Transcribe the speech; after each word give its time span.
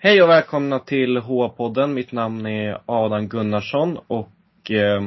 Hej 0.00 0.22
och 0.22 0.28
välkomna 0.28 0.78
till 0.78 1.16
H-podden. 1.16 1.94
Mitt 1.94 2.12
namn 2.12 2.46
är 2.46 2.80
Adam 2.86 3.28
Gunnarsson 3.28 3.98
och 4.06 4.70
eh, 4.70 5.02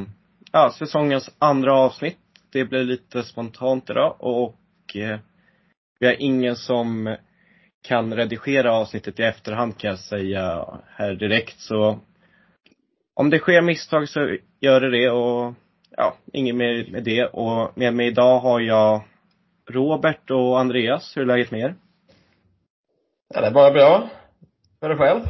ja, 0.52 0.74
säsongens 0.80 1.36
andra 1.40 1.74
avsnitt. 1.74 2.18
Det 2.52 2.66
blir 2.66 2.84
lite 2.84 3.24
spontant 3.24 3.90
idag 3.90 4.16
och 4.20 4.96
eh, 4.96 5.20
vi 6.00 6.08
har 6.08 6.16
ingen 6.20 6.56
som 6.56 7.16
kan 7.88 8.14
redigera 8.14 8.74
avsnittet 8.74 9.20
i 9.20 9.24
efterhand 9.24 9.78
kan 9.78 9.90
jag 9.90 10.00
säga 10.00 10.66
här 10.88 11.14
direkt. 11.14 11.60
Så 11.60 12.00
om 13.16 13.30
det 13.30 13.40
sker 13.40 13.62
misstag 13.62 14.10
så 14.10 14.38
gör 14.60 14.82
det 14.82 14.92
det 14.92 15.10
och 15.10 15.54
ja, 15.98 16.16
inget 16.34 16.56
mer 16.56 16.92
med 16.92 17.04
det. 17.04 17.26
Och 17.26 17.78
med 17.78 17.94
mig 17.94 18.08
idag 18.08 18.40
har 18.40 18.60
jag 18.60 19.02
Robert 19.70 20.32
och 20.32 20.60
Andreas. 20.60 21.18
Hur 21.18 21.22
är 21.22 21.26
läget 21.26 21.52
med 21.52 21.60
er? 21.60 21.76
Ja, 23.34 23.42
det 23.42 23.48
är 23.48 23.52
bara 23.52 23.72
bra. 23.72 24.10
Hur 24.82 24.92
är 24.92 24.96
det 24.96 25.00
själv? 25.00 25.24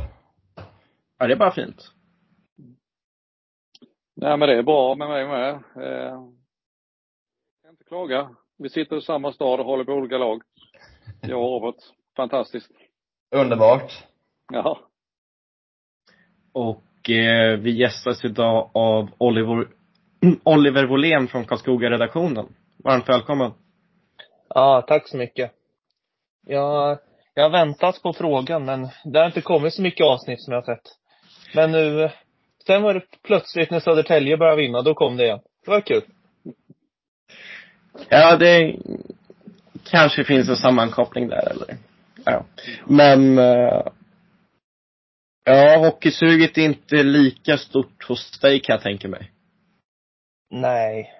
Ja, 1.17 1.27
det 1.27 1.33
är 1.33 1.37
bara 1.37 1.51
fint. 1.51 1.91
Nej 4.15 4.37
men 4.37 4.49
det 4.49 4.57
är 4.57 4.63
bra 4.63 4.95
med 4.95 5.09
mig 5.09 5.27
med. 5.27 5.49
Eh, 5.75 5.83
jag 5.83 6.33
kan 7.63 7.71
inte 7.71 7.83
klaga. 7.83 8.29
Vi 8.57 8.69
sitter 8.69 8.97
i 8.97 9.01
samma 9.01 9.33
stad 9.33 9.59
och 9.59 9.65
håller 9.65 9.83
på 9.83 9.91
olika 9.91 10.17
lag. 10.17 10.41
Jag 11.21 11.43
och 11.43 11.61
Robert. 11.61 11.83
Fantastiskt. 12.15 12.71
Underbart. 13.35 14.07
Ja. 14.53 14.79
Och 16.53 17.09
eh, 17.09 17.59
vi 17.59 17.71
gästas 17.79 18.25
idag 18.25 18.71
av 18.73 19.09
Oliver, 19.17 19.67
Oliver 20.43 20.85
Wåhlén 20.87 21.27
från 21.27 21.45
Karlskoga-redaktionen. 21.45 22.55
Varmt 22.83 23.09
välkommen. 23.09 23.51
Ja, 24.49 24.85
tack 24.87 25.07
så 25.07 25.17
mycket. 25.17 25.51
Jag, 26.45 26.99
jag 27.33 27.43
har 27.43 27.49
väntat 27.49 28.01
på 28.01 28.13
frågan, 28.13 28.65
men 28.65 28.89
det 29.03 29.19
har 29.19 29.25
inte 29.25 29.41
kommit 29.41 29.73
så 29.73 29.81
mycket 29.81 30.05
avsnitt 30.05 30.41
som 30.41 30.53
jag 30.53 30.61
har 30.61 30.75
sett. 30.75 30.95
Men 31.55 31.71
nu, 31.71 32.09
sen 32.67 32.81
var 32.81 32.93
det 32.93 33.01
plötsligt 33.23 33.71
när 33.71 33.79
Södertälje 33.79 34.37
började 34.37 34.61
vinna, 34.61 34.81
då 34.81 34.93
kom 34.93 35.17
det 35.17 35.23
igen. 35.23 35.39
Det 35.65 35.71
var 35.71 35.81
kul. 35.81 36.03
Ja, 38.09 38.37
det 38.37 38.75
kanske 39.83 40.23
finns 40.23 40.49
en 40.49 40.55
sammankoppling 40.55 41.27
där 41.27 41.51
eller? 41.51 41.77
Ja. 42.25 42.45
Men, 42.85 43.37
eh, 43.37 43.81
ja, 45.43 45.77
hockeysuget 45.77 46.57
är 46.57 46.61
inte 46.61 47.03
lika 47.03 47.57
stort 47.57 48.03
hos 48.07 48.39
dig 48.39 48.59
kan 48.59 48.73
jag 48.73 48.83
tänka 48.83 49.07
mig. 49.07 49.31
Nej. 50.49 51.13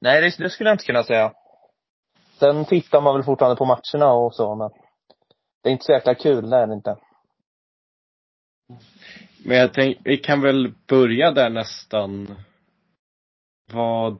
Nej, 0.00 0.20
det, 0.20 0.44
det 0.44 0.50
skulle 0.50 0.70
jag 0.70 0.74
inte 0.74 0.84
kunna 0.84 1.04
säga. 1.04 1.32
Sen 2.38 2.64
tittar 2.64 3.00
man 3.00 3.14
väl 3.14 3.24
fortfarande 3.24 3.56
på 3.56 3.64
matcherna 3.64 4.12
och 4.12 4.34
så, 4.34 4.54
men 4.54 4.70
det 5.62 5.68
är 5.68 5.72
inte 5.72 5.84
så 5.84 5.92
jäkla 5.92 6.14
kul, 6.14 6.50
det 6.50 6.56
är 6.56 6.66
det 6.66 6.74
inte. 6.74 6.96
Men 9.44 9.56
jag 9.56 9.74
tänker, 9.74 10.02
vi 10.04 10.16
kan 10.16 10.40
väl 10.40 10.74
börja 10.86 11.30
där 11.30 11.50
nästan. 11.50 12.36
Vad, 13.72 14.18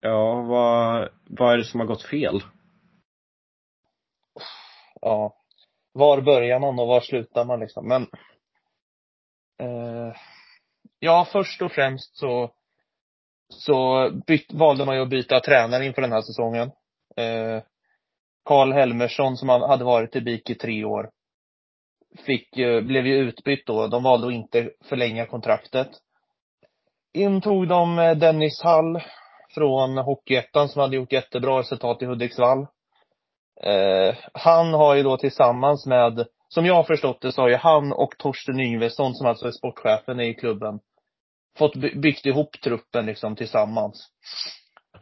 ja, 0.00 0.42
vad, 0.42 1.08
vad 1.24 1.52
är 1.52 1.58
det 1.58 1.64
som 1.64 1.80
har 1.80 1.86
gått 1.86 2.02
fel? 2.02 2.40
Ja. 5.00 5.36
Var 5.92 6.20
börjar 6.20 6.60
man 6.60 6.78
och 6.78 6.88
var 6.88 7.00
slutar 7.00 7.44
man 7.44 7.60
liksom? 7.60 7.88
Men 7.88 8.02
eh, 9.58 10.16
Ja, 11.04 11.28
först 11.32 11.62
och 11.62 11.72
främst 11.72 12.16
så 12.16 12.50
så 13.48 14.10
byt, 14.26 14.52
valde 14.52 14.84
man 14.84 14.96
ju 14.96 15.02
att 15.02 15.08
byta 15.08 15.40
tränare 15.40 15.86
inför 15.86 16.02
den 16.02 16.12
här 16.12 16.22
säsongen. 16.22 16.70
Eh, 17.16 17.62
Karl 18.44 18.72
Helmersson 18.72 19.36
som 19.36 19.48
hade 19.48 19.84
varit 19.84 20.16
i 20.16 20.20
BIK 20.20 20.50
i 20.50 20.54
tre 20.54 20.84
år 20.84 21.10
fick, 22.26 22.58
eh, 22.58 22.80
blev 22.80 23.06
ju 23.06 23.14
utbytt 23.14 23.66
då. 23.66 23.86
De 23.86 24.02
valde 24.02 24.26
att 24.26 24.32
inte 24.32 24.70
förlänga 24.84 25.26
kontraktet. 25.26 25.88
In 27.12 27.40
tog 27.40 27.68
de 27.68 27.98
eh, 27.98 28.16
Dennis 28.16 28.62
Hall 28.62 29.02
från 29.54 29.98
Hockeyettan 29.98 30.68
som 30.68 30.80
hade 30.80 30.96
gjort 30.96 31.12
jättebra 31.12 31.58
resultat 31.58 32.02
i 32.02 32.06
Hudiksvall. 32.06 32.66
Eh, 33.62 34.14
han 34.34 34.74
har 34.74 34.94
ju 34.94 35.02
då 35.02 35.16
tillsammans 35.16 35.86
med, 35.86 36.26
som 36.48 36.66
jag 36.66 36.74
har 36.74 36.84
förstått 36.84 37.20
det, 37.20 37.32
så 37.32 37.42
har 37.42 37.48
ju 37.48 37.56
han 37.56 37.92
och 37.92 38.14
Torsten 38.18 38.60
Yngvesson 38.60 39.14
som 39.14 39.26
alltså 39.26 39.46
är 39.46 39.50
sportchefen 39.50 40.20
i 40.20 40.34
klubben 40.34 40.80
fått 41.58 41.74
byggt 41.76 42.26
ihop 42.26 42.60
truppen 42.60 43.06
liksom 43.06 43.36
tillsammans. 43.36 44.08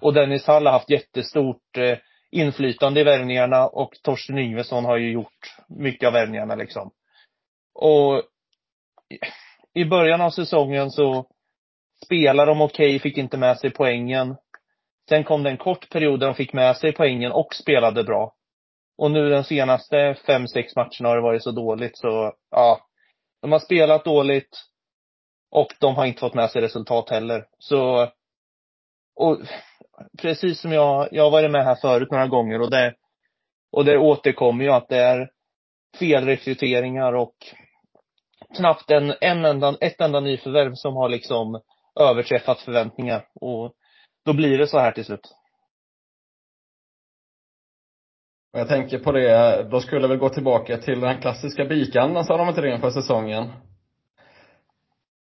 Och 0.00 0.14
Dennis 0.14 0.46
Hall 0.46 0.66
har 0.66 0.72
haft 0.72 0.90
jättestort 0.90 1.76
eh, 1.78 1.98
inflytande 2.30 3.00
i 3.00 3.04
värvningarna 3.04 3.66
och 3.66 3.92
Torsten 4.02 4.38
Yngvesson 4.38 4.84
har 4.84 4.96
ju 4.96 5.12
gjort 5.12 5.56
mycket 5.68 6.06
av 6.06 6.12
värvningarna 6.12 6.54
liksom. 6.54 6.90
Och 7.74 8.22
i 9.74 9.84
början 9.84 10.20
av 10.20 10.30
säsongen 10.30 10.90
så 10.90 11.26
spelade 12.04 12.50
de 12.50 12.60
okej, 12.60 12.86
okay, 12.86 12.98
fick 12.98 13.18
inte 13.18 13.36
med 13.36 13.58
sig 13.58 13.70
poängen. 13.70 14.36
Sen 15.08 15.24
kom 15.24 15.42
det 15.42 15.50
en 15.50 15.56
kort 15.56 15.90
period 15.90 16.20
där 16.20 16.26
de 16.26 16.34
fick 16.34 16.52
med 16.52 16.76
sig 16.76 16.92
poängen 16.92 17.32
och 17.32 17.54
spelade 17.54 18.04
bra. 18.04 18.34
Och 18.98 19.10
nu 19.10 19.28
den 19.28 19.44
senaste 19.44 20.14
fem, 20.26 20.48
sex 20.48 20.76
matcherna 20.76 21.08
har 21.08 21.16
det 21.16 21.22
varit 21.22 21.42
så 21.42 21.50
dåligt 21.50 21.98
så, 21.98 22.32
ja. 22.50 22.80
De 23.42 23.52
har 23.52 23.58
spelat 23.58 24.04
dåligt 24.04 24.58
och 25.50 25.68
de 25.80 25.94
har 25.94 26.06
inte 26.06 26.20
fått 26.20 26.34
med 26.34 26.50
sig 26.50 26.62
resultat 26.62 27.10
heller. 27.10 27.46
Så, 27.58 28.08
och 29.16 29.38
precis 30.18 30.60
som 30.60 30.72
jag, 30.72 31.08
jag 31.12 31.22
har 31.24 31.30
varit 31.30 31.50
med 31.50 31.64
här 31.64 31.74
förut 31.74 32.10
några 32.10 32.26
gånger 32.26 32.60
och 32.60 32.70
det, 32.70 32.94
och 33.72 33.84
det 33.84 33.98
återkommer 33.98 34.64
ju 34.64 34.70
att 34.70 34.88
det 34.88 34.98
är 34.98 35.30
felrekryteringar 35.98 37.12
och 37.12 37.34
knappt 38.56 38.90
en, 38.90 39.14
en 39.20 39.44
enda, 39.44 39.76
ett 39.80 40.00
enda 40.00 40.20
nyförvärv 40.20 40.74
som 40.74 40.96
har 40.96 41.08
liksom 41.08 41.60
överträffat 42.00 42.60
förväntningar. 42.60 43.26
Och 43.34 43.72
då 44.24 44.32
blir 44.32 44.58
det 44.58 44.66
så 44.66 44.78
här 44.78 44.92
till 44.92 45.04
slut. 45.04 45.34
Jag 48.52 48.68
tänker 48.68 48.98
på 48.98 49.12
det, 49.12 49.62
då 49.70 49.80
skulle 49.80 50.08
vi 50.08 50.16
gå 50.16 50.28
tillbaka 50.28 50.76
till 50.76 51.00
den 51.00 51.20
klassiska 51.20 51.64
bikan, 51.64 52.24
sa 52.24 52.36
de 52.36 52.48
inte 52.48 52.60
det 52.60 52.74
inför 52.74 52.90
säsongen? 52.90 53.50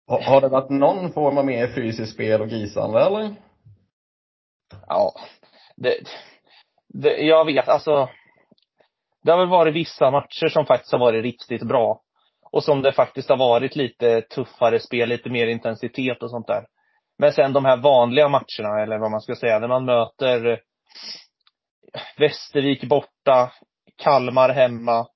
Har, 0.07 0.41
det 0.41 0.49
varit 0.49 0.71
någon 0.71 1.13
form 1.13 1.39
av 1.39 1.47
mer 1.47 1.75
fysiskt 1.75 2.13
spel 2.13 2.41
och 2.41 2.49
gisande 2.49 3.01
eller? 3.01 3.35
Ja, 4.87 5.15
det, 5.77 5.97
det, 6.89 7.17
jag 7.17 7.45
vet 7.45 7.69
alltså. 7.69 8.09
Det 9.23 9.31
har 9.31 9.39
väl 9.39 9.49
varit 9.49 9.75
vissa 9.75 10.11
matcher 10.11 10.49
som 10.49 10.67
faktiskt 10.67 10.93
har 10.93 10.99
varit 10.99 11.23
riktigt 11.23 11.63
bra. 11.63 12.01
Och 12.53 12.65
som 12.65 12.83
det 12.83 12.93
faktiskt 12.93 13.29
har 13.29 13.37
varit 13.37 13.77
lite 13.77 14.21
tuffare 14.21 14.81
spel, 14.81 15.09
lite 15.09 15.31
mer 15.31 15.47
intensitet 15.47 16.23
och 16.23 16.31
sånt 16.31 16.47
där. 16.47 16.67
Men 17.19 17.33
sen 17.33 17.53
de 17.53 17.65
här 17.65 17.77
vanliga 17.77 18.29
matcherna, 18.29 18.83
eller 18.83 18.99
vad 18.99 19.11
man 19.11 19.21
ska 19.21 19.35
säga, 19.35 19.59
när 19.59 19.69
man 19.69 19.85
möter 19.85 20.61
Västervik 22.19 22.85
borta, 22.85 23.53
Kalmar 23.97 24.49
hemma, 24.49 25.07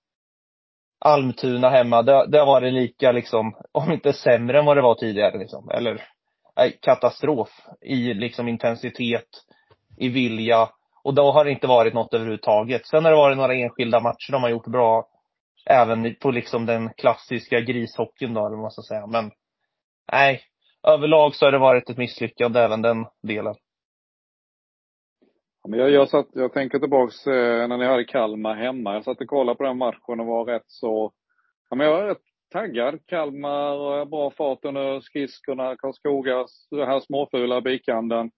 Almtuna 1.00 1.70
hemma. 1.70 2.02
Det, 2.02 2.26
det 2.26 2.38
har 2.38 2.46
varit 2.46 2.72
lika 2.72 3.12
liksom, 3.12 3.56
om 3.72 3.92
inte 3.92 4.12
sämre 4.12 4.58
än 4.58 4.64
vad 4.64 4.76
det 4.76 4.82
var 4.82 4.94
tidigare 4.94 5.38
liksom. 5.38 5.70
Eller 5.70 6.04
nej, 6.56 6.78
katastrof 6.82 7.50
i 7.80 8.14
liksom 8.14 8.48
intensitet, 8.48 9.28
i 10.00 10.08
vilja. 10.08 10.68
Och 11.02 11.14
då 11.14 11.30
har 11.30 11.44
det 11.44 11.50
inte 11.50 11.66
varit 11.66 11.94
något 11.94 12.14
överhuvudtaget. 12.14 12.86
Sen 12.86 13.04
har 13.04 13.10
det 13.10 13.16
varit 13.16 13.36
några 13.36 13.54
enskilda 13.54 14.00
matcher 14.00 14.32
de 14.32 14.42
har 14.42 14.50
gjort 14.50 14.66
bra. 14.66 15.08
Även 15.70 16.14
på 16.14 16.30
liksom 16.30 16.66
den 16.66 16.90
klassiska 16.96 17.60
grishockeyn 17.60 18.34
då, 18.34 18.40
eller 18.40 18.56
vad 18.56 18.62
man 18.62 18.70
ska 18.70 18.82
säga. 18.82 19.06
Men 19.06 19.30
nej, 20.12 20.40
överlag 20.86 21.34
så 21.34 21.44
har 21.44 21.52
det 21.52 21.58
varit 21.58 21.90
ett 21.90 21.98
misslyckande 21.98 22.60
även 22.60 22.82
den 22.82 23.06
delen. 23.22 23.54
Men 25.68 25.78
jag, 25.78 25.90
jag, 25.90 26.08
satt, 26.08 26.26
jag 26.32 26.52
tänker 26.52 26.78
tillbaks 26.78 27.26
eh, 27.26 27.68
när 27.68 27.78
ni 27.78 27.86
hade 27.86 28.04
Kalmar 28.04 28.54
hemma. 28.54 28.94
Jag 28.94 29.04
satt 29.04 29.20
och 29.20 29.26
kollade 29.26 29.56
på 29.56 29.64
den 29.64 29.78
matchen 29.78 30.20
och 30.20 30.26
var 30.26 30.44
rätt 30.44 30.66
så, 30.66 31.12
ja 31.70 31.76
men 31.76 31.86
jag 31.86 31.94
var 31.94 32.06
rätt 32.06 32.22
taggad. 32.52 33.06
Kalmar, 33.06 33.98
eh, 33.98 34.04
bra 34.04 34.30
fart 34.30 34.64
under 34.64 35.00
skridskorna, 35.00 35.76
Karlskoga, 35.76 36.46
det 36.70 36.82
eh, 36.82 36.86
här 36.86 37.00
småfula 37.00 37.60
bikanden. 37.60 38.30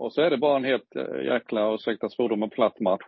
Och 0.00 0.12
så 0.12 0.22
är 0.22 0.30
det 0.30 0.38
bara 0.38 0.56
en 0.56 0.64
helt 0.64 0.96
eh, 0.96 1.24
jäkla, 1.24 1.74
ursäkta 1.74 2.08
svordomen, 2.08 2.50
platt 2.50 2.80
match. 2.80 3.02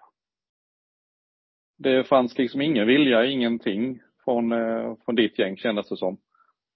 Det 1.79 2.05
fanns 2.05 2.39
liksom 2.39 2.61
ingen 2.61 2.87
vilja, 2.87 3.25
ingenting 3.25 4.01
från, 4.25 4.53
eh, 4.53 4.95
från 5.05 5.15
ditt 5.15 5.39
gäng 5.39 5.57
kändes 5.57 5.89
det 5.89 5.97
som. 5.97 6.17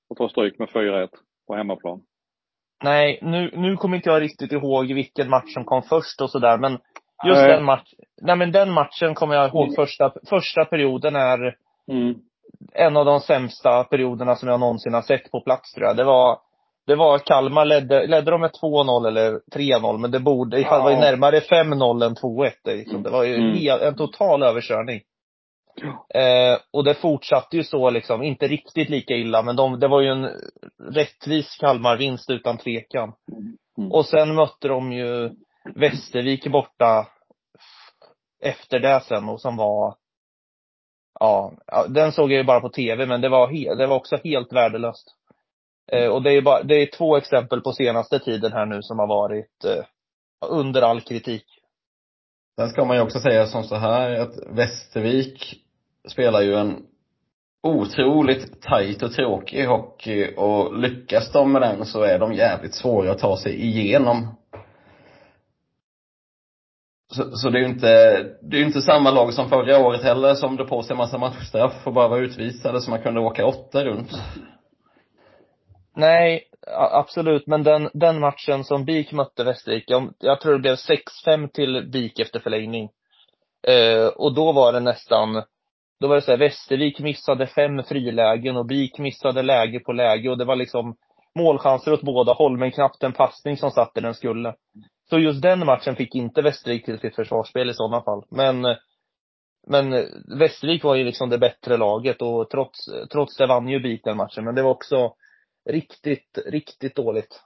Och 0.09 0.17
ta 0.17 0.29
stryk 0.29 0.59
med 0.59 0.69
4-1 0.69 1.09
på 1.47 1.55
hemmaplan. 1.55 2.03
Nej, 2.85 3.19
nu, 3.23 3.51
nu 3.57 3.77
kommer 3.77 3.97
inte 3.97 4.09
jag 4.11 4.23
riktigt 4.23 4.53
ihåg 4.53 4.87
vilken 4.87 5.31
match 5.31 5.55
som 5.55 5.65
kom 5.65 5.83
först 5.83 6.21
och 6.21 6.31
sådär, 6.31 6.59
men 6.59 6.73
just 7.27 7.43
nej. 7.43 7.49
den 7.49 7.65
matchen, 7.65 7.99
nej 8.23 8.37
men 8.37 8.53
den 8.53 8.71
matchen 8.71 9.15
kommer 9.15 9.35
jag 9.35 9.49
ihåg 9.49 9.75
första, 9.75 10.13
första 10.29 10.65
perioden 10.65 11.17
är 11.17 11.57
mm. 11.93 12.15
en 12.75 12.97
av 12.97 13.05
de 13.05 13.21
sämsta 13.21 13.85
perioderna 13.85 14.35
som 14.35 14.49
jag 14.49 14.61
någonsin 14.61 14.95
har 14.95 15.03
sett 15.03 15.31
på 15.31 15.41
plats 15.41 15.73
tror 15.73 15.87
jag. 15.87 15.97
Det 15.97 16.05
var, 16.05 16.39
det 16.87 16.95
var 16.95 17.19
Kalmar 17.19 17.65
ledde, 17.65 18.07
ledde 18.07 18.31
de 18.31 18.41
med 18.41 18.51
2-0 18.63 19.07
eller 19.07 19.41
3-0, 19.55 19.99
men 19.99 20.11
det 20.11 20.21
borde, 20.21 20.61
ja. 20.61 20.77
det 20.77 20.83
var 20.83 20.91
ju 20.91 20.97
närmare 20.97 21.41
5-0 21.41 22.07
än 22.07 22.15
2-1 22.15 22.53
liksom. 22.65 23.03
Det 23.03 23.11
var 23.11 23.25
ju 23.25 23.35
mm. 23.35 23.89
en 23.89 23.97
total 23.97 24.43
överkörning. 24.43 25.01
Eh, 26.15 26.59
och 26.73 26.85
det 26.85 26.95
fortsatte 26.95 27.57
ju 27.57 27.65
så 27.65 27.91
liksom, 27.91 28.23
inte 28.23 28.49
riktigt 28.49 28.89
lika 28.89 29.15
illa, 29.15 29.43
men 29.43 29.57
de, 29.57 29.81
det 29.81 29.89
var 29.89 30.01
ju 30.01 30.09
en 30.09 30.29
rättvis 30.91 31.57
Kalmarvinst 31.61 32.31
utan 32.31 32.59
tvekan. 32.59 33.13
Mm. 33.79 33.93
Och 33.93 34.07
sen 34.07 34.35
mötte 34.35 34.69
de 34.69 34.93
ju 34.93 35.31
Västervik 35.75 36.47
borta 36.47 37.07
efter 38.43 38.79
det 38.79 39.01
sen 39.01 39.29
och 39.29 39.41
som 39.41 39.57
var 39.57 39.95
Ja, 41.21 41.53
ja, 41.67 41.87
den 41.89 42.13
såg 42.13 42.33
jag 42.33 42.39
ju 42.39 42.45
bara 42.45 42.61
på 42.61 42.69
tv 42.69 43.07
men 43.07 43.21
det 43.21 43.29
var, 43.29 43.77
det 43.77 43.87
var 43.87 43.97
också 43.97 44.19
helt 44.25 44.53
värdelöst. 44.53 45.15
Eh, 45.93 46.09
och 46.09 46.23
det 46.23 46.33
är 46.33 46.43
bara, 46.43 46.63
det 46.63 46.75
är 46.75 46.97
två 46.97 47.17
exempel 47.17 47.61
på 47.61 47.73
senaste 47.73 48.19
tiden 48.19 48.53
här 48.53 48.67
nu 48.67 48.83
som 48.83 48.99
har 48.99 49.07
varit 49.07 49.65
eh, 49.65 49.85
under 50.51 50.83
all 50.83 51.01
kritik. 51.01 51.45
Sen 52.61 52.69
ska 52.69 52.85
man 52.85 52.97
ju 52.97 53.03
också 53.03 53.21
säga 53.21 53.47
som 53.47 53.65
så 53.65 53.77
här 53.77 54.21
att 54.21 54.35
Västervik 54.51 55.63
spelar 56.09 56.41
ju 56.41 56.55
en 56.55 56.87
otroligt 57.63 58.63
tajt 58.63 59.03
och 59.03 59.13
tråkig 59.13 59.67
hockey 59.67 60.35
och 60.37 60.79
lyckas 60.79 61.33
de 61.33 61.53
med 61.53 61.63
den 61.63 61.87
så 61.87 62.03
är 62.03 62.19
de 62.19 62.35
jävligt 62.35 62.75
svåra 62.75 63.11
att 63.11 63.19
ta 63.19 63.37
sig 63.37 63.67
igenom. 63.67 64.37
Så, 67.13 67.31
så 67.31 67.51
det 67.51 67.59
är 67.59 67.63
ju 67.63 67.69
inte, 67.69 67.87
det 68.43 68.57
är 68.57 68.61
ju 68.61 68.67
inte 68.67 68.83
samma 68.83 69.11
lag 69.11 69.35
som 69.35 69.49
förra 69.49 69.79
året 69.79 70.03
heller 70.03 70.35
som 70.35 70.57
drog 70.57 70.69
på 70.69 70.83
sig 70.83 70.97
massa 70.97 71.19
matchstraff 71.19 71.87
och 71.87 71.93
bara 71.93 72.09
var 72.09 72.19
utvisade 72.19 72.81
så 72.81 72.91
man 72.91 73.03
kunde 73.03 73.21
åka 73.21 73.47
åtta 73.47 73.85
runt. 73.85 74.11
Nej, 75.97 76.43
absolut. 76.77 77.47
Men 77.47 77.63
den, 77.63 77.91
den 77.95 78.21
matchen 78.21 78.65
som 78.65 78.85
BIK 78.85 79.13
mötte 79.13 79.45
Västervik, 79.45 79.85
jag, 79.87 80.15
jag 80.19 80.41
tror 80.41 80.53
det 80.53 80.59
blev 80.59 80.75
6-5 81.27 81.49
till 81.49 81.89
BIK 81.93 82.21
efter 82.21 82.41
förlängning. 82.41 82.89
Eh, 83.69 84.07
och 84.07 84.35
då 84.35 84.53
var 84.53 84.73
det 84.73 84.81
nästan, 84.81 85.43
då 86.01 86.09
var 86.09 86.15
det 86.15 86.23
så 86.23 86.31
här, 86.31 86.39
Västervik 86.39 87.01
missade 87.01 87.47
fem 87.47 87.83
frilägen 87.83 88.57
och 88.57 88.67
BIK 88.67 88.99
missade 88.99 89.43
läge 89.43 89.81
på 89.81 89.93
läge 89.93 90.31
och 90.31 90.39
det 90.39 90.45
var 90.45 90.57
liksom 90.57 90.97
målchanser 91.39 91.93
åt 91.93 92.03
båda 92.03 92.33
håll, 92.33 92.59
men 92.59 92.73
knappt 92.73 93.03
en 93.03 93.13
passning 93.13 93.57
som 93.57 93.71
satt 93.71 93.95
där 93.95 94.03
den 94.03 94.15
skulle. 94.15 94.55
Så 95.11 95.19
just 95.19 95.43
den 95.43 95.67
matchen 95.67 95.97
fick 95.97 96.15
inte 96.15 96.43
Västervik 96.43 96.85
till 96.85 96.99
sitt 96.99 97.17
försvarsspel 97.17 97.71
i 97.71 97.75
sådana 97.75 98.03
fall. 98.03 98.23
Men, 98.31 98.77
men 99.67 99.91
Västervik 100.39 100.85
var 100.85 100.95
ju 100.95 101.05
liksom 101.05 101.31
det 101.31 101.39
bättre 101.39 101.77
laget 101.77 102.23
och 102.23 102.51
trots, 102.51 102.79
trots 103.13 103.37
det 103.37 103.47
vann 103.47 103.69
ju 103.69 103.81
BIK 103.81 104.05
den 104.05 104.17
matchen. 104.17 104.45
Men 104.45 104.55
det 104.55 104.63
var 104.63 104.71
också 104.71 105.13
riktigt, 105.67 106.39
riktigt 106.47 106.97
dåligt. 106.97 107.41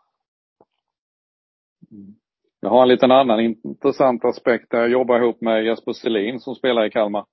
Mm. 1.91 2.15
Jag 2.61 2.71
har 2.71 2.83
en 2.83 2.89
liten 2.89 3.11
annan 3.11 3.41
intressant 3.41 4.25
aspekt. 4.25 4.67
Jag 4.71 4.91
jobbar 4.91 5.21
ihop 5.21 5.41
med 5.41 5.65
Jesper 5.65 5.93
Selin 5.93 6.41
som 6.41 6.55
spelar 6.55 6.85
i 6.85 6.91
Kalmar. 6.91 7.27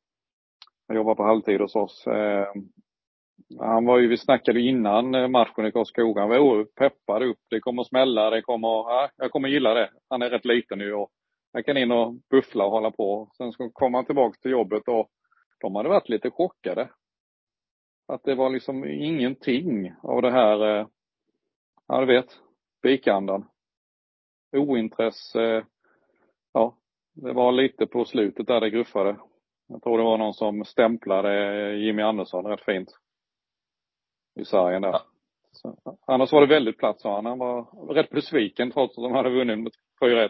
Jag 0.88 0.96
jobbar 0.96 1.16
på 1.16 1.24
halvtid 1.24 1.62
hos 1.62 1.76
oss. 1.76 2.08
Eh, 2.08 2.48
han 3.60 3.86
var 3.86 4.00
ju, 4.00 4.08
vi 4.08 4.18
snackade 4.18 4.62
innan 4.62 5.16
eh, 5.16 5.28
matchen 5.28 5.66
i 5.66 5.72
Karlskoga. 5.72 6.22
Han 6.22 6.30
var 6.30 6.40
oerhört 6.40 6.76
peppad 6.76 7.24
upp. 7.24 7.40
Det 7.50 7.60
kommer 7.60 7.82
att 7.82 7.88
smälla, 7.88 8.30
det 8.30 8.42
kommer, 8.42 8.68
ja, 8.68 9.10
jag 9.18 9.32
kommer 9.32 9.50
gilla 9.50 9.74
det. 9.74 9.90
Han 10.10 10.22
är 10.22 10.30
rätt 10.30 10.46
liten 10.46 10.80
nu 10.80 10.94
och 10.94 11.10
han 11.54 11.64
kan 11.64 11.78
in 11.78 11.92
och 11.92 12.14
buffla 12.30 12.66
och 12.66 12.72
hålla 12.72 12.92
på. 12.92 13.30
Sen 13.38 13.52
så 13.52 13.70
kom 13.70 13.94
han 13.94 14.06
tillbaka 14.06 14.38
till 14.42 14.52
jobbet 14.52 14.88
och 14.88 15.10
de 15.60 15.76
hade 15.76 15.90
varit 15.90 16.10
lite 16.10 16.30
chockade. 16.32 16.90
Att 18.08 18.24
det 18.24 18.36
var 18.36 18.50
liksom 18.50 18.86
ingenting 18.86 19.94
av 20.04 20.22
det 20.22 20.32
här, 20.32 20.80
eh, 20.80 20.88
ja 21.88 22.00
du 22.00 22.06
vet, 22.06 22.40
bikandan. 22.82 23.50
Ointresse. 24.52 25.66
Ja, 26.54 26.78
det 27.14 27.34
var 27.34 27.52
lite 27.52 27.88
på 27.88 28.06
slutet 28.06 28.48
där 28.48 28.60
det 28.60 28.70
gruffade. 28.70 29.18
Jag 29.68 29.84
tror 29.84 29.98
det 29.98 30.04
var 30.04 30.18
någon 30.18 30.34
som 30.34 30.66
stämplade 30.66 31.74
Jimmy 31.76 32.02
Andersson 32.02 32.46
rätt 32.46 32.66
fint. 32.66 32.90
I 34.36 34.46
sargen 34.46 34.82
där. 34.82 34.90
Ja. 34.90 35.02
Så, 35.52 35.98
annars 36.08 36.32
var 36.32 36.42
det 36.42 36.48
väldigt 36.48 36.78
platt 36.78 37.02
sa 37.02 37.16
han. 37.16 37.26
Han 37.26 37.38
var 37.38 37.64
rätt 37.94 38.10
besviken 38.10 38.72
trots 38.72 38.98
att 38.98 39.04
de 39.04 39.12
hade 39.12 39.30
vunnit 39.30 39.60
med 39.60 39.72
4-1. 40.02 40.30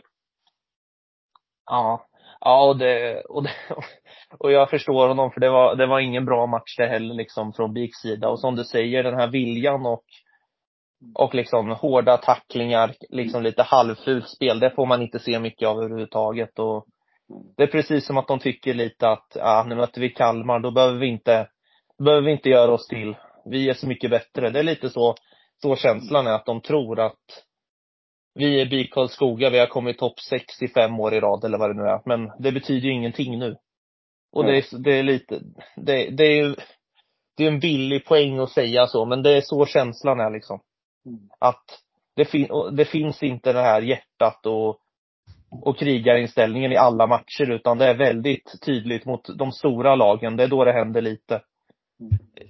Ja. 1.65 2.07
Ja, 2.39 2.68
och 2.68 2.78
det, 2.78 3.22
och 3.22 3.44
det, 3.44 3.51
och 4.39 4.51
jag 4.51 4.69
förstår 4.69 5.07
honom 5.07 5.31
för 5.31 5.39
det 5.39 5.50
var, 5.50 5.75
det 5.75 5.86
var 5.86 6.00
ingen 6.00 6.25
bra 6.25 6.45
match 6.45 6.75
det 6.78 6.88
heller 6.88 7.16
liksom 7.16 7.54
från 7.54 7.74
BIKs 7.74 8.01
sida. 8.01 8.30
Och 8.30 8.39
som 8.39 8.56
du 8.56 8.63
säger, 8.63 9.04
den 9.04 9.19
här 9.19 9.28
viljan 9.28 9.86
och, 9.86 10.04
och 11.16 11.36
liksom 11.36 11.72
hårda 11.72 12.18
tacklingar, 12.18 12.94
liksom 13.10 13.44
lite 13.44 13.63
halvfult 13.63 14.30
spel, 14.30 14.60
det 14.60 14.72
får 14.75 14.86
man 14.86 15.01
inte 15.01 15.19
se 15.19 15.39
mycket 15.39 15.68
av 15.68 15.78
överhuvudtaget. 15.78 16.60
Och 16.60 16.86
det 17.57 17.63
är 17.63 17.68
precis 17.68 18.06
som 18.06 18.18
att 18.18 18.28
de 18.28 18.39
tycker 18.39 18.74
lite 18.74 19.10
att, 19.10 19.28
ja, 19.36 19.66
nu 19.68 19.75
möter 19.75 20.01
vi 20.01 20.10
Kalmar, 20.10 20.60
då 20.60 20.72
behöver 20.72 21.00
vi 21.00 21.07
inte, 21.07 21.48
då 21.98 22.04
behöver 22.04 22.25
vi 22.25 22.31
inte 22.31 22.50
göra 22.50 22.72
oss 22.72 22.88
till. 22.88 23.16
Vi 23.45 23.69
är 23.69 23.74
så 23.74 23.88
mycket 23.88 24.10
bättre. 24.10 24.50
Det 24.50 24.60
är 24.60 24.63
lite 24.63 24.89
så, 24.89 25.16
så 25.62 25.75
känslan 25.75 26.28
är 26.28 26.31
att 26.31 26.45
de 26.45 26.62
tror 26.62 27.00
att 27.00 27.46
vi 28.38 28.62
är 28.62 28.66
BIK 28.66 28.94
Karlskoga, 28.94 29.50
vi 29.50 29.60
har 29.60 29.68
kommit 29.68 29.98
topp 29.98 30.19
sex 30.19 30.62
i 30.62 30.68
fem 30.68 31.00
år 31.00 31.13
i 31.13 31.19
rad 31.19 31.44
eller 31.44 31.57
vad 31.57 31.69
det 31.69 31.81
nu 31.81 31.89
är. 31.89 32.01
Men 32.06 32.31
det 32.39 32.51
betyder 32.51 32.88
ju 32.88 32.94
ingenting 32.94 33.39
nu. 33.39 33.56
Och 34.31 34.44
det 34.44 34.57
är, 34.57 34.78
det 34.78 34.92
är 34.92 35.04
lite, 35.04 35.39
det, 35.75 36.10
det 36.10 36.24
är 36.24 36.36
ju, 36.36 36.56
det 37.38 37.44
är 37.44 37.48
en 37.48 37.60
billig 37.60 38.06
poäng 38.06 38.39
att 38.39 38.51
säga 38.51 38.88
så, 38.88 39.06
men 39.06 39.24
det 39.24 39.38
är 39.38 39.42
så 39.42 39.66
känslan 39.66 40.19
är 40.19 40.31
liksom. 40.31 40.60
Att 41.39 41.63
det, 42.16 42.25
fin, 42.25 42.48
det 42.72 42.86
finns 42.86 43.24
inte 43.24 43.54
det 43.54 43.62
här 43.62 43.81
hjärtat 43.81 44.45
och, 44.45 44.80
och 45.62 45.78
krigarinställningen 45.78 46.72
i 46.72 46.78
alla 46.78 47.07
matcher, 47.07 47.51
utan 47.51 47.78
det 47.78 47.86
är 47.86 47.98
väldigt 47.98 48.62
tydligt 48.66 49.06
mot 49.06 49.38
de 49.38 49.51
stora 49.51 49.95
lagen. 49.95 50.36
Det 50.38 50.44
är 50.44 50.48
då 50.48 50.66
det 50.66 50.74
händer 50.74 51.01
lite. 51.01 51.42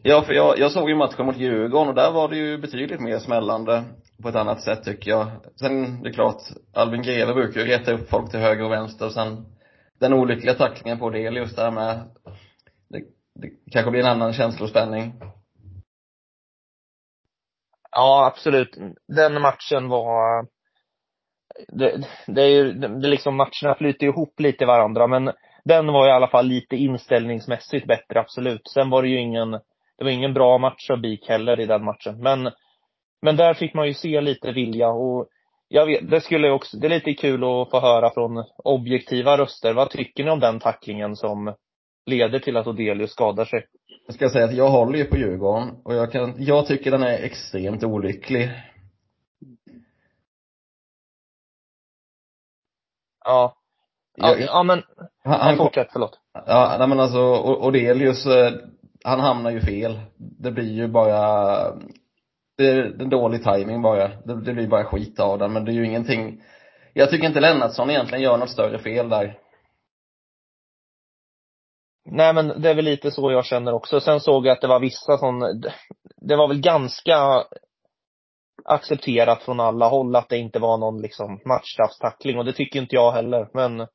Ja, 0.04 0.22
för 0.22 0.34
jag, 0.34 0.60
jag 0.60 0.72
såg 0.72 0.90
ju 0.90 0.96
matchen 0.96 1.26
mot 1.26 1.38
Djurgården 1.38 1.90
och 1.90 1.96
där 1.96 2.12
var 2.12 2.30
det 2.30 2.38
ju 2.38 2.58
betydligt 2.58 3.00
mer 3.02 3.20
smällande 3.20 3.84
på 4.22 4.30
ett 4.30 4.36
annat 4.36 4.62
sätt 4.62 4.84
tycker 4.84 5.12
jag. 5.12 5.28
Sen, 5.60 6.04
det 6.04 6.10
är 6.10 6.14
klart, 6.14 6.42
Albin 6.74 7.02
Greve 7.02 7.34
brukar 7.34 7.62
ju 7.62 7.68
reta 7.68 7.92
upp 7.92 8.10
folk 8.10 8.32
till 8.32 8.40
höger 8.40 8.64
och 8.64 8.72
vänster 8.72 9.06
och 9.06 9.12
sen 9.12 9.46
den 10.00 10.14
olyckliga 10.14 10.54
tacklingen 10.54 11.00
på 11.00 11.10
Delius 11.10 11.56
där 11.56 11.72
med. 11.72 12.10
Det, 12.90 13.04
det 13.36 13.50
kanske 13.72 13.92
blir 13.92 14.02
en 14.02 14.12
annan 14.12 14.34
känslospänning. 14.34 15.14
Ja, 17.92 18.26
absolut. 18.26 18.78
Den 19.08 19.42
matchen 19.42 19.90
var 19.90 20.48
det, 21.68 22.08
det 22.28 22.42
är 22.42 22.50
ju, 22.50 22.74
det, 22.74 23.08
liksom 23.08 23.36
matcherna 23.36 23.76
flyter 23.78 24.06
ihop 24.06 24.40
lite 24.40 24.64
i 24.64 24.68
varandra, 24.68 25.08
men 25.08 25.32
den 25.66 25.88
var 25.88 26.08
i 26.08 26.12
alla 26.12 26.28
fall 26.28 26.46
lite 26.46 26.76
inställningsmässigt 26.76 27.88
bättre, 27.88 28.20
absolut. 28.20 28.68
Sen 28.74 28.90
var 28.90 29.02
det 29.02 29.10
ju 29.10 29.20
ingen, 29.20 29.52
det 29.98 30.04
var 30.04 30.10
ingen 30.10 30.34
bra 30.34 30.58
match 30.58 30.90
av 30.90 31.02
BIK 31.02 31.28
heller 31.28 31.60
i 31.60 31.66
den 31.66 31.84
matchen. 31.84 32.20
Men, 32.20 32.52
men 33.22 33.36
där 33.36 33.54
fick 33.54 33.74
man 33.74 33.88
ju 33.88 33.94
se 33.94 34.22
lite 34.22 34.52
vilja 34.52 34.90
och 34.90 35.28
jag 35.70 35.86
vet, 35.86 36.10
det 36.12 36.22
skulle 36.22 36.52
också, 36.52 36.78
det 36.78 36.88
är 36.88 36.90
lite 36.90 37.14
kul 37.14 37.44
att 37.44 37.70
få 37.70 37.80
höra 37.80 38.10
från 38.14 38.44
objektiva 38.64 39.38
röster. 39.38 39.74
Vad 39.74 39.90
tycker 39.90 40.24
ni 40.24 40.30
om 40.32 40.40
den 40.40 40.60
tacklingen 40.60 41.16
som 41.16 41.54
leder 42.06 42.40
till 42.40 42.58
att 42.58 42.68
Odelius 42.68 43.12
skadar 43.12 43.46
sig? 43.46 43.66
Jag 44.06 44.16
ska 44.16 44.30
säga 44.30 44.46
att 44.46 44.56
jag 44.56 44.70
håller 44.70 44.98
ju 44.98 45.06
på 45.06 45.18
Djurgården 45.18 45.70
och 45.86 45.94
jag 45.96 46.12
kan, 46.12 46.34
jag 46.38 46.68
tycker 46.68 46.92
den 46.92 47.04
är 47.04 47.24
extremt 47.24 47.84
olycklig. 47.84 48.50
Ja. 53.26 53.56
Ja, 54.16 54.28
Jag- 54.30 54.42
ja 54.42 54.64
men, 54.64 54.84
Han, 55.24 55.40
han 55.40 55.58
fortsätt, 55.58 55.88
förlåt. 55.92 56.20
ja, 56.46 56.76
nej 56.80 56.88
men 56.88 57.00
alltså, 57.00 57.20
Odelius, 57.44 58.26
eh, 58.26 58.54
han 59.04 59.20
hamnar 59.20 59.52
ju 59.52 59.62
fel. 59.62 60.00
Det 60.18 60.52
blir 60.52 60.72
ju 60.74 60.88
bara, 60.88 61.58
det 62.58 62.68
är 62.68 63.02
en 63.02 63.10
dålig 63.10 63.44
timing 63.44 63.82
bara. 63.82 64.08
Det, 64.08 64.42
det 64.42 64.54
blir 64.54 64.68
bara 64.68 64.86
skit 64.86 65.20
av 65.20 65.40
den, 65.40 65.54
men 65.54 65.66
det 65.66 65.72
är 65.72 65.74
ju 65.74 65.86
ingenting. 65.86 66.44
Jag 66.94 67.10
tycker 67.10 67.28
inte 67.28 67.40
Lennartsson 67.40 67.90
egentligen 67.90 68.24
gör 68.24 68.38
något 68.38 68.50
större 68.50 68.80
fel 68.80 69.10
där. 69.10 69.40
Nej 72.06 72.34
men 72.34 72.62
det 72.62 72.70
är 72.70 72.76
väl 72.76 72.86
lite 72.86 73.12
så 73.12 73.32
jag 73.32 73.46
känner 73.46 73.74
också. 73.74 74.00
Sen 74.00 74.20
såg 74.20 74.46
jag 74.46 74.54
att 74.54 74.62
det 74.62 74.68
var 74.68 74.80
vissa 74.80 75.18
som, 75.18 75.62
det 76.16 76.36
var 76.36 76.48
väl 76.48 76.62
ganska 76.62 77.44
accepterat 78.66 79.44
från 79.44 79.60
alla 79.60 79.88
håll 79.88 80.16
att 80.16 80.30
det 80.30 80.38
inte 80.38 80.60
var 80.60 80.78
någon 80.78 81.02
liksom 81.02 81.42
matchstraffstackling 81.46 82.38
och 82.38 82.46
det 82.46 82.54
tycker 82.54 82.80
inte 82.80 82.96
jag 82.96 83.12
heller. 83.12 83.50
Men, 83.54 83.88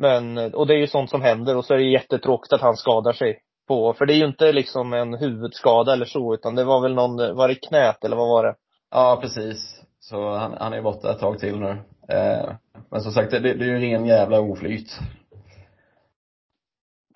men, 0.00 0.54
och 0.54 0.66
det 0.66 0.74
är 0.74 0.78
ju 0.78 0.86
sånt 0.86 1.10
som 1.10 1.22
händer 1.22 1.56
och 1.56 1.64
så 1.64 1.74
är 1.74 1.78
det 1.78 1.92
jättetråkigt 1.92 2.52
att 2.52 2.60
han 2.60 2.76
skadar 2.76 3.12
sig 3.12 3.42
på, 3.66 3.92
för 3.92 4.06
det 4.06 4.14
är 4.14 4.18
ju 4.18 4.26
inte 4.26 4.52
liksom 4.52 4.92
en 4.92 5.14
huvudskada 5.14 5.92
eller 5.92 6.06
så 6.06 6.34
utan 6.34 6.54
det 6.54 6.64
var 6.64 6.80
väl 6.80 6.94
någon, 6.94 7.36
var 7.36 7.48
det 7.48 7.54
knät 7.54 8.04
eller 8.04 8.16
vad 8.16 8.28
var 8.28 8.44
det? 8.44 8.54
Ja, 8.90 9.18
precis. 9.22 9.84
Så 10.00 10.30
han, 10.30 10.52
han 10.52 10.72
är 10.72 10.82
borta 10.82 11.10
ett 11.10 11.18
tag 11.18 11.38
till 11.38 11.60
nu. 11.60 11.70
Eh, 12.08 12.54
men 12.90 13.00
som 13.00 13.12
sagt, 13.12 13.30
det, 13.30 13.40
det 13.40 13.64
är 13.64 13.68
ju 13.68 13.78
ren 13.78 14.06
jävla 14.06 14.40
oflyt. 14.40 14.98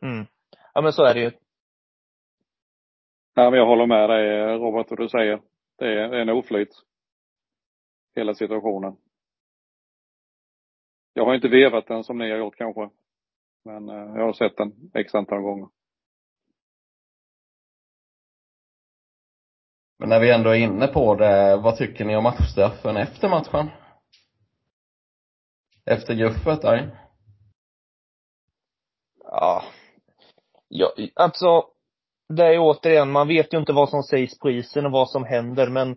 Mm. 0.02 0.26
Ja 0.74 0.80
men 0.80 0.92
så 0.92 1.04
är 1.04 1.14
det 1.14 1.20
ju. 1.20 1.30
Ja, 3.34 3.50
men 3.50 3.58
jag 3.58 3.66
håller 3.66 3.86
med 3.86 4.10
dig 4.10 4.56
Robert, 4.58 4.86
vad 4.90 4.98
du 4.98 5.08
säger. 5.08 5.40
Det 5.78 5.84
är, 5.84 6.08
det 6.08 6.16
är 6.16 6.22
en 6.22 6.28
oflyt. 6.28 6.82
Hela 8.14 8.34
situationen. 8.34 8.96
Jag 11.12 11.24
har 11.24 11.34
inte 11.34 11.48
vevat 11.48 11.86
den 11.86 12.04
som 12.04 12.18
ni 12.18 12.30
har 12.30 12.38
gjort 12.38 12.56
kanske. 12.56 12.90
Men 13.64 13.88
eh, 13.88 14.16
jag 14.16 14.24
har 14.24 14.32
sett 14.32 14.56
den 14.56 14.90
x 14.94 15.14
antal 15.14 15.40
gånger. 15.40 15.68
Men 19.98 20.08
när 20.08 20.20
vi 20.20 20.30
ändå 20.30 20.50
är 20.50 20.58
inne 20.58 20.86
på 20.86 21.14
det, 21.14 21.56
vad 21.56 21.76
tycker 21.76 22.04
ni 22.04 22.16
om 22.16 22.24
matchstraffen 22.24 22.96
efter 22.96 23.28
matchen? 23.28 23.70
Efter 25.86 26.14
guffet 26.14 26.62
där? 26.62 27.00
Ja. 29.24 29.64
ja. 30.68 30.92
Alltså, 31.14 31.64
det 32.28 32.44
är 32.44 32.58
återigen, 32.58 33.10
man 33.10 33.28
vet 33.28 33.54
ju 33.54 33.58
inte 33.58 33.72
vad 33.72 33.88
som 33.88 34.02
sägs 34.02 34.38
på 34.38 34.50
isen 34.50 34.86
och 34.86 34.92
vad 34.92 35.10
som 35.10 35.24
händer, 35.24 35.66
men 35.70 35.96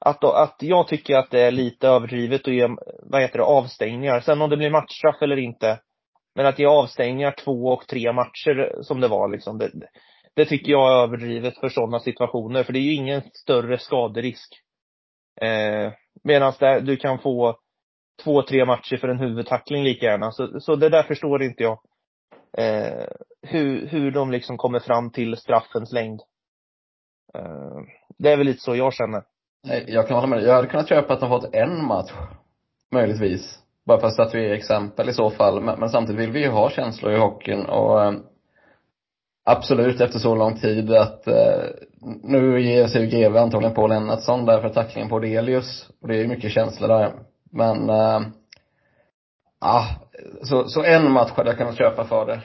att, 0.00 0.20
då, 0.20 0.32
att 0.32 0.56
jag 0.60 0.88
tycker 0.88 1.16
att 1.16 1.30
det 1.30 1.40
är 1.40 1.50
lite 1.50 1.88
överdrivet 1.88 2.40
att 2.48 2.54
ge, 2.54 2.68
vad 3.02 3.22
heter 3.22 3.38
det, 3.38 3.44
avstängningar. 3.44 4.20
Sen 4.20 4.42
om 4.42 4.50
det 4.50 4.56
blir 4.56 4.70
matchstraff 4.70 5.22
eller 5.22 5.36
inte, 5.36 5.80
men 6.34 6.46
att 6.46 6.58
ge 6.58 6.66
avstängningar 6.66 7.34
två 7.44 7.66
och 7.66 7.86
tre 7.86 8.12
matcher 8.12 8.82
som 8.82 9.00
det 9.00 9.08
var 9.08 9.28
liksom, 9.28 9.58
det, 9.58 9.70
det 10.36 10.44
tycker 10.44 10.72
jag 10.72 10.92
är 10.92 11.02
överdrivet 11.02 11.58
för 11.58 11.68
sådana 11.68 12.00
situationer, 12.00 12.64
för 12.64 12.72
det 12.72 12.78
är 12.78 12.82
ju 12.82 12.94
ingen 12.94 13.22
större 13.34 13.78
skaderisk. 13.78 14.52
Eh, 15.40 15.92
Medan 16.24 16.52
du 16.82 16.96
kan 16.96 17.18
få 17.18 17.58
två, 18.24 18.42
tre 18.42 18.64
matcher 18.64 18.96
för 18.96 19.08
en 19.08 19.18
huvudtackling 19.18 19.84
lika 19.84 20.06
gärna. 20.06 20.32
Så, 20.32 20.60
så 20.60 20.76
det 20.76 20.88
där 20.88 21.02
förstår 21.02 21.42
inte 21.42 21.62
jag. 21.62 21.78
Eh, 22.58 23.06
hur, 23.42 23.86
hur 23.86 24.10
de 24.10 24.30
liksom 24.30 24.56
kommer 24.56 24.80
fram 24.80 25.10
till 25.10 25.36
straffens 25.36 25.92
längd. 25.92 26.20
Eh, 27.34 27.78
det 28.18 28.32
är 28.32 28.36
väl 28.36 28.46
lite 28.46 28.60
så 28.60 28.76
jag 28.76 28.94
känner. 28.94 29.22
Nej, 29.66 29.84
jag 29.88 30.08
kan 30.08 30.14
hålla 30.14 30.26
med 30.26 30.38
dig. 30.38 30.46
Jag 30.46 30.54
hade 30.54 30.68
kunnat 30.68 30.88
köpa 30.88 31.14
att 31.14 31.20
de 31.20 31.28
fått 31.28 31.54
en 31.54 31.84
match. 31.84 32.12
Möjligtvis. 32.92 33.58
Bara 33.86 34.00
för 34.00 34.06
att 34.06 34.14
statuera 34.14 34.56
exempel 34.56 35.08
i 35.08 35.12
så 35.12 35.30
fall. 35.30 35.60
Men, 35.60 35.80
men, 35.80 35.88
samtidigt 35.88 36.20
vill 36.20 36.32
vi 36.32 36.40
ju 36.40 36.48
ha 36.48 36.70
känslor 36.70 37.12
i 37.12 37.18
hockeyn 37.18 37.66
och 37.66 38.04
eh, 38.04 38.12
absolut 39.50 40.00
efter 40.00 40.18
så 40.18 40.34
lång 40.34 40.56
tid 40.56 40.92
att 40.92 41.26
eh, 41.26 41.64
nu 42.22 42.60
ger 42.60 42.86
sig 42.86 43.00
ju 43.02 43.06
GW 43.06 43.38
antagligen 43.38 43.74
på 43.74 43.86
Lennartsson 43.86 44.44
där 44.44 44.60
för 44.60 44.68
tacklingen 44.68 45.08
på 45.08 45.18
Delius. 45.18 45.90
Och 46.02 46.08
det 46.08 46.14
är 46.14 46.18
ju 46.18 46.28
mycket 46.28 46.52
känslor 46.52 46.88
där. 46.88 47.12
Men, 47.52 47.90
eh, 47.90 48.20
ah, 49.60 49.84
så, 50.42 50.64
så 50.68 50.84
en 50.84 51.12
match 51.12 51.30
hade 51.36 51.50
jag 51.50 51.58
kunnat 51.58 51.78
köpa 51.78 52.04
för 52.04 52.26
det. 52.26 52.40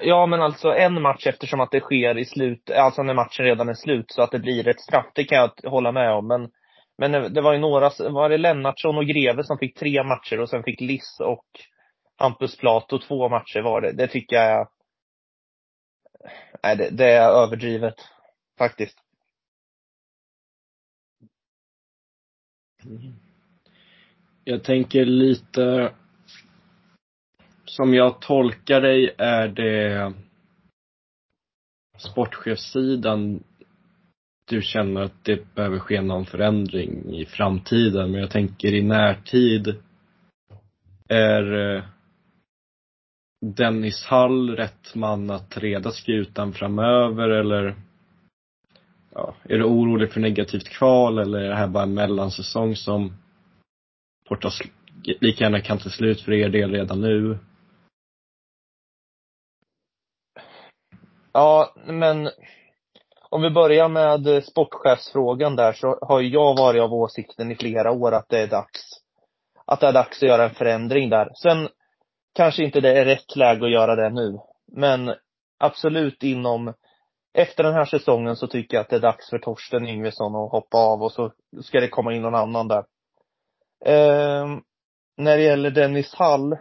Ja, 0.00 0.26
men 0.26 0.42
alltså 0.42 0.68
en 0.68 1.02
match 1.02 1.26
eftersom 1.26 1.60
att 1.60 1.70
det 1.70 1.80
sker 1.80 2.18
i 2.18 2.24
slut, 2.24 2.70
alltså 2.70 3.02
när 3.02 3.14
matchen 3.14 3.44
redan 3.44 3.68
är 3.68 3.74
slut, 3.74 4.04
så 4.08 4.22
att 4.22 4.30
det 4.30 4.38
blir 4.38 4.68
ett 4.68 4.80
straff, 4.80 5.06
det 5.14 5.24
kan 5.24 5.38
jag 5.38 5.70
hålla 5.70 5.92
med 5.92 6.12
om. 6.12 6.26
Men, 6.26 6.48
men 6.98 7.34
det 7.34 7.40
var 7.40 7.52
ju 7.52 7.58
några, 7.58 7.90
var 8.10 8.28
det 8.28 8.38
Lennartsson 8.38 8.98
och 8.98 9.06
Greve 9.06 9.44
som 9.44 9.58
fick 9.58 9.78
tre 9.78 10.02
matcher 10.02 10.40
och 10.40 10.50
sen 10.50 10.62
fick 10.62 10.80
Liss 10.80 11.20
och 11.20 11.46
Hampus 12.16 12.56
Plato 12.56 12.98
två 12.98 13.28
matcher 13.28 13.60
var 13.60 13.80
det. 13.80 13.92
Det 13.92 14.08
tycker 14.08 14.36
jag 14.36 14.60
är, 14.60 14.66
nej 16.62 16.76
det, 16.76 16.90
det 16.90 17.12
är 17.12 17.30
överdrivet. 17.30 17.94
Faktiskt. 18.58 18.98
Jag 24.44 24.64
tänker 24.64 25.04
lite 25.04 25.94
som 27.64 27.94
jag 27.94 28.20
tolkar 28.20 28.80
dig 28.80 29.14
är 29.18 29.48
det 29.48 30.14
sportchefssidan 31.98 33.42
du 34.48 34.62
känner 34.62 35.00
att 35.00 35.24
det 35.24 35.54
behöver 35.54 35.78
ske 35.78 36.02
någon 36.02 36.26
förändring 36.26 37.14
i 37.14 37.26
framtiden. 37.26 38.10
Men 38.10 38.20
jag 38.20 38.30
tänker 38.30 38.74
i 38.74 38.82
närtid 38.82 39.74
är 41.08 41.76
eh, 41.76 41.84
Dennis 43.40 44.06
Hall 44.06 44.56
rätt 44.56 44.94
man 44.94 45.30
att 45.30 45.58
reda 45.58 45.90
skutan 45.90 46.52
framöver 46.52 47.28
eller 47.28 47.74
ja, 49.14 49.34
är 49.42 49.58
du 49.58 49.64
orolig 49.64 50.12
för 50.12 50.20
negativt 50.20 50.68
kval 50.68 51.18
eller 51.18 51.38
är 51.38 51.48
det 51.48 51.56
här 51.56 51.68
bara 51.68 51.82
en 51.82 51.94
mellansäsong 51.94 52.76
som 52.76 53.12
Portas 54.28 54.60
lika 55.20 55.44
gärna 55.44 55.60
kan 55.60 55.78
ta 55.78 55.90
slut 55.90 56.20
för 56.20 56.32
er 56.32 56.48
del 56.48 56.70
redan 56.70 57.00
nu? 57.00 57.38
Ja, 61.32 61.74
men 61.86 62.30
om 63.30 63.42
vi 63.42 63.50
börjar 63.50 63.88
med 63.88 64.44
sportchefsfrågan 64.44 65.56
där 65.56 65.72
så 65.72 65.98
har 66.00 66.20
jag 66.20 66.56
varit 66.56 66.82
av 66.82 66.94
åsikten 66.94 67.52
i 67.52 67.56
flera 67.56 67.90
år 67.90 68.12
att 68.12 68.28
det 68.28 68.38
är 68.38 68.46
dags. 68.46 68.82
Att 69.66 69.80
det 69.80 69.86
är 69.86 69.92
dags 69.92 70.22
att 70.22 70.28
göra 70.28 70.44
en 70.44 70.54
förändring 70.54 71.10
där. 71.10 71.30
Sen 71.34 71.68
kanske 72.36 72.64
inte 72.64 72.80
det 72.80 72.98
är 72.98 73.04
rätt 73.04 73.36
läge 73.36 73.64
att 73.64 73.72
göra 73.72 73.96
det 73.96 74.10
nu. 74.10 74.38
Men 74.72 75.14
absolut 75.58 76.22
inom, 76.22 76.74
efter 77.34 77.64
den 77.64 77.74
här 77.74 77.84
säsongen 77.84 78.36
så 78.36 78.46
tycker 78.46 78.76
jag 78.76 78.82
att 78.82 78.90
det 78.90 78.96
är 78.96 79.00
dags 79.00 79.30
för 79.30 79.38
Torsten 79.38 79.88
Yngvesson 79.88 80.36
att 80.36 80.52
hoppa 80.52 80.78
av 80.78 81.02
och 81.02 81.12
så 81.12 81.32
ska 81.62 81.80
det 81.80 81.88
komma 81.88 82.14
in 82.14 82.22
någon 82.22 82.34
annan 82.34 82.68
där. 82.68 82.84
Eh, 83.84 84.46
när 85.16 85.36
det 85.36 85.42
gäller 85.42 85.70
Dennis 85.70 86.14
Hall 86.14 86.56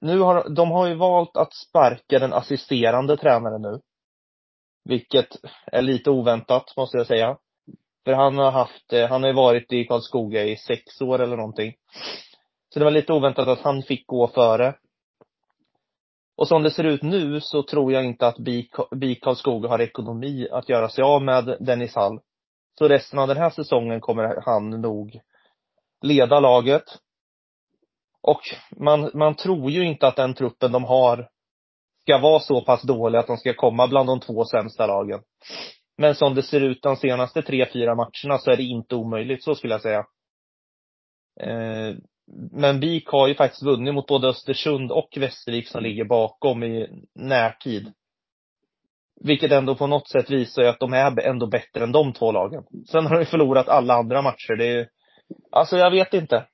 nu 0.00 0.18
har, 0.18 0.48
de 0.48 0.70
har 0.70 0.86
ju 0.86 0.94
valt 0.94 1.36
att 1.36 1.54
sparka 1.54 2.18
den 2.18 2.32
assisterande 2.32 3.16
tränaren 3.16 3.62
nu. 3.62 3.80
Vilket 4.84 5.28
är 5.66 5.82
lite 5.82 6.10
oväntat, 6.10 6.76
måste 6.76 6.96
jag 6.96 7.06
säga. 7.06 7.36
För 8.04 8.12
han 8.12 8.38
har 8.38 8.50
haft, 8.50 8.92
eh, 8.92 9.08
han 9.08 9.22
har 9.22 9.30
ju 9.30 9.36
varit 9.36 9.72
i 9.72 9.84
Karlskoga 9.84 10.44
i 10.44 10.56
sex 10.56 11.00
år 11.00 11.18
eller 11.18 11.36
någonting. 11.36 11.74
Så 12.78 12.80
det 12.80 12.84
var 12.84 12.92
lite 12.92 13.12
oväntat 13.12 13.48
att 13.48 13.60
han 13.60 13.82
fick 13.82 14.06
gå 14.06 14.28
före. 14.28 14.74
Och 16.36 16.48
som 16.48 16.62
det 16.62 16.70
ser 16.70 16.84
ut 16.84 17.02
nu 17.02 17.40
så 17.40 17.62
tror 17.62 17.92
jag 17.92 18.04
inte 18.04 18.26
att 18.26 18.38
BIK 18.38 19.22
Karlskoga 19.22 19.68
har 19.68 19.80
ekonomi 19.80 20.48
att 20.50 20.68
göra 20.68 20.88
sig 20.88 21.04
av 21.04 21.22
med 21.22 21.56
Dennis 21.60 21.94
Hall. 21.94 22.20
Så 22.78 22.88
resten 22.88 23.18
av 23.18 23.28
den 23.28 23.36
här 23.36 23.50
säsongen 23.50 24.00
kommer 24.00 24.42
han 24.44 24.70
nog 24.70 25.20
leda 26.02 26.40
laget. 26.40 26.82
Och 28.22 28.40
man, 28.76 29.10
man 29.14 29.34
tror 29.34 29.70
ju 29.70 29.84
inte 29.84 30.06
att 30.06 30.16
den 30.16 30.34
truppen 30.34 30.72
de 30.72 30.84
har 30.84 31.28
ska 32.00 32.18
vara 32.18 32.40
så 32.40 32.64
pass 32.64 32.82
dålig 32.82 33.18
att 33.18 33.26
de 33.26 33.36
ska 33.36 33.54
komma 33.54 33.88
bland 33.88 34.08
de 34.08 34.20
två 34.20 34.44
sämsta 34.44 34.86
lagen. 34.86 35.20
Men 35.96 36.14
som 36.14 36.34
det 36.34 36.42
ser 36.42 36.60
ut 36.60 36.82
de 36.82 36.96
senaste 36.96 37.42
tre, 37.42 37.68
fyra 37.72 37.94
matcherna 37.94 38.38
så 38.38 38.50
är 38.50 38.56
det 38.56 38.62
inte 38.62 38.94
omöjligt, 38.94 39.44
så 39.44 39.54
skulle 39.54 39.74
jag 39.74 39.82
säga. 39.82 40.06
Eh, 41.40 41.96
men 42.52 42.80
BIK 42.80 43.06
har 43.08 43.28
ju 43.28 43.34
faktiskt 43.34 43.62
vunnit 43.62 43.94
mot 43.94 44.06
både 44.06 44.28
Östersund 44.28 44.92
och 44.92 45.08
Västervik 45.16 45.68
som 45.68 45.82
ligger 45.82 46.04
bakom 46.04 46.62
i 46.62 47.04
närtid. 47.14 47.92
Vilket 49.20 49.52
ändå 49.52 49.74
på 49.74 49.86
något 49.86 50.08
sätt 50.08 50.30
visar 50.30 50.62
ju 50.62 50.68
att 50.68 50.80
de 50.80 50.92
är 50.92 51.20
ändå 51.20 51.46
bättre 51.46 51.82
än 51.82 51.92
de 51.92 52.12
två 52.12 52.32
lagen. 52.32 52.64
Sen 52.88 53.06
har 53.06 53.18
de 53.18 53.24
förlorat 53.24 53.68
alla 53.68 53.94
andra 53.94 54.22
matcher. 54.22 54.56
Det 54.56 54.66
är 54.66 54.88
alltså 55.50 55.76
jag 55.76 55.90
vet 55.90 56.14
inte. 56.14 56.46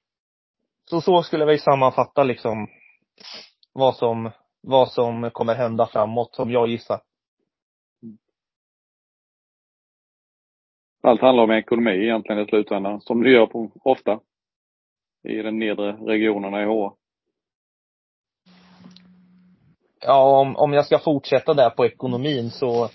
Så 0.91 1.01
så 1.01 1.23
skulle 1.23 1.45
vi 1.45 1.59
sammanfatta 1.59 2.23
liksom 2.23 2.69
vad 3.73 3.97
som, 3.97 4.31
vad 4.63 4.89
som 4.93 5.31
kommer 5.31 5.55
hända 5.55 5.87
framåt, 5.87 6.35
som 6.35 6.51
jag 6.51 6.69
gissar. 6.69 7.01
Allt 11.03 11.21
handlar 11.21 11.45
om 11.45 11.51
ekonomi 11.51 11.91
egentligen 11.91 12.43
i 12.43 12.47
slutändan, 12.47 13.01
som 13.01 13.23
det 13.23 13.31
gör 13.31 13.47
på, 13.47 13.71
ofta 13.85 14.21
i 15.25 15.43
den 15.43 15.59
nedre 15.59 15.93
regionerna 15.93 16.63
i 16.63 16.65
HA. 16.65 16.93
Ja, 20.01 20.41
om, 20.41 20.57
om 20.57 20.73
jag 20.73 20.87
ska 20.87 20.99
fortsätta 20.99 21.55
där 21.55 21.71
på 21.71 21.87
ekonomin 21.87 22.51
så 22.51 22.89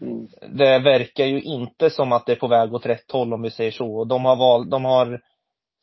mm. 0.00 0.26
det 0.48 0.78
verkar 0.78 1.24
ju 1.24 1.42
inte 1.42 1.90
som 1.90 2.12
att 2.12 2.26
det 2.26 2.32
är 2.32 2.36
på 2.36 2.48
väg 2.48 2.74
åt 2.74 2.86
rätt 2.86 3.12
håll 3.12 3.34
om 3.34 3.42
vi 3.42 3.50
säger 3.50 3.70
så. 3.70 4.04
De 4.04 4.24
har 4.24 4.36
valt, 4.36 4.70
de 4.70 4.84
har 4.84 5.20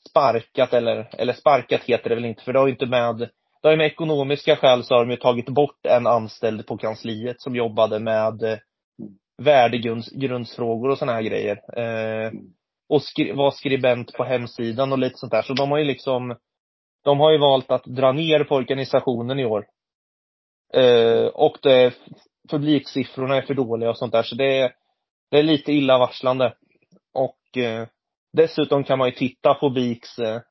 sparkat 0.09 0.73
eller, 0.73 1.09
eller 1.17 1.33
sparkat 1.33 1.83
heter 1.83 2.09
det 2.09 2.15
väl 2.15 2.25
inte, 2.25 2.43
för 2.43 2.53
det 2.53 2.59
har 2.59 2.67
ju 2.67 2.73
inte 2.73 2.85
med, 2.85 3.17
det 3.61 3.67
har 3.67 3.71
ju 3.71 3.77
med 3.77 3.87
ekonomiska 3.87 4.55
skäl 4.55 4.83
så 4.83 4.93
har 4.93 5.05
de 5.05 5.11
ju 5.11 5.17
tagit 5.17 5.49
bort 5.49 5.85
en 5.85 6.07
anställd 6.07 6.67
på 6.67 6.77
kansliet 6.77 7.41
som 7.41 7.55
jobbade 7.55 7.99
med 7.99 8.43
eh, 8.43 8.57
värdegrundsfrågor 9.37 10.89
och 10.89 10.97
sådana 10.97 11.13
här 11.13 11.21
grejer. 11.21 11.79
Eh, 11.79 12.31
och 12.89 13.03
skri 13.03 13.31
var 13.31 13.51
skribent 13.51 14.13
på 14.13 14.23
hemsidan 14.23 14.91
och 14.91 14.99
lite 14.99 15.17
sånt 15.17 15.31
där. 15.31 15.41
Så 15.41 15.53
de 15.53 15.71
har 15.71 15.77
ju 15.77 15.85
liksom, 15.85 16.37
de 17.03 17.19
har 17.19 17.31
ju 17.31 17.37
valt 17.37 17.71
att 17.71 17.83
dra 17.83 18.11
ner 18.11 18.43
på 18.43 18.55
organisationen 18.55 19.39
i 19.39 19.45
år. 19.45 19.65
Eh, 20.73 21.25
och 21.25 21.57
det, 21.61 21.93
publiksiffrorna 22.49 23.37
är 23.37 23.41
för 23.41 23.53
dåliga 23.53 23.89
och 23.89 23.97
sånt 23.97 24.11
där. 24.11 24.23
Så 24.23 24.35
det 24.35 24.59
är, 24.59 24.71
det 25.31 25.39
är 25.39 25.43
lite 25.43 25.71
illavarslande. 25.71 26.53
Och 27.13 27.57
eh, 27.57 27.87
Dessutom 28.33 28.83
kan 28.83 28.99
man 28.99 29.07
ju 29.07 29.15
titta 29.15 29.53
på 29.53 29.69
BIKs 29.69 30.19
eh, 30.19 30.41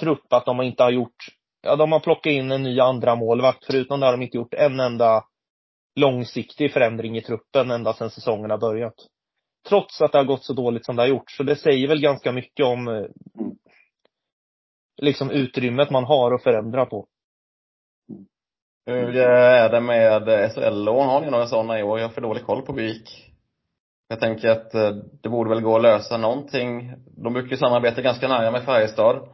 trupp, 0.00 0.32
att 0.32 0.46
de 0.46 0.62
inte 0.62 0.82
har 0.82 0.90
gjort, 0.90 1.26
ja 1.62 1.76
de 1.76 1.92
har 1.92 2.00
plockat 2.00 2.30
in 2.30 2.52
en 2.52 2.62
ny 2.62 2.80
andra 2.80 3.16
målvakt 3.16 3.64
Förutom 3.66 4.00
det 4.00 4.06
har 4.06 4.12
de 4.12 4.22
inte 4.22 4.36
gjort 4.36 4.54
en 4.54 4.80
enda 4.80 5.24
långsiktig 5.96 6.72
förändring 6.72 7.16
i 7.16 7.22
truppen 7.22 7.70
ända 7.70 7.94
sedan 7.94 8.10
säsongen 8.10 8.50
har 8.50 8.58
börjat. 8.58 8.94
Trots 9.68 10.00
att 10.00 10.12
det 10.12 10.18
har 10.18 10.24
gått 10.24 10.44
så 10.44 10.52
dåligt 10.52 10.86
som 10.86 10.96
det 10.96 11.02
har 11.02 11.08
gjort. 11.08 11.30
Så 11.30 11.42
det 11.42 11.56
säger 11.56 11.88
väl 11.88 12.00
ganska 12.00 12.32
mycket 12.32 12.66
om 12.66 12.88
eh, 12.88 13.04
liksom 15.02 15.30
utrymmet 15.30 15.90
man 15.90 16.04
har 16.04 16.34
att 16.34 16.42
förändra 16.42 16.86
på. 16.86 17.06
Hur 18.86 19.16
är 19.16 19.68
det 19.68 19.80
med 19.80 20.52
SHL-lån? 20.52 21.06
Har 21.06 21.20
ni 21.20 21.30
några 21.30 21.46
sådana 21.46 21.78
i 21.78 21.82
år? 21.82 21.98
Jag 21.98 22.08
har 22.08 22.14
för 22.14 22.20
dålig 22.20 22.44
koll 22.44 22.62
på 22.62 22.72
BIK. 22.72 23.30
Jag 24.08 24.20
tänker 24.20 24.48
att 24.48 24.74
eh, 24.74 24.90
det 25.22 25.28
borde 25.28 25.50
väl 25.50 25.62
gå 25.62 25.76
att 25.76 25.82
lösa 25.82 26.16
någonting. 26.16 26.94
De 27.16 27.32
brukar 27.32 27.50
ju 27.50 27.56
samarbeta 27.56 28.02
ganska 28.02 28.28
nära 28.28 28.50
med 28.50 28.64
Färjestad. 28.64 29.28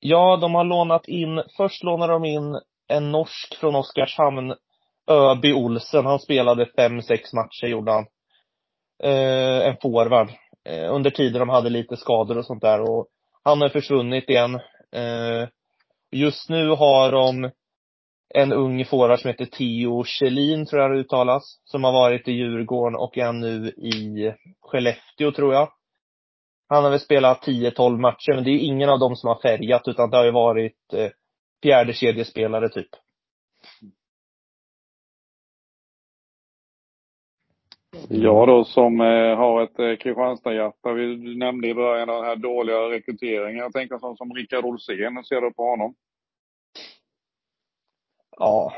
Ja, 0.00 0.36
de 0.36 0.54
har 0.54 0.64
lånat 0.64 1.08
in, 1.08 1.42
först 1.56 1.82
lånade 1.82 2.12
de 2.12 2.24
in 2.24 2.60
en 2.88 3.12
norsk 3.12 3.54
från 3.60 3.74
Oskarshamn, 3.74 4.54
Öby 5.10 5.52
Olsen. 5.52 6.06
Han 6.06 6.18
spelade 6.18 6.66
fem, 6.76 7.02
sex 7.02 7.32
matcher 7.32 7.66
gjorde 7.66 7.92
han. 7.92 8.06
Eh, 9.02 9.68
en 9.68 9.76
forward. 9.82 10.28
Eh, 10.64 10.94
under 10.94 11.10
tiden 11.10 11.38
de 11.38 11.48
hade 11.48 11.70
lite 11.70 11.96
skador 11.96 12.38
och 12.38 12.46
sånt 12.46 12.62
där 12.62 12.80
och 12.80 13.08
han 13.42 13.60
har 13.60 13.68
försvunnit 13.68 14.30
igen. 14.30 14.54
Eh, 14.92 15.48
just 16.12 16.48
nu 16.48 16.68
har 16.68 17.12
de 17.12 17.50
en 18.34 18.52
ung 18.52 18.84
forward 18.84 19.20
som 19.20 19.28
heter 19.28 19.44
Theo 19.44 20.04
Kjellin, 20.04 20.66
tror 20.66 20.82
jag 20.82 20.90
det 20.90 20.98
uttalas, 20.98 21.42
som 21.64 21.84
har 21.84 21.92
varit 21.92 22.28
i 22.28 22.32
Djurgården 22.32 22.96
och 22.96 23.18
är 23.18 23.32
nu 23.32 23.68
i 23.68 24.32
Skellefteå, 24.60 25.32
tror 25.32 25.54
jag. 25.54 25.72
Han 26.68 26.84
har 26.84 26.90
väl 26.90 27.00
spelat 27.00 27.46
10-12 27.46 27.98
matcher, 27.98 28.34
men 28.34 28.44
det 28.44 28.50
är 28.50 28.58
ingen 28.58 28.88
av 28.88 28.98
dem 28.98 29.16
som 29.16 29.28
har 29.28 29.40
färgat, 29.40 29.88
utan 29.88 30.10
det 30.10 30.16
har 30.16 30.24
ju 30.24 30.30
varit 30.30 30.92
eh, 30.92 31.10
fjärde 31.62 31.92
kedjespelare 31.92 32.68
typ. 32.68 32.88
Jag 38.08 38.48
då 38.48 38.64
som 38.64 39.00
eh, 39.00 39.36
har 39.36 39.62
ett 39.62 39.78
eh, 39.78 39.96
Kristianstad-hjärta, 39.96 40.92
vi 40.92 41.36
nämnde 41.36 41.68
i 41.68 41.74
början 41.74 42.08
den 42.08 42.24
här 42.24 42.36
dåliga 42.36 42.76
rekryteringen. 42.76 43.56
Jag 43.58 43.72
tänker 43.72 43.98
sån 43.98 44.16
som 44.16 44.34
Rickard 44.34 44.64
Olsén, 44.64 45.16
hur 45.16 45.22
ser 45.22 45.40
du 45.40 45.52
på 45.52 45.62
honom? 45.62 45.94
Ja. 48.38 48.72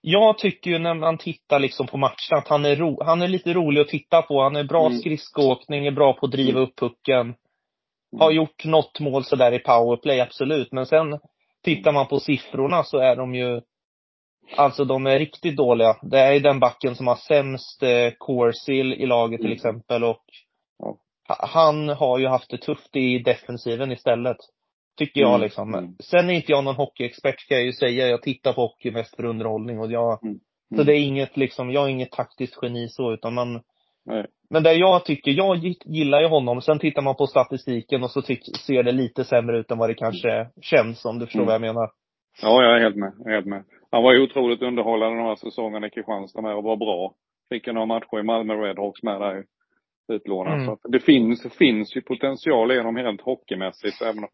Jag 0.00 0.38
tycker 0.38 0.70
ju 0.70 0.78
när 0.78 0.94
man 0.94 1.18
tittar 1.18 1.58
liksom 1.58 1.86
på 1.86 1.96
matchen 1.96 2.38
att 2.38 2.48
han 2.48 2.64
är, 2.64 2.76
ro, 2.76 3.02
han 3.04 3.22
är 3.22 3.28
lite 3.28 3.52
rolig 3.52 3.80
att 3.80 3.88
titta 3.88 4.22
på. 4.22 4.42
Han 4.42 4.56
är 4.56 4.64
bra 4.64 4.86
Mm. 4.86 4.98
skridskoåkning, 4.98 5.86
är 5.86 5.90
bra 5.90 6.12
på 6.12 6.26
att 6.26 6.32
driva 6.32 6.60
upp 6.60 6.76
pucken. 6.76 7.34
Har 8.18 8.30
gjort 8.30 8.64
något 8.64 9.00
mål 9.00 9.24
sådär 9.24 9.52
i 9.52 9.58
powerplay, 9.58 10.20
absolut. 10.20 10.72
Men 10.72 10.86
sen 10.86 11.18
tittar 11.62 11.92
man 11.92 12.06
på 12.06 12.20
siffrorna 12.20 12.82
så 12.84 12.98
är 12.98 13.16
de 13.16 13.34
ju 13.34 13.60
Alltså 14.56 14.84
de 14.84 15.06
är 15.06 15.18
riktigt 15.18 15.56
dåliga. 15.56 15.96
Det 16.02 16.18
är 16.18 16.40
den 16.40 16.60
backen 16.60 16.94
som 16.94 17.06
har 17.06 17.16
sämst 17.16 17.82
eh, 17.82 18.10
Corsil 18.18 18.92
i 18.92 19.06
laget 19.06 19.38
till 19.40 19.46
Mm. 19.46 19.56
exempel 19.56 20.04
och 20.04 20.22
Ja. 20.78 20.96
han 21.28 21.88
har 21.88 22.18
ju 22.18 22.26
haft 22.26 22.50
det 22.50 22.58
tufft 22.58 22.96
i 22.96 23.18
defensiven 23.18 23.92
istället. 23.92 24.36
Tycker 24.98 25.20
jag 25.20 25.28
Mm. 25.30 25.40
liksom. 25.40 25.74
Mm. 25.74 25.94
Sen 26.04 26.30
är 26.30 26.34
inte 26.34 26.52
jag 26.52 26.64
någon 26.64 26.74
hockeyexpert 26.74 27.40
ska 27.40 27.54
jag 27.54 27.64
ju 27.64 27.72
säga. 27.72 28.06
Jag 28.08 28.22
tittar 28.22 28.52
på 28.52 28.60
hockey 28.60 28.90
mest 28.90 29.16
för 29.16 29.24
underhållning 29.24 29.78
och 29.80 29.90
jag 29.92 30.24
Mm. 30.24 30.38
Så 30.76 30.82
det 30.82 30.92
är 30.92 31.00
inget 31.00 31.36
liksom, 31.36 31.70
jag 31.70 31.84
är 31.84 31.88
inget 31.88 32.12
taktiskt 32.12 32.58
geni 32.62 32.88
så 32.88 33.12
utan 33.12 33.34
man 33.34 33.62
Nej. 34.06 34.26
Men 34.50 34.62
det 34.62 34.72
jag 34.72 35.04
tycker, 35.04 35.30
jag 35.30 35.56
gillar 35.84 36.20
ju 36.20 36.28
honom. 36.28 36.60
Sen 36.62 36.78
tittar 36.78 37.02
man 37.02 37.14
på 37.16 37.26
statistiken 37.26 38.02
och 38.02 38.10
så 38.10 38.22
tyck, 38.22 38.56
ser 38.66 38.82
det 38.82 38.92
lite 38.92 39.24
sämre 39.24 39.58
ut 39.58 39.70
än 39.70 39.78
vad 39.78 39.90
det 39.90 39.94
kanske 39.94 40.48
känns 40.62 41.04
om 41.04 41.18
du 41.18 41.26
förstår 41.26 41.40
Mm. 41.40 41.46
vad 41.46 41.54
jag 41.54 41.60
menar. 41.60 41.90
Ja, 42.42 42.62
jag 42.62 42.76
är 42.76 42.80
helt 42.80 42.96
med. 42.96 43.12
Jag 43.18 43.30
är 43.30 43.34
helt 43.34 43.46
med. 43.46 43.64
Han 43.94 44.02
var 44.02 44.12
ju 44.12 44.22
otroligt 44.22 44.62
underhållande 44.62 45.18
de 45.18 45.26
här 45.26 45.36
säsongerna 45.36 45.86
i 45.86 45.90
Kristianstad 45.90 46.42
med 46.42 46.56
och 46.56 46.64
var 46.64 46.76
bra. 46.76 47.14
Fick 47.48 47.66
ju 47.66 47.72
några 47.72 47.86
matcher 47.86 48.18
i 48.18 48.22
Malmö 48.22 48.54
Redhawks 48.54 49.02
med 49.02 49.20
där 49.20 49.40
i 49.40 49.44
utlånad. 50.08 50.54
Mm. 50.54 50.66
Så 50.66 50.88
det 50.88 51.00
finns, 51.00 51.56
finns 51.58 51.96
ju 51.96 52.00
potential 52.00 52.72
i 52.72 52.76
honom 52.76 52.96
helt 52.96 53.20
hockeymässigt, 53.20 54.02
även 54.02 54.24
om 54.24 54.30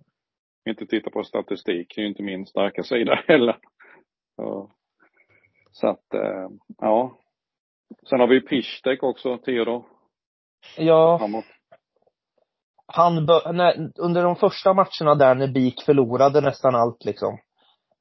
vi 0.64 0.71
inte 0.71 0.87
tittar 0.87 1.11
på 1.11 1.25
statistik. 1.25 1.93
Det 1.95 2.00
är 2.00 2.02
ju 2.02 2.09
inte 2.09 2.23
min 2.23 2.47
starka 2.47 2.83
sida 2.83 3.14
heller. 3.29 3.57
Så, 4.37 4.71
så 5.71 5.89
att, 5.89 6.15
eh, 6.15 6.49
ja. 6.78 7.19
Sen 8.08 8.21
har 8.21 8.26
vi 8.26 8.41
Pisztek 8.41 9.02
också, 9.02 9.39
Theodor. 9.39 9.84
Ja, 10.76 11.19
Framåt. 11.19 11.45
han 12.87 13.15
när, 13.56 13.91
under 13.99 14.25
de 14.25 14.37
första 14.37 14.75
matcherna 14.75 15.15
där 15.15 15.34
när 15.34 15.49
BIK 15.49 15.82
förlorade 15.87 16.41
nästan 16.41 16.75
allt 16.75 17.04
liksom. 17.04 17.39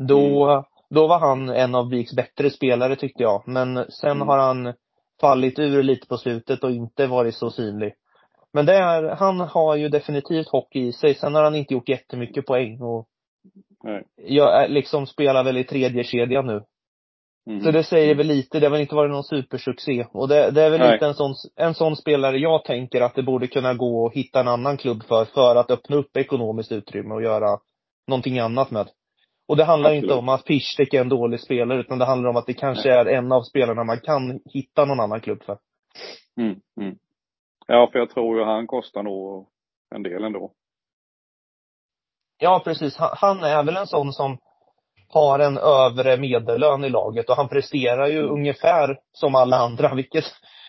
Då, 0.07 0.65
då 0.89 1.08
var 1.08 1.19
han 1.19 1.49
en 1.49 1.75
av 1.75 1.89
BIKs 1.89 2.15
bättre 2.15 2.49
spelare 2.49 2.95
tyckte 2.95 3.23
jag. 3.23 3.43
Men 3.47 3.86
sen 3.91 4.12
Mm. 4.12 4.28
har 4.28 4.38
han 4.38 4.73
fallit 5.21 5.60
ur 5.60 5.84
lite 5.84 6.08
på 6.08 6.17
slutet 6.17 6.63
och 6.63 6.71
inte 6.71 7.08
varit 7.08 7.36
så 7.36 7.52
synlig. 7.52 7.93
Men 8.54 8.65
det 8.65 8.73
är, 8.75 9.04
han 9.04 9.39
har 9.39 9.75
ju 9.75 9.89
definitivt 9.89 10.47
hockey 10.49 10.80
i 10.88 10.91
sig. 10.93 11.15
Sen 11.15 11.36
har 11.36 11.43
han 11.43 11.56
inte 11.56 11.73
gjort 11.73 11.89
jättemycket 11.89 12.45
poäng 12.45 12.82
och 12.82 13.08
Nej. 13.84 14.04
jag 14.15 14.63
är- 14.63 14.67
liksom 14.69 15.08
spelar 15.08 15.43
väl 15.43 15.58
i 15.58 15.63
tredje 15.63 16.04
kedjan 16.04 16.47
nu. 16.47 16.62
Mm. 17.49 17.62
Så 17.62 17.71
det 17.71 17.84
säger 17.84 18.15
väl 18.15 18.28
lite, 18.28 18.60
det 18.60 18.65
har 18.65 18.71
väl 18.71 18.82
inte 18.82 18.95
varit 18.95 19.12
någon 19.12 19.23
supersuccé. 19.23 20.06
Och 20.12 20.28
det, 20.28 20.52
det 20.52 20.63
är 20.63 20.69
väl 20.69 20.80
Nej. 20.80 20.91
lite 20.93 21.06
en 21.06 21.13
sån, 21.13 21.34
en 21.56 21.73
sån 21.73 21.95
spelare 21.95 22.38
jag 22.38 22.63
tänker 22.65 23.02
att 23.02 23.15
det 23.15 23.23
borde 23.23 23.47
kunna 23.47 23.73
gå 23.73 24.08
att 24.08 24.13
hitta 24.13 24.39
en 24.39 24.47
annan 24.47 24.78
klubb 24.78 25.04
för, 25.04 25.25
för 25.25 25.56
att 25.56 25.71
öppna 25.71 25.95
upp 25.95 26.17
ekonomiskt 26.17 26.71
utrymme 26.71 27.13
och 27.15 27.23
göra 27.23 27.60
någonting 28.08 28.39
annat 28.39 28.71
med. 28.71 28.88
Och 29.49 29.57
det 29.57 29.63
handlar 29.63 29.89
Absolut. 29.89 30.03
inte 30.03 30.15
om 30.15 30.29
att 30.29 30.45
Pisztek 30.45 30.93
är 30.93 31.01
en 31.01 31.09
dålig 31.09 31.39
spelare, 31.39 31.79
utan 31.79 31.99
det 31.99 32.05
handlar 32.05 32.29
om 32.29 32.35
att 32.35 32.45
det 32.45 32.53
kanske 32.53 32.91
är 32.91 33.05
en 33.05 33.31
av 33.31 33.41
spelarna 33.41 33.83
man 33.83 33.99
kan 33.99 34.39
hitta 34.53 34.85
någon 34.85 34.99
annan 34.99 35.21
klubb 35.21 35.43
för. 35.43 35.57
Mm. 36.38 36.59
Mm. 36.81 36.95
Ja, 37.67 37.89
för 37.91 37.99
jag 37.99 38.09
tror 38.09 38.38
ju 38.38 38.43
han 38.43 38.67
kostar 38.67 39.03
nog 39.03 39.47
en 39.95 40.03
del 40.03 40.23
ändå. 40.23 40.51
Ja, 42.38 42.62
precis. 42.63 42.97
Han, 42.97 43.09
han 43.13 43.43
är 43.43 43.63
väl 43.63 43.77
en 43.77 43.88
sån 43.88 44.13
som 44.13 44.38
har 45.07 45.39
en 45.39 45.57
övre 45.57 46.17
medellön 46.17 46.83
i 46.83 46.89
laget 46.89 47.29
och 47.29 47.35
han 47.35 47.49
presterar 47.49 48.07
ju 48.07 48.19
Mm. 48.19 48.31
ungefär 48.31 48.99
som 49.12 49.35
alla 49.35 49.57
andra, 49.57 49.93
vilket, 49.95 50.25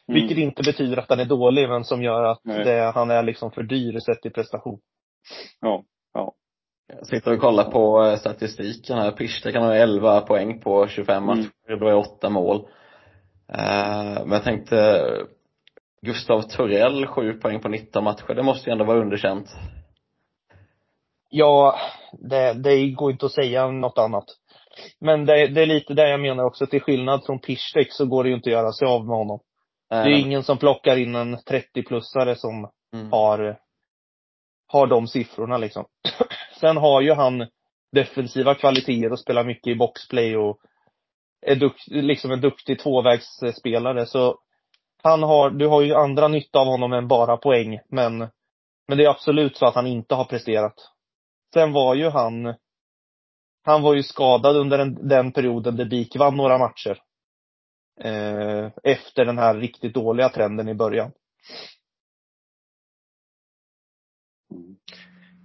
Mm. 0.09 0.21
vilket 0.21 0.39
inte 0.39 0.63
betyder 0.63 0.97
att 0.97 1.09
han 1.09 1.21
är 1.21 1.25
dålig, 1.25 1.69
men 1.69 1.85
som 1.85 2.03
gör 2.03 2.25
att 2.25 2.41
det, 2.45 2.93
han 2.95 3.11
är 3.11 3.23
liksom 3.23 3.51
för 3.51 3.63
dyr 3.63 3.99
sett 4.01 4.27
i 4.27 4.31
prestation. 4.31 4.81
Ja. 5.61 5.85
Ja. 6.15 6.35
Jag 6.99 7.07
sitter 7.07 7.33
och 7.33 7.41
kollar 7.41 7.71
på 7.71 8.05
eh, 8.05 8.17
statistiken 8.17 8.99
här. 8.99 9.11
Pisztek 9.11 9.53
kan 9.55 9.63
ha 9.63 9.75
11 9.75 10.21
poäng 10.21 10.61
på 10.61 10.87
25 10.89 11.23
Mm. 11.23 11.27
matcher. 11.27 11.77
Då 11.81 11.89
är 11.89 11.95
8 11.95 12.31
mål. 12.31 12.57
Eh, 13.53 14.25
Men 14.25 14.33
jag 14.33 14.45
tänkte 14.45 15.07
Gustav 16.03 16.43
Torell, 16.43 17.07
7 17.07 17.33
poäng 17.33 17.61
på 17.61 17.69
19 17.69 18.05
matcher. 18.05 18.35
Det 18.35 18.43
måste 18.43 18.71
ju 18.71 18.73
ändå 18.73 18.85
vara 18.85 19.01
underkänt. 19.01 19.47
Ja, 21.31 21.79
det, 22.13 22.53
det 22.53 22.91
går 22.91 23.11
inte 23.13 23.27
att 23.27 23.33
säga 23.33 23.67
något 23.71 23.99
annat. 23.99 24.25
Men 25.01 25.27
det, 25.27 25.47
det 25.47 25.63
är 25.63 25.67
lite 25.67 25.95
det 25.95 26.09
jag 26.09 26.21
menar 26.21 26.45
också, 26.45 26.67
till 26.67 26.81
skillnad 26.81 27.25
från 27.27 27.39
Pisztek 27.39 27.93
så 27.93 28.07
går 28.07 28.25
det 28.25 28.31
ju 28.31 28.37
inte 28.37 28.49
att 28.51 28.53
göra 28.53 28.73
sig 28.73 28.89
av 28.89 29.07
med 29.07 29.17
honom. 29.17 29.41
Det 29.89 29.97
är 29.97 30.19
ingen 30.19 30.43
som 30.43 30.59
plockar 30.59 30.97
in 30.97 31.15
en 31.15 31.37
30-plussare 31.37 32.35
som 32.35 32.71
mm. 32.95 33.13
har, 33.13 33.59
har 34.67 34.87
de 34.87 35.07
siffrorna 35.07 35.59
liksom. 35.59 35.85
Sen 36.61 36.77
har 36.77 37.01
ju 37.01 37.13
han 37.13 37.47
defensiva 37.93 38.55
kvaliteter 38.55 39.13
och 39.13 39.21
spelar 39.21 39.45
mycket 39.45 39.67
i 39.67 39.75
boxplay 39.75 40.37
och 40.37 40.59
är 41.47 41.57
dukt, 41.57 41.87
liksom 41.87 42.31
en 42.31 42.41
duktig 42.41 42.79
tvåvägsspelare. 42.79 44.07
Så 44.07 44.39
han 45.03 45.23
har, 45.23 45.51
du 45.51 45.67
har 45.67 45.83
ju 45.83 45.95
andra 45.95 46.29
nytta 46.29 46.59
av 46.59 46.67
honom 46.67 46.93
än 46.93 47.09
bara 47.09 47.37
poäng. 47.37 47.79
Men, 47.89 48.19
men 48.89 48.99
det 48.99 49.05
är 49.05 49.11
absolut 49.11 49.57
så 49.57 49.67
att 49.67 49.75
han 49.75 49.87
inte 49.87 50.15
har 50.15 50.25
presterat. 50.25 50.75
Sen 51.55 51.73
var 51.73 51.95
ju 51.95 52.09
han, 52.09 52.55
han 53.65 53.83
var 53.83 53.95
ju 53.95 54.03
skadad 54.03 54.57
under 54.57 54.79
den, 54.79 55.09
den 55.09 55.33
perioden 55.33 55.77
där 55.77 55.85
BIK 55.85 56.17
vann 56.17 56.37
några 56.37 56.59
matcher. 56.59 56.99
Eh, 58.01 58.71
efter 58.83 59.25
den 59.25 59.39
här 59.39 59.55
riktigt 59.55 59.95
dåliga 59.95 60.29
trenden 60.29 60.69
i 60.69 60.75
början. 60.75 61.13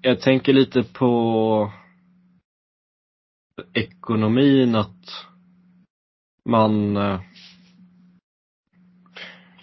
Jag 0.05 0.21
tänker 0.21 0.53
lite 0.53 0.83
på 0.83 1.71
ekonomin 3.73 4.75
att 4.75 5.25
man 6.49 6.97
eh, 6.97 7.21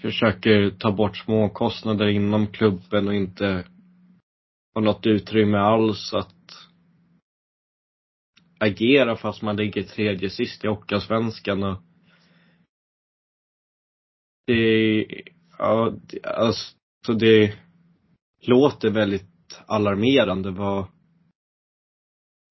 försöker 0.01 0.71
ta 0.71 0.93
bort 0.93 1.17
små 1.17 1.49
kostnader 1.49 2.09
inom 2.09 2.47
klubben 2.47 3.09
och 3.09 3.15
inte 3.15 3.67
ha 4.75 4.81
något 4.81 5.07
utrymme 5.07 5.59
alls 5.59 6.15
att 6.15 6.69
agera 8.59 9.17
fast 9.17 9.43
man 9.43 9.57
ligger 9.57 9.83
tredje 9.83 10.31
sist 10.31 10.65
i 10.65 10.69
Hockeyallsvenskan 10.69 11.63
och 11.63 11.83
det, 14.47 15.07
ja, 15.59 15.93
det, 16.03 16.27
alltså 16.27 17.13
det 17.19 17.59
låter 18.47 18.91
väldigt 18.91 19.32
alarmerande 19.75 20.51
vad 20.51 20.87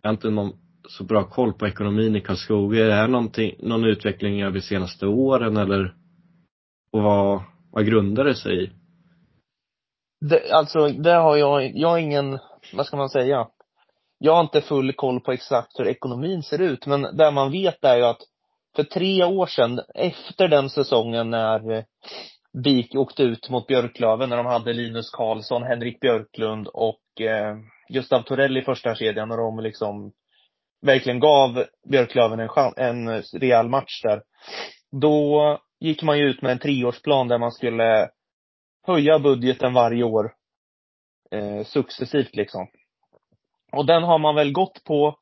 jag 0.01 0.09
har 0.09 0.13
inte 0.13 0.29
någon 0.29 0.53
så 0.89 1.03
bra 1.03 1.23
koll 1.23 1.53
på 1.53 1.67
ekonomin 1.67 2.15
i 2.15 2.21
Karlskoga. 2.21 2.83
Är 2.83 2.87
det 2.87 2.93
här 2.93 3.07
någonting, 3.07 3.55
någon 3.59 3.85
utveckling 3.85 4.41
över 4.41 4.53
de 4.53 4.61
senaste 4.61 5.07
åren 5.07 5.57
eller 5.57 5.95
och 6.91 7.03
vad, 7.03 7.41
vad 7.71 7.85
grundar 7.85 8.23
det 8.23 8.35
sig 8.35 8.63
i? 8.63 8.71
Det, 10.21 10.51
alltså, 10.51 10.87
det 10.87 11.13
har 11.13 11.37
jag, 11.37 11.77
jag 11.77 11.89
har 11.89 11.97
ingen, 11.97 12.39
vad 12.73 12.85
ska 12.85 12.97
man 12.97 13.09
säga? 13.09 13.47
jag 14.23 14.33
har 14.33 14.41
inte 14.41 14.61
full 14.61 14.93
koll 14.93 15.19
på 15.19 15.31
exakt 15.31 15.79
hur 15.79 15.87
ekonomin 15.87 16.43
ser 16.43 16.61
ut, 16.61 16.85
men 16.85 17.01
det 17.01 17.31
man 17.31 17.51
vet 17.51 17.83
är 17.83 17.97
ju 17.97 18.03
att 18.03 18.21
för 18.75 18.83
tre 18.83 19.23
år 19.23 19.45
sedan, 19.45 19.81
efter 19.95 20.47
den 20.47 20.69
säsongen 20.69 21.29
när 21.29 21.71
eh, 21.71 21.83
BIK 22.53 22.95
åkte 22.95 23.23
ut 23.23 23.49
mot 23.49 23.67
Björklöven, 23.67 24.29
när 24.29 24.37
de 24.37 24.45
hade 24.45 24.73
Linus 24.73 25.11
Karlsson, 25.11 25.63
Henrik 25.63 25.99
Björklund 25.99 26.67
och 26.67 27.21
eh, 27.21 27.57
Gustav 27.89 28.21
Torell 28.21 28.57
i 28.57 28.61
första 28.61 28.95
kedjan 28.95 29.31
och 29.31 29.37
de 29.37 29.59
liksom 29.59 30.11
verkligen 30.81 31.19
gav 31.19 31.65
Björklöven 31.89 32.39
en, 32.39 32.49
chans, 32.49 32.73
en 32.77 33.21
rejäl 33.21 33.69
match 33.69 34.01
där. 34.03 34.21
Då 34.91 35.59
gick 35.79 36.03
man 36.03 36.17
ju 36.17 36.25
ut 36.25 36.41
med 36.41 36.51
en 36.51 36.59
treårsplan 36.59 37.27
där 37.27 37.37
man 37.37 37.51
skulle 37.51 38.09
höja 38.83 39.19
budgeten 39.19 39.73
varje 39.73 40.03
år 40.03 40.33
eh, 41.31 41.63
successivt 41.63 42.35
liksom. 42.35 42.67
Och 43.71 43.85
den 43.85 44.03
har 44.03 44.19
man 44.19 44.35
väl 44.35 44.51
gått 44.51 44.83
på. 44.83 45.17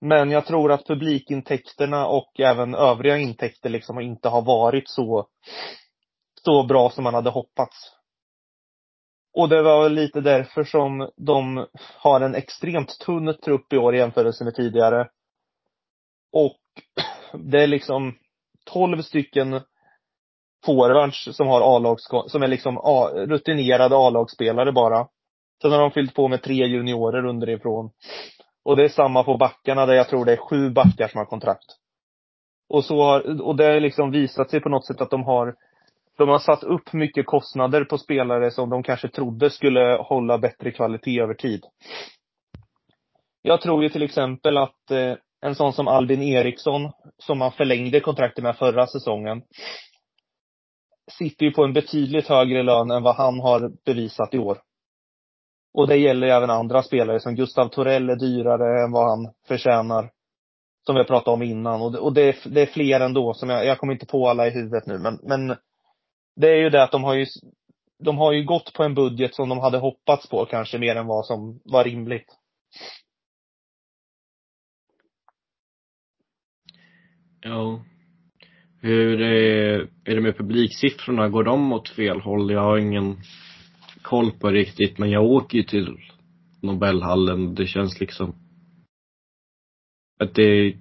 Men 0.00 0.30
jag 0.30 0.46
tror 0.46 0.72
att 0.72 0.86
publikintäkterna 0.86 2.06
och 2.06 2.40
även 2.40 2.74
övriga 2.74 3.16
intäkter 3.18 3.70
liksom 3.70 4.00
inte 4.00 4.28
har 4.28 4.42
varit 4.42 4.88
så, 4.88 5.28
så 6.46 6.62
bra 6.62 6.90
som 6.90 7.04
man 7.04 7.14
hade 7.14 7.30
hoppats. 7.30 7.92
Och 9.34 9.48
det 9.48 9.62
var 9.62 9.88
lite 9.88 10.20
därför 10.20 10.64
som 10.64 11.10
de 11.16 11.66
har 11.98 12.20
en 12.20 12.34
extremt 12.34 12.98
tunn 12.98 13.34
trupp 13.44 13.72
i 13.72 13.76
år 13.76 13.94
i 13.94 13.98
jämförelse 13.98 14.44
med 14.44 14.54
tidigare. 14.54 15.08
Och 16.32 16.56
det 17.32 17.62
är 17.62 17.66
liksom 17.66 18.14
12 18.64 19.02
stycken 19.02 19.60
forwards 20.64 21.36
som 21.36 21.46
har 21.46 21.76
A-lags, 21.76 22.04
som 22.26 22.42
är 22.42 22.48
liksom 22.48 22.78
A, 22.78 23.10
rutinerade 23.14 23.96
A-lagsspelare 23.96 24.72
bara. 24.72 25.08
Sen 25.62 25.72
har 25.72 25.80
de 25.80 25.90
fyllt 25.90 26.14
på 26.14 26.28
med 26.28 26.42
tre 26.42 26.66
juniorer 26.66 27.26
underifrån. 27.26 27.90
Och 28.64 28.76
det 28.76 28.84
är 28.84 28.88
samma 28.88 29.24
på 29.24 29.36
backarna 29.36 29.86
där 29.86 29.94
jag 29.94 30.08
tror 30.08 30.24
det 30.24 30.32
är 30.32 30.48
sju 30.48 30.70
backar 30.70 31.08
som 31.08 31.18
har 31.18 31.26
kontrakt. 31.26 31.76
Och 32.68 32.84
så 32.84 33.02
har, 33.02 33.42
och 33.42 33.56
det 33.56 33.64
har 33.64 33.80
liksom 33.80 34.10
visat 34.10 34.50
sig 34.50 34.60
på 34.60 34.68
något 34.68 34.86
sätt 34.86 35.00
att 35.00 35.10
de 35.10 35.22
har 35.22 35.54
de 36.16 36.28
har 36.28 36.38
satt 36.38 36.62
upp 36.62 36.92
mycket 36.92 37.26
kostnader 37.26 37.84
på 37.84 37.98
spelare 37.98 38.50
som 38.50 38.70
de 38.70 38.82
kanske 38.82 39.08
trodde 39.08 39.50
skulle 39.50 39.96
hålla 40.00 40.38
bättre 40.38 40.70
kvalitet 40.70 41.20
över 41.20 41.34
tid. 41.34 41.64
Jag 43.42 43.60
tror 43.60 43.82
ju 43.82 43.88
till 43.88 44.02
exempel 44.02 44.56
att 44.56 44.90
eh, 44.90 45.14
en 45.40 45.54
sån 45.54 45.72
som 45.72 45.88
Albin 45.88 46.22
Eriksson, 46.22 46.90
som 47.18 47.38
man 47.38 47.52
förlängde 47.52 48.00
kontraktet 48.00 48.44
med 48.44 48.56
förra 48.56 48.86
säsongen, 48.86 49.42
sitter 51.18 51.46
ju 51.46 51.52
på 51.52 51.64
en 51.64 51.72
betydligt 51.72 52.28
högre 52.28 52.62
lön 52.62 52.90
än 52.90 53.02
vad 53.02 53.16
han 53.16 53.40
har 53.40 53.72
bevisat 53.84 54.34
i 54.34 54.38
år. 54.38 54.58
Och 55.74 55.88
det 55.88 55.96
gäller 55.96 56.26
även 56.26 56.50
andra 56.50 56.82
spelare 56.82 57.20
som 57.20 57.34
Gustav 57.34 57.68
Torell 57.68 58.10
är 58.10 58.16
dyrare 58.16 58.84
än 58.84 58.92
vad 58.92 59.10
han 59.10 59.32
förtjänar. 59.48 60.10
Som 60.86 60.94
vi 60.94 61.00
har 61.00 61.04
pratat 61.04 61.28
om 61.28 61.42
innan. 61.42 61.82
Och 61.82 61.92
det, 61.92 61.98
och 61.98 62.14
det, 62.14 62.22
är, 62.22 62.48
det 62.48 62.62
är 62.62 62.66
fler 62.66 63.00
ändå 63.00 63.34
som 63.34 63.50
jag, 63.50 63.66
jag 63.66 63.78
kommer 63.78 63.92
inte 63.92 64.06
på 64.06 64.28
alla 64.28 64.46
i 64.46 64.50
huvudet 64.50 64.86
nu 64.86 64.98
men, 64.98 65.18
men 65.22 65.56
det 66.36 66.50
är 66.50 66.56
ju 66.56 66.70
det 66.70 66.82
att 66.82 66.92
de 66.92 67.04
har 67.04 67.14
ju, 67.14 67.26
de 67.98 68.18
har 68.18 68.32
ju 68.32 68.44
gått 68.44 68.72
på 68.72 68.82
en 68.82 68.94
budget 68.94 69.34
som 69.34 69.48
de 69.48 69.58
hade 69.58 69.78
hoppats 69.78 70.28
på 70.28 70.46
kanske 70.46 70.78
mer 70.78 70.96
än 70.96 71.06
vad 71.06 71.26
som 71.26 71.60
var 71.64 71.84
rimligt. 71.84 72.36
Ja. 77.40 77.84
Hur 78.80 79.20
är, 79.20 79.88
är 80.04 80.14
det 80.14 80.20
med 80.20 80.36
publiksiffrorna? 80.36 81.28
Går 81.28 81.44
de 81.44 81.72
åt 81.72 81.88
fel 81.88 82.20
håll? 82.20 82.50
Jag 82.50 82.60
har 82.60 82.78
ingen 82.78 83.16
koll 84.02 84.30
på 84.30 84.50
riktigt, 84.50 84.98
men 84.98 85.10
jag 85.10 85.24
åker 85.24 85.58
ju 85.58 85.64
till 85.64 85.96
Nobelhallen. 86.62 87.54
Det 87.54 87.66
känns 87.66 88.00
liksom 88.00 88.34
att 90.18 90.34
det 90.34 90.76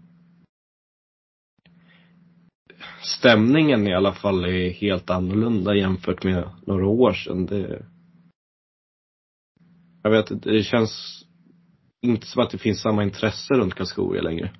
stämningen 3.05 3.87
i 3.87 3.93
alla 3.93 4.13
fall 4.13 4.45
är 4.45 4.69
helt 4.69 5.09
annorlunda 5.09 5.75
jämfört 5.75 6.23
med 6.23 6.49
några 6.67 6.87
år 6.87 7.13
sedan. 7.13 7.45
Det, 7.45 7.85
jag 10.03 10.11
vet 10.11 10.31
inte, 10.31 10.49
det 10.49 10.63
känns 10.63 11.23
inte 12.01 12.27
som 12.27 12.43
att 12.43 12.51
det 12.51 12.57
finns 12.57 12.81
samma 12.81 13.03
intresse 13.03 13.53
runt 13.53 13.73
Karlskoga 13.73 14.21
längre. 14.21 14.51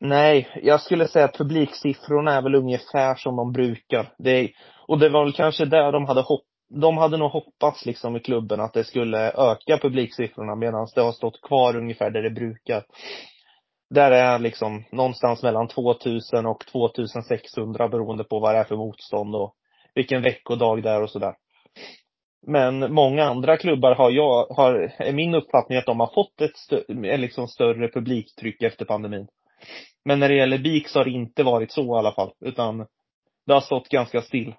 Nej, 0.00 0.48
jag 0.62 0.80
skulle 0.80 1.08
säga 1.08 1.24
att 1.24 1.38
publiksiffrorna 1.38 2.34
är 2.34 2.42
väl 2.42 2.54
ungefär 2.54 3.14
som 3.14 3.36
de 3.36 3.52
brukar. 3.52 4.12
Det 4.18 4.50
och 4.86 4.98
det 4.98 5.08
var 5.08 5.24
väl 5.24 5.32
kanske 5.32 5.64
där 5.64 5.92
de 5.92 6.06
hade 6.06 6.20
hopp, 6.20 6.44
de 6.80 6.98
hade 6.98 7.16
nog 7.16 7.30
hoppats 7.30 7.86
liksom 7.86 8.16
i 8.16 8.20
klubben 8.20 8.60
att 8.60 8.72
det 8.72 8.84
skulle 8.84 9.32
öka 9.32 9.78
publiksiffrorna 9.82 10.54
medan 10.54 10.88
det 10.94 11.00
har 11.00 11.12
stått 11.12 11.42
kvar 11.42 11.76
ungefär 11.76 12.10
där 12.10 12.22
det 12.22 12.30
brukar. 12.30 12.84
Där 13.90 14.10
är 14.10 14.38
liksom 14.38 14.84
någonstans 14.92 15.42
mellan 15.42 15.68
2000 15.68 16.46
och 16.46 16.66
2600 16.66 17.88
beroende 17.88 18.24
på 18.24 18.40
vad 18.40 18.54
det 18.54 18.58
är 18.58 18.64
för 18.64 18.76
motstånd 18.76 19.34
och 19.34 19.54
vilken 19.94 20.22
veckodag 20.22 20.82
det 20.82 20.90
är 20.90 21.02
och 21.02 21.10
sådär. 21.10 21.34
Men 22.46 22.94
många 22.94 23.24
andra 23.24 23.56
klubbar 23.56 23.94
har 23.94 24.10
jag, 24.10 24.46
har, 24.46 24.92
är 24.98 25.12
min 25.12 25.34
uppfattning 25.34 25.78
att 25.78 25.86
de 25.86 26.00
har 26.00 26.14
fått 26.14 26.40
ett 26.40 26.56
stö, 26.56 26.82
en 26.88 27.20
liksom 27.20 27.48
större 27.48 27.88
publiktryck 27.88 28.62
efter 28.62 28.84
pandemin. 28.84 29.28
Men 30.04 30.20
när 30.20 30.28
det 30.28 30.34
gäller 30.34 30.58
BIK 30.58 30.88
så 30.88 30.98
har 30.98 31.04
det 31.04 31.10
inte 31.10 31.42
varit 31.42 31.72
så 31.72 31.96
i 31.96 31.98
alla 31.98 32.12
fall, 32.12 32.32
utan 32.40 32.86
det 33.46 33.52
har 33.52 33.60
stått 33.60 33.88
ganska 33.88 34.22
still. 34.22 34.54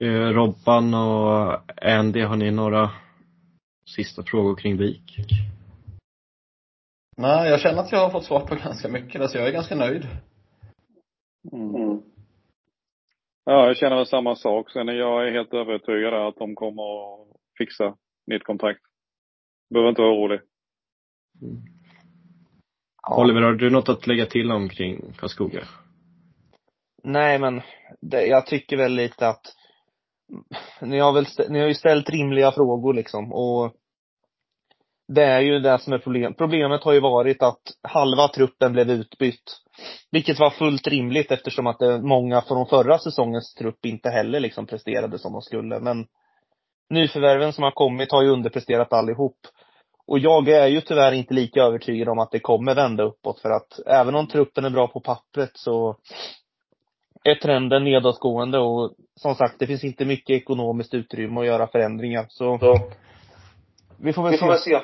Eh, 0.00 0.08
Robban 0.08 0.94
och 0.94 1.58
Andy, 1.82 2.22
har 2.22 2.36
ni 2.36 2.50
några 2.50 2.90
sista 3.96 4.22
frågor 4.22 4.56
kring 4.56 4.76
BIK? 4.76 5.18
Nej, 7.16 7.50
jag 7.50 7.60
känner 7.60 7.82
att 7.82 7.92
jag 7.92 7.98
har 7.98 8.10
fått 8.10 8.24
svar 8.24 8.46
på 8.46 8.54
ganska 8.54 8.88
mycket 8.88 9.30
så 9.30 9.38
jag 9.38 9.48
är 9.48 9.52
ganska 9.52 9.74
nöjd. 9.74 10.06
Mm. 11.52 12.02
Ja, 13.44 13.66
jag 13.66 13.76
känner 13.76 13.96
väl 13.96 14.06
samma 14.06 14.36
sak. 14.36 14.70
Sen 14.70 14.88
är 14.88 14.92
jag 14.92 15.32
helt 15.32 15.54
övertygad 15.54 16.14
att 16.14 16.36
de 16.36 16.54
kommer 16.54 16.82
att 16.82 17.28
fixa 17.58 17.96
mitt 18.26 18.44
kontrakt. 18.44 18.80
Behöver 19.70 19.88
inte 19.88 20.02
vara 20.02 20.12
orolig. 20.12 20.40
Mm. 21.42 21.62
Ja. 23.02 23.22
Oliver, 23.22 23.40
har 23.40 23.52
du 23.52 23.70
något 23.70 23.88
att 23.88 24.06
lägga 24.06 24.26
till 24.26 24.52
omkring 24.52 25.12
Karlskoga? 25.18 25.60
Nej, 27.04 27.38
men 27.38 27.62
det, 28.00 28.26
jag 28.26 28.46
tycker 28.46 28.76
väl 28.76 28.92
lite 28.92 29.28
att 29.28 29.42
ni 30.80 30.98
har 30.98 31.12
väl, 31.12 31.26
ni 31.48 31.60
har 31.60 31.68
ju 31.68 31.74
ställt 31.74 32.10
rimliga 32.10 32.52
frågor 32.52 32.94
liksom 32.94 33.32
och 33.32 33.76
det 35.14 35.24
är 35.24 35.40
ju 35.40 35.58
det 35.58 35.78
som 35.78 35.92
är 35.92 35.98
problemet. 35.98 36.38
Problemet 36.38 36.84
har 36.84 36.92
ju 36.92 37.00
varit 37.00 37.42
att 37.42 37.62
halva 37.82 38.28
truppen 38.28 38.72
blev 38.72 38.90
utbytt. 38.90 39.58
Vilket 40.10 40.38
var 40.38 40.50
fullt 40.50 40.86
rimligt 40.86 41.32
eftersom 41.32 41.66
att 41.66 41.80
många 42.02 42.40
från 42.40 42.66
förra 42.66 42.98
säsongens 42.98 43.54
trupp 43.54 43.86
inte 43.86 44.08
heller 44.08 44.40
liksom 44.40 44.66
presterade 44.66 45.18
som 45.18 45.32
de 45.32 45.42
skulle. 45.42 45.80
Men 45.80 46.06
nyförvärven 46.90 47.52
som 47.52 47.64
har 47.64 47.70
kommit 47.70 48.12
har 48.12 48.22
ju 48.22 48.28
underpresterat 48.28 48.92
allihop. 48.92 49.36
Och 50.06 50.18
jag 50.18 50.48
är 50.48 50.66
ju 50.66 50.80
tyvärr 50.80 51.12
inte 51.12 51.34
lika 51.34 51.62
övertygad 51.62 52.08
om 52.08 52.18
att 52.18 52.30
det 52.30 52.40
kommer 52.40 52.74
vända 52.74 53.02
uppåt 53.02 53.40
för 53.40 53.50
att 53.50 53.80
även 53.86 54.14
om 54.14 54.26
truppen 54.26 54.64
är 54.64 54.70
bra 54.70 54.88
på 54.88 55.00
pappret 55.00 55.50
så 55.54 55.96
är 57.24 57.34
trenden 57.34 57.84
nedåtgående 57.84 58.58
och 58.58 58.94
som 59.16 59.34
sagt, 59.34 59.58
det 59.58 59.66
finns 59.66 59.84
inte 59.84 60.04
mycket 60.04 60.42
ekonomiskt 60.42 60.94
utrymme 60.94 61.40
att 61.40 61.46
göra 61.46 61.66
förändringar. 61.66 62.26
Så, 62.28 62.58
så 62.58 62.78
vi 64.00 64.12
får 64.12 64.22
väl, 64.22 64.32
vi 64.32 64.38
får 64.38 64.46
väl 64.46 64.58
se. 64.58 64.80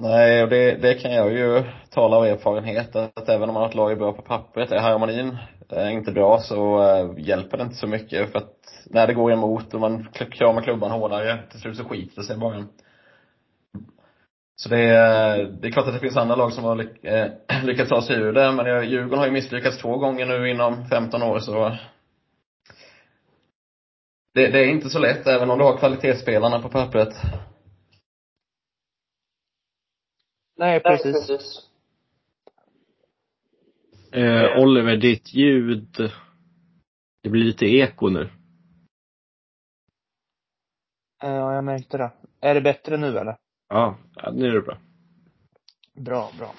Nej, 0.00 0.42
och 0.42 0.48
det, 0.48 0.74
det 0.74 0.94
kan 0.94 1.12
jag 1.12 1.32
ju 1.32 1.62
tala 1.90 2.16
av 2.16 2.26
erfarenhet 2.26 2.96
att 2.96 3.28
även 3.28 3.48
om 3.48 3.54
man 3.54 3.62
har 3.62 3.68
ett 3.68 3.74
lag 3.74 3.92
är 3.92 3.96
bra 3.96 4.12
på 4.12 4.22
pappret, 4.22 4.72
är 4.72 4.78
harmonin 4.78 5.36
är 5.68 5.90
inte 5.90 6.12
bra 6.12 6.40
så 6.40 6.82
äh, 6.82 7.10
hjälper 7.18 7.56
det 7.56 7.62
inte 7.62 7.76
så 7.76 7.86
mycket 7.86 8.32
för 8.32 8.38
att 8.38 8.54
när 8.86 9.06
det 9.06 9.14
går 9.14 9.32
emot 9.32 9.74
och 9.74 9.80
man 9.80 10.08
kramar 10.12 10.62
klubban 10.62 10.90
hårdare, 10.90 11.38
till 11.50 11.60
slut 11.60 11.76
så 11.76 11.84
skiter 11.84 12.16
det 12.16 12.26
sig 12.26 12.36
bara. 12.36 12.64
Så 14.56 14.68
det 14.68 14.80
är, 14.80 15.44
det 15.44 15.68
är 15.68 15.72
klart 15.72 15.86
att 15.86 15.94
det 15.94 16.00
finns 16.00 16.16
andra 16.16 16.36
lag 16.36 16.52
som 16.52 16.64
har 16.64 16.88
eh, 17.02 17.26
lyckats 17.64 17.88
ta 17.90 18.02
sig 18.02 18.16
ur 18.16 18.32
det, 18.32 18.52
men 18.52 18.90
Djurgården 18.90 19.18
har 19.18 19.26
ju 19.26 19.32
misslyckats 19.32 19.78
två 19.78 19.96
gånger 19.96 20.26
nu 20.26 20.50
inom 20.50 20.86
15 20.86 21.22
år 21.22 21.38
så 21.38 21.76
det, 24.34 24.48
det 24.48 24.58
är 24.58 24.66
inte 24.66 24.88
så 24.88 24.98
lätt, 24.98 25.26
även 25.26 25.50
om 25.50 25.58
du 25.58 25.64
har 25.64 25.76
kvalitetsspelarna 25.76 26.62
på 26.62 26.68
pappret. 26.68 27.14
Nej, 30.58 30.80
precis. 30.82 31.04
Nej, 31.04 31.12
precis. 31.12 31.68
Eh, 34.12 34.62
Oliver, 34.62 34.96
ditt 34.96 35.34
ljud, 35.34 36.10
det 37.22 37.28
blir 37.30 37.44
lite 37.44 37.66
eko 37.66 38.08
nu. 38.08 38.30
Ja, 41.20 41.54
jag 41.54 41.64
märkte 41.64 41.98
det. 41.98 42.10
Är 42.40 42.54
det 42.54 42.60
bättre 42.60 42.96
nu 42.96 43.18
eller? 43.18 43.36
Ja, 43.68 43.98
nu 44.32 44.46
är 44.48 44.54
det 44.54 44.60
bra. 44.62 44.78
Bra, 45.94 46.30
bra. 46.38 46.54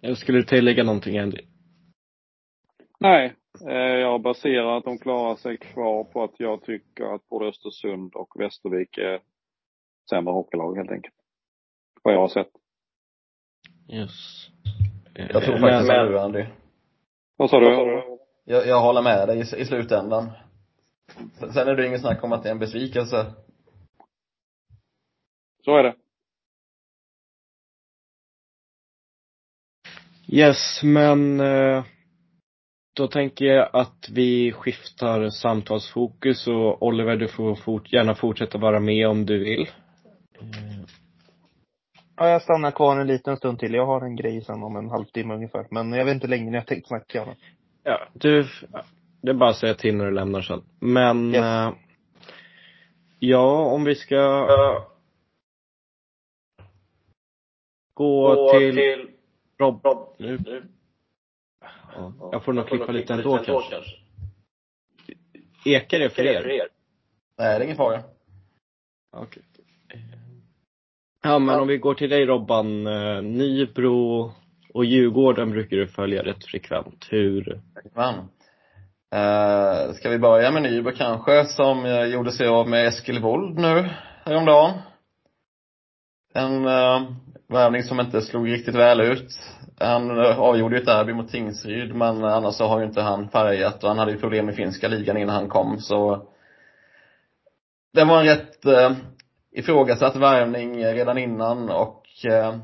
Jag 0.00 0.18
skulle 0.18 0.44
tillägga 0.44 0.84
någonting, 0.84 1.18
Andy? 1.18 1.38
Nej, 3.00 3.34
Eh, 3.68 3.74
Jag 3.76 4.22
baserar 4.22 4.78
att 4.78 4.84
de 4.84 4.98
klarar 4.98 5.36
sig 5.36 5.56
kvar 5.56 6.04
på 6.04 6.24
att 6.24 6.40
jag 6.40 6.62
tycker 6.62 7.14
att 7.14 7.28
både 7.28 7.46
Östersund 7.46 8.14
och 8.14 8.40
Västervik 8.40 8.98
är 8.98 9.20
sämre 10.10 10.32
hockeylag 10.32 10.76
helt 10.76 10.90
enkelt. 10.90 11.14
Vad 12.02 12.14
jag 12.14 12.20
har 12.20 12.28
sett. 12.28 12.50
Yes. 13.88 14.10
Jag 15.14 15.42
tror 15.42 15.54
Eh, 15.54 15.60
faktiskt 15.60 15.62
men- 15.62 15.86
som 15.86 16.12
du 16.12 16.18
Andy. 16.20 16.44
Vad 17.36 17.50
sa 17.50 17.60
du? 17.60 17.66
Jag, 18.44 18.66
jag 18.66 18.80
håller 18.80 19.02
med 19.02 19.28
dig 19.28 19.38
i, 19.38 19.40
i 19.60 19.64
slutändan. 19.64 20.30
Sen 21.38 21.52
sen 21.52 21.68
är 21.68 21.74
det 21.76 21.86
ingen 21.86 22.00
snack 22.00 22.24
om 22.24 22.32
att 22.32 22.42
det 22.42 22.48
är 22.48 22.52
en 22.52 22.58
besvikelse. 22.58 23.34
Så 25.64 25.76
är 25.76 25.82
det. 25.82 25.94
Yes, 30.28 30.80
men 30.82 31.40
eh, 31.40 31.84
då 32.96 33.08
tänker 33.08 33.44
jag 33.44 33.70
att 33.72 34.08
vi 34.12 34.52
skiftar 34.52 35.30
samtalsfokus 35.30 36.46
och 36.46 36.82
Oliver, 36.82 37.16
du 37.16 37.28
får 37.28 37.54
fort, 37.54 37.92
gärna 37.92 38.14
fortsätta 38.14 38.58
vara 38.58 38.80
med 38.80 39.08
om 39.08 39.26
du 39.26 39.38
vill. 39.44 39.68
Eh, 40.40 40.84
Ja, 42.16 42.28
jag 42.28 42.42
stannar 42.42 42.70
kvar 42.70 43.00
en 43.00 43.06
liten 43.06 43.36
stund 43.36 43.58
till. 43.58 43.74
Jag 43.74 43.86
har 43.86 44.00
en 44.00 44.16
grej 44.16 44.44
sen 44.44 44.62
om 44.62 44.76
en 44.76 44.90
halvtimme 44.90 45.34
ungefär. 45.34 45.66
Men 45.70 45.92
jag 45.92 46.04
vet 46.04 46.14
inte 46.14 46.26
längre 46.26 46.50
när 46.50 46.58
jag 46.58 46.66
tänkt 46.66 46.88
snacka 46.88 47.18
gärna. 47.18 47.34
Ja, 47.82 48.08
du, 48.12 48.48
det 49.20 49.30
är 49.30 49.34
bara 49.34 49.50
att 49.50 49.56
säga 49.56 49.74
till 49.74 49.96
när 49.96 50.04
du 50.04 50.10
lämnar 50.10 50.42
sen. 50.42 50.62
Men, 50.80 51.34
Yes. 51.34 51.44
eh, 51.44 51.72
ja, 53.18 53.64
om 53.64 53.84
vi 53.84 53.94
ska 53.94 54.46
gå, 57.94 58.50
till, 58.58 59.08
Rob, 59.58 59.80
nu. 60.18 60.38
Ja, 61.94 62.12
jag 62.32 62.44
får 62.44 62.52
nog 62.52 62.66
klippa 62.68 62.92
lite 62.92 63.14
ändå 63.14 63.38
kanske. 63.38 63.80
Ekar 65.64 65.98
det 65.98 66.10
för 66.10 66.22
er? 66.26 66.42
Nej, 66.46 66.68
det 67.38 67.42
är 67.44 67.60
ingen 67.60 67.76
fara. 67.76 68.02
Okej. 69.12 69.42
Ja, 71.26 71.38
men 71.38 71.60
om 71.60 71.68
vi 71.68 71.78
går 71.78 71.94
till 71.94 72.10
dig 72.10 72.26
Robban. 72.26 72.86
eh, 72.86 73.22
Nybro 73.22 74.32
och 74.74 74.84
Djurgården 74.84 75.50
brukar 75.50 75.76
du 75.76 75.86
följa 75.86 76.22
rätt 76.22 76.44
frekvent. 76.44 77.06
Hur? 77.10 77.60
Men. 77.94 78.14
Eh, 79.14 79.92
ska 79.92 80.10
vi 80.10 80.18
börja 80.18 80.50
med 80.50 80.62
Nybro 80.62 80.92
kanske, 80.96 81.44
som 81.44 81.84
eh, 81.84 82.04
gjorde 82.04 82.32
sig 82.32 82.48
av 82.48 82.68
med 82.68 82.86
Eskil 82.86 83.20
Wold 83.20 83.58
nu 83.58 83.90
häromdagen. 84.24 84.72
En 86.34 86.66
uh, 86.66 87.02
värvning 87.48 87.82
som 87.82 88.00
inte 88.00 88.20
slog 88.20 88.52
riktigt 88.52 88.74
väl 88.74 89.00
ut. 89.00 89.38
Han 89.80 90.10
uh, 90.10 90.40
avgjorde 90.40 90.76
ju 90.76 90.80
ett 90.80 90.86
derby 90.86 91.12
mot 91.12 91.30
Tingsryd, 91.30 91.94
men 91.94 92.24
annars 92.24 92.54
så 92.54 92.66
har 92.66 92.80
ju 92.80 92.86
inte 92.86 93.00
han 93.00 93.28
färgat 93.28 93.82
och 93.82 93.88
han 93.88 93.98
hade 93.98 94.12
ju 94.12 94.18
problem 94.18 94.48
i 94.48 94.52
finska 94.52 94.88
ligan 94.88 95.16
innan 95.16 95.34
han 95.34 95.48
kom, 95.48 95.78
så 95.80 96.28
det 97.92 98.04
var 98.04 98.20
en 98.20 98.26
rätt 98.26 98.66
uh, 98.66 98.96
ifrågasatt 99.54 100.16
värvning 100.16 100.84
redan 100.84 101.18
innan 101.18 101.70
och 101.70 102.04
eh 102.24 102.54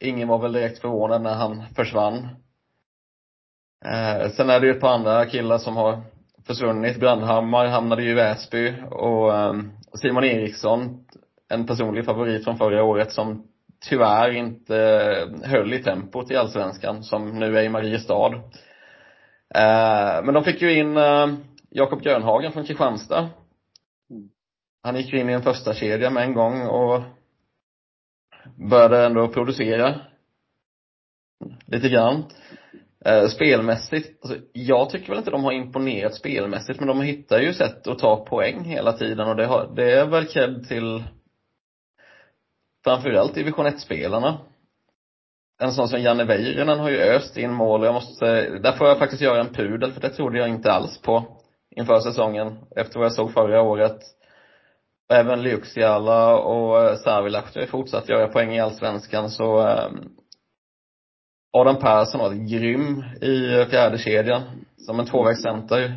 ingen 0.00 0.28
var 0.28 0.38
väl 0.38 0.52
direkt 0.52 0.78
förvånad 0.78 1.22
när 1.22 1.34
han 1.34 1.62
försvann. 1.76 2.28
Eh, 3.84 4.30
sen 4.30 4.50
är 4.50 4.60
det 4.60 4.66
ju 4.66 4.72
ett 4.72 4.80
par 4.80 4.94
andra 4.94 5.26
killar 5.26 5.58
som 5.58 5.76
har 5.76 6.02
försvunnit. 6.46 7.00
Brandhammar 7.00 7.66
hamnade 7.66 8.02
ju 8.02 8.10
i 8.10 8.14
Väsby 8.14 8.74
och 8.90 9.34
eh, 9.34 9.54
Simon 9.94 10.24
Eriksson, 10.24 11.04
en 11.48 11.66
personlig 11.66 12.04
favorit 12.04 12.44
från 12.44 12.58
förra 12.58 12.84
året 12.84 13.12
som 13.12 13.46
tyvärr 13.88 14.30
inte 14.30 14.74
höll 15.44 15.74
i 15.74 15.82
tempot 15.82 16.30
i 16.30 16.36
Allsvenskan, 16.36 17.02
som 17.02 17.38
nu 17.38 17.58
är 17.58 17.62
i 17.62 17.68
Mariestad. 17.68 18.34
Eh, 19.54 20.24
men 20.24 20.34
de 20.34 20.44
fick 20.44 20.62
ju 20.62 20.78
in 20.78 20.96
eh, 20.96 21.26
Jakob 21.70 22.02
Grönhagen 22.02 22.52
från 22.52 22.64
Kristianstad. 22.64 23.28
Han 24.86 24.96
gick 24.96 25.12
ju 25.12 25.20
in 25.20 25.30
i 25.30 25.32
en 25.32 25.42
första 25.42 25.74
kedja 25.74 26.10
med 26.10 26.22
en 26.22 26.34
gång 26.34 26.66
och 26.66 27.02
började 28.70 29.06
ändå 29.06 29.28
producera 29.28 30.00
lite 31.66 31.88
grann. 31.88 32.24
Eh, 33.04 33.26
spelmässigt, 33.26 34.24
alltså, 34.24 34.38
jag 34.52 34.90
tycker 34.90 35.08
väl 35.08 35.18
inte 35.18 35.30
de 35.30 35.44
har 35.44 35.52
imponerat 35.52 36.14
spelmässigt, 36.14 36.80
men 36.80 36.88
de 36.88 37.00
hittar 37.00 37.40
ju 37.40 37.52
sätt 37.52 37.86
att 37.86 37.98
ta 37.98 38.24
poäng 38.24 38.64
hela 38.64 38.92
tiden 38.92 39.28
och 39.28 39.36
det, 39.36 39.46
har, 39.46 39.74
det 39.76 39.92
är 39.92 40.06
väl 40.06 40.26
cred 40.26 40.68
till 40.68 41.04
framförallt 42.84 43.34
division 43.34 43.66
1-spelarna. 43.66 44.38
En 45.62 45.72
sån 45.72 45.88
som 45.88 46.00
Janne 46.00 46.24
Väyrynen 46.24 46.78
har 46.78 46.90
ju 46.90 47.00
öst 47.00 47.36
in 47.36 47.52
mål 47.52 47.80
och 47.80 47.86
jag 47.86 47.94
måste, 47.94 48.58
där 48.58 48.72
får 48.72 48.88
jag 48.88 48.98
faktiskt 48.98 49.22
göra 49.22 49.40
en 49.40 49.54
pudel 49.54 49.92
för 49.92 50.00
det 50.00 50.10
trodde 50.10 50.38
jag 50.38 50.48
inte 50.48 50.72
alls 50.72 50.98
på 51.02 51.42
inför 51.76 52.00
säsongen, 52.00 52.58
efter 52.76 52.98
vad 52.98 53.06
jag 53.06 53.12
såg 53.12 53.32
förra 53.32 53.62
året. 53.62 54.15
Även 55.08 55.42
Lyuksiala 55.42 56.36
och 56.36 56.82
eh, 56.82 56.96
Savilahti 56.96 57.58
har 57.58 57.60
ju 57.60 57.66
fortsatt 57.66 58.08
göra 58.08 58.28
poäng 58.28 58.54
i 58.54 58.60
Allsvenskan 58.60 59.30
så 59.30 59.58
ehm, 59.58 60.08
Adam 61.52 61.76
Persson 61.76 62.20
var 62.20 62.32
grym 62.32 63.04
i 63.22 63.66
fjärde 63.70 63.98
kedjan 63.98 64.42
som 64.76 65.00
en 65.00 65.06
tvåvägscenter. 65.06 65.96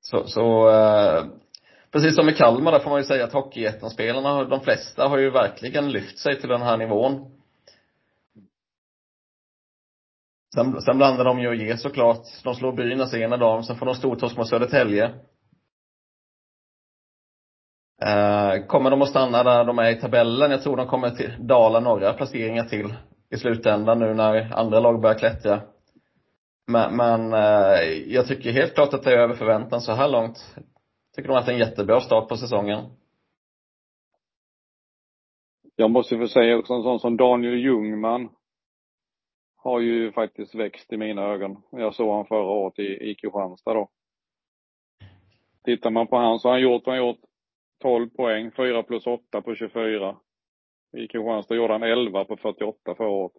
Så, 0.00 0.26
så 0.26 0.70
eh, 0.70 1.24
precis 1.92 2.14
som 2.14 2.28
i 2.28 2.32
Kalmar 2.32 2.72
där 2.72 2.78
får 2.78 2.90
man 2.90 3.00
ju 3.00 3.04
säga 3.04 3.24
att 3.24 3.32
Hockeyettan-spelarna, 3.32 4.44
de 4.44 4.60
flesta 4.60 5.08
har 5.08 5.18
ju 5.18 5.30
verkligen 5.30 5.92
lyft 5.92 6.18
sig 6.18 6.40
till 6.40 6.48
den 6.48 6.62
här 6.62 6.76
nivån. 6.76 7.30
Sen, 10.54 10.82
sen 10.82 10.96
blandar 10.96 11.24
de 11.24 11.40
ju 11.40 11.48
och 11.48 11.54
ger 11.54 11.76
såklart. 11.76 12.22
De 12.44 12.54
slår 12.54 12.72
Brynäs 12.72 13.14
ena 13.14 13.36
dagen, 13.36 13.64
sen 13.64 13.76
får 13.76 13.86
de 13.86 13.94
stortorsk 13.94 14.36
mot 14.36 14.48
Södertälje. 14.48 15.14
Eh, 18.06 18.66
kommer 18.66 18.90
de 18.90 19.02
att 19.02 19.08
stanna 19.08 19.42
där 19.42 19.64
de 19.64 19.78
är 19.78 19.90
i 19.90 20.00
tabellen? 20.00 20.50
Jag 20.50 20.62
tror 20.62 20.76
de 20.76 20.86
kommer 20.86 21.10
till 21.10 21.46
dala 21.46 21.80
några 21.80 22.12
placeringar 22.12 22.64
till 22.64 22.94
i 23.30 23.36
slutändan 23.36 23.98
nu 23.98 24.14
när 24.14 24.52
andra 24.52 24.80
lag 24.80 25.00
börjar 25.00 25.18
klättra. 25.18 25.60
Men, 26.66 26.96
men 26.96 27.32
eh, 27.32 27.80
jag 28.06 28.26
tycker 28.26 28.52
helt 28.52 28.74
klart 28.74 28.94
att 28.94 29.02
det 29.02 29.12
är 29.12 29.18
över 29.18 29.34
förväntan 29.34 29.80
så 29.80 29.92
här 29.92 30.08
långt. 30.08 30.56
Tycker 31.16 31.28
de 31.28 31.36
att 31.36 31.46
det 31.46 31.52
är 31.52 31.54
en 31.54 31.68
jättebra 31.68 32.00
start 32.00 32.28
på 32.28 32.36
säsongen. 32.36 32.84
Jag 35.76 35.90
måste 35.90 36.18
få 36.18 36.26
säga 36.26 36.58
också 36.58 36.74
en 36.74 36.82
sån 36.82 37.00
som 37.00 37.16
Daniel 37.16 37.58
Ljungman 37.58 38.28
har 39.56 39.80
ju 39.80 40.12
faktiskt 40.12 40.54
växt 40.54 40.92
i 40.92 40.96
mina 40.96 41.22
ögon. 41.22 41.62
Jag 41.70 41.94
såg 41.94 42.16
han 42.16 42.26
förra 42.26 42.50
året 42.50 42.78
i, 42.78 43.10
i 43.10 43.14
Kristianstad 43.14 43.74
då. 43.74 43.88
Tittar 45.64 45.90
man 45.90 46.06
på 46.06 46.16
han 46.16 46.38
så 46.38 46.48
har 46.48 46.52
han 46.52 46.62
gjort, 46.62 46.86
han 46.86 46.96
gjort 46.96 47.29
12 47.80 48.10
poäng, 48.10 48.50
4 48.56 48.82
plus 48.82 49.06
8 49.06 49.42
på 49.42 49.54
24. 49.54 50.16
I 50.96 51.08
Kristianstad 51.08 51.54
gjorde 51.54 51.72
han 51.72 51.82
11 51.82 52.24
på 52.24 52.36
48 52.36 52.94
förra 52.94 53.08
året. 53.08 53.32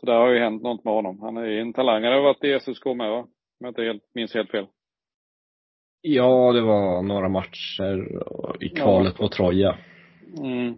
Så 0.00 0.06
där 0.06 0.14
har 0.14 0.28
ju 0.28 0.38
hänt 0.38 0.62
något 0.62 0.84
med 0.84 0.94
honom. 0.94 1.20
Han 1.20 1.36
är 1.36 1.44
ju 1.44 1.60
en 1.60 1.72
talang. 1.72 2.04
Han 2.04 2.12
har 2.12 2.20
varit 2.20 2.44
i 2.44 2.60
SSK 2.60 2.84
med 2.84 3.10
va? 3.10 3.18
Om 3.18 3.28
jag 3.58 3.70
inte 3.70 3.82
helt, 3.82 4.02
minns 4.14 4.34
helt 4.34 4.50
fel. 4.50 4.66
Ja, 6.00 6.52
det 6.52 6.60
var 6.60 7.02
några 7.02 7.28
matcher 7.28 8.22
i 8.60 8.68
kvalet 8.68 9.20
mot 9.20 9.32
Troja. 9.32 9.78
Mm. 10.38 10.74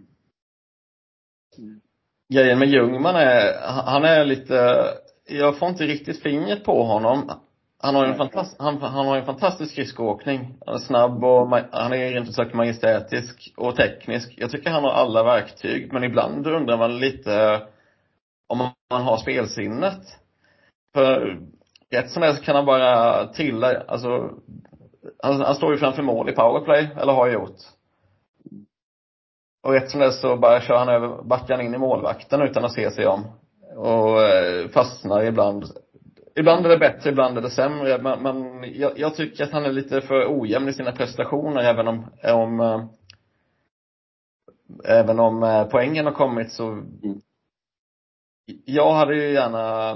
Grejen 2.35 2.59
med 2.59 2.69
Ljungman 2.69 3.15
är, 3.15 3.53
han 3.85 4.05
är 4.05 4.25
lite, 4.25 4.55
jag 5.29 5.59
får 5.59 5.69
inte 5.69 5.85
riktigt 5.85 6.23
fingret 6.23 6.65
på 6.65 6.83
honom. 6.83 7.31
Han 7.85 7.95
har 7.95 8.05
en, 8.05 8.15
fantast, 8.15 8.57
han, 8.59 8.83
han 8.83 9.07
har 9.07 9.17
en 9.17 9.25
fantastisk 9.25 9.73
skridskoåkning. 9.73 10.59
Han 10.67 10.75
är 10.75 10.79
snabb 10.79 11.25
och 11.25 11.49
han 11.73 11.93
är 11.93 12.11
rent 12.13 12.29
ut 12.29 12.35
sagt 12.35 12.55
majestätisk 12.55 13.53
och 13.57 13.77
teknisk. 13.77 14.35
Jag 14.37 14.51
tycker 14.51 14.71
han 14.71 14.85
har 14.85 14.91
alla 14.91 15.23
verktyg, 15.23 15.93
men 15.93 16.05
ibland 16.05 16.47
undrar 16.47 16.79
man 16.79 16.99
lite 16.99 17.63
om 18.49 18.59
man 18.59 19.03
har 19.03 19.17
spelsinnet. 19.17 20.03
För 20.95 21.41
rätt 21.91 22.11
som 22.11 22.35
så 22.37 22.43
kan 22.43 22.57
han 22.57 22.67
bara 22.67 23.27
trilla, 23.27 23.83
alltså 23.89 24.31
han, 25.23 25.41
han 25.41 25.55
står 25.55 25.73
ju 25.73 25.79
framför 25.79 26.03
mål 26.03 26.29
i 26.29 26.33
powerplay, 26.33 26.89
eller 26.97 27.13
har 27.13 27.29
gjort. 27.29 27.59
Och 29.63 29.73
rätt 29.73 29.91
som 29.91 30.01
det 30.01 30.13
så 30.13 30.37
bara 30.37 30.61
kör 30.61 30.79
han 30.79 30.89
över, 30.89 31.23
backar 31.23 31.57
han 31.57 31.67
in 31.67 31.75
i 31.75 31.79
målvakten 31.79 32.43
utan 32.43 32.65
att 32.65 32.73
se 32.73 32.91
sig 32.91 33.07
om. 33.07 33.25
Och 33.77 34.23
eh, 34.23 34.69
fastnar 34.69 35.23
ibland. 35.23 35.65
Ibland 36.35 36.67
är 36.67 36.71
det 36.71 36.79
bättre, 36.79 37.11
ibland 37.11 37.39
är 37.39 37.43
det 37.43 37.51
sämre. 37.51 38.03
Men, 38.03 38.23
men 38.23 38.65
jag, 38.75 38.99
jag 38.99 39.15
tycker 39.15 39.45
att 39.45 39.53
han 39.53 39.65
är 39.65 39.73
lite 39.73 40.01
för 40.01 40.41
ojämn 40.41 40.69
i 40.69 40.73
sina 40.73 40.93
prestationer 40.93 41.63
även 41.63 41.89
om, 41.89 42.11
om 42.23 42.61
eh, 42.61 42.85
även 44.85 45.21
om 45.21 45.43
eh, 45.43 45.65
poängen 45.65 46.07
har 46.07 46.13
kommit 46.13 46.53
så 46.53 46.83
jag 48.65 48.93
hade 48.93 49.15
ju 49.15 49.33
gärna 49.33 49.95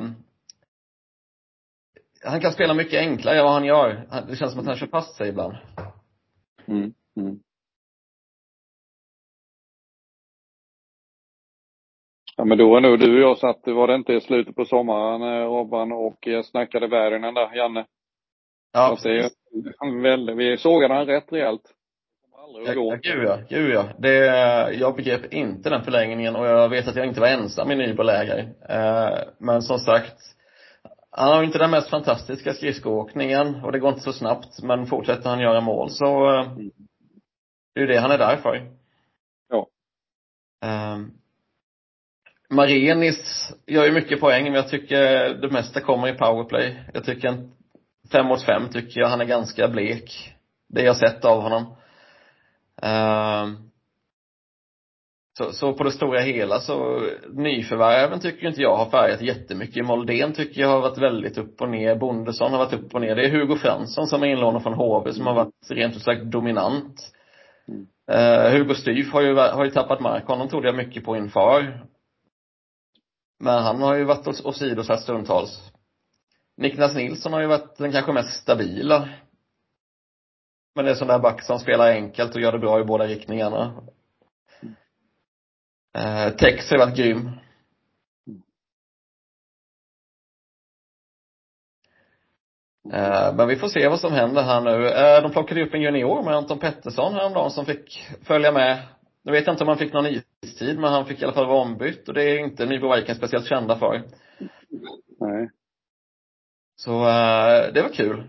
han 2.25 2.41
kan 2.41 2.53
spela 2.53 2.75
mycket 2.75 2.99
enklare 2.99 3.39
än 3.39 3.45
vad 3.45 3.53
han 3.53 3.65
gör. 3.65 4.07
Det 4.29 4.37
känns 4.37 4.53
som 4.53 4.61
att 4.61 4.67
han 4.67 4.77
kör 4.77 4.87
fast 4.87 5.17
sig 5.17 5.29
ibland. 5.29 5.55
Mm. 6.67 6.95
Mm. 7.17 7.41
Ja, 12.37 12.45
men 12.45 12.59
då 12.59 12.71
var 12.71 12.81
nog 12.81 12.99
du 12.99 13.15
och 13.15 13.31
jag 13.31 13.39
satt, 13.39 13.61
var 13.65 13.87
det 13.87 13.95
inte 13.95 14.13
i 14.13 14.21
slutet 14.21 14.57
på 14.57 14.65
sommaren 14.65 15.23
eh, 15.23 15.47
Robban 15.47 15.93
och 15.93 16.19
jag 16.21 16.45
snackade 16.45 16.87
Väyrynen 16.87 17.35
där, 17.35 17.57
Janne? 17.57 17.87
Ja, 18.73 18.97
är 19.05 19.31
han 19.79 20.03
väldigt, 20.03 20.37
vi 20.37 20.57
sågade 20.57 20.95
han 20.95 21.07
rätt 21.07 21.33
rejält. 21.33 21.63
Ja, 22.67 22.99
gud 23.03 23.25
ja, 23.25 23.39
gud 23.49 23.75
ja. 23.75 23.89
Det, 23.99 24.17
jag 24.75 24.97
begrep 24.97 25.33
inte 25.33 25.71
den 25.71 25.85
förlängningen 25.85 26.37
och 26.37 26.47
jag 26.47 26.69
vet 26.69 26.89
att 26.89 26.97
jag 26.97 27.07
inte 27.07 27.21
var 27.21 27.29
ensam 27.29 27.71
i 27.71 27.77
Nybroläger. 27.77 28.39
Eh, 28.69 29.19
men 29.39 29.63
som 29.63 29.79
sagt, 29.79 30.17
han 31.11 31.37
har 31.37 31.43
inte 31.43 31.59
den 31.59 31.71
mest 31.71 31.91
fantastiska 31.91 32.53
skridskoåkningen 32.53 33.65
och 33.65 33.73
det 33.73 33.79
går 33.79 33.91
inte 33.91 34.03
så 34.03 34.13
snabbt, 34.13 34.63
men 34.63 34.87
fortsätter 34.87 35.31
han 35.31 35.41
göra 35.41 35.61
mål 35.61 35.91
så 35.91 36.35
eh, 36.35 36.53
det 37.75 37.81
är 37.81 37.87
ju 37.87 37.87
det 37.87 38.01
han 38.01 38.11
är 38.11 38.19
där 38.19 38.37
för. 38.37 38.71
Ja. 39.49 39.67
Eh, 40.65 40.99
Marenis 42.51 43.53
gör 43.67 43.85
ju 43.85 43.93
mycket 43.93 44.21
poäng, 44.21 44.45
men 44.45 44.55
jag 44.55 44.69
tycker 44.69 45.29
det 45.35 45.51
mesta 45.51 45.81
kommer 45.81 46.09
i 46.09 46.13
powerplay. 46.13 46.81
Jag 46.95 47.05
tycker 47.05 47.29
en 47.29 47.53
fem 48.13 48.27
mot 48.27 48.43
fem 48.43 48.69
tycker 48.69 49.01
jag 49.01 49.09
han 49.09 49.21
är 49.21 49.25
ganska 49.25 49.69
blek. 49.69 50.35
Det 50.69 50.83
jag 50.83 50.97
sett 50.97 51.25
av 51.25 51.43
honom. 51.43 51.63
Uh, 52.85 53.61
så, 55.39 55.53
så 55.53 55.73
på 55.73 55.85
det 55.85 55.91
stora 55.91 56.21
hela 56.21 56.61
så, 56.61 57.03
nyförvärven 57.33 58.21
tycker 58.21 58.47
inte 58.47 58.63
jag 58.63 58.77
har 58.77 58.91
färgat 58.91 59.23
jättemycket. 59.23 59.87
Moldén 59.87 60.33
tycker 60.33 60.61
jag 60.61 60.69
har 60.69 60.81
varit 60.81 60.99
väldigt 60.99 61.39
upp 61.39 61.61
och 61.61 61.69
ner. 61.69 61.97
Bondesson 61.97 62.53
har 62.53 62.59
varit 62.59 62.73
upp 62.73 62.95
och 62.95 63.01
ner. 63.01 63.17
Det 63.17 63.25
är 63.25 63.31
Hugo 63.31 63.57
Fransson 63.57 64.07
som 64.07 64.23
är 64.23 64.27
inlånad 64.27 64.63
från 64.63 64.75
HV 64.75 65.13
som 65.13 65.27
har 65.27 65.35
varit 65.35 65.71
rent 65.71 65.97
ut 65.97 66.03
sagt 66.03 66.25
dominant. 66.25 67.13
Uh, 68.13 68.51
Hugo 68.51 68.75
Styf 68.75 69.13
har 69.13 69.21
ju, 69.21 69.35
har 69.35 69.65
ju 69.65 69.71
tappat 69.71 70.01
mark. 70.01 70.27
Honom 70.27 70.49
trodde 70.49 70.69
jag 70.69 70.77
mycket 70.77 71.05
på 71.05 71.17
inför. 71.17 71.87
Men 73.39 73.63
han 73.63 73.83
har 73.83 73.95
ju 73.95 74.05
varit 74.05 74.45
åsidosatt 74.45 75.01
stundtals. 75.01 75.73
Niklas 76.57 76.95
Nilsson 76.95 77.33
har 77.33 77.41
ju 77.41 77.47
varit 77.47 77.77
den 77.77 77.93
kanske 77.93 78.13
mest 78.13 78.43
stabila. 78.43 79.09
Men 80.75 80.85
det 80.85 80.91
är 80.91 80.95
sån 80.95 81.09
där 81.09 81.19
back 81.19 81.43
som 81.43 81.59
spelar 81.59 81.91
enkelt 81.91 82.35
och 82.35 82.41
gör 82.41 82.53
det 82.53 82.59
bra 82.59 82.81
i 82.81 82.85
båda 82.85 83.07
riktningarna. 83.07 83.83
Eh, 85.95 86.31
Tex 86.31 86.71
har 86.71 86.79
varit 86.79 86.97
grym. 86.97 87.31
Eh, 92.93 93.35
men 93.35 93.49
vi 93.49 93.57
får 93.57 93.69
se 93.69 93.89
vad 93.89 94.01
som 94.01 94.13
händer 94.13 94.43
här 94.43 94.61
nu. 94.61 94.89
Eh, 94.89 95.23
de 95.23 95.31
plockade 95.33 95.63
upp 95.63 95.75
en 95.75 95.83
junior 95.83 96.23
med 96.23 96.35
Anton 96.35 96.59
Pettersson 96.59 97.15
häromdagen 97.15 97.51
som 97.51 97.67
fick 97.67 98.07
följa 98.23 98.53
med. 98.53 98.83
Nu 99.27 99.33
vet 99.33 99.47
jag 99.47 99.55
inte 99.55 99.65
om 99.65 99.69
han 99.69 99.79
fick 99.79 99.93
någon 99.93 100.07
istid, 100.07 100.79
men 100.79 100.93
han 100.93 101.07
fick 101.07 101.21
i 101.21 101.25
alla 101.25 101.35
fall 101.35 101.47
vara 101.47 101.63
ombytt 101.63 102.09
och 102.09 102.15
det 102.15 102.23
är 102.23 102.39
inte 102.39 102.67
Nybro 102.67 102.95
Vikings 102.95 103.19
speciellt 103.19 103.47
kända 103.47 103.79
för. 103.79 104.03
Nej. 105.21 105.51
Så 106.77 106.93
uh, 106.93 107.73
det 107.75 107.83
var 107.83 107.89
kul. 107.95 108.25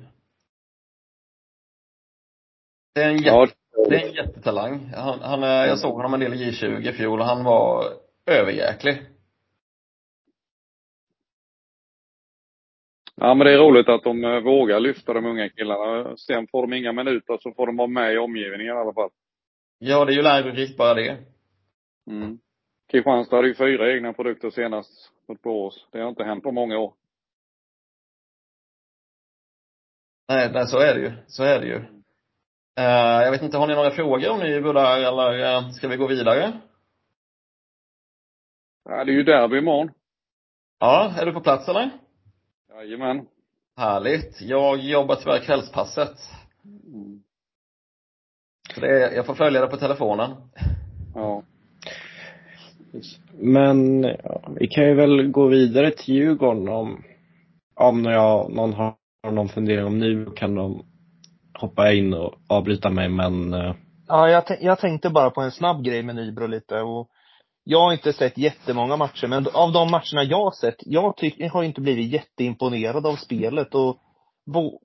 Det 2.96 3.02
är 3.02 3.10
en, 3.10 3.18
jätte, 3.18 3.30
ja. 3.30 3.48
det 3.90 3.96
är 3.96 4.08
en 4.08 4.14
jättetalang. 4.14 4.94
Han, 4.96 5.20
han, 5.20 5.42
jag 5.42 5.80
såg 5.80 5.96
honom 5.96 6.14
en 6.14 6.20
del 6.20 6.34
i 6.34 6.52
J20 6.52 6.90
i 6.90 6.94
fjol 6.94 7.20
och 7.20 7.26
han 7.26 7.44
var 7.44 7.84
överjäklig. 8.26 9.02
Ja 13.16 13.34
men 13.34 13.48
det 13.48 13.54
är 13.54 13.58
roligt 13.58 13.90
att 13.90 14.04
de 14.04 14.24
eh, 14.24 14.40
vågar 14.40 14.80
lyfta 14.80 15.14
de 15.14 15.26
unga 15.26 15.50
killarna. 15.50 16.18
Sen 16.18 16.48
får 16.48 16.62
de 16.62 16.74
inga 16.74 16.92
minuter 16.92 17.38
så 17.42 17.52
får 17.52 17.68
de 17.68 17.78
vara 17.78 17.88
med 17.88 18.14
i 18.14 18.18
omgivningen 18.18 18.76
i 18.76 18.80
alla 18.80 18.94
fall. 18.94 19.10
Ja, 19.80 20.06
det 20.06 20.12
är 20.12 20.16
ju 20.16 20.22
lärorikt 20.22 20.78
bara 20.78 20.94
det. 20.94 21.18
Mm. 22.08 22.40
Kristianstad 22.92 23.36
hade 23.36 23.48
ju 23.48 23.56
fyra 23.56 23.92
egna 23.94 24.14
produkter 24.14 24.50
senast 24.50 25.12
mot 25.28 25.42
Borås. 25.42 25.88
Det 25.92 26.00
har 26.00 26.10
inte 26.10 26.24
hänt 26.24 26.44
på 26.44 26.52
många 26.52 26.78
år. 26.78 26.94
Nej, 30.28 30.52
nej, 30.54 30.68
så 30.68 30.80
är 30.80 30.96
det 30.96 31.02
ju. 31.02 31.12
Så 31.28 31.44
är 31.44 31.60
det 31.60 31.66
ju. 31.68 31.76
Uh, 32.80 33.24
jag 33.24 33.32
vet 33.32 33.42
inte, 33.42 33.58
har 33.58 33.68
ni 33.68 33.76
några 33.76 33.92
frågor 33.92 34.30
om 34.30 34.40
Nybro 34.40 34.74
där 34.74 34.98
eller 34.98 35.58
uh, 35.58 35.70
ska 35.70 35.88
vi 35.88 35.98
gå 35.98 36.08
vidare? 36.08 36.62
Ja, 38.84 39.04
det 39.04 39.12
är 39.12 39.16
ju 39.16 39.24
derby 39.24 39.58
imorgon. 39.58 39.92
Ja, 40.80 41.14
är 41.18 41.26
du 41.26 41.34
på 41.34 41.42
plats 41.42 41.70
eller? 41.70 41.90
Jajamän. 42.70 43.28
Härligt. 43.76 44.42
Jag 44.42 44.78
jobbar 44.78 45.16
tyvärr 45.16 45.40
kvällspasset. 45.40 46.18
Så 48.78 48.82
det 48.82 49.04
är, 49.04 49.12
jag 49.12 49.26
får 49.26 49.36
följa 49.36 49.62
det 49.62 49.68
på 49.68 49.78
telefonen. 49.78 50.32
Ja. 51.16 51.44
Men 53.34 54.04
ja, 54.04 54.52
vi 54.60 54.68
kan 54.68 54.84
ju 54.84 54.94
väl 54.94 55.28
gå 55.28 55.48
vidare 55.48 55.92
till 55.92 56.16
Djurgården 56.16 56.70
om, 56.70 57.04
om 57.76 58.06
jag, 58.06 58.52
någon 58.52 58.74
har 58.74 58.96
någon 59.32 59.50
fundering 59.50 59.86
om 59.86 60.00
nu 60.00 60.26
kan 60.36 60.56
de 60.56 60.86
hoppa 61.60 61.92
in 61.92 62.14
och 62.14 62.34
avbryta 62.50 62.90
mig 62.90 63.10
men 63.10 63.54
eh, 63.54 63.74
Ja, 64.08 64.30
jag, 64.30 64.44
jag 64.62 64.80
tänkte 64.80 65.10
bara 65.10 65.30
på 65.30 65.42
en 65.42 65.52
snabb 65.52 65.84
grej 65.84 66.04
med 66.04 66.16
Nybro 66.16 66.48
lite 66.48 66.82
och 66.82 67.08
jag 67.64 67.80
har 67.80 67.94
inte 67.94 68.14
sett 68.14 68.38
jättemånga 68.38 68.98
matcher, 68.98 69.28
men 69.28 69.48
av 69.54 69.72
de 69.72 69.92
matcherna 69.92 70.24
jag 70.24 70.44
har 70.44 70.52
sett, 70.52 70.78
jag 70.80 71.18
tycker, 71.18 71.44
jag 71.44 71.52
har 71.52 71.64
inte 71.64 71.82
blivit 71.82 72.12
jätteimponerad 72.12 73.06
av 73.06 73.16
spelet 73.16 73.76
och 73.76 73.98
bo, 74.54 74.80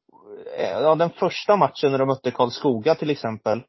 ja, 0.59 0.95
den 0.95 1.11
första 1.11 1.57
matchen 1.57 1.91
när 1.91 1.99
de 1.99 2.09
mötte 2.09 2.31
Karlskoga 2.31 2.95
till 2.95 3.11
exempel, 3.11 3.63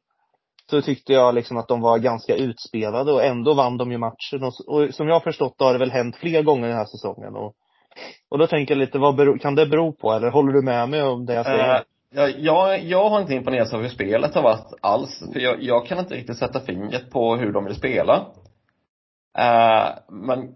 så 0.70 0.82
tyckte 0.82 1.12
jag 1.12 1.34
liksom 1.34 1.56
att 1.56 1.68
de 1.68 1.80
var 1.80 1.98
ganska 1.98 2.36
utspelade 2.36 3.12
och 3.12 3.24
ändå 3.24 3.54
vann 3.54 3.76
de 3.76 3.92
ju 3.92 3.98
matchen. 3.98 4.42
Och, 4.42 4.52
och 4.66 4.94
som 4.94 5.08
jag 5.08 5.14
har 5.14 5.20
förstått 5.20 5.54
har 5.58 5.72
det 5.72 5.78
väl 5.78 5.90
hänt 5.90 6.16
fler 6.16 6.42
gånger 6.42 6.68
den 6.68 6.76
här 6.76 6.84
säsongen. 6.84 7.36
Och, 7.36 7.54
och 8.30 8.38
då 8.38 8.46
tänker 8.46 8.74
jag 8.74 8.78
lite, 8.78 8.98
vad 8.98 9.16
beror, 9.16 9.38
kan 9.38 9.54
det 9.54 9.66
bero 9.66 9.92
på? 9.92 10.12
Eller 10.12 10.30
håller 10.30 10.52
du 10.52 10.62
med 10.62 10.88
mig 10.88 11.02
om 11.02 11.26
det 11.26 11.34
jag 11.34 11.46
säger? 11.46 11.68
Eh, 11.68 11.74
äh, 11.74 11.80
ja, 12.10 12.28
jag, 12.28 12.84
jag 12.84 13.10
har 13.10 13.20
inte 13.20 13.34
imponerats 13.34 13.74
av 13.74 13.82
hur 13.82 13.88
spelet 13.88 14.34
har 14.34 14.42
varit 14.42 14.72
alls. 14.80 15.22
För 15.32 15.40
jag, 15.40 15.62
jag 15.62 15.86
kan 15.86 15.98
inte 15.98 16.14
riktigt 16.14 16.38
sätta 16.38 16.60
fingret 16.60 17.10
på 17.10 17.36
hur 17.36 17.52
de 17.52 17.64
vill 17.64 17.74
spela. 17.74 18.26
Äh, 19.38 19.88
men 20.10 20.54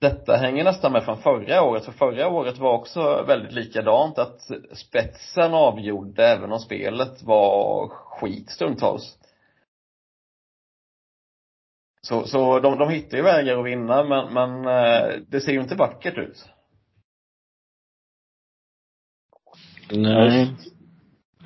detta 0.00 0.36
hänger 0.36 0.64
nästan 0.64 0.92
med 0.92 1.04
från 1.04 1.16
förra 1.16 1.62
året, 1.62 1.84
för 1.84 1.92
förra 1.92 2.28
året 2.28 2.58
var 2.58 2.72
också 2.72 3.24
väldigt 3.26 3.52
likadant, 3.52 4.18
att 4.18 4.40
spetsen 4.72 5.54
avgjorde 5.54 6.26
även 6.26 6.52
om 6.52 6.58
spelet 6.58 7.22
var 7.22 7.88
skit 7.88 8.50
stundtals. 8.50 9.18
Så, 12.08 12.26
så 12.26 12.60
de, 12.60 12.78
de 12.78 12.90
hittar 12.90 13.16
ju 13.16 13.22
vägar 13.22 13.58
att 13.58 13.66
vinna, 13.66 14.04
men, 14.04 14.34
men 14.34 14.66
eh, 14.66 15.20
det 15.28 15.40
ser 15.40 15.52
ju 15.52 15.60
inte 15.60 15.74
vackert 15.74 16.18
ut. 16.18 16.48
Nej. 19.90 20.54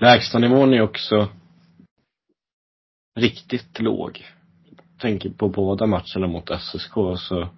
Lägstanivån 0.01 0.75
är 0.75 0.81
också 0.81 1.29
riktigt 3.15 3.81
låg. 3.81 4.27
Tänker 4.99 5.31
på 5.31 5.49
båda 5.49 5.87
matcherna 5.87 6.27
mot 6.27 6.51
SSK 6.61 6.95
så 7.17 7.49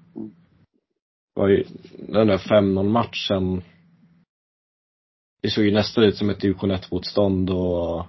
var 1.34 1.48
ju 1.48 1.64
den 1.98 2.26
där 2.26 2.38
5-0 2.38 2.82
matchen 2.82 3.62
det 5.42 5.50
såg 5.50 5.64
ju 5.64 5.70
nästan 5.70 6.04
ut 6.04 6.16
som 6.16 6.30
ett 6.30 6.40
division 6.40 6.70
1 6.70 6.90
motstånd 6.90 7.50
och 7.50 8.06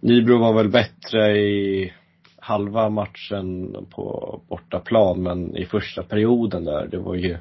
Nybro 0.00 0.38
var 0.38 0.54
väl 0.54 0.68
bättre 0.68 1.38
i 1.38 1.92
halva 2.44 2.88
matchen 2.88 3.76
på 3.90 4.40
bortaplan, 4.48 5.22
men 5.22 5.56
i 5.56 5.66
första 5.66 6.02
perioden 6.02 6.64
där, 6.64 6.86
det 6.86 6.98
var 6.98 7.14
ju 7.14 7.38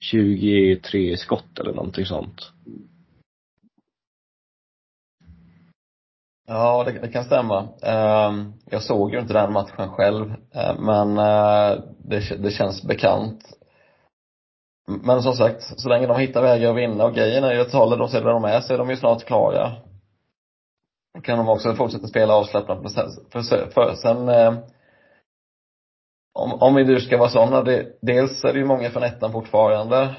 23 0.00 1.16
skott 1.16 1.58
eller 1.58 1.72
någonting 1.72 2.06
sånt. 2.06 2.52
Ja, 6.46 6.84
det, 6.84 6.92
det 6.92 7.08
kan 7.08 7.24
stämma. 7.24 7.68
Ehm, 7.82 8.52
jag 8.70 8.82
såg 8.82 9.12
ju 9.12 9.20
inte 9.20 9.32
den 9.32 9.52
matchen 9.52 9.88
själv, 9.88 10.34
eh, 10.54 10.78
men 10.78 11.18
eh, 11.18 11.82
det, 11.98 12.42
det 12.42 12.50
känns 12.50 12.82
bekant. 12.82 13.44
Men 14.88 15.22
som 15.22 15.32
sagt, 15.32 15.62
så 15.80 15.88
länge 15.88 16.06
de 16.06 16.20
hittar 16.20 16.42
vägar 16.42 16.70
att 16.70 16.76
vinna 16.76 17.04
och 17.04 17.14
grejen 17.14 17.44
är 17.44 17.54
ju 17.54 17.60
att 17.60 17.70
talar 17.70 17.96
de 17.96 18.08
sig 18.08 18.20
där 18.20 18.28
de 18.28 18.44
är 18.44 18.60
så 18.60 18.74
är 18.74 18.78
de 18.78 18.90
ju 18.90 18.96
snart 18.96 19.24
klara 19.24 19.72
kan 21.22 21.38
de 21.38 21.48
också 21.48 21.74
fortsätta 21.74 22.06
spela 22.06 22.34
avslappnat. 22.34 22.92
För, 23.32 23.42
för, 23.42 23.66
för 23.70 23.94
sen 23.94 24.28
eh, 24.28 24.58
om, 26.32 26.62
om 26.62 26.74
vi 26.74 26.84
nu 26.84 27.00
ska 27.00 27.18
vara 27.18 27.28
sådana, 27.28 27.62
det, 27.62 27.98
dels 28.02 28.44
är 28.44 28.52
det 28.52 28.58
ju 28.58 28.64
många 28.64 28.90
från 28.90 29.02
ettan 29.02 29.32
fortfarande. 29.32 30.14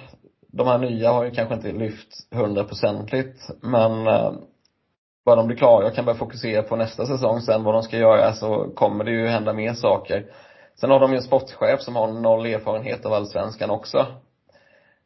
De 0.47 0.67
här 0.67 0.77
nya 0.77 1.11
har 1.11 1.23
ju 1.23 1.31
kanske 1.31 1.55
inte 1.55 1.71
lyft 1.71 2.27
hundraprocentigt, 2.31 3.49
men 3.61 4.07
eh, 4.07 4.31
bara 5.25 5.35
de 5.35 5.47
blir 5.47 5.57
klara 5.57 5.87
och 5.87 5.93
kan 5.93 6.05
börja 6.05 6.17
fokusera 6.17 6.63
på 6.63 6.75
nästa 6.75 7.05
säsong 7.05 7.41
sen, 7.41 7.63
vad 7.63 7.73
de 7.73 7.83
ska 7.83 7.97
göra, 7.97 8.33
så 8.33 8.71
kommer 8.75 9.03
det 9.03 9.11
ju 9.11 9.27
hända 9.27 9.53
mer 9.53 9.73
saker. 9.73 10.31
Sen 10.75 10.89
har 10.89 10.99
de 10.99 11.11
ju 11.11 11.17
en 11.17 11.23
sportchef 11.23 11.81
som 11.81 11.95
har 11.95 12.07
noll 12.07 12.45
erfarenhet 12.45 13.05
av 13.05 13.13
allsvenskan 13.13 13.69
också. 13.69 14.05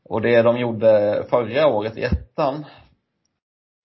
Och 0.03 0.21
det 0.21 0.41
de 0.41 0.57
gjorde 0.57 1.23
förra 1.29 1.67
året 1.67 1.97
i 1.97 2.03
ettan, 2.03 2.65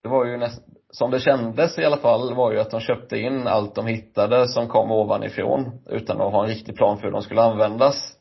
det 0.03 0.09
var 0.09 0.25
ju 0.25 0.37
näst, 0.37 0.61
som 0.89 1.11
det 1.11 1.19
kändes 1.19 1.79
i 1.79 1.85
alla 1.85 1.97
fall 1.97 2.35
var 2.35 2.51
ju 2.51 2.59
att 2.59 2.71
de 2.71 2.79
köpte 2.79 3.17
in 3.17 3.47
allt 3.47 3.75
de 3.75 3.87
hittade 3.87 4.47
som 4.47 4.67
kom 4.67 4.91
ovanifrån 4.91 5.81
utan 5.85 6.21
att 6.21 6.31
ha 6.31 6.43
en 6.43 6.49
riktig 6.49 6.75
plan 6.75 6.97
för 6.97 7.03
hur 7.03 7.11
de 7.11 7.21
skulle 7.21 7.41
användas. 7.41 8.17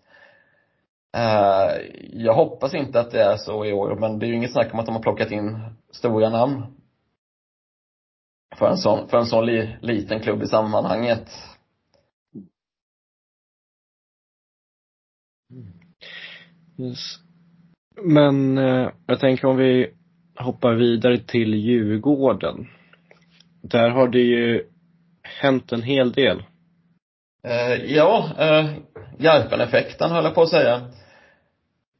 Eh, 1.16 1.70
jag 2.12 2.34
hoppas 2.34 2.74
inte 2.74 3.00
att 3.00 3.10
det 3.10 3.22
är 3.22 3.36
så 3.36 3.64
i 3.64 3.72
år, 3.72 3.96
men 4.00 4.18
det 4.18 4.26
är 4.26 4.28
ju 4.28 4.34
inget 4.34 4.52
snack 4.52 4.72
om 4.72 4.78
att 4.78 4.86
de 4.86 4.94
har 4.94 5.02
plockat 5.02 5.30
in 5.30 5.58
stora 5.90 6.28
namn. 6.28 6.66
För 8.56 8.68
en 8.68 8.76
sån, 8.76 9.08
för 9.08 9.18
en 9.18 9.26
sån 9.26 9.46
li, 9.46 9.76
liten 9.80 10.20
klubb 10.20 10.42
i 10.42 10.46
sammanhanget. 10.46 11.30
Yes. 16.78 17.18
Men 18.02 18.58
eh, 18.58 18.90
jag 19.06 19.20
tänker 19.20 19.46
om 19.46 19.56
vi 19.56 19.95
hoppar 20.36 20.74
vidare 20.74 21.18
till 21.18 21.54
Djurgården. 21.54 22.66
Där 23.62 23.88
har 23.88 24.08
det 24.08 24.18
ju 24.18 24.64
hänt 25.22 25.72
en 25.72 25.82
hel 25.82 26.12
del. 26.12 26.42
Eh, 27.44 27.94
ja, 27.94 28.30
eh, 28.38 28.66
Garpen-effekten 29.18 30.10
höll 30.10 30.24
jag 30.24 30.34
på 30.34 30.42
att 30.42 30.48
säga. 30.48 30.80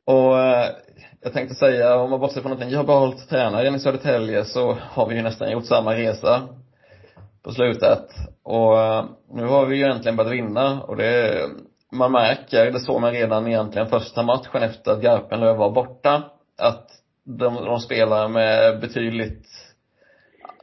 Och 0.07 0.39
eh, 0.39 0.70
jag 1.22 1.32
tänkte 1.32 1.55
säga, 1.55 1.97
om 1.97 2.11
man 2.11 2.20
bortser 2.20 2.41
från 2.41 2.53
att 2.53 2.59
ni 2.59 2.74
har 2.74 2.84
behållit 2.84 3.28
tränaren 3.28 3.74
i 3.74 3.80
Södertälje 3.80 4.45
så 4.45 4.72
har 4.80 5.09
vi 5.09 5.14
ju 5.14 5.22
nästan 5.22 5.51
gjort 5.51 5.66
samma 5.66 5.95
resa 5.95 6.49
på 7.43 7.53
slutet. 7.53 8.09
Och 8.43 8.78
eh, 8.80 9.05
nu 9.32 9.45
har 9.47 9.66
vi 9.66 9.76
ju 9.76 9.84
äntligen 9.84 10.16
börjat 10.16 10.32
vinna 10.32 10.82
och 10.82 10.97
det, 10.97 11.43
man 11.93 12.12
märker, 12.12 12.70
det 12.70 12.80
såg 12.80 13.01
man 13.01 13.12
redan 13.12 13.47
egentligen 13.47 13.89
första 13.89 14.22
matchen 14.22 14.62
efter 14.62 14.93
att 14.93 15.03
Garpenlöv 15.03 15.57
var 15.57 15.70
borta, 15.70 16.22
att 16.59 16.91
de, 17.27 17.55
de 17.55 17.81
spelar 17.81 18.29
med 18.29 18.81
betydligt, 18.81 19.47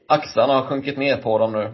axlarna 0.08 0.54
har 0.54 0.66
sjunkit 0.66 0.98
ner 0.98 1.18
på 1.18 1.38
dem 1.38 1.52
nu. 1.52 1.74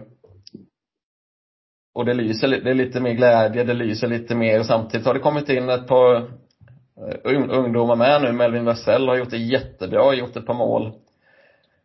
Och 1.94 2.04
det 2.04 2.14
lyser, 2.14 2.48
det 2.48 2.70
är 2.70 2.74
lite 2.74 3.00
mer 3.00 3.12
glädje, 3.12 3.64
det 3.64 3.74
lyser 3.74 4.08
lite 4.08 4.34
mer 4.34 4.58
och 4.58 4.66
samtidigt 4.66 5.06
har 5.06 5.14
det 5.14 5.20
kommit 5.20 5.48
in 5.48 5.68
ett 5.68 5.86
par 5.86 6.16
eh, 6.16 7.50
ungdomar 7.50 7.96
med 7.96 8.22
nu. 8.22 8.32
Melvin 8.32 8.64
Wessel 8.64 9.08
har 9.08 9.16
gjort 9.16 9.30
det 9.30 9.36
jättebra, 9.38 10.14
gjort 10.14 10.36
ett 10.36 10.46
par 10.46 10.54
mål. 10.54 10.92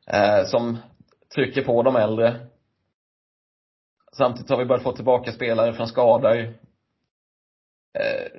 Eh, 0.08 0.46
som 0.46 0.78
trycker 1.36 1.64
på 1.64 1.84
de 1.84 1.96
äldre. 1.96 2.36
Samtidigt 4.18 4.50
har 4.50 4.58
vi 4.58 4.66
börjat 4.66 4.84
få 4.84 4.92
tillbaka 4.92 5.32
spelare 5.32 5.74
från 5.74 5.88
skador. 5.88 6.38
Eh, 8.00 8.32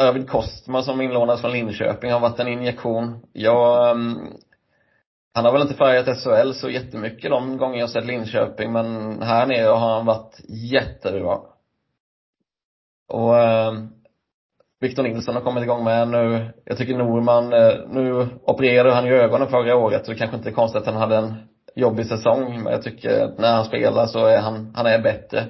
Arvid 0.00 0.28
Kostma 0.28 0.82
som 0.82 1.00
inlånades 1.00 1.40
från 1.40 1.52
Linköping 1.52 2.12
har 2.12 2.20
varit 2.20 2.40
en 2.40 2.48
injektion. 2.48 3.26
Jag, 3.32 3.90
um, 3.90 4.32
han 5.34 5.44
har 5.44 5.52
väl 5.52 5.62
inte 5.62 5.74
färgat 5.74 6.18
SHL 6.18 6.52
så 6.52 6.70
jättemycket 6.70 7.30
de 7.30 7.56
gånger 7.56 7.80
jag 7.80 7.90
sett 7.90 8.04
Linköping, 8.04 8.72
men 8.72 9.22
här 9.22 9.46
nere 9.46 9.68
har 9.68 9.94
han 9.94 10.06
varit 10.06 10.40
jättebra. 10.48 11.38
Och 13.08 13.38
ehm, 13.38 13.88
Victor 14.80 15.02
Nilsson 15.02 15.34
har 15.34 15.42
kommit 15.42 15.62
igång 15.62 15.84
med 15.84 16.08
nu. 16.08 16.52
Jag 16.64 16.78
tycker 16.78 16.94
Norman, 16.94 17.52
eh, 17.52 17.74
nu 17.88 18.28
opererade 18.42 18.94
han 18.94 19.06
ju 19.06 19.18
ögonen 19.18 19.48
förra 19.48 19.76
året 19.76 20.04
så 20.04 20.12
det 20.12 20.18
kanske 20.18 20.36
inte 20.36 20.48
är 20.48 20.52
konstigt 20.52 20.80
att 20.80 20.86
han 20.86 20.96
hade 20.96 21.16
en 21.16 21.34
jobbig 21.74 22.06
säsong, 22.06 22.62
men 22.62 22.72
jag 22.72 22.82
tycker 22.82 23.24
att 23.24 23.38
när 23.38 23.52
han 23.52 23.64
spelar 23.64 24.06
så 24.06 24.26
är 24.26 24.38
han, 24.38 24.72
han 24.76 24.86
är 24.86 24.98
bättre. 24.98 25.46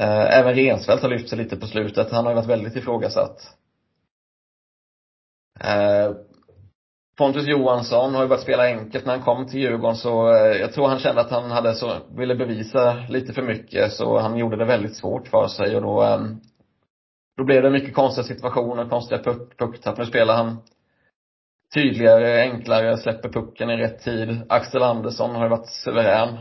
Eh, 0.00 0.38
även 0.38 0.54
Rensfeldt 0.54 1.02
har 1.02 1.10
lyft 1.10 1.28
sig 1.28 1.38
lite 1.38 1.56
på 1.56 1.66
slutet. 1.66 2.10
Han 2.10 2.24
har 2.24 2.32
ju 2.32 2.36
varit 2.36 2.48
väldigt 2.48 2.76
ifrågasatt. 2.76 3.56
Eh, 5.60 6.12
Pontus 7.18 7.46
Johansson 7.46 8.14
har 8.14 8.22
ju 8.22 8.28
börjat 8.28 8.42
spela 8.42 8.64
enkelt 8.64 9.06
när 9.06 9.12
han 9.12 9.24
kom 9.24 9.46
till 9.46 9.60
Djurgården 9.60 9.96
så 9.96 10.34
eh, 10.34 10.56
jag 10.56 10.72
tror 10.72 10.88
han 10.88 10.98
kände 10.98 11.20
att 11.20 11.30
han 11.30 11.50
hade 11.50 11.74
så, 11.74 11.96
ville 12.16 12.34
bevisa 12.34 13.04
lite 13.08 13.32
för 13.32 13.42
mycket 13.42 13.92
så 13.92 14.18
han 14.18 14.36
gjorde 14.36 14.56
det 14.56 14.64
väldigt 14.64 14.96
svårt 14.96 15.28
för 15.28 15.46
sig 15.48 15.76
och 15.76 15.82
då 15.82 16.02
ehm, 16.02 16.40
då 17.36 17.44
blev 17.44 17.62
det 17.62 17.70
mycket 17.70 17.94
konstiga 17.94 18.24
situationer, 18.24 18.88
konstiga 18.88 19.22
puck, 19.22 19.56
pucktapp. 19.58 19.98
Nu 19.98 20.06
spelar 20.06 20.36
han 20.36 20.62
tydligare, 21.74 22.40
enklare, 22.40 22.96
släpper 22.96 23.28
pucken 23.28 23.70
i 23.70 23.76
rätt 23.76 24.04
tid. 24.04 24.42
Axel 24.48 24.82
Andersson 24.82 25.34
har 25.34 25.42
ju 25.42 25.50
varit 25.50 25.68
suverän. 25.68 26.38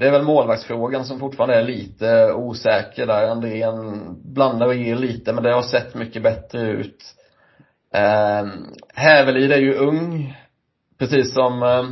Det 0.00 0.06
är 0.06 0.10
väl 0.10 0.22
målvaktsfrågan 0.22 1.04
som 1.04 1.18
fortfarande 1.18 1.54
är 1.54 1.62
lite 1.62 2.32
osäker 2.32 3.06
där. 3.06 3.28
Andrén 3.28 4.04
blandar 4.24 4.66
och 4.66 4.74
ger 4.74 4.96
lite, 4.96 5.32
men 5.32 5.44
det 5.44 5.52
har 5.52 5.62
sett 5.62 5.94
mycket 5.94 6.22
bättre 6.22 6.60
ut. 6.60 7.04
Eh, 7.94 8.46
Hävelid 8.94 9.52
är 9.52 9.58
ju 9.58 9.74
ung, 9.74 10.36
precis 10.98 11.34
som 11.34 11.62
eh, 11.62 11.84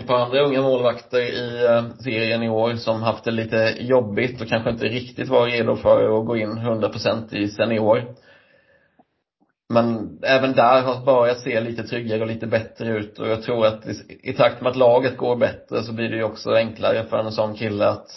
ett 0.00 0.06
par 0.06 0.18
andra 0.18 0.46
unga 0.46 0.62
målvakter 0.62 1.20
i 1.20 1.64
eh, 1.64 1.84
serien 2.04 2.42
i 2.42 2.48
år 2.48 2.74
som 2.74 3.02
haft 3.02 3.24
det 3.24 3.30
lite 3.30 3.74
jobbigt 3.80 4.40
och 4.40 4.48
kanske 4.48 4.70
inte 4.70 4.86
riktigt 4.86 5.28
var 5.28 5.46
redo 5.46 5.76
för 5.76 6.18
att 6.18 6.26
gå 6.26 6.36
in 6.36 6.58
100% 6.58 7.34
i 7.34 7.48
senior. 7.48 8.14
Men 9.68 10.18
även 10.22 10.52
där 10.52 10.82
har 10.82 11.04
börjat 11.04 11.40
se 11.40 11.60
lite 11.60 11.82
tryggare 11.82 12.20
och 12.20 12.26
lite 12.26 12.46
bättre 12.46 12.88
ut 12.88 13.18
och 13.18 13.28
jag 13.28 13.42
tror 13.42 13.66
att 13.66 13.86
i, 13.86 14.20
i 14.22 14.32
takt 14.32 14.62
med 14.62 14.70
att 14.70 14.76
laget 14.76 15.16
går 15.16 15.36
bättre 15.36 15.82
så 15.82 15.94
blir 15.94 16.08
det 16.08 16.16
ju 16.16 16.24
också 16.24 16.50
enklare 16.50 17.04
för 17.04 17.18
en 17.18 17.32
sån 17.32 17.54
kille 17.54 17.88
att 17.88 18.08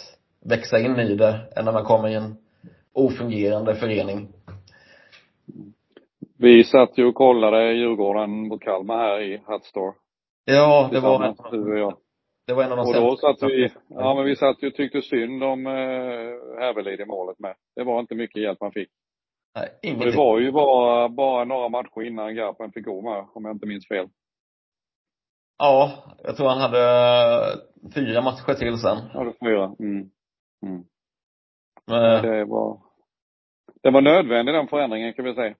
växa 0.44 0.78
in 0.78 0.96
i 0.96 1.14
det 1.14 1.40
än 1.56 1.64
när 1.64 1.72
man 1.72 1.84
kommer 1.84 2.08
i 2.08 2.14
en 2.14 2.36
ofungerande 2.92 3.74
förening. 3.74 4.28
Vi 6.38 6.64
satt 6.64 6.98
ju 6.98 7.04
och 7.04 7.14
kollade 7.14 7.72
Djurgården 7.72 8.48
mot 8.48 8.62
Kalmar 8.62 8.96
här 8.96 9.20
i 9.20 9.42
Hatstore. 9.46 9.92
Ja, 10.44 10.88
det 10.92 11.00
var 11.00 11.24
en, 11.24 11.34
du 11.50 11.72
och 11.72 11.78
jag. 11.78 11.96
det 12.46 12.54
var 12.54 12.62
en 12.62 12.72
av 12.72 12.76
de 12.76 12.86
Och 12.86 12.94
då 12.94 13.16
satt 13.16 13.42
vi, 13.42 13.68
ja 13.88 14.14
men 14.14 14.24
vi 14.24 14.36
satt 14.36 14.62
ju 14.62 14.68
och 14.68 14.74
tyckte 14.74 15.02
synd 15.02 15.44
om 15.44 15.66
eh, 15.66 16.60
Hävelid 16.60 17.00
i 17.00 17.04
målet 17.06 17.38
med. 17.38 17.54
Det 17.76 17.84
var 17.84 18.00
inte 18.00 18.14
mycket 18.14 18.42
hjälp 18.42 18.58
han 18.60 18.72
fick. 18.72 18.88
Nej, 19.54 19.68
det 19.82 20.16
var 20.16 20.38
ju 20.38 20.52
bara, 20.52 21.08
bara 21.08 21.44
några 21.44 21.68
matcher 21.68 22.02
innan 22.02 22.34
Garpen 22.34 22.72
fick 22.72 22.84
gå 22.84 23.02
med, 23.02 23.26
om 23.34 23.44
jag 23.44 23.54
inte 23.54 23.66
minns 23.66 23.88
fel. 23.88 24.08
Ja, 25.58 25.92
jag 26.24 26.36
tror 26.36 26.48
han 26.48 26.60
hade 26.60 26.80
eh, 26.80 27.92
fyra 27.94 28.22
matcher 28.22 28.54
till 28.54 28.78
sen. 28.78 28.98
Ja, 29.14 29.24
det 29.24 29.34
fyra. 29.46 29.64
Mm. 29.78 30.10
Mm. 30.66 30.84
Men, 31.86 32.22
Det 32.22 32.44
var, 32.44 32.80
det 33.82 33.90
var 33.90 34.00
nödvändig 34.00 34.54
den 34.54 34.68
förändringen 34.68 35.12
kan 35.12 35.24
vi 35.24 35.34
säga. 35.34 35.54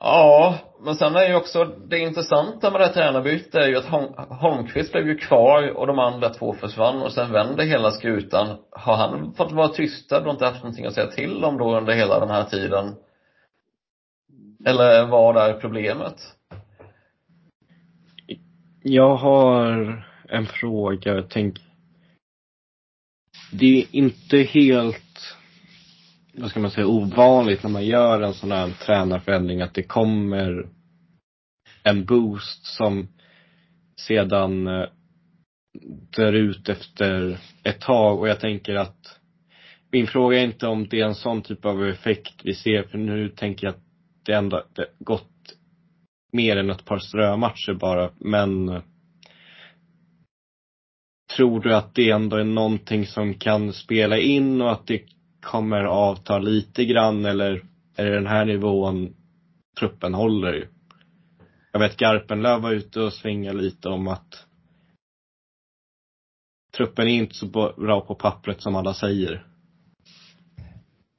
Ja, 0.00 0.58
men 0.80 0.94
sen 0.94 1.16
är 1.16 1.28
ju 1.28 1.34
också 1.34 1.64
det 1.64 1.98
intressanta 1.98 2.70
med 2.70 2.80
det 2.80 2.86
här 2.86 2.92
tränarbytet 2.92 3.54
är 3.54 3.68
ju 3.68 3.76
att 3.76 3.84
Holm, 3.84 4.12
Holmqvist 4.16 4.92
blev 4.92 5.06
ju 5.06 5.16
kvar 5.16 5.70
och 5.76 5.86
de 5.86 5.98
andra 5.98 6.28
två 6.28 6.54
försvann 6.54 7.02
och 7.02 7.12
sen 7.12 7.32
vände 7.32 7.64
hela 7.64 7.90
skutan. 7.90 8.58
Har 8.70 8.96
han 8.96 9.32
fått 9.34 9.52
vara 9.52 9.68
tystad 9.68 10.26
och 10.26 10.32
inte 10.32 10.44
haft 10.44 10.62
någonting 10.62 10.86
att 10.86 10.94
säga 10.94 11.06
till 11.06 11.44
om 11.44 11.58
då 11.58 11.76
under 11.76 11.92
hela 11.92 12.20
den 12.20 12.30
här 12.30 12.44
tiden? 12.44 12.94
Eller 14.66 15.06
vad 15.06 15.36
är 15.36 15.52
problemet? 15.52 16.16
Jag 18.82 19.16
har 19.16 19.66
en 20.28 20.46
fråga. 20.46 21.14
Jag 21.14 21.30
det 23.52 23.78
är 23.78 23.84
inte 23.90 24.36
helt, 24.36 25.07
vad 26.40 26.50
ska 26.50 26.60
man 26.60 26.70
säga, 26.70 26.86
ovanligt 26.86 27.62
när 27.62 27.70
man 27.70 27.86
gör 27.86 28.22
en 28.22 28.34
sån 28.34 28.52
här 28.52 28.70
tränarförändring 28.70 29.60
att 29.60 29.74
det 29.74 29.82
kommer 29.82 30.68
en 31.82 32.04
boost 32.04 32.64
som 32.64 33.08
sedan 34.00 34.66
eh, 34.66 34.88
dör 36.16 36.32
ut 36.32 36.68
efter 36.68 37.38
ett 37.62 37.80
tag. 37.80 38.20
Och 38.20 38.28
jag 38.28 38.40
tänker 38.40 38.74
att 38.74 39.20
min 39.92 40.06
fråga 40.06 40.38
är 40.38 40.44
inte 40.44 40.66
om 40.66 40.88
det 40.88 41.00
är 41.00 41.06
en 41.06 41.14
sån 41.14 41.42
typ 41.42 41.64
av 41.64 41.88
effekt 41.88 42.40
vi 42.44 42.54
ser 42.54 42.82
för 42.82 42.98
nu 42.98 43.28
tänker 43.28 43.66
jag 43.66 43.74
att 43.74 43.82
det 44.24 44.32
ändå 44.32 44.64
det 44.74 44.86
gått 44.98 45.30
mer 46.32 46.56
än 46.56 46.70
ett 46.70 46.84
par 46.84 46.98
strömatcher 46.98 47.74
bara 47.74 48.10
men 48.20 48.68
eh, 48.68 48.82
Tror 51.36 51.60
du 51.60 51.74
att 51.74 51.94
det 51.94 52.10
ändå 52.10 52.36
är 52.36 52.44
någonting 52.44 53.06
som 53.06 53.34
kan 53.34 53.72
spela 53.72 54.18
in 54.18 54.60
och 54.60 54.72
att 54.72 54.86
det 54.86 55.02
kommer 55.40 55.84
avta 55.84 56.38
lite 56.38 56.84
grann 56.84 57.24
eller 57.24 57.64
är 57.96 58.04
det 58.04 58.14
den 58.14 58.26
här 58.26 58.44
nivån 58.44 59.14
truppen 59.78 60.14
håller? 60.14 60.68
Jag 61.72 61.80
vet 61.80 61.96
Garpenlöv 61.96 62.60
var 62.60 62.72
ute 62.72 63.00
och 63.00 63.12
svingade 63.12 63.58
lite 63.58 63.88
om 63.88 64.08
att 64.08 64.44
truppen 66.76 67.08
är 67.08 67.12
inte 67.12 67.34
så 67.34 67.46
bra 67.76 68.00
på 68.00 68.14
pappret 68.14 68.62
som 68.62 68.76
alla 68.76 68.94
säger. 68.94 69.46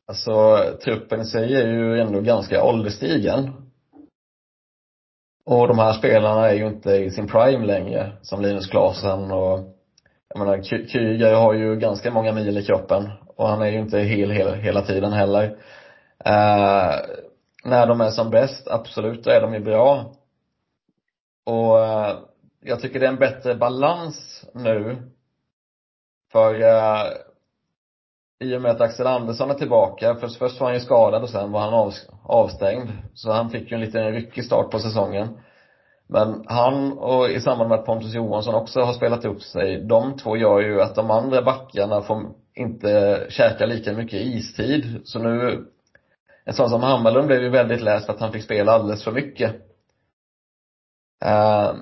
Alltså, 0.06 0.58
truppen 0.84 1.22
i 1.22 1.26
sig 1.26 1.56
är 1.56 1.68
ju 1.68 2.00
ändå 2.00 2.22
ganska 2.22 2.64
ålderstigen. 2.64 3.52
Och 5.46 5.68
de 5.68 5.80
här 5.80 5.94
spelarna 5.94 6.50
är 6.50 6.54
ju 6.54 6.68
inte 6.68 6.92
i 6.92 7.12
sin 7.12 7.28
prime 7.28 7.66
längre, 7.66 8.18
som 8.22 8.42
Linus 8.42 8.68
Klasen 8.68 9.32
och 9.32 9.79
jag 10.30 10.40
menar, 10.40 10.64
Ky- 10.64 11.24
har 11.34 11.54
ju 11.54 11.76
ganska 11.76 12.12
många 12.12 12.32
mil 12.32 12.58
i 12.58 12.66
kroppen 12.66 13.10
och 13.36 13.48
han 13.48 13.62
är 13.62 13.68
ju 13.68 13.80
inte 13.80 14.00
hel 14.00 14.32
hela, 14.32 14.54
hela 14.54 14.82
tiden 14.82 15.14
heller. 15.14 15.44
Eh, 16.26 16.96
när 17.64 17.88
de 17.88 18.02
är 18.02 18.10
som 18.10 18.30
bäst, 18.30 18.68
absolut, 18.68 19.24
då 19.24 19.32
är 19.32 19.42
de 19.42 19.54
ju 19.54 19.60
bra. 19.60 20.14
Och 21.46 21.80
eh, 21.80 22.18
jag 22.62 22.80
tycker 22.80 23.00
det 23.00 23.06
är 23.06 23.12
en 23.12 23.20
bättre 23.20 23.56
balans 23.56 24.46
nu. 24.54 24.98
För 26.32 26.62
eh, 26.62 27.06
i 28.40 28.56
och 28.58 28.62
med 28.62 28.72
att 28.72 28.82
Axel 28.82 29.08
Andersson 29.08 29.50
är 29.50 29.54
tillbaka, 29.54 30.16
först, 30.16 30.38
först 30.38 30.60
var 30.60 30.68
han 30.68 30.74
ju 30.74 30.80
skadad 30.80 31.24
och 31.24 31.30
sen 31.30 31.52
var 31.52 31.60
han 31.60 31.74
av, 31.74 31.94
avstängd. 32.24 32.90
Så 33.14 33.32
han 33.32 33.50
fick 33.50 33.72
ju 33.72 33.76
en 33.76 33.82
liten 33.82 34.14
ryckig 34.14 34.46
start 34.46 34.72
på 34.72 34.80
säsongen. 34.80 35.38
Men 36.12 36.44
han 36.48 36.92
och 36.92 37.30
i 37.30 37.42
samband 37.42 37.70
med 37.70 37.80
att 37.80 37.86
Pontus 37.86 38.14
Johansson 38.14 38.56
också 38.56 38.80
har 38.80 38.94
spelat 38.94 39.26
upp 39.26 39.42
sig, 39.42 39.86
de 39.86 40.18
två 40.18 40.38
gör 40.38 40.60
ju 40.60 40.82
att 40.82 40.96
de 40.96 41.12
andra 41.12 41.42
backarna 41.42 42.02
får 42.02 42.32
inte 42.56 43.26
käka 43.30 43.66
lika 43.66 43.94
mycket 43.94 44.22
istid. 44.22 45.02
Så 45.04 45.20
nu, 45.20 45.66
en 46.46 46.54
sån 46.54 46.70
som 46.70 46.84
Hammarlund 46.84 47.28
blev 47.28 47.42
ju 47.42 47.50
väldigt 47.50 47.82
läst 47.82 48.06
för 48.06 48.14
att 48.14 48.20
han 48.20 48.32
fick 48.32 48.44
spela 48.44 48.72
alldeles 48.72 49.04
för 49.04 49.12
mycket. 49.12 49.56
Uh, 51.26 51.74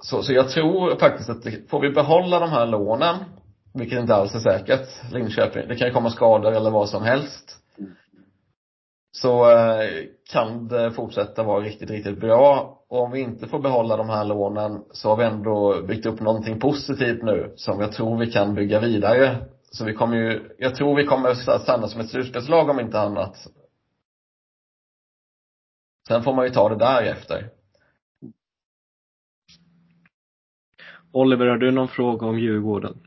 så, 0.00 0.22
så 0.22 0.32
jag 0.32 0.48
tror 0.48 0.96
faktiskt 0.96 1.30
att 1.30 1.70
får 1.70 1.80
vi 1.80 1.90
behålla 1.90 2.38
de 2.38 2.50
här 2.50 2.66
lånen, 2.66 3.16
vilket 3.74 4.00
inte 4.00 4.14
alls 4.14 4.34
är 4.34 4.38
säkert, 4.38 5.12
Linköping, 5.12 5.68
det 5.68 5.76
kan 5.76 5.88
ju 5.88 5.94
komma 5.94 6.10
skador 6.10 6.52
eller 6.52 6.70
vad 6.70 6.88
som 6.88 7.02
helst. 7.02 7.58
Så 9.12 9.50
eh, 9.50 9.90
kan 10.32 10.68
det 10.68 10.90
fortsätta 10.90 11.42
vara 11.42 11.60
riktigt, 11.60 11.90
riktigt 11.90 12.20
bra. 12.20 12.78
Och 12.92 13.00
om 13.00 13.10
vi 13.10 13.20
inte 13.20 13.48
får 13.48 13.58
behålla 13.58 13.96
de 13.96 14.08
här 14.08 14.24
lånen 14.24 14.84
så 14.90 15.08
har 15.08 15.16
vi 15.16 15.24
ändå 15.24 15.82
byggt 15.82 16.06
upp 16.06 16.20
någonting 16.20 16.60
positivt 16.60 17.22
nu 17.22 17.52
som 17.56 17.80
jag 17.80 17.92
tror 17.92 18.18
vi 18.18 18.32
kan 18.32 18.54
bygga 18.54 18.80
vidare. 18.80 19.46
Så 19.62 19.84
vi 19.84 19.94
kommer 19.94 20.16
ju, 20.16 20.56
jag 20.58 20.74
tror 20.74 20.96
vi 20.96 21.06
kommer 21.06 21.34
stanna 21.58 21.88
som 21.88 22.00
ett 22.00 22.10
slutspelslag 22.10 22.68
om 22.68 22.80
inte 22.80 23.00
annat. 23.00 23.36
Sen 26.08 26.22
får 26.22 26.34
man 26.34 26.44
ju 26.44 26.50
ta 26.50 26.68
det 26.68 26.76
därefter. 26.76 27.50
Oliver, 31.12 31.46
har 31.46 31.56
du 31.56 31.70
någon 31.70 31.88
fråga 31.88 32.26
om 32.26 32.38
Djurgården? 32.38 33.06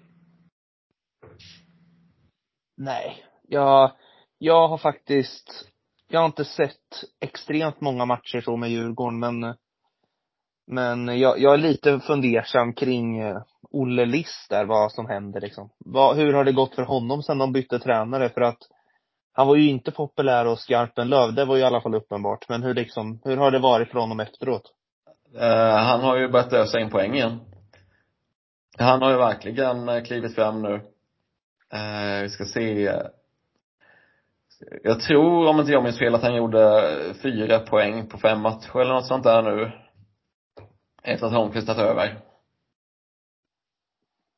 Nej. 2.78 3.26
Jag, 3.48 3.92
jag 4.38 4.68
har 4.68 4.78
faktiskt, 4.78 5.70
jag 6.08 6.20
har 6.20 6.26
inte 6.26 6.46
sett 6.46 7.04
extremt 7.20 7.82
många 7.82 8.06
matcher 8.06 8.42
så 8.42 8.58
med 8.58 8.70
Djurgården 8.70 9.20
men 9.20 9.56
men 10.68 11.20
jag, 11.20 11.40
jag 11.40 11.54
är 11.54 11.58
lite 11.58 12.00
fundersam 12.00 12.74
kring 12.74 13.20
eh, 13.20 13.38
Olle 13.72 14.06
Liss 14.06 14.48
där, 14.50 14.66
vad 14.66 14.92
som 14.92 15.06
händer 15.06 15.42
liksom. 15.42 15.70
Vad, 15.80 16.16
hur 16.16 16.34
har 16.34 16.44
det 16.44 16.52
gått 16.52 16.76
för 16.76 16.84
honom 16.84 17.24
sen 17.24 17.38
de 17.38 17.54
bytte 17.54 17.80
tränare? 17.80 18.30
För 18.30 18.42
att 18.42 18.60
han 19.34 19.48
var 19.48 19.56
ju 19.56 19.70
inte 19.70 19.92
populär 19.92 20.46
hos 20.46 20.68
Garpenlöv, 20.68 21.34
det 21.34 21.46
var 21.46 21.56
ju 21.56 21.62
i 21.62 21.66
alla 21.66 21.82
fall 21.82 21.96
uppenbart. 21.96 22.50
Men 22.50 22.64
hur 22.64 22.74
liksom, 22.74 23.20
hur 23.24 23.38
har 23.38 23.52
det 23.52 23.60
varit 23.60 23.92
för 23.92 24.00
honom 24.00 24.20
efteråt? 24.20 24.72
Uh, 25.36 25.76
han 25.76 26.02
har 26.02 26.18
ju 26.18 26.28
börjat 26.28 26.54
ösa 26.54 26.80
in 26.80 26.90
poäng 26.90 27.14
igen. 27.14 27.40
Han 28.78 29.02
har 29.02 29.12
ju 29.12 29.18
verkligen 29.18 29.90
eh, 29.90 30.04
klivit 30.04 30.36
fram 30.36 30.62
nu. 30.62 30.74
Uh, 30.74 32.22
vi 32.22 32.30
ska 32.30 32.46
se. 32.46 32.94
Jag 34.84 35.00
tror, 35.00 35.48
om 35.48 35.60
inte 35.60 35.72
jag 35.72 35.84
minns 35.84 36.00
fel, 36.00 36.16
att 36.16 36.24
han 36.24 36.36
gjorde 36.36 36.94
fyra 37.22 37.60
poäng 37.60 38.08
på 38.08 38.18
fem 38.18 38.42
matcher 38.42 38.80
eller 38.80 38.94
något 38.94 39.08
sånt 39.08 39.24
där 39.24 39.42
nu. 39.42 39.72
Efter 41.06 41.28
att 41.28 41.34
Holmqvist 41.34 41.68
tagit 41.68 41.82
över. 41.82 42.20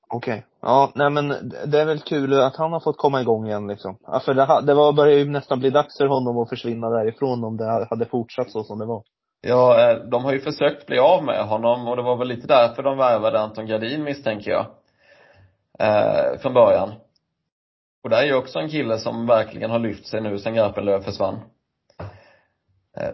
Okej. 0.10 0.34
Okay. 0.34 0.44
Ja, 0.62 0.92
nej 0.96 1.10
men 1.10 1.28
det 1.66 1.82
är 1.82 1.86
väl 1.86 2.00
kul 2.00 2.34
att 2.34 2.56
han 2.56 2.74
har 2.74 2.80
fått 2.80 2.98
komma 2.98 3.22
igång 3.22 3.48
igen 3.48 3.68
liksom. 3.68 3.98
Ja, 4.08 4.20
för 4.20 4.34
det, 4.34 4.62
det 4.66 4.74
var, 4.74 4.94
började 4.94 5.20
ju 5.20 5.30
nästan 5.30 5.60
bli 5.60 5.70
dags 5.70 5.98
för 5.98 6.06
honom 6.06 6.38
att 6.38 6.50
försvinna 6.50 6.90
därifrån 6.90 7.44
om 7.44 7.58
det 7.58 7.88
hade 7.90 8.06
fortsatt 8.06 8.52
så 8.52 8.64
som 8.64 8.80
det 8.80 8.86
var. 8.86 9.04
Ja, 9.42 9.92
eh, 9.92 9.98
de 9.98 10.24
har 10.24 10.34
ju 10.34 10.40
försökt 10.40 10.86
bli 10.86 11.00
av 11.00 11.24
med 11.24 11.48
honom 11.48 11.88
och 11.88 11.96
det 11.96 12.02
var 12.02 12.16
väl 12.16 12.28
lite 12.28 12.48
därför 12.48 12.84
de 12.84 12.98
värvade 12.98 13.40
Anton 13.40 13.66
Gardin 13.66 14.04
misstänker 14.04 14.52
jag. 14.52 14.66
Eh, 15.80 16.40
från 16.40 16.54
början. 16.54 16.94
Och 18.04 18.10
det 18.10 18.18
är 18.18 18.24
ju 18.24 18.36
också 18.36 18.60
en 18.60 18.70
kille 18.70 18.98
som 18.98 19.28
verkligen 19.28 19.72
har 19.72 19.80
lyft 19.80 20.08
sig 20.08 20.22
nu 20.22 20.40
sen 20.40 20.56
Garpenlöv 20.56 21.02
försvann. 21.02 21.40
Eh, 22.98 23.10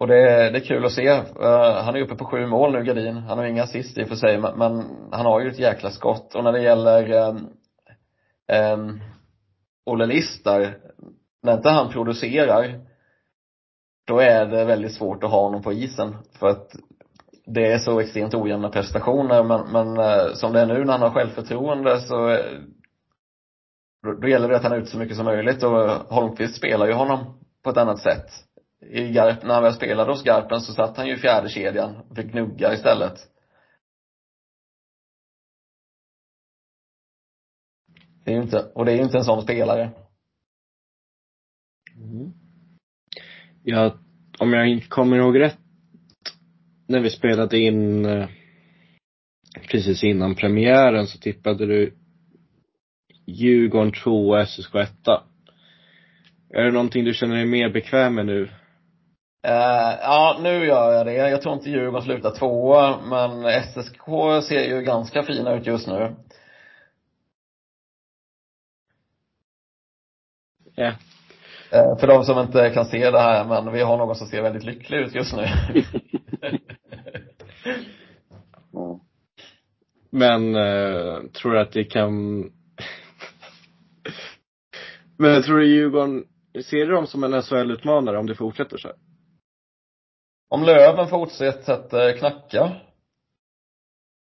och 0.00 0.06
det, 0.06 0.30
är, 0.30 0.52
det 0.52 0.58
är 0.58 0.64
kul 0.64 0.84
att 0.84 0.92
se. 0.92 1.10
Uh, 1.10 1.82
han 1.84 1.96
är 1.96 2.00
uppe 2.00 2.14
på 2.14 2.24
sju 2.24 2.46
mål 2.46 2.72
nu, 2.72 2.84
Gardin. 2.84 3.16
Han 3.16 3.38
har 3.38 3.44
inga 3.44 3.62
assist 3.62 3.98
i 3.98 4.04
och 4.04 4.08
för 4.08 4.16
sig, 4.16 4.38
men, 4.38 4.58
men, 4.58 4.84
han 5.12 5.26
har 5.26 5.40
ju 5.40 5.48
ett 5.48 5.58
jäkla 5.58 5.90
skott. 5.90 6.34
Och 6.34 6.44
när 6.44 6.52
det 6.52 6.62
gäller 6.62 7.28
um, 7.28 7.48
um, 8.52 9.00
Olle 9.86 10.06
Listar, 10.06 10.76
när 11.42 11.56
inte 11.56 11.68
han 11.70 11.92
producerar, 11.92 12.80
då 14.06 14.18
är 14.18 14.46
det 14.46 14.64
väldigt 14.64 14.94
svårt 14.94 15.24
att 15.24 15.30
ha 15.30 15.42
honom 15.42 15.62
på 15.62 15.72
isen. 15.72 16.16
För 16.38 16.48
att 16.48 16.76
det 17.46 17.72
är 17.72 17.78
så 17.78 18.00
extremt 18.00 18.34
ojämna 18.34 18.68
prestationer, 18.68 19.42
men, 19.42 19.72
men 19.72 19.98
uh, 19.98 20.34
som 20.34 20.52
det 20.52 20.60
är 20.60 20.66
nu 20.66 20.84
när 20.84 20.92
han 20.92 21.02
har 21.02 21.10
självförtroende 21.10 22.00
så 22.00 22.28
uh, 22.28 22.38
då, 24.02 24.12
då 24.12 24.28
gäller 24.28 24.48
det 24.48 24.56
att 24.56 24.62
han 24.62 24.72
är 24.72 24.76
ute 24.76 24.90
så 24.90 24.98
mycket 24.98 25.16
som 25.16 25.24
möjligt 25.24 25.62
och 25.62 25.88
Holmqvist 26.14 26.56
spelar 26.56 26.86
ju 26.86 26.92
honom 26.92 27.38
på 27.64 27.70
ett 27.70 27.76
annat 27.76 27.98
sätt 27.98 28.30
i 28.80 29.12
Garp, 29.12 29.42
när 29.42 29.54
han 29.54 29.62
väl 29.62 29.72
spelade 29.72 30.12
hos 30.12 30.24
Garpen 30.24 30.60
så 30.60 30.72
satt 30.72 30.96
han 30.96 31.06
ju 31.06 31.14
i 31.14 31.18
fjärde 31.18 31.48
kedjan 31.48 31.96
och 31.96 32.16
fick 32.16 32.26
gnugga 32.26 32.74
istället. 32.74 33.30
Det 38.24 38.30
är 38.30 38.34
ju 38.34 38.42
inte, 38.42 38.72
och 38.74 38.84
det 38.84 38.92
är 38.92 38.96
ju 38.96 39.02
inte 39.02 39.18
en 39.18 39.24
sån 39.24 39.42
spelare. 39.42 39.90
Mm. 41.96 42.32
Ja, 43.62 43.98
om 44.38 44.52
jag 44.52 44.88
kommer 44.88 45.16
ihåg 45.16 45.40
rätt, 45.40 45.58
när 46.86 47.00
vi 47.00 47.10
spelade 47.10 47.58
in 47.58 48.04
eh, 48.04 48.28
precis 49.70 50.04
innan 50.04 50.34
premiären 50.34 51.06
så 51.06 51.18
tippade 51.18 51.66
du 51.66 51.94
Djurgården 53.26 53.92
2 53.92 54.28
och 54.28 54.48
SSK 54.48 54.74
1. 54.74 54.90
Är 56.50 56.64
det 56.64 56.70
någonting 56.70 57.04
du 57.04 57.14
känner 57.14 57.36
dig 57.36 57.46
mer 57.46 57.70
bekväm 57.70 58.14
med 58.14 58.26
nu? 58.26 58.50
Uh, 59.46 59.98
ja, 60.00 60.38
nu 60.42 60.66
gör 60.66 60.92
jag 60.92 61.06
det. 61.06 61.12
Jag 61.12 61.42
tror 61.42 61.54
inte 61.54 61.70
Djurgården 61.70 62.02
slutar 62.02 62.30
tvåa, 62.30 63.00
men 63.00 63.62
SSK 63.62 64.04
ser 64.48 64.64
ju 64.64 64.82
ganska 64.82 65.22
fina 65.22 65.54
ut 65.54 65.66
just 65.66 65.86
nu. 65.86 66.14
Ja. 70.74 70.82
Yeah. 70.82 70.94
Uh, 71.74 71.98
för 71.98 72.06
de 72.06 72.24
som 72.24 72.38
inte 72.38 72.70
kan 72.70 72.84
se 72.84 73.10
det 73.10 73.20
här, 73.20 73.44
men 73.44 73.72
vi 73.72 73.82
har 73.82 73.96
någon 73.96 74.16
som 74.16 74.26
ser 74.26 74.42
väldigt 74.42 74.64
lycklig 74.64 74.98
ut 74.98 75.14
just 75.14 75.36
nu. 75.36 75.46
men, 80.10 80.54
uh, 80.54 81.30
tror 81.30 81.52
du 81.52 81.60
att 81.60 81.72
det 81.72 81.84
kan 81.84 82.40
Men 85.16 85.42
tror 85.42 85.58
du 85.58 85.66
Djurgården, 85.66 86.24
ser 86.64 86.86
du 86.86 86.92
dem 86.92 87.06
som 87.06 87.24
en 87.24 87.42
SHL-utmanare 87.42 88.18
om 88.18 88.26
det 88.26 88.34
fortsätter 88.34 88.76
så 88.76 88.88
här? 88.88 88.96
Om 90.52 90.62
Löven 90.62 91.08
fortsätter 91.08 92.08
eh, 92.08 92.18
knacka. 92.18 92.80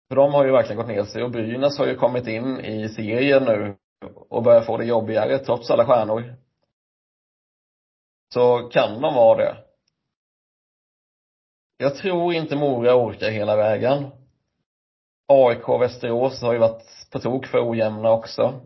För 0.08 0.16
de 0.16 0.34
har 0.34 0.44
ju 0.44 0.52
verkligen 0.52 0.76
gått 0.76 0.88
ner 0.88 1.04
sig 1.04 1.22
och 1.22 1.30
Brynäs 1.30 1.78
har 1.78 1.86
ju 1.86 1.96
kommit 1.96 2.26
in 2.26 2.60
i 2.60 2.88
serien 2.88 3.44
nu 3.44 3.76
och 4.30 4.42
börjar 4.42 4.62
få 4.62 4.76
det 4.76 4.84
jobbigare 4.84 5.38
trots 5.38 5.70
alla 5.70 5.86
stjärnor. 5.86 6.34
Så 8.34 8.68
kan 8.68 9.00
de 9.00 9.14
vara 9.14 9.38
det. 9.38 9.56
Jag 11.76 11.96
tror 11.96 12.34
inte 12.34 12.56
Mora 12.56 12.94
orkar 12.94 13.30
hela 13.30 13.56
vägen. 13.56 14.06
AIK 15.26 15.68
och 15.68 15.82
Västerås 15.82 16.42
har 16.42 16.52
ju 16.52 16.58
varit 16.58 17.10
på 17.12 17.18
tok 17.18 17.46
för 17.46 17.70
ojämna 17.70 18.10
också. 18.10 18.60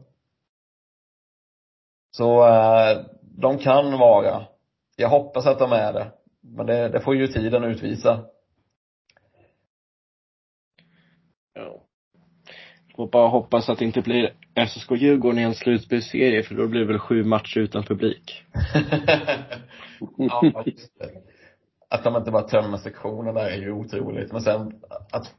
Så 2.17 2.49
eh, 2.49 3.07
de 3.23 3.59
kan 3.59 3.99
vara. 3.99 4.47
Jag 4.97 5.09
hoppas 5.09 5.47
att 5.47 5.59
de 5.59 5.73
är 5.73 5.93
det. 5.93 6.22
Men 6.43 6.66
det, 6.66 6.88
det 6.88 7.01
får 7.01 7.16
ju 7.16 7.26
tiden 7.26 7.64
utvisa. 7.64 8.24
Ja. 11.55 11.86
Får 12.97 13.11
bara 13.11 13.28
hoppas 13.28 13.68
att 13.68 13.78
det 13.78 13.84
inte 13.84 14.03
blir 14.03 14.34
SSK-Djurgården 14.55 15.38
i 15.38 15.43
en 15.43 15.55
slutspelsserie 15.55 16.43
för 16.43 16.55
då 16.55 16.68
blir 16.68 16.80
det 16.80 16.86
väl 16.86 16.99
sju 16.99 17.24
matcher 17.24 17.59
utan 17.61 17.82
publik. 17.82 18.45
ja, 20.16 20.62
just 20.66 20.99
det. 20.99 21.11
Att 21.88 22.05
de 22.05 22.16
inte 22.16 22.30
bara 22.30 22.43
tömmer 22.43 22.78
sektionen 22.78 23.34
där 23.34 23.51
är 23.51 23.57
ju 23.57 23.72
otroligt. 23.72 24.32
Men 24.32 24.40
sen 24.40 24.82
att 25.12 25.34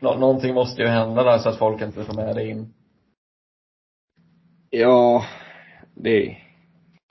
nå 0.00 0.18
någonting 0.18 0.54
måste 0.54 0.82
ju 0.82 0.88
hända 0.88 1.22
där 1.22 1.38
så 1.38 1.48
att 1.48 1.58
folk 1.58 1.82
inte 1.82 2.04
får 2.04 2.14
med 2.14 2.36
det 2.36 2.48
in. 2.48 2.74
Ja, 4.70 5.24
det, 5.94 6.36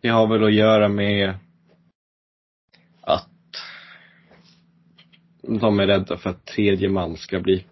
det 0.01 0.09
har 0.09 0.27
väl 0.27 0.43
att 0.43 0.53
göra 0.53 0.87
med 0.87 1.33
att 3.01 3.29
de 5.47 5.79
är 5.79 5.87
rädda 5.87 6.17
för 6.17 6.29
att 6.29 6.45
tredje 6.45 6.89
man 6.89 7.17
ska 7.17 7.39
bli, 7.39 7.65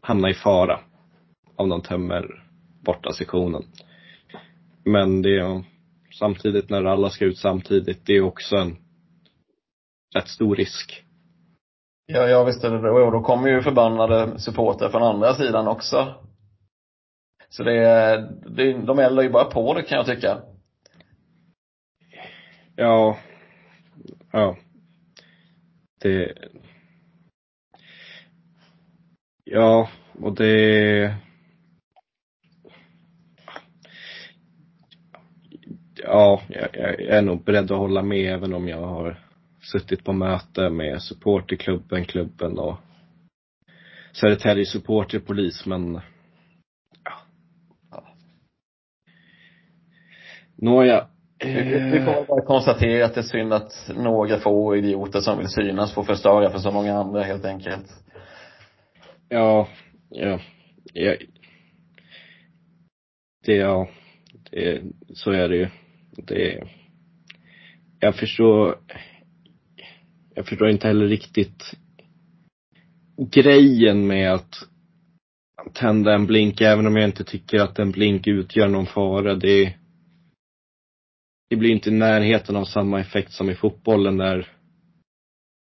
hamna 0.00 0.30
i 0.30 0.34
fara 0.34 0.80
om 1.56 1.68
de 1.68 1.82
tömmer 1.82 2.44
borta 2.80 3.12
sektionen. 3.12 3.64
Men 4.84 5.22
det 5.22 5.38
är 5.38 5.64
samtidigt 6.18 6.70
när 6.70 6.84
alla 6.84 7.10
ska 7.10 7.24
ut 7.24 7.38
samtidigt, 7.38 8.06
det 8.06 8.12
är 8.12 8.20
också 8.20 8.56
en 8.56 8.76
rätt 10.14 10.28
stor 10.28 10.56
risk. 10.56 11.04
Ja, 12.06 12.28
ja 12.28 12.44
visst 12.44 12.64
är 12.64 12.70
det 12.70 12.82
det. 12.82 12.90
Och 12.90 13.12
då 13.12 13.20
kommer 13.20 13.48
ju 13.48 13.62
förbannade 13.62 14.38
supportrar 14.38 14.88
från 14.88 15.02
andra 15.02 15.34
sidan 15.34 15.68
också. 15.68 16.14
Så 17.48 17.62
det, 17.62 17.72
det, 18.46 18.72
de 18.72 18.98
eldar 18.98 19.22
ju 19.22 19.30
bara 19.30 19.44
på 19.44 19.74
det 19.74 19.82
kan 19.82 19.98
jag 19.98 20.06
tycka. 20.06 20.38
Ja. 22.76 23.18
Ja. 24.32 24.56
Det. 26.00 26.32
Ja, 29.54 29.88
och 30.20 30.34
det. 30.34 31.14
Ja, 35.94 36.42
jag, 36.48 36.68
jag 36.72 37.00
är 37.00 37.22
nog 37.22 37.44
beredd 37.44 37.70
att 37.70 37.78
hålla 37.78 38.02
med 38.02 38.34
även 38.34 38.54
om 38.54 38.68
jag 38.68 38.86
har 38.86 39.18
suttit 39.62 40.04
på 40.04 40.12
möte 40.12 40.70
med 40.70 41.02
supporterklubben, 41.02 42.04
klubben 42.04 42.58
och 42.58 42.76
Södertälje 44.12 44.66
supporterpolis 44.66 45.66
men 45.66 46.00
ja. 47.04 47.12
ja. 47.90 48.04
Nåja. 50.56 51.06
Vi 51.92 52.02
får 52.04 52.26
bara 52.26 52.46
konstatera 52.46 53.04
att 53.04 53.14
det 53.14 53.20
är 53.20 53.22
synd 53.22 53.52
att 53.52 53.90
några 53.96 54.38
få 54.38 54.76
idioter 54.76 55.20
som 55.20 55.38
vill 55.38 55.48
synas 55.48 55.94
får 55.94 56.02
förstöra 56.02 56.50
för 56.50 56.58
så 56.58 56.70
många 56.70 56.98
andra 56.98 57.22
helt 57.22 57.44
enkelt. 57.44 57.86
Ja, 59.32 59.68
ja, 60.10 60.40
ja. 60.92 61.16
Det, 63.44 63.54
ja, 63.54 63.88
det, 64.50 64.82
så 65.14 65.30
är 65.30 65.48
det 65.48 65.56
ju. 65.56 65.68
Det, 66.16 66.68
jag 68.00 68.16
förstår, 68.16 68.78
jag 70.34 70.46
förstår 70.46 70.70
inte 70.70 70.86
heller 70.86 71.06
riktigt 71.06 71.74
grejen 73.16 74.06
med 74.06 74.32
att 74.32 74.54
tända 75.72 76.14
en 76.14 76.26
blink, 76.26 76.60
även 76.60 76.86
om 76.86 76.96
jag 76.96 77.04
inte 77.04 77.24
tycker 77.24 77.58
att 77.58 77.78
en 77.78 77.92
blink 77.92 78.26
utgör 78.26 78.68
någon 78.68 78.86
fara. 78.86 79.34
Det, 79.34 79.74
det 81.50 81.56
blir 81.56 81.70
inte 81.70 81.90
i 81.90 81.92
närheten 81.92 82.56
av 82.56 82.64
samma 82.64 83.00
effekt 83.00 83.32
som 83.32 83.50
i 83.50 83.54
fotbollen 83.54 84.16
där 84.16 84.48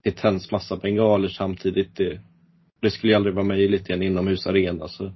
det 0.03 0.17
tänds 0.17 0.51
massa 0.51 0.77
bengaler 0.77 1.29
samtidigt. 1.29 1.97
Det, 1.97 2.21
det 2.85 2.91
skulle 2.91 3.13
ju 3.13 3.17
aldrig 3.17 3.35
vara 3.35 3.47
möjligt 3.47 3.91
i 3.91 3.93
en 3.93 4.03
inomhusarena 4.03 4.89
så. 4.89 5.13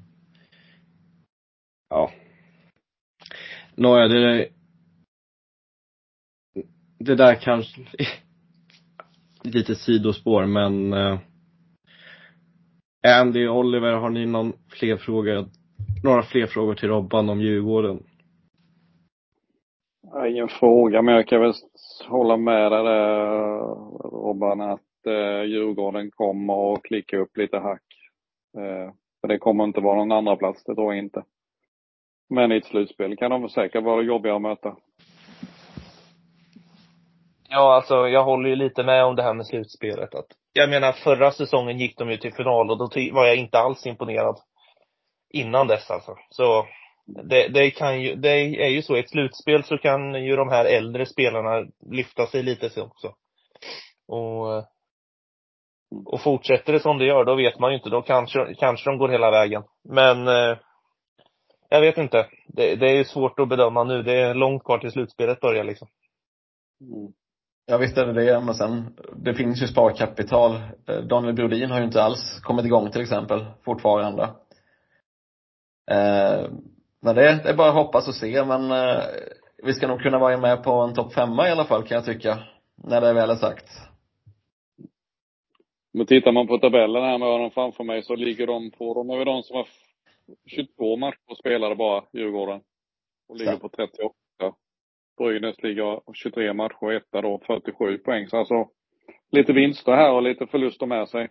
Ja. 1.90 2.10
Nåja, 3.74 4.08
det 4.08 4.20
där, 4.20 4.48
det 6.98 7.14
där 7.14 7.34
kanske, 7.34 7.80
lite 9.42 9.74
sidospår 9.74 10.46
men 10.46 10.92
eh, 10.92 11.18
Andy 13.20 13.46
och 13.46 13.56
Oliver, 13.56 13.92
har 13.92 14.10
ni 14.10 14.26
någon 14.26 14.52
fler 14.68 14.96
fråga, 14.96 15.46
några 16.04 16.22
fler 16.22 16.46
frågor 16.46 16.74
till 16.74 16.88
Robban 16.88 17.28
om 17.28 17.40
Djurgården? 17.40 18.02
Ingen 20.28 20.48
fråga, 20.48 21.02
men 21.02 21.14
jag 21.14 21.28
kan 21.28 21.40
väl 21.40 21.52
hålla 22.08 22.36
med 22.36 22.72
dig 22.72 22.84
där 22.84 23.56
Robban 24.10 24.60
att 24.60 24.87
eh, 25.08 25.42
Djurgården 25.42 26.10
kommer 26.10 26.72
att 26.72 26.82
klicka 26.82 27.16
upp 27.16 27.36
lite 27.36 27.58
hack. 27.58 27.82
Eh, 28.56 28.92
för 29.20 29.28
det 29.28 29.38
kommer 29.38 29.64
inte 29.64 29.80
vara 29.80 29.96
någon 29.96 30.12
andra 30.12 30.36
plats 30.36 30.64
det 30.64 30.74
tror 30.74 30.94
jag 30.94 31.04
inte. 31.04 31.24
Men 32.30 32.52
i 32.52 32.56
ett 32.56 32.66
slutspel 32.66 33.16
kan 33.16 33.30
de 33.30 33.48
säkert 33.48 33.84
vara 33.84 34.02
jobbiga 34.02 34.34
att 34.34 34.42
möta. 34.42 34.76
Ja, 37.48 37.74
alltså 37.74 38.08
jag 38.08 38.24
håller 38.24 38.48
ju 38.48 38.56
lite 38.56 38.82
med 38.82 39.04
om 39.04 39.16
det 39.16 39.22
här 39.22 39.34
med 39.34 39.46
slutspelet. 39.46 40.14
Att, 40.14 40.26
jag 40.52 40.70
menar 40.70 40.92
förra 40.92 41.30
säsongen 41.30 41.78
gick 41.78 41.98
de 41.98 42.10
ju 42.10 42.16
till 42.16 42.34
final 42.34 42.70
och 42.70 42.78
då 42.78 42.88
var 43.12 43.26
jag 43.26 43.36
inte 43.36 43.58
alls 43.58 43.86
imponerad 43.86 44.36
innan 45.30 45.66
dess 45.66 45.90
alltså. 45.90 46.16
Så 46.30 46.66
det, 47.06 47.48
det 47.48 47.70
kan 47.70 48.02
ju, 48.02 48.14
det 48.14 48.30
är 48.64 48.68
ju 48.68 48.82
så, 48.82 48.96
i 48.96 49.00
ett 49.00 49.10
slutspel 49.10 49.64
så 49.64 49.78
kan 49.78 50.24
ju 50.24 50.36
de 50.36 50.48
här 50.48 50.64
äldre 50.64 51.06
spelarna 51.06 51.66
lyfta 51.90 52.26
sig 52.26 52.42
lite 52.42 52.70
så 52.70 52.84
också. 52.84 53.14
Och, 54.08 54.54
eh, 54.54 54.64
och 56.04 56.20
fortsätter 56.20 56.72
det 56.72 56.80
som 56.80 56.98
det 56.98 57.04
gör, 57.04 57.24
då 57.24 57.34
vet 57.34 57.58
man 57.58 57.70
ju 57.70 57.76
inte, 57.76 57.90
då 57.90 58.02
kanske, 58.02 58.54
kanske 58.54 58.90
de 58.90 58.98
går 58.98 59.08
hela 59.08 59.30
vägen. 59.30 59.62
Men 59.88 60.28
eh, 60.28 60.56
jag 61.68 61.80
vet 61.80 61.98
inte. 61.98 62.26
Det, 62.46 62.76
det 62.76 62.98
är 62.98 63.04
svårt 63.04 63.40
att 63.40 63.48
bedöma 63.48 63.84
nu. 63.84 64.02
Det 64.02 64.20
är 64.20 64.34
långt 64.34 64.64
kvar 64.64 64.78
till 64.78 64.92
slutspelet 64.92 65.40
börjar 65.40 65.64
liksom. 65.64 65.88
Mm. 66.80 67.12
Ja 67.66 67.78
visst 67.78 67.98
är 67.98 68.06
det 68.06 68.24
det, 68.24 68.40
men 68.40 68.54
sen, 68.54 68.96
det 69.16 69.34
finns 69.34 69.62
ju 69.62 69.66
sparkapital. 69.66 70.54
Eh, 70.88 71.00
Daniel 71.00 71.34
Brodin 71.34 71.70
har 71.70 71.78
ju 71.78 71.84
inte 71.84 72.02
alls 72.02 72.40
kommit 72.42 72.64
igång 72.64 72.90
till 72.90 73.00
exempel, 73.00 73.46
fortfarande. 73.64 74.22
Eh, 75.90 76.50
men 77.02 77.14
det, 77.14 77.40
det 77.42 77.50
är 77.50 77.56
bara 77.56 77.68
att 77.68 77.74
hoppas 77.74 78.08
och 78.08 78.14
se, 78.14 78.44
men 78.44 78.70
eh, 78.70 79.02
vi 79.62 79.74
ska 79.74 79.86
nog 79.86 80.00
kunna 80.00 80.18
vara 80.18 80.36
med 80.36 80.64
på 80.64 80.72
en 80.72 80.94
topp 80.94 81.14
femma 81.14 81.48
i 81.48 81.50
alla 81.50 81.64
fall 81.64 81.82
kan 81.82 81.94
jag 81.94 82.04
tycka, 82.04 82.38
när 82.84 83.00
det 83.00 83.12
väl 83.12 83.30
är 83.30 83.36
sagt. 83.36 83.87
Men 85.92 86.06
tittar 86.06 86.32
man 86.32 86.46
på 86.46 86.58
tabellen 86.58 87.02
här 87.02 87.18
med 87.18 87.28
dem 87.28 87.50
framför 87.50 87.84
mig 87.84 88.02
så 88.02 88.14
ligger 88.14 88.46
de 88.46 88.70
på, 88.70 88.94
de 88.94 89.10
är 89.10 89.16
väl 89.16 89.26
de 89.26 89.42
som 89.42 89.56
har 89.56 89.66
22 90.46 90.96
matcher 90.96 91.34
spelade 91.40 91.74
bara, 91.74 92.04
Djurgården. 92.12 92.60
Och 93.28 93.36
ligger 93.36 93.56
på 93.56 93.68
38. 93.68 94.14
Brynäs 95.18 95.62
ligger 95.62 96.00
23 96.14 96.52
matcher 96.52 96.84
och 96.84 96.92
etta 96.92 97.20
då, 97.20 97.40
47 97.46 97.98
poäng. 97.98 98.26
Så 98.26 98.36
alltså 98.36 98.68
lite 99.30 99.52
vinster 99.52 99.92
här 99.92 100.12
och 100.12 100.22
lite 100.22 100.46
förluster 100.46 100.86
med 100.86 101.08
sig. 101.08 101.28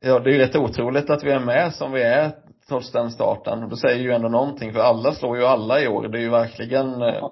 Ja, 0.00 0.18
det 0.18 0.30
är 0.30 0.32
ju 0.34 0.38
rätt 0.38 0.56
otroligt 0.56 1.10
att 1.10 1.24
vi 1.24 1.30
är 1.30 1.40
med 1.40 1.74
som 1.74 1.92
vi 1.92 2.02
är 2.02 2.32
trots 2.68 2.92
den 2.92 3.10
starten. 3.10 3.68
Det 3.68 3.76
säger 3.76 4.02
ju 4.02 4.12
ändå 4.12 4.28
någonting, 4.28 4.72
för 4.72 4.80
alla 4.80 5.12
slår 5.12 5.36
ju 5.36 5.44
alla 5.44 5.80
i 5.80 5.88
år. 5.88 6.08
Det 6.08 6.18
är 6.18 6.22
ju 6.22 6.30
verkligen, 6.30 7.02
eh, 7.02 7.28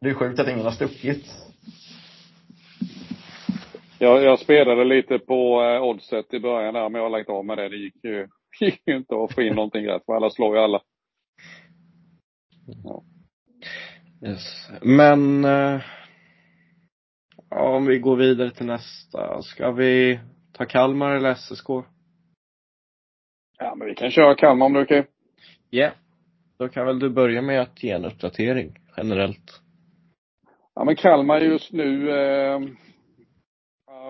det 0.00 0.08
är 0.08 0.14
sjukt 0.14 0.40
att 0.40 0.48
ingen 0.48 0.64
har 0.64 0.70
stuckit. 0.70 1.45
Jag, 3.98 4.22
jag 4.22 4.38
spelade 4.38 4.84
lite 4.84 5.18
på 5.18 5.62
eh, 5.62 5.82
oddset 5.82 6.34
i 6.34 6.40
början 6.40 6.74
där, 6.74 6.88
men 6.88 6.98
jag 6.98 7.10
har 7.10 7.18
lagt 7.18 7.30
av 7.30 7.44
med 7.44 7.58
det. 7.58 7.68
Det 7.68 7.76
gick 7.76 8.04
ju, 8.04 8.28
gick 8.60 8.82
ju 8.86 8.96
inte 8.96 9.14
att 9.14 9.34
få 9.34 9.42
in 9.42 9.54
någonting 9.54 9.86
rätt, 9.86 10.04
för 10.04 10.14
alla 10.14 10.30
slår 10.30 10.56
ju 10.56 10.62
alla. 10.62 10.82
Ja. 12.84 13.02
Yes. 14.28 14.68
Men 14.82 15.44
eh, 15.44 15.80
om 17.50 17.86
vi 17.86 17.98
går 17.98 18.16
vidare 18.16 18.50
till 18.50 18.66
nästa. 18.66 19.42
Ska 19.42 19.70
vi 19.70 20.20
ta 20.52 20.64
Kalmar 20.64 21.10
eller 21.10 21.34
SSK? 21.34 21.68
Ja, 23.58 23.74
men 23.74 23.88
vi 23.88 23.94
kan 23.94 24.10
köra 24.10 24.34
Kalmar 24.34 24.66
om 24.66 24.72
det 24.72 24.80
är 24.80 24.84
okej. 24.84 25.06
Ja. 25.70 25.78
Yeah. 25.78 25.92
Då 26.58 26.68
kan 26.68 26.86
väl 26.86 26.98
du 26.98 27.10
börja 27.10 27.42
med 27.42 27.60
att 27.60 27.82
ge 27.82 27.90
en 27.90 28.04
uppdatering 28.04 28.78
generellt. 28.96 29.60
Ja, 30.74 30.84
men 30.84 30.96
Kalmar 30.96 31.40
just 31.40 31.72
nu, 31.72 32.10
eh, 32.10 32.60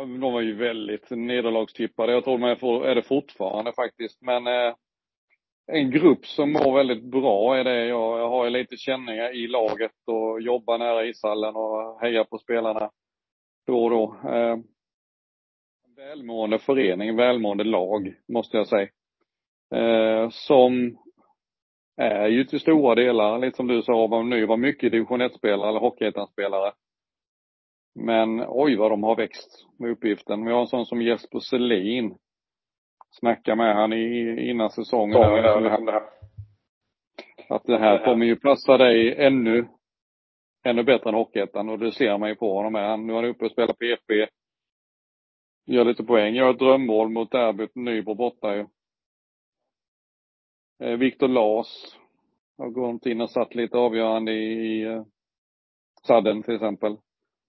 de 0.04 0.20
var 0.20 0.40
ju 0.40 0.54
väldigt 0.54 1.10
nederlagstippade. 1.10 2.12
Jag 2.12 2.24
tror 2.24 2.38
de 2.38 2.44
är 2.88 2.94
det 2.94 3.02
fortfarande 3.02 3.72
faktiskt. 3.72 4.22
Men 4.22 4.46
eh, 4.46 4.74
en 5.72 5.90
grupp 5.90 6.26
som 6.26 6.52
mår 6.52 6.76
väldigt 6.76 7.02
bra 7.02 7.56
är 7.56 7.64
det. 7.64 7.86
Jag, 7.86 8.18
jag 8.20 8.28
har 8.28 8.50
lite 8.50 8.76
känningar 8.76 9.34
i 9.34 9.46
laget 9.46 9.92
och 10.06 10.40
jobbar 10.40 10.78
nära 10.78 11.06
ishallen 11.06 11.56
och 11.56 12.00
hejar 12.00 12.24
på 12.24 12.38
spelarna 12.38 12.90
då 13.66 13.84
och 13.84 13.90
då. 13.90 14.16
Eh, 14.30 14.56
välmående 15.96 16.58
förening, 16.58 17.16
välmående 17.16 17.64
lag, 17.64 18.14
måste 18.28 18.56
jag 18.56 18.66
säga. 18.66 18.88
Eh, 19.74 20.28
som 20.30 20.98
är 21.96 22.28
ju 22.28 22.44
till 22.44 22.60
stora 22.60 22.94
delar, 22.94 23.38
lite 23.38 23.56
som 23.56 23.66
du 23.66 23.82
sa, 23.82 24.06
var 24.06 24.22
ny, 24.22 24.44
var 24.44 24.56
mycket 24.56 24.92
division 24.92 25.22
1-spelare 25.22 25.68
eller 25.68 25.80
hockeyettan-spelare. 25.80 26.72
Men 27.98 28.44
oj 28.48 28.76
vad 28.76 28.90
de 28.90 29.02
har 29.02 29.16
växt 29.16 29.66
med 29.78 29.90
uppgiften. 29.90 30.44
Vi 30.44 30.52
har 30.52 30.60
en 30.60 30.66
sån 30.66 30.86
som 30.86 31.02
Jesper 31.02 31.38
Selin 31.38 32.16
snacka 33.10 33.54
med 33.54 33.74
han 33.76 33.92
i, 33.92 34.36
innan 34.50 34.70
säsongen. 34.70 35.20
Där, 35.20 35.70
här. 35.70 36.02
Att 37.48 37.64
det 37.64 37.78
här 37.78 38.04
kommer 38.04 38.26
ju 38.26 38.36
passa 38.36 38.76
dig 38.76 39.14
ännu, 39.26 39.68
ännu 40.64 40.82
bättre 40.82 41.10
än 41.10 41.14
Hockeyettan 41.14 41.68
och 41.68 41.78
det 41.78 41.92
ser 41.92 42.18
man 42.18 42.28
ju 42.28 42.34
på 42.34 42.54
honom. 42.54 42.74
Han, 42.74 43.06
nu 43.06 43.12
är 43.12 43.16
han 43.16 43.24
uppe 43.24 43.44
och 43.44 43.52
spelar 43.52 43.74
PP. 43.74 44.30
Gör 45.66 45.84
lite 45.84 46.04
poäng, 46.04 46.34
gör 46.34 46.50
ett 46.50 46.58
drömmål 46.58 47.08
mot 47.08 47.30
derbyt, 47.30 47.74
Nybro 47.74 48.14
borta 48.14 48.56
ju. 48.56 48.66
Eh, 50.82 50.96
Viktor 50.96 51.28
Lars 51.28 51.66
har 52.58 52.68
gått 52.68 53.06
in 53.06 53.20
och 53.20 53.30
satt 53.30 53.54
lite 53.54 53.78
avgörande 53.78 54.32
i, 54.32 54.52
i 54.52 54.82
eh, 54.82 55.04
sadden 56.06 56.42
till 56.42 56.54
exempel. 56.54 56.96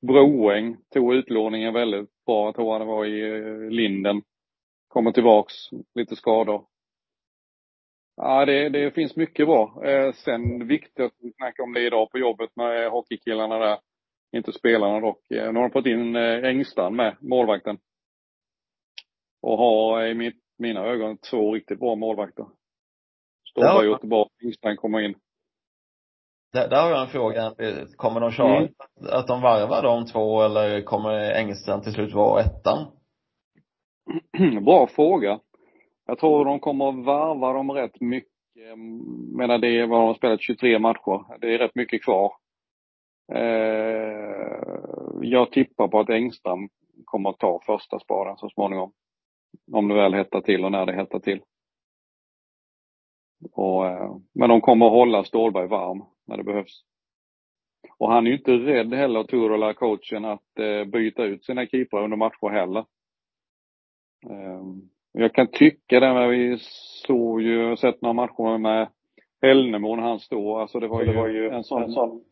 Broäng 0.02 0.78
tog 0.94 1.14
utlåningen 1.14 1.74
väldigt 1.74 2.10
bra. 2.26 2.46
Jag 2.46 2.56
tror 2.56 2.78
han 2.78 2.88
var 2.88 3.06
i 3.06 3.40
eh, 3.40 3.70
Linden 3.70 4.22
kommer 4.88 5.12
tillbaks, 5.12 5.54
lite 5.96 6.16
skador. 6.16 6.66
Ja, 8.16 8.46
det, 8.46 8.70
det 8.70 8.92
finns 8.92 9.16
mycket 9.16 9.48
bra. 9.48 9.86
Eh, 9.86 10.14
sen 10.14 10.68
viktigt 10.68 11.00
att 11.00 11.14
vi 11.20 11.34
snackar 11.34 11.64
om 11.64 11.74
det 11.74 11.86
idag 11.86 12.12
på 12.12 12.18
jobbet 12.18 12.50
med 12.56 12.90
hockeykillarna 12.90 13.60
där. 13.60 13.80
Inte 14.32 14.52
spelarna 14.54 15.00
dock. 15.00 15.32
Eh, 15.32 15.54
nu 15.54 15.60
har 15.60 15.70
de 15.70 15.72
fått 15.72 15.86
in 15.86 16.16
Engstrand 16.16 16.96
med, 16.96 17.18
målvakten. 17.20 17.78
Och 19.42 19.58
har 19.58 20.06
i 20.06 20.14
mitt, 20.14 20.40
mina 20.58 20.86
ögon 20.86 21.18
två 21.18 21.54
riktigt 21.54 21.80
bra 21.80 21.96
målvakter. 21.96 22.46
Stålberg 23.50 23.86
Ja. 23.86 23.92
Göteborg, 23.92 24.30
Engstrand 24.44 24.78
kommer 24.78 25.02
in. 25.02 25.16
Där, 26.58 26.70
där 26.70 26.82
har 26.82 26.90
jag 26.90 27.02
en 27.02 27.08
fråga. 27.08 27.54
Kommer 27.96 28.20
de 28.20 28.32
köra 28.32 28.58
Mm. 28.58 28.70
att, 29.12 29.28
de 29.28 29.42
varvar 29.42 29.84
de 29.84 30.06
två 30.06 30.42
eller 30.42 30.82
kommer 30.82 31.32
Engstrand 31.32 31.84
till 31.84 31.94
slut 31.94 32.14
vara 32.14 32.42
ettan? 32.42 32.86
Bra 34.66 34.88
fråga. 34.88 35.40
Jag 36.06 36.20
tror 36.20 36.46
de 36.46 36.60
kommer 36.60 36.90
att 36.90 37.06
varva 37.06 37.54
dem 37.54 37.72
rätt 37.72 38.02
mycket. 38.02 38.32
Jag 38.54 38.78
menar 39.38 39.58
det 39.58 39.68
är 39.68 39.88
vad 39.88 40.00
de 40.00 40.08
har 40.08 40.14
spelat 40.14 40.42
23 40.42 40.80
matcher. 40.80 41.40
Det 41.42 41.54
är 41.54 41.58
rätt 41.58 41.76
mycket 41.76 42.04
kvar. 42.04 42.34
Eh, 43.34 44.72
jag 45.22 45.52
tippar 45.52 45.88
på 45.88 46.00
att 46.00 46.10
Engström 46.10 46.70
kommer 47.06 47.30
att 47.30 47.40
ta 47.40 47.60
första 47.66 48.00
spaden 48.00 48.38
så 48.38 48.50
småningom. 48.50 48.92
Om 49.74 49.88
det 49.88 49.96
väl 49.96 50.14
hettar 50.14 50.42
till 50.42 50.66
och 50.66 50.72
när 50.72 50.86
det 50.86 50.94
hettar 50.94 51.20
till. 51.20 51.42
Och, 53.54 53.88
eh, 53.88 54.16
men 54.34 54.50
de 54.50 54.62
kommer 54.62 54.86
att 54.86 54.92
hålla 54.92 55.24
Stålberg 55.24 55.68
varm 55.68 56.04
när 56.28 56.38
det 56.38 56.44
behövs. 56.44 56.84
Och 57.98 58.12
han 58.12 58.28
är 58.28 58.32
ju 58.32 58.38
inte 58.38 58.52
rädd 58.52 58.94
heller, 58.94 59.24
Turola, 59.24 59.74
coachen, 59.74 60.26
att 60.26 60.60
eh, 60.60 60.86
byta 60.86 61.24
ut 61.24 61.46
sina 61.46 61.66
keeprar 61.66 62.04
under 62.04 62.18
matcher 62.18 62.50
heller. 62.50 62.86
Eh, 64.30 64.62
jag 65.12 65.34
kan 65.34 65.48
tycka 65.48 66.00
det, 66.00 66.14
men 66.14 66.30
vi 66.30 66.58
såg 67.08 67.42
ju, 67.42 67.76
sett 67.78 68.02
några 68.02 68.14
matcher 68.14 68.58
med 68.58 68.90
Hällnemo 69.42 69.96
när 69.96 70.04
han 70.04 70.20
stod. 70.20 70.62
Alltså 70.62 70.80
det 70.80 70.88
var 70.88 71.02
ju, 71.02 71.08
Det 71.08 71.18
var 71.18 71.28
ju 71.28 71.50
en 71.50 71.64
sån, 71.64 71.84
en 71.84 71.92
sån 71.92 72.24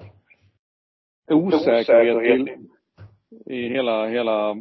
osäkerhet, 1.31 2.15
osäkerhet. 2.15 2.59
i, 3.49 3.53
i 3.55 3.69
hela, 3.69 4.07
hela, 4.07 4.55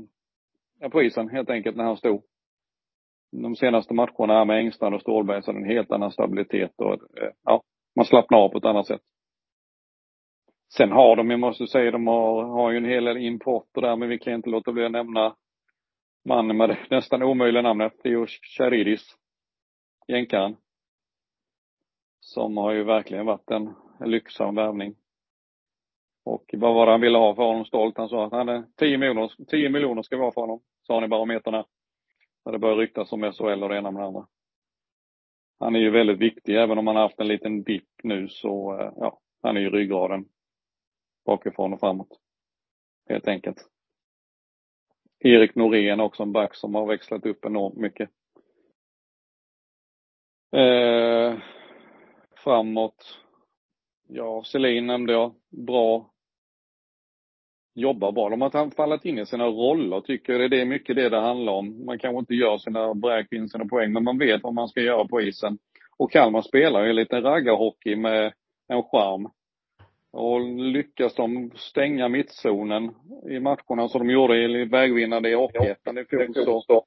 ja, 0.81 0.89
på 0.89 1.03
isen 1.03 1.29
helt 1.29 1.51
enkelt 1.51 1.77
när 1.77 1.85
han 1.85 1.97
stod. 1.97 2.23
De 3.33 3.57
senaste 3.57 3.95
matcherna 3.95 4.35
här 4.35 4.45
med 4.45 4.59
Engstrand 4.59 4.95
och 4.95 5.01
Stålberg 5.01 5.43
så 5.43 5.51
är 5.51 5.55
det 5.55 5.61
en 5.61 5.71
helt 5.71 5.91
annan 5.91 6.13
stabilitet 6.13 6.73
och 6.77 6.93
eh, 6.93 7.31
ja, 7.45 7.63
man 7.97 8.05
slappnar 8.05 8.39
av 8.39 8.49
på 8.49 8.59
ett 8.59 8.65
annat 8.65 8.87
sätt. 8.87 9.01
Sen 10.73 10.93
har 10.93 11.17
de, 11.17 11.31
jag 11.31 11.41
måste 11.41 11.67
säga, 11.67 11.91
de 11.91 12.07
har, 12.07 12.45
har 12.45 12.71
ju 12.71 12.77
en 12.77 12.85
hel 12.85 13.05
del 13.05 13.17
import 13.17 13.77
och 13.77 13.83
där, 13.83 13.97
men 13.97 14.09
vi 14.09 14.19
kan 14.19 14.33
inte 14.33 14.51
låta 14.51 14.73
bli 14.73 14.85
att 14.85 14.93
nämna 14.93 15.37
mannen 16.25 16.57
med 16.57 16.69
det 16.69 16.79
nästan 16.91 17.23
omöjliga 17.23 17.63
namnet, 17.63 17.99
Theo 18.03 18.27
Charidis. 18.57 19.17
Jänkaren. 20.09 20.57
Som 22.21 22.57
har 22.57 22.73
ju 22.73 22.85
verkligen 22.85 23.27
varit 23.27 23.51
en, 23.51 23.75
en 24.01 24.11
lyxsam 24.11 24.55
värvning. 24.55 24.95
Och 26.25 26.45
vad 26.53 26.75
var 26.75 26.87
det 26.87 26.93
han 26.93 27.01
ville 27.01 27.19
ha 27.19 27.35
för 27.35 27.43
honom 27.43 27.65
stolt? 27.65 27.97
Han 27.97 28.09
sa 28.09 28.27
att 28.27 28.33
han 28.33 28.49
hade 28.49 28.65
10 28.77 28.99
miljoner, 28.99 29.31
10 29.51 29.69
miljoner 29.69 30.03
ska 30.03 30.17
vi 30.17 30.23
ha 30.23 30.33
för 30.33 30.41
honom, 30.41 30.61
sa 30.83 30.95
han 30.95 31.05
i 31.05 31.09
barometerna. 31.09 31.65
När 32.45 32.53
det 32.53 32.59
började 32.59 32.83
ryktas 32.83 33.13
om 33.13 33.33
SHL 33.33 33.63
och 33.63 33.69
det 33.69 33.79
ena 33.79 33.91
med 33.91 34.03
det 34.03 34.07
andra. 34.07 34.27
Han 35.61 35.77
är 35.77 35.81
ju 35.81 35.91
väldigt 35.91 36.19
viktig, 36.19 36.57
även 36.57 36.79
om 36.79 36.87
han 36.87 36.97
har 36.97 37.03
haft 37.03 37.21
en 37.21 37.29
liten 37.29 37.63
dipp 37.63 37.89
nu 38.03 38.29
så, 38.29 38.81
eh, 38.81 38.93
ja, 38.97 39.21
han 39.43 39.57
är 39.57 39.61
ju 39.61 39.71
ryggraden. 39.71 40.25
Bakifrån 41.25 41.73
och 41.73 41.81
framåt. 41.81 42.19
Helt 43.09 43.29
enkelt. 43.29 43.69
Erik 45.19 45.55
Norén 45.55 46.01
också 46.01 46.23
en 46.23 46.33
back 46.33 46.55
som 46.55 46.75
har 46.75 46.87
växlat 46.87 47.27
upp 47.27 47.45
enormt 47.45 47.77
mycket. 47.77 48.11
Eh, 50.57 51.39
framåt. 52.37 53.19
Ja, 54.09 54.43
Selin 54.45 54.87
nämnde 54.87 55.13
jag. 55.13 55.35
Bra. 55.51 56.11
Jobbar 57.75 58.13
bra. 58.13 58.29
De 58.29 58.41
har 58.41 58.71
fallit 58.71 59.05
in 59.05 59.19
i 59.19 59.27
sina 59.27 59.47
roller 59.47 60.01
tycker 60.01 60.33
jag. 60.33 60.51
Det 60.51 60.61
är 60.61 60.67
mycket 60.67 60.97
det 60.97 61.09
det 61.09 61.21
handlar 61.21 61.53
om. 61.53 61.85
Man 61.87 61.99
kanske 61.99 62.19
inte 62.19 62.35
gör 62.35 62.59
sina 62.59 62.95
bräk 62.95 63.33
in 63.33 63.49
sina 63.49 63.65
poäng, 63.65 63.93
men 63.93 64.05
man 64.05 64.19
vet 64.19 64.43
vad 64.43 64.55
man 64.55 64.69
ska 64.69 64.81
göra 64.81 65.09
på 65.09 65.21
isen. 65.21 65.59
Och 65.97 66.13
Kalmar 66.13 66.43
spelar 66.43 66.85
ju 66.85 66.93
lite 66.93 67.21
raggarhockey 67.21 67.97
med 67.97 68.33
en 68.69 68.83
charm. 68.83 69.29
Och 70.15 70.41
lyckas 70.41 71.15
de 71.15 71.51
stänga 71.55 72.09
mittzonen 72.09 72.95
i 73.31 73.41
matcherna 73.41 73.89
som 73.89 74.07
de 74.07 74.13
gjorde 74.13 74.37
i 74.37 74.65
vägvinnande 74.65 75.31
i 75.31 75.35
Hockeyettan 75.35 75.99
i 75.99 76.05
fjol 76.05 76.35
så, 76.35 76.85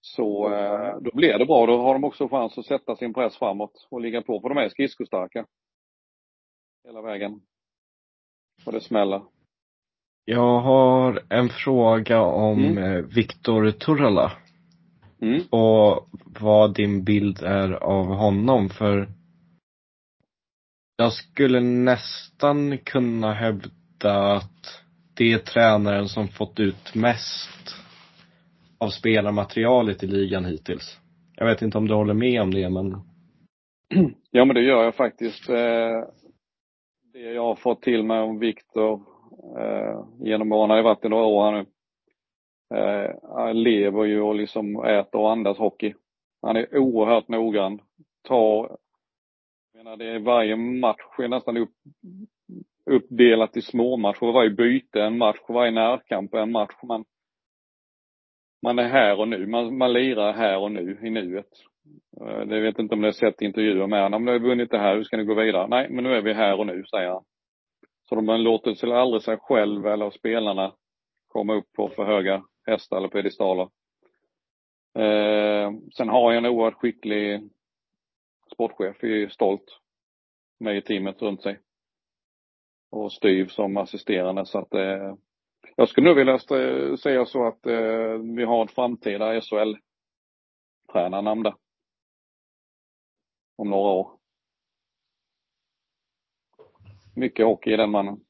så 0.00 0.54
eh, 0.54 0.98
då 1.00 1.10
blir 1.14 1.38
det 1.38 1.46
bra. 1.46 1.66
Då 1.66 1.76
har 1.76 1.92
de 1.92 2.04
också 2.04 2.28
chans 2.28 2.58
att 2.58 2.66
sätta 2.66 2.96
sin 2.96 3.14
press 3.14 3.36
framåt 3.38 3.86
och 3.90 4.00
ligga 4.00 4.22
på. 4.22 4.40
För 4.40 4.48
de 4.48 4.58
är 4.58 4.68
skridskostarka. 4.68 5.46
Hela 6.84 7.02
vägen. 7.02 7.40
Och 8.66 8.72
det 8.72 8.80
smäller. 8.80 9.22
Jag 10.24 10.60
har 10.60 11.22
en 11.30 11.48
fråga 11.48 12.22
om 12.22 12.58
Mm. 12.64 12.78
mm. 12.78 13.08
Viktor 13.08 13.70
Turala 13.70 14.32
Mm. 15.22 15.42
och 15.50 16.08
vad 16.40 16.74
din 16.74 17.04
bild 17.04 17.42
är 17.42 17.72
av 17.72 18.06
honom 18.06 18.68
för 18.68 19.08
jag 20.96 21.12
skulle 21.12 21.60
nästan 21.60 22.78
kunna 22.78 23.32
hävda 23.32 24.32
att 24.32 24.82
det 25.14 25.32
är 25.32 25.38
tränaren 25.38 26.08
som 26.08 26.28
fått 26.28 26.60
ut 26.60 26.94
mest 26.94 27.76
av 28.78 28.88
spelarmaterialet 28.88 30.02
i 30.02 30.06
ligan 30.06 30.44
hittills. 30.44 30.98
Jag 31.36 31.46
vet 31.46 31.62
inte 31.62 31.78
om 31.78 31.88
du 31.88 31.94
håller 31.94 32.14
med 32.14 32.42
om 32.42 32.54
det 32.54 32.70
men 32.70 32.94
Ja 34.30 34.44
men 34.44 34.54
det 34.54 34.62
gör 34.62 34.84
jag 34.84 34.94
faktiskt. 34.94 35.48
Eh, 35.48 36.04
det 37.12 37.20
jag 37.20 37.42
har 37.42 37.56
fått 37.56 37.82
till 37.82 38.02
mig 38.04 38.20
om 38.20 38.38
Viktor 38.38 39.02
eh, 39.58 40.04
genom 40.20 40.52
åren, 40.52 40.70
har 40.70 40.76
ju 40.76 40.82
varit 40.82 41.04
i 41.04 41.08
några 41.08 41.24
år 41.24 41.44
här 41.44 41.52
nu. 41.52 41.66
Eh, 42.76 43.10
han 43.36 43.62
lever 43.62 44.04
ju 44.04 44.20
och 44.20 44.34
liksom 44.34 44.84
äter 44.84 45.20
och 45.20 45.32
andas 45.32 45.58
hockey. 45.58 45.94
Han 46.42 46.56
är 46.56 46.78
oerhört 46.78 47.28
noggrann. 47.28 47.80
Tar, 48.28 48.76
menar 49.84 49.96
det 49.96 50.10
är 50.10 50.18
varje 50.18 50.56
match 50.56 51.18
är 51.18 51.28
nästan 51.28 51.56
upp, 51.56 51.74
uppdelat 52.90 53.56
i 53.56 53.62
små 53.62 53.96
matcher. 53.96 54.32
Varje 54.32 54.50
byte 54.50 55.02
en 55.02 55.18
match, 55.18 55.38
varje 55.48 55.70
närkamp 55.70 56.34
är 56.34 56.38
en 56.38 56.52
match. 56.52 56.74
Man, 56.82 57.04
man 58.62 58.78
är 58.78 58.88
här 58.88 59.20
och 59.20 59.28
nu. 59.28 59.46
Man, 59.46 59.78
man 59.78 59.92
lirar 59.92 60.32
här 60.32 60.58
och 60.58 60.72
nu, 60.72 60.98
i 61.02 61.10
nuet. 61.10 61.50
Eh, 62.20 62.40
det 62.46 62.60
vet 62.60 62.78
inte 62.78 62.94
om 62.94 63.00
ni 63.00 63.06
har 63.06 63.12
sett 63.12 63.40
intervjuer 63.40 63.86
med 63.86 64.02
honom. 64.02 64.24
Nu 64.24 64.32
har 64.32 64.38
vi 64.38 64.48
vunnit 64.48 64.70
det 64.70 64.78
här, 64.78 64.96
hur 64.96 65.04
ska 65.04 65.16
ni 65.16 65.24
gå 65.24 65.34
vidare? 65.34 65.68
Nej, 65.68 65.90
men 65.90 66.04
nu 66.04 66.14
är 66.14 66.22
vi 66.22 66.32
här 66.32 66.58
och 66.58 66.66
nu, 66.66 66.84
säger 66.84 67.08
han. 67.08 67.24
Så 68.08 68.14
de 68.14 68.40
låter 68.40 68.74
sig 68.74 68.92
aldrig 68.92 69.22
sig 69.22 69.36
själv 69.40 69.86
eller 69.86 70.10
spelarna 70.10 70.72
komma 71.28 71.54
upp 71.54 71.72
på 71.76 71.88
för 71.88 72.04
höga 72.04 72.44
hästar 72.66 72.96
eller 72.96 73.08
pedestaler. 73.08 73.68
Eh, 74.98 75.72
sen 75.96 76.08
har 76.08 76.32
jag 76.32 76.38
en 76.38 76.50
oerhört 76.50 76.74
skicklig 76.74 77.50
sportchef 78.52 79.04
i 79.04 79.28
Stolt 79.30 79.80
med 80.60 80.84
teamet 80.84 81.22
runt 81.22 81.42
sig. 81.42 81.60
Och 82.90 83.12
Styv 83.12 83.46
som 83.46 83.76
assisterande 83.76 84.46
så 84.46 84.58
att 84.58 84.74
eh, 84.74 85.14
jag 85.76 85.88
skulle 85.88 86.06
nog 86.08 86.16
vilja 86.16 86.38
säga 86.98 87.24
så 87.24 87.46
att 87.46 87.66
eh, 87.66 88.18
vi 88.36 88.44
har 88.44 88.64
ett 88.64 88.74
framtida 88.74 89.40
SHL-tränarnamn 89.40 91.42
där. 91.42 91.54
Om 93.56 93.70
några 93.70 93.90
år. 93.90 94.18
Mycket 97.16 97.46
hockey 97.46 97.72
i 97.72 97.76
den 97.76 97.90
mannen. 97.90 98.20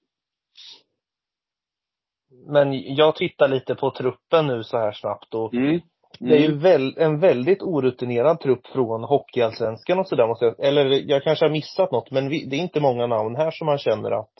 Men 2.46 2.94
jag 2.94 3.16
tittar 3.16 3.48
lite 3.48 3.74
på 3.74 3.90
truppen 3.90 4.46
nu 4.46 4.64
så 4.64 4.78
här 4.78 4.92
snabbt 4.92 5.34
och 5.34 5.54
Mm. 5.54 5.80
Det 6.20 6.34
är 6.36 6.40
ju 6.40 6.58
väl, 6.58 6.94
en 6.98 7.20
väldigt 7.20 7.62
orutinerad 7.62 8.40
trupp 8.40 8.66
från 8.66 9.04
Hockeyallsvenskan 9.04 9.98
och 9.98 10.08
sådär 10.08 10.26
måste 10.26 10.44
jag 10.44 10.60
Eller 10.60 11.10
jag 11.10 11.22
kanske 11.22 11.44
har 11.44 11.50
missat 11.50 11.92
något 11.92 12.10
men 12.10 12.28
vi, 12.28 12.44
det 12.44 12.56
är 12.56 12.60
inte 12.60 12.80
många 12.80 13.06
namn 13.06 13.36
här 13.36 13.50
som 13.50 13.66
man 13.66 13.78
känner 13.78 14.10
att 14.10 14.30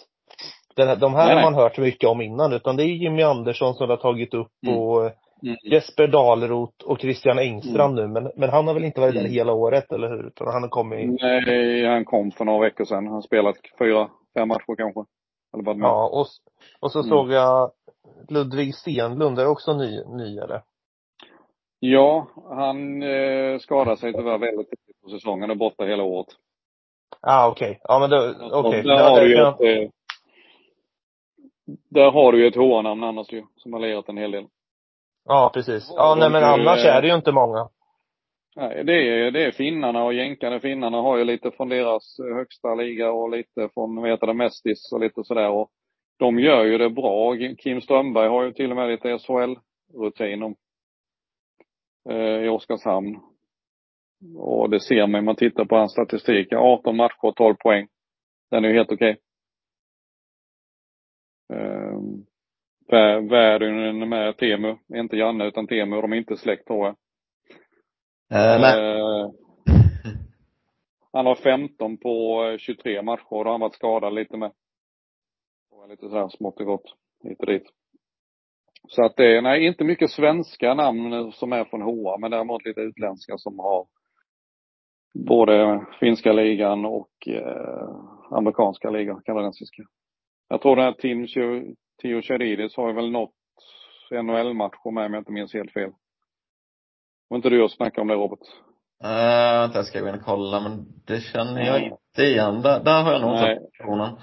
den 0.77 0.89
här, 0.89 0.97
de 0.97 1.14
här 1.14 1.27
Nej, 1.27 1.29
har 1.29 1.43
nej. 1.43 1.45
man 1.45 1.55
hört 1.55 1.79
mycket 1.79 2.09
om 2.09 2.20
innan 2.20 2.53
utan 2.53 2.77
det 2.77 2.83
är 2.85 2.87
Jimmy 2.87 3.22
Andersson 3.22 3.75
som 3.75 3.91
har 3.91 3.97
tagit 3.97 4.35
upp 4.35 4.53
Mm. 4.66 4.79
och 4.79 5.11
Mm. 5.43 5.57
Jesper 5.62 6.07
Dahlroth 6.07 6.85
och 6.85 7.01
Christian 7.01 7.39
Engstrand 7.39 7.95
nu 7.95 8.09
men, 8.09 8.31
men 8.37 8.51
han 8.51 8.66
har 8.66 8.75
väl 8.75 8.85
inte 8.85 9.01
varit 9.01 9.14
där 9.14 9.20
Mm. 9.20 9.33
hela 9.33 9.53
året 9.53 9.93
eller 9.93 10.09
hur? 10.09 10.27
Utan 10.27 10.47
han 10.53 10.62
har 10.62 10.68
kommit 10.68 11.22
Nej, 11.22 11.87
han 11.87 12.05
kom 12.05 12.31
för 12.31 12.45
några 12.45 12.61
veckor 12.61 12.85
sedan. 12.85 13.07
Han 13.07 13.14
har 13.14 13.22
spelat 13.22 13.57
fyra, 13.79 14.09
fem 14.39 14.49
matcher 14.49 14.77
kanske. 14.77 15.01
Eller 15.55 15.64
vad 15.64 15.77
det. 15.77 15.83
Ja, 15.83 16.09
och, 16.12 16.27
och 16.81 16.93
så 16.93 16.99
Mm. 16.99 17.09
såg 17.09 17.33
jag 17.33 17.70
Ludvig 18.29 18.75
Stenlund, 18.75 19.39
är 19.39 19.47
också 19.49 19.72
ny, 19.77 20.05
ny 20.05 20.39
eller? 20.39 20.62
Ja, 21.87 22.26
han 22.51 23.03
eh, 23.03 23.59
skadade 23.59 23.97
sig 23.97 24.12
tyvärr 24.12 24.39
väldigt 24.39 24.70
tidigt 24.70 25.03
på 25.03 25.09
säsongen 25.11 25.51
och 25.51 25.57
borta 25.57 25.85
hela 25.85 26.03
året. 26.03 26.26
Ah, 27.20 27.49
okej. 27.49 27.80
Ja, 27.82 27.99
men 27.99 28.11
då, 28.11 28.35
okej. 28.53 28.78
Och 28.78 28.85
Där, 28.85 28.99
Ja, 28.99 29.09
har 29.09 29.20
du 29.20 29.28
ju 29.28 29.43
ett, 29.43 29.85
eh, 29.85 29.91
där 31.91 32.11
har 32.11 32.32
du 32.32 32.41
ju 32.41 32.47
ett 32.47 32.57
HR-namn 32.57 33.05
annars 33.05 33.32
ju, 33.32 33.43
som 33.57 33.72
har 33.72 33.80
lirat 33.80 34.09
en 34.09 34.16
hel 34.16 34.30
del. 34.30 34.47
Ja, 35.24 35.51
precis. 35.55 35.93
Ja, 35.97 36.12
Och 36.12 36.18
nej 36.18 36.30
men 36.30 36.45
annars 36.45 36.85
eh, 36.85 36.97
är 36.97 37.03
det 37.03 37.09
ju 37.09 37.14
inte 37.14 37.32
många. 37.32 37.68
Nej, 38.57 38.85
det 38.85 38.93
är, 38.93 39.30
det 39.30 39.45
är 39.45 39.51
finnarna 39.51 40.05
och 40.05 40.14
jänkarna. 40.14 40.61
Finnarna 40.61 41.01
har 41.01 41.16
ju 41.16 41.24
lite 41.24 41.51
från 41.51 41.68
deras 41.68 42.18
eh, 42.18 42.37
högsta 42.37 42.74
liga 42.74 43.12
och 43.12 43.30
lite 43.30 43.68
från, 43.74 43.97
vad 43.97 44.11
heter 44.11 44.26
det, 44.26 44.35
Mestis 44.35 44.93
och 44.93 45.01
lite 45.01 45.24
sådär. 45.24 45.51
Och 45.51 45.70
de 46.18 46.39
gör 46.39 46.64
ju 46.64 46.78
det 46.78 46.91
bra. 46.91 47.37
Kim 47.59 47.80
Strömberg 47.80 48.28
har 48.28 48.43
ju 48.43 48.53
till 48.53 48.70
och 48.70 48.76
med 48.76 48.89
lite 48.89 49.18
SHL-rutin 49.18 50.43
eh, 50.43 50.51
i 52.45 52.49
Oskarshamn. 52.49 53.21
Och 54.37 54.71
det 54.71 54.81
ser 54.81 55.07
man 55.07 55.19
om 55.19 55.25
man 55.25 55.37
tittar 55.37 55.65
på 55.65 55.77
hans 55.77 55.93
statistik. 55.93 56.53
18 56.53 56.97
matcher, 56.97 57.33
12 57.37 57.55
poäng. 57.55 57.89
Den 58.51 58.65
är 58.65 58.69
ju 58.69 58.75
helt 58.75 58.93
okej. 58.93 59.17
Um, 61.53 62.27
Värdyn 63.29 64.09
med 64.09 64.37
Temu. 64.37 64.77
Inte 64.95 65.17
Janne 65.17 65.47
utan 65.47 65.67
Temu. 65.67 66.01
De 66.01 66.13
är 66.13 66.17
inte 66.17 66.37
släkt 66.37 66.67
tror 66.67 66.87
jag. 66.87 66.97
Eh, 68.31 68.61
nej. 68.61 68.97
Eh, 68.97 69.31
han 71.13 71.27
har 71.27 71.35
15 71.35 71.97
på 71.97 72.57
23 72.59 73.03
matcher 73.03 73.33
och 73.33 73.45
då 73.45 73.51
har 73.51 73.55
han 73.55 73.61
varit 73.61 73.75
skadad 73.75 74.15
lite 74.15 74.37
med. 74.37 74.53
Och 75.71 75.89
lite 75.89 76.09
sådär 76.09 76.29
smått 76.29 76.61
och 76.61 76.67
gott. 76.67 76.95
Hit 77.23 77.41
och 77.41 77.47
dit. 77.47 77.67
Så 78.89 79.05
att 79.05 79.16
det 79.16 79.37
är, 79.37 79.43
nej, 79.43 79.66
inte 79.66 79.85
mycket 79.85 80.11
svenska 80.11 80.74
namn 80.74 81.32
som 81.32 81.53
är 81.53 81.64
från 81.64 81.82
HA, 81.82 82.18
men 82.18 82.30
däremot 82.30 82.64
lite 82.64 82.80
utländska 82.80 83.39
som 83.39 83.59
har 83.59 83.87
både 85.18 85.87
finska 86.01 86.32
ligan 86.32 86.85
och 86.85 87.28
eh, 87.28 87.89
amerikanska 88.30 88.91
ligan, 88.91 89.22
kanadensiska. 89.24 89.82
Jag 90.49 90.62
tror 90.62 90.76
den 90.76 90.85
här 90.85 90.93
Tim 90.93 91.26
Tio 92.03 92.22
Chadidis 92.22 92.76
har 92.76 92.93
väl 92.93 93.11
nått 93.11 93.30
NHL-matcher 94.11 94.91
med 94.91 95.07
om 95.07 95.14
jag 95.14 95.20
inte 95.20 95.32
minns 95.32 95.55
helt 95.55 95.72
fel. 95.72 95.91
Var 97.28 97.37
inte 97.37 97.51
du 97.51 97.62
och 97.62 97.70
snackade 97.70 98.01
om 98.01 98.09
det 98.09 98.14
Robert? 98.14 98.39
Uh, 99.05 99.61
vänta, 99.61 99.78
jag 99.78 99.87
ska 99.87 100.01
gå 100.01 100.09
in 100.09 100.14
och 100.14 100.24
kolla, 100.24 100.61
men 100.61 100.85
det 101.07 101.20
känner 101.20 101.66
jag 101.66 101.82
inte 101.82 102.22
igen. 102.22 102.62
Där, 102.62 102.85
där 102.85 103.03
har 103.03 103.12
jag 103.12 103.22
nog 103.22 103.35
inte 103.35 103.61
personen. 103.78 104.16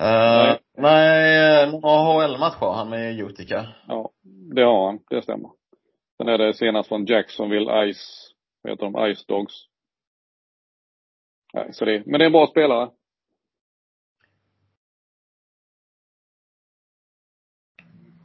Uh, 0.00 0.06
nej, 0.06 0.58
nej 0.76 1.72
några 1.72 1.88
AHL-match 1.88 2.54
har 2.54 2.74
han 2.74 2.90
med 2.90 3.20
Utica. 3.20 3.66
Ja, 3.88 4.10
det 4.54 4.62
har 4.62 4.86
han. 4.86 4.98
Det 5.10 5.22
stämmer. 5.22 5.50
Sen 6.16 6.28
är 6.28 6.38
det 6.38 6.54
senast 6.54 6.88
från 6.88 7.06
Jacksonville 7.06 7.92
Ice, 7.92 8.34
vad 8.62 8.72
heter 8.72 8.90
de, 8.90 9.14
Ice 9.14 9.26
Dogs. 9.26 9.54
Nej, 11.54 11.72
så 11.72 11.84
det, 11.84 12.06
men 12.06 12.18
det 12.18 12.24
är 12.24 12.26
en 12.26 12.32
bra 12.32 12.46
spelare. 12.46 12.90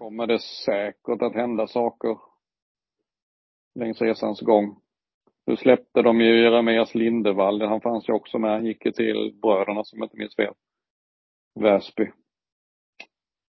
kommer 0.06 0.28
det 0.28 0.40
säkert 0.40 1.22
att 1.22 1.34
hända 1.34 1.68
saker 1.68 2.18
längs 3.76 4.02
resans 4.02 4.42
gång. 4.42 4.82
Nu 5.46 5.58
släppte 5.58 6.02
de 6.02 6.22
ju 6.22 6.44
Jeremias 6.44 6.96
Lindevall, 6.96 7.62
han 7.62 7.82
fanns 7.82 8.10
ju 8.10 8.14
också 8.14 8.38
med, 8.38 8.52
han 8.52 8.66
gick 8.66 8.86
ju 8.86 8.92
till 8.92 9.40
bröderna 9.42 9.84
som 9.84 10.00
jag 10.00 10.06
inte 10.06 10.18
minns 10.18 10.36
fel. 10.36 10.54
Väsby. 11.60 12.12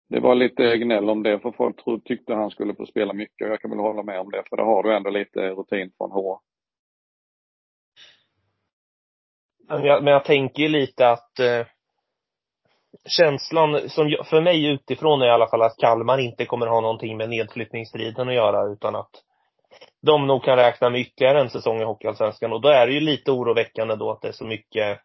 Det 0.08 0.20
var 0.20 0.34
lite 0.34 0.76
gnäll 0.76 1.10
om 1.10 1.22
det, 1.22 1.40
för 1.40 1.52
folk 1.52 2.04
tyckte 2.04 2.34
han 2.34 2.50
skulle 2.50 2.74
få 2.74 2.86
spela 2.86 3.12
mycket 3.12 3.46
och 3.46 3.52
jag 3.52 3.60
kan 3.60 3.70
väl 3.70 3.80
hålla 3.80 4.02
med 4.02 4.20
om 4.20 4.30
det, 4.30 4.42
för 4.48 4.56
det 4.56 4.62
har 4.62 4.82
du 4.82 4.96
ändå 4.96 5.10
lite 5.10 5.40
rutin 5.40 5.92
från 5.98 6.10
H. 6.10 6.40
Men 9.68 9.84
jag, 9.84 10.04
men 10.04 10.12
jag 10.12 10.24
tänker 10.24 10.62
ju 10.62 10.68
lite 10.68 11.10
att 11.10 11.38
eh, 11.38 11.66
känslan, 13.08 13.88
som 13.88 14.16
för 14.24 14.40
mig 14.40 14.66
utifrån 14.66 15.22
är 15.22 15.26
i 15.26 15.30
alla 15.30 15.48
fall 15.48 15.62
att 15.62 15.78
Kalmar 15.78 16.18
inte 16.18 16.46
kommer 16.46 16.66
ha 16.66 16.80
någonting 16.80 17.16
med 17.16 17.30
nedflyttningsstriden 17.30 18.28
att 18.28 18.34
göra 18.34 18.72
utan 18.72 18.96
att 18.96 19.10
de 20.06 20.26
nog 20.26 20.44
kan 20.44 20.56
räkna 20.56 20.90
med 20.90 21.00
ytterligare 21.00 21.40
en 21.40 21.50
säsong 21.50 21.80
i 21.80 21.84
Hockeyallsvenskan 21.84 22.52
och 22.52 22.60
då 22.60 22.68
är 22.68 22.86
det 22.86 22.92
ju 22.92 23.00
lite 23.00 23.30
oroväckande 23.30 23.96
då 23.96 24.10
att 24.10 24.22
det 24.22 24.28
är 24.28 24.32
så 24.32 24.44
mycket 24.44 25.00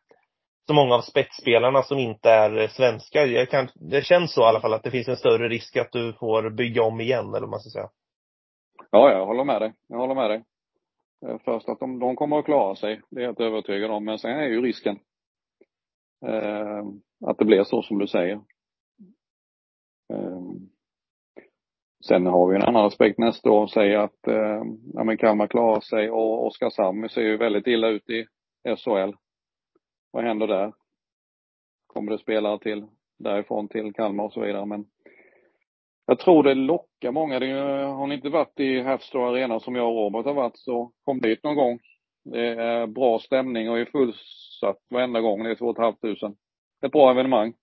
så 0.67 0.73
många 0.73 0.95
av 0.95 1.01
spetsspelarna 1.01 1.83
som 1.83 1.97
inte 1.97 2.29
är 2.29 2.67
svenskar. 2.67 3.25
Jag 3.25 3.49
kan, 3.49 3.67
det 3.75 4.01
känns 4.01 4.33
så 4.33 4.41
i 4.41 4.43
alla 4.43 4.61
fall 4.61 4.73
att 4.73 4.83
det 4.83 4.91
finns 4.91 5.07
en 5.07 5.17
större 5.17 5.49
risk 5.49 5.77
att 5.77 5.91
du 5.91 6.13
får 6.13 6.49
bygga 6.49 6.83
om 6.83 7.01
igen 7.01 7.29
eller 7.29 7.41
vad 7.41 7.49
man 7.49 7.59
ska 7.59 7.69
säga. 7.69 7.89
Ja, 8.91 9.11
jag 9.11 9.25
håller 9.25 9.43
med 9.43 9.61
dig. 9.61 9.73
Jag 9.87 9.97
håller 9.97 10.15
med 10.15 10.29
dig. 10.29 10.43
Eh, 11.25 11.37
först 11.45 11.69
att 11.69 11.79
de, 11.79 11.99
de 11.99 12.15
kommer 12.15 12.39
att 12.39 12.45
klara 12.45 12.75
sig, 12.75 13.01
det 13.09 13.19
är 13.19 13.21
jag 13.21 13.29
helt 13.29 13.39
övertygad 13.39 13.91
om. 13.91 14.05
Men 14.05 14.19
sen 14.19 14.31
är 14.31 14.47
ju 14.47 14.61
risken 14.61 14.99
eh, 16.25 16.83
att 17.25 17.37
det 17.37 17.45
blir 17.45 17.63
så 17.63 17.81
som 17.81 17.97
du 17.97 18.07
säger. 18.07 18.35
Eh, 20.13 20.41
sen 22.07 22.25
har 22.25 22.47
vi 22.47 22.55
en 22.55 22.63
annan 22.63 22.85
aspekt 22.85 23.19
nästa 23.19 23.51
år, 23.51 23.67
säger 23.67 23.97
att 23.97 24.27
eh, 24.27 24.63
ja, 24.93 25.03
men 25.03 25.17
Kalmar 25.17 25.47
klarar 25.47 25.79
sig 25.79 26.11
och 26.11 26.45
Oskarshamn 26.45 27.09
ser 27.09 27.21
ju 27.21 27.37
väldigt 27.37 27.67
illa 27.67 27.87
ut 27.87 28.09
i 28.09 28.25
SHL. 28.75 29.13
Vad 30.17 30.25
händer 30.25 30.47
där? 30.47 30.73
Kommer 31.87 32.11
det 32.11 32.17
spelare 32.17 32.59
till 32.59 32.85
därifrån 33.17 33.67
till 33.67 33.93
Kalmar 33.93 34.23
och 34.23 34.33
så 34.33 34.41
vidare, 34.41 34.65
men 34.65 34.85
jag 36.05 36.19
tror 36.19 36.43
det 36.43 36.53
lockar 36.53 37.11
många. 37.11 37.39
Det, 37.39 37.51
har 37.85 38.07
ni 38.07 38.15
inte 38.15 38.29
varit 38.29 38.59
i 38.59 38.81
Halfstore 38.81 39.29
Arena 39.29 39.59
som 39.59 39.75
jag 39.75 39.89
och 39.89 39.95
Robert 39.95 40.25
har 40.25 40.33
varit 40.33 40.57
så 40.57 40.91
kom 41.03 41.19
dit 41.19 41.43
någon 41.43 41.55
gång. 41.55 41.79
Det 42.23 42.47
är 42.47 42.87
bra 42.87 43.19
stämning 43.19 43.69
och 43.69 43.79
är 43.79 43.85
fullsatt 43.85 44.85
varenda 44.89 45.21
gång. 45.21 45.43
Det 45.43 45.51
är 45.51 45.55
två 45.55 45.65
och 45.65 45.75
ett 45.75 45.83
halvt 45.83 46.01
tusen. 46.01 46.31
Det 46.79 46.85
är 46.85 46.87
ett 46.87 46.93
bra 46.93 47.11
evenemang. 47.11 47.53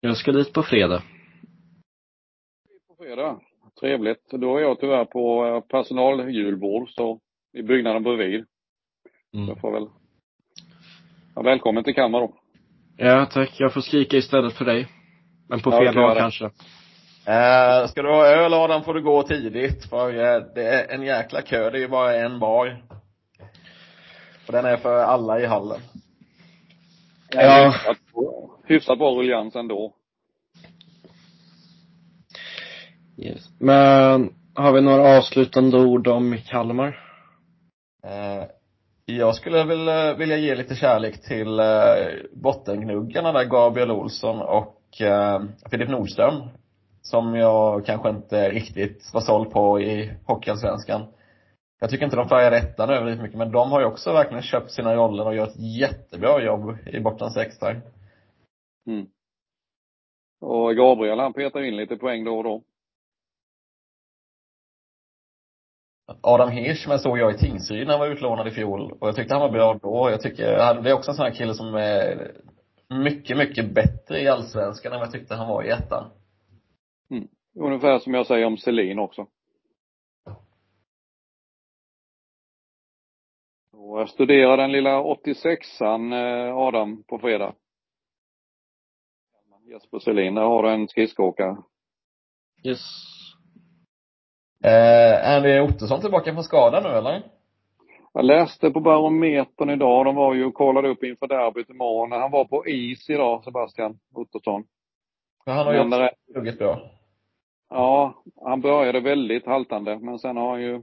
Jag 0.00 0.16
ska 0.16 0.32
dit 0.32 0.52
på 0.52 0.62
fredag. 0.62 1.02
På 2.88 3.04
fredag. 3.04 3.40
Trevligt. 3.80 4.30
Då 4.30 4.56
är 4.56 4.60
jag 4.60 4.80
tyvärr 4.80 5.04
på 5.04 5.60
personaljulbord, 5.68 6.88
så 6.90 7.20
i 7.52 7.62
byggnaden 7.62 8.02
bredvid. 8.02 8.46
Mm. 9.34 9.48
Jag 9.48 9.60
får 9.60 9.72
väl 9.72 9.88
ja, 11.34 11.42
välkommen 11.42 11.84
till 11.84 11.94
Kalmar 11.94 12.20
då. 12.20 12.34
Ja, 12.96 13.26
tack. 13.26 13.54
Jag 13.58 13.72
får 13.72 13.80
skrika 13.80 14.16
istället 14.16 14.54
för 14.54 14.64
dig. 14.64 14.88
Men 15.48 15.60
på 15.60 15.70
fel 15.70 15.94
dag 15.94 16.16
kanske. 16.16 16.44
Uh, 16.44 17.86
ska 17.88 18.02
du 18.02 18.08
ha 18.08 18.26
öl 18.26 18.54
Adam 18.54 18.84
får 18.84 18.94
du 18.94 19.02
gå 19.02 19.22
tidigt, 19.22 19.84
för 19.84 20.08
uh, 20.08 20.44
det 20.54 20.62
är 20.62 20.94
en 20.94 21.02
jäkla 21.02 21.42
kö. 21.42 21.70
Det 21.70 21.78
är 21.78 21.80
ju 21.80 21.88
bara 21.88 22.16
en 22.16 22.38
bar. 22.38 22.84
Och 24.46 24.52
den 24.52 24.64
är 24.64 24.76
för 24.76 24.98
alla 24.98 25.40
i 25.40 25.46
hallen. 25.46 25.80
Ja. 27.30 27.64
Hyfsat, 27.66 27.96
hyfsat 28.64 28.98
bra 28.98 29.10
ruljans 29.10 29.56
ändå. 29.56 29.94
Yes. 33.18 33.48
Men, 33.58 34.34
har 34.54 34.72
vi 34.72 34.80
några 34.80 35.18
avslutande 35.18 35.76
ord 35.76 36.08
om 36.08 36.38
Kalmar? 36.46 36.88
Uh, 38.04 38.44
jag 39.16 39.34
skulle 39.34 39.64
väl 39.64 39.88
eh, 39.88 40.18
vilja 40.18 40.36
ge 40.36 40.54
lite 40.54 40.74
kärlek 40.74 41.22
till 41.22 41.58
eh, 41.58 41.66
bottengnuggarna 42.32 43.32
där, 43.32 43.44
Gabriel 43.44 43.90
Olsson 43.90 44.40
och 44.40 45.00
eh, 45.00 45.42
Filip 45.70 45.88
Nordström. 45.88 46.48
Som 47.02 47.34
jag 47.34 47.86
kanske 47.86 48.08
inte 48.08 48.50
riktigt 48.50 49.10
var 49.14 49.20
såld 49.20 49.50
på 49.50 49.80
i 49.80 50.12
Hockeyallsvenskan. 50.26 51.06
Jag 51.80 51.90
tycker 51.90 52.04
inte 52.04 52.16
de 52.16 52.28
färgar 52.28 52.52
ettan 52.52 52.90
överdrivet 52.90 53.22
mycket, 53.22 53.38
men 53.38 53.52
de 53.52 53.70
har 53.72 53.80
ju 53.80 53.86
också 53.86 54.12
verkligen 54.12 54.42
köpt 54.42 54.70
sina 54.70 54.94
roller 54.94 55.26
och 55.26 55.34
gör 55.34 55.46
ett 55.46 55.78
jättebra 55.80 56.42
jobb 56.42 56.76
i 56.86 57.00
bortan 57.00 57.30
sex 57.30 57.58
där. 57.58 57.80
Mm. 58.86 59.06
Och 60.40 60.76
Gabriel 60.76 61.18
han 61.18 61.32
petar 61.32 61.62
in 61.62 61.76
lite 61.76 61.96
poäng 61.96 62.24
då 62.24 62.38
och 62.38 62.44
då. 62.44 62.62
Adam 66.20 66.50
Hirschman 66.50 66.98
såg 66.98 67.18
jag 67.18 67.34
i 67.34 67.38
Tingsryd 67.38 67.86
när 67.86 67.92
han 67.92 68.00
var 68.00 68.14
utlånad 68.14 68.48
i 68.48 68.50
fjol 68.50 68.92
och 69.00 69.08
jag 69.08 69.16
tyckte 69.16 69.34
han 69.34 69.40
var 69.40 69.50
bra 69.50 69.78
då. 69.82 70.10
Jag 70.10 70.20
tycker, 70.20 70.82
det 70.82 70.90
är 70.90 70.94
också 70.94 71.10
en 71.10 71.16
sån 71.16 71.24
här 71.24 71.34
kille 71.34 71.54
som 71.54 71.74
är 71.74 72.32
mycket, 72.88 73.36
mycket 73.36 73.74
bättre 73.74 74.20
i 74.20 74.28
allsvenskan 74.28 74.92
än 74.92 74.98
vad 74.98 75.06
jag 75.06 75.12
tyckte 75.12 75.34
han 75.34 75.48
var 75.48 75.62
i 75.62 75.70
ettan. 75.70 76.10
Mm. 77.10 77.28
Ungefär 77.54 77.98
som 77.98 78.14
jag 78.14 78.26
säger 78.26 78.46
om 78.46 78.56
Selin 78.56 78.98
också. 78.98 79.26
Och 83.72 84.00
jag 84.00 84.08
studerar 84.08 84.56
den 84.56 84.72
lilla 84.72 85.02
86an, 85.02 86.12
eh, 86.12 86.56
Adam, 86.56 87.02
på 87.02 87.18
fredag. 87.18 87.54
Jesper 89.70 89.98
Selin, 89.98 90.34
där 90.34 90.42
har 90.42 90.62
du 90.62 90.70
en 90.70 90.88
skridskoåkare. 90.88 91.56
Yes. 92.64 92.80
Eh, 94.64 95.28
är 95.30 95.40
det 95.40 95.60
Ottosson 95.62 96.00
tillbaka 96.00 96.32
från 96.32 96.44
skada 96.44 96.80
nu 96.80 96.88
eller? 96.88 97.22
Jag 98.12 98.24
läste 98.24 98.70
på 98.70 98.80
barometern 98.80 99.70
idag, 99.70 100.04
de 100.04 100.14
var 100.14 100.34
ju 100.34 100.44
och 100.44 100.54
kollade 100.54 100.88
upp 100.88 101.04
inför 101.04 101.26
derbyt 101.26 101.70
imorgon. 101.70 102.12
Han 102.12 102.30
var 102.30 102.44
på 102.44 102.66
is 102.66 103.10
idag, 103.10 103.44
Sebastian 103.44 103.98
Ottosson. 104.14 104.64
Ja, 105.44 105.52
han 105.52 105.66
har 105.66 105.74
ju 105.74 105.80
också 105.80 106.08
ruggigt 106.34 106.58
bra. 106.58 106.90
Ja, 107.70 108.22
han 108.44 108.60
började 108.60 109.00
väldigt 109.00 109.46
haltande, 109.46 109.98
men 109.98 110.18
sen 110.18 110.36
har 110.36 110.50
han 110.50 110.62
ju 110.62 110.74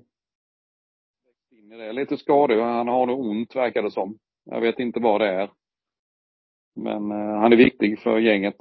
in 1.51 1.71
i 1.71 1.77
det. 1.77 1.93
Lite 1.93 2.17
skador, 2.17 2.61
han 2.61 2.87
har 2.87 3.05
nog 3.05 3.19
ont 3.19 3.55
verkar 3.55 3.83
det 3.83 3.91
som. 3.91 4.17
Jag 4.45 4.61
vet 4.61 4.79
inte 4.79 4.99
vad 4.99 5.21
det 5.21 5.27
är. 5.27 5.49
Men 6.75 7.11
eh, 7.11 7.39
han 7.39 7.53
är 7.53 7.57
viktig 7.57 7.99
för 7.99 8.19
gänget. 8.19 8.57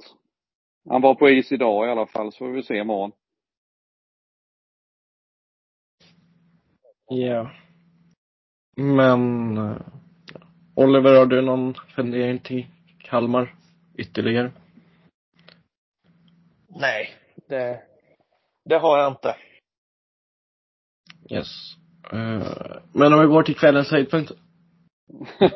Han 0.89 1.01
var 1.01 1.15
på 1.15 1.29
is 1.29 1.51
idag 1.51 1.87
i 1.87 1.89
alla 1.91 2.05
fall, 2.05 2.31
så 2.31 2.37
får 2.37 2.47
vi 2.51 2.63
se 2.63 2.77
imorgon. 2.77 3.11
Ja. 7.09 7.51
Men 8.75 9.57
eh, 9.57 9.77
Oliver, 10.75 11.15
har 11.17 11.25
du 11.25 11.41
någon 11.41 11.73
fundering 11.73 12.39
till 12.39 12.67
Kalmar 12.99 13.55
ytterligare? 13.97 14.51
Nej, 16.67 17.09
det, 17.49 17.81
det 18.65 18.77
har 18.77 18.97
jag 18.99 19.11
inte. 19.11 19.35
Yes. 21.29 21.47
Eh, 22.11 22.77
Men 22.93 23.13
om 23.13 23.19
vi 23.19 23.27
går 23.27 23.43
till 23.43 23.55
kvällens 23.55 23.91
höjdpunkt. 23.91 24.31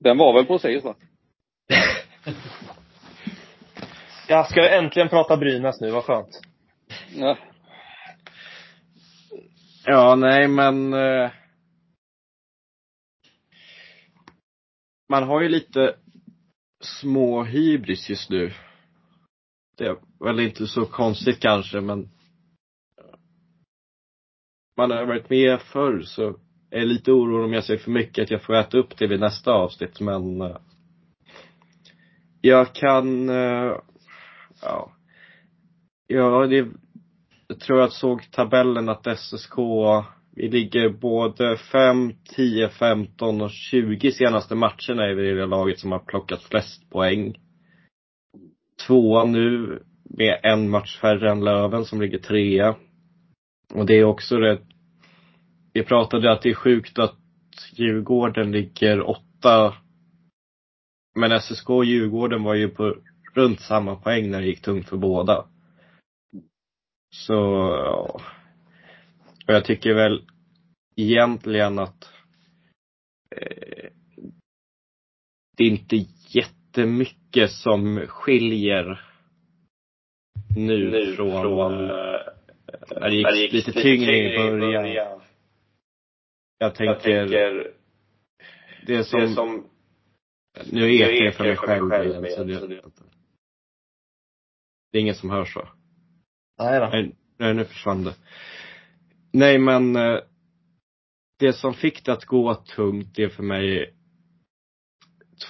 Den 0.00 0.18
var 0.18 0.34
väl 0.34 0.46
precis 0.46 0.84
va? 0.84 0.94
Jag 4.28 4.50
ska 4.50 4.68
äntligen 4.68 5.08
prata 5.08 5.36
Brynäs 5.36 5.80
nu, 5.80 5.90
vad 5.90 6.04
skönt. 6.04 6.40
Ja. 7.14 7.36
Ja, 9.86 10.14
nej 10.16 10.48
men 10.48 10.92
eh, 10.94 11.30
Man 15.08 15.22
har 15.22 15.42
ju 15.42 15.48
lite 15.48 15.96
små 16.80 17.44
hybris 17.44 18.10
just 18.10 18.30
nu. 18.30 18.52
Det 19.76 19.86
är 19.86 19.96
väl 20.24 20.40
inte 20.40 20.66
så 20.66 20.86
konstigt 20.86 21.40
kanske 21.40 21.80
men 21.80 22.08
man 24.76 24.90
har 24.90 25.06
varit 25.06 25.30
med 25.30 25.60
förr 25.60 26.02
så 26.02 26.36
är 26.70 26.84
lite 26.84 27.12
orolig 27.12 27.44
om 27.44 27.52
jag 27.52 27.64
säger 27.64 27.80
för 27.80 27.90
mycket 27.90 28.22
att 28.22 28.30
jag 28.30 28.42
får 28.42 28.54
äta 28.54 28.78
upp 28.78 28.98
det 28.98 29.06
vid 29.06 29.20
nästa 29.20 29.52
avsnitt 29.52 30.00
men 30.00 30.40
eh, 30.40 30.56
jag 32.40 32.74
kan 32.74 33.28
eh, 33.28 33.78
ja 34.62 34.92
ja 36.06 36.46
det 36.46 36.68
jag 37.54 37.60
tror 37.60 37.80
jag 37.80 37.92
såg 37.92 38.30
tabellen 38.30 38.88
att 38.88 39.18
SSK 39.18 39.58
vi 40.36 40.48
ligger 40.48 40.88
både 40.88 41.56
5, 41.56 42.12
10, 42.36 42.68
15 42.68 43.40
och 43.40 43.50
20 43.50 44.12
senaste 44.12 44.54
matcherna 44.54 45.04
är 45.04 45.14
vi 45.14 45.30
det 45.30 45.46
laget 45.46 45.78
som 45.78 45.92
har 45.92 45.98
plockat 45.98 46.42
flest 46.42 46.90
poäng. 46.90 47.34
Tvåa 48.86 49.24
nu 49.24 49.82
med 50.04 50.40
en 50.42 50.70
match 50.70 50.98
färre 51.00 51.30
än 51.30 51.44
Löven 51.44 51.84
som 51.84 52.00
ligger 52.00 52.18
trea. 52.18 52.76
Och 53.74 53.86
det 53.86 53.94
är 53.94 54.04
också 54.04 54.36
rätt 54.36 54.62
vi 55.72 55.82
pratade 55.82 56.32
att 56.32 56.42
det 56.42 56.50
är 56.50 56.54
sjukt 56.54 56.98
att 56.98 57.18
Djurgården 57.72 58.52
ligger 58.52 59.08
åtta. 59.08 59.74
Men 61.16 61.40
SSK 61.40 61.70
och 61.70 61.84
Djurgården 61.84 62.42
var 62.42 62.54
ju 62.54 62.68
på 62.68 62.96
runt 63.34 63.60
samma 63.60 63.96
poäng 63.96 64.30
när 64.30 64.40
det 64.40 64.46
gick 64.46 64.62
tungt 64.62 64.88
för 64.88 64.96
båda. 64.96 65.44
Så, 67.14 67.32
ja. 67.84 68.20
Och 69.46 69.54
jag 69.54 69.64
tycker 69.64 69.94
väl 69.94 70.26
egentligen 70.96 71.78
att 71.78 72.04
eh, 73.36 73.90
det 75.56 75.64
är 75.64 75.68
inte 75.70 75.96
jättemycket 76.28 77.50
som 77.50 78.00
skiljer 78.08 79.04
nu, 80.56 80.90
nu 80.90 81.16
från, 81.16 81.42
från, 81.42 81.72
eh, 81.84 82.20
när 83.00 83.10
det 83.10 83.36
gick, 83.36 83.52
lite 83.52 83.72
tyngre 83.72 84.16
i 84.16 84.36
början. 84.38 84.88
Jag 84.92 85.22
Jag 86.58 86.74
tänker, 86.74 87.00
tänker, 87.00 87.72
det 88.86 88.94
är 88.94 89.02
som, 89.02 89.20
det 89.20 89.28
som 89.28 89.66
nu 90.72 90.94
ekar 90.94 91.24
jag 91.24 91.34
för 91.34 91.44
mig 91.44 91.56
själv 91.56 91.90
själv 91.90 92.06
igen, 92.10 92.22
det, 92.22 92.30
så 92.58 92.66
det- 92.66 92.82
det 94.92 94.98
är 94.98 95.02
ingen 95.02 95.14
som 95.14 95.30
hör 95.30 95.44
så. 95.44 95.68
Nej 96.58 96.80
då. 96.80 96.86
Nej, 96.86 97.16
nej, 97.38 97.54
nu 97.54 97.64
försvann 97.64 98.04
det. 98.04 98.14
Nej, 99.32 99.58
men 99.58 99.96
eh, 99.96 100.18
det 101.38 101.52
som 101.52 101.74
fick 101.74 102.04
det 102.04 102.12
att 102.12 102.24
gå 102.24 102.54
tungt, 102.54 103.14
det 103.14 103.22
är 103.22 103.28
för 103.28 103.42
mig 103.42 103.94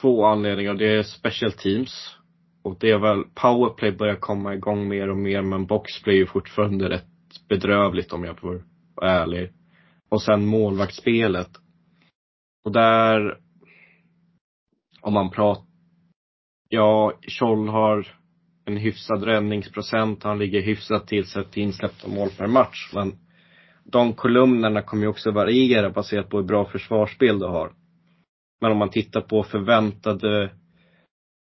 två 0.00 0.24
anledningar. 0.26 0.74
Det 0.74 0.96
är 0.96 1.02
special 1.02 1.52
teams. 1.52 2.16
Och 2.62 2.76
det 2.80 2.90
är 2.90 2.98
väl, 2.98 3.24
powerplay 3.34 3.92
börjar 3.92 4.16
komma 4.16 4.55
igång 4.55 4.88
mer 4.88 5.11
och 5.11 5.16
mer, 5.16 5.42
men 5.42 5.66
boxplay 5.66 6.20
är 6.20 6.26
fortfarande 6.26 6.88
rätt 6.88 7.48
bedrövligt 7.48 8.12
om 8.12 8.24
jag 8.24 8.38
får 8.38 8.64
vara 8.94 9.11
ärlig. 9.11 9.52
Och 10.09 10.22
sen 10.22 10.46
målvaktsspelet. 10.46 11.50
Och 12.64 12.72
där, 12.72 13.38
om 15.00 15.12
man 15.12 15.30
pratar, 15.30 15.64
ja, 16.68 17.12
Scholl 17.28 17.68
har 17.68 18.07
en 18.64 18.76
hyfsad 18.76 19.24
räddningsprocent. 19.24 20.22
Han 20.22 20.38
ligger 20.38 20.62
hyfsat 20.62 21.06
till 21.06 21.26
sett 21.26 21.52
till 21.52 21.62
insläppta 21.62 22.08
mål 22.08 22.30
per 22.30 22.46
match. 22.46 22.90
Men 22.94 23.18
de 23.84 24.14
kolumnerna 24.14 24.82
kommer 24.82 25.02
ju 25.02 25.08
också 25.08 25.30
variera 25.30 25.90
baserat 25.90 26.30
på 26.30 26.36
hur 26.36 26.44
bra 26.44 26.64
försvarsspel 26.64 27.38
du 27.38 27.46
har. 27.46 27.72
Men 28.60 28.72
om 28.72 28.78
man 28.78 28.90
tittar 28.90 29.20
på 29.20 29.44
förväntade 29.44 30.50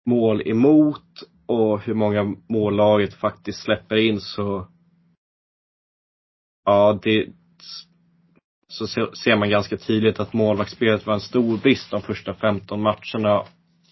mål 0.05 0.41
emot 0.47 1.23
och 1.45 1.81
hur 1.81 1.93
många 1.93 2.35
mål 2.49 2.75
laget 2.75 3.13
faktiskt 3.13 3.63
släpper 3.63 3.95
in 3.95 4.19
så 4.19 4.67
ja, 6.65 6.99
det 7.03 7.27
så 8.67 8.87
ser 8.87 9.35
man 9.35 9.49
ganska 9.49 9.77
tydligt 9.77 10.19
att 10.19 10.33
målvaktsspelet 10.33 11.05
var 11.05 11.13
en 11.13 11.19
stor 11.19 11.57
brist 11.57 11.91
de 11.91 12.01
första 12.01 12.33
15 12.33 12.81
matcherna. 12.81 13.43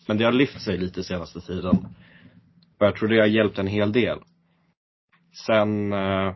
Men 0.07 0.17
det 0.17 0.23
har 0.23 0.31
lyft 0.31 0.61
sig 0.61 0.77
lite 0.77 1.03
senaste 1.03 1.41
tiden. 1.41 1.87
Och 2.83 2.87
jag 2.87 2.95
tror 2.95 3.09
det 3.09 3.19
har 3.19 3.27
hjälpt 3.27 3.59
en 3.59 3.67
hel 3.67 3.91
del. 3.91 4.19
Sen 5.45 5.93
eh, 5.93 6.35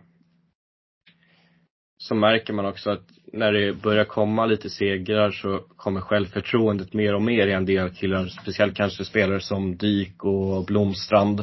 så 1.98 2.16
märker 2.16 2.54
man 2.54 2.66
också 2.66 2.90
att 2.90 3.10
när 3.34 3.52
det 3.52 3.74
börjar 3.74 4.06
komma 4.06 4.46
lite 4.46 4.70
segrar 4.70 5.32
så 5.32 5.60
kommer 5.76 6.02
självförtroendet 6.02 6.94
mer 6.94 7.16
och 7.16 7.22
mer 7.22 7.48
i 7.48 7.54
en 7.54 7.66
del 7.66 7.90
killar. 7.90 8.28
Speciellt 8.28 8.78
kanske 8.78 9.06
spelare 9.06 9.40
som 9.40 9.78
Dyk 9.78 10.24
och 10.24 10.66
Blomstrand. 10.66 11.40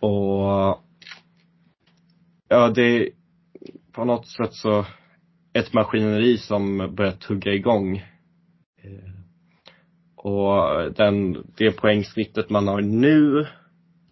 Och 0.00 0.82
ja, 2.48 2.68
det 2.74 2.82
är 2.82 3.08
på 3.92 4.04
något 4.04 4.26
sätt 4.28 4.54
så 4.54 4.86
ett 5.52 5.72
maskineri 5.72 6.38
som 6.38 6.94
börjar 6.94 7.12
tugga 7.12 7.52
igång. 7.52 7.96
Eh, 8.82 9.14
och 10.16 10.92
den, 10.92 11.46
det 11.56 11.72
poängsnittet 11.72 12.50
man 12.50 12.68
har 12.68 12.80
nu 12.80 13.46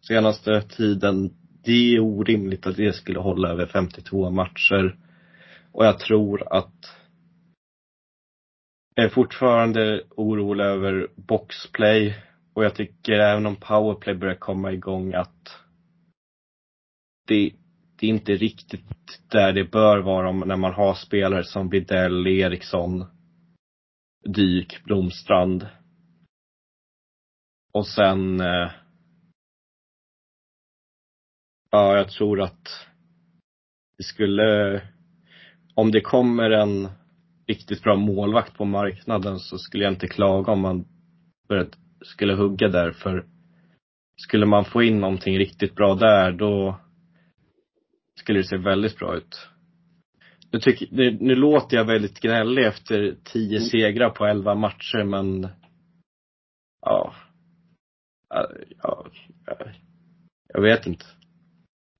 senaste 0.09 0.62
tiden, 0.62 1.30
det 1.64 1.94
är 1.94 2.00
orimligt 2.00 2.66
att 2.66 2.76
det 2.76 2.92
skulle 2.92 3.18
hålla 3.18 3.48
över 3.48 3.66
52 3.66 4.30
matcher. 4.30 4.96
Och 5.72 5.86
jag 5.86 5.98
tror 5.98 6.52
att 6.57 6.96
jag 8.94 9.04
är 9.04 9.11
fortfarande 9.11 10.02
orolig 10.16 10.64
över 10.64 11.09
boxplay. 11.16 12.16
Och 12.54 12.64
jag 12.64 12.74
tycker 12.74 13.12
även 13.12 13.46
om 13.46 13.57
powerplay 13.57 14.14
börjar 14.14 14.34
komma 14.34 14.72
igång 14.72 15.14
att 15.14 15.50
det, 17.26 17.52
det 17.96 18.07
är 18.07 18.11
inte 18.11 18.32
riktigt 18.32 19.20
där 19.30 19.52
det 19.52 19.64
bör 19.64 19.98
vara 19.98 20.28
om, 20.28 20.40
när 20.40 20.57
man 20.57 20.72
har 20.72 20.94
spelare 20.94 21.44
som 21.44 21.68
Widell, 21.68 22.26
Eriksson, 22.26 23.04
Dyk, 24.24 24.84
Blomstrand. 24.84 25.66
Och 27.72 27.86
sen 27.86 28.40
eh, 28.40 28.70
Ja, 31.70 31.96
jag 31.96 32.08
tror 32.08 32.40
att 32.40 32.86
det 33.98 34.04
skulle, 34.04 34.82
om 35.74 35.90
det 35.90 36.00
kommer 36.00 36.50
en 36.50 36.88
riktigt 37.46 37.82
bra 37.82 37.96
målvakt 37.96 38.56
på 38.56 38.64
marknaden 38.64 39.38
så 39.38 39.58
skulle 39.58 39.84
jag 39.84 39.92
inte 39.92 40.08
klaga 40.08 40.52
om 40.52 40.60
man 40.60 40.84
började, 41.48 41.70
skulle 42.04 42.34
hugga 42.34 42.68
där 42.68 42.92
för 42.92 43.26
skulle 44.16 44.46
man 44.46 44.64
få 44.64 44.82
in 44.82 45.00
någonting 45.00 45.38
riktigt 45.38 45.74
bra 45.74 45.94
där 45.94 46.32
då 46.32 46.80
skulle 48.20 48.38
det 48.38 48.44
se 48.44 48.56
väldigt 48.56 48.98
bra 48.98 49.16
ut. 49.16 49.48
Nu, 50.52 50.60
tycker, 50.60 50.88
nu, 50.90 51.18
nu 51.20 51.34
låter 51.34 51.76
jag 51.76 51.84
väldigt 51.84 52.20
gnällig 52.20 52.66
efter 52.66 53.16
tio 53.24 53.60
segrar 53.60 54.10
på 54.10 54.26
elva 54.26 54.54
matcher 54.54 55.04
men 55.04 55.48
ja, 56.80 57.14
ja, 58.28 58.48
ja, 58.82 59.06
jag 60.48 60.62
vet 60.62 60.86
inte. 60.86 61.04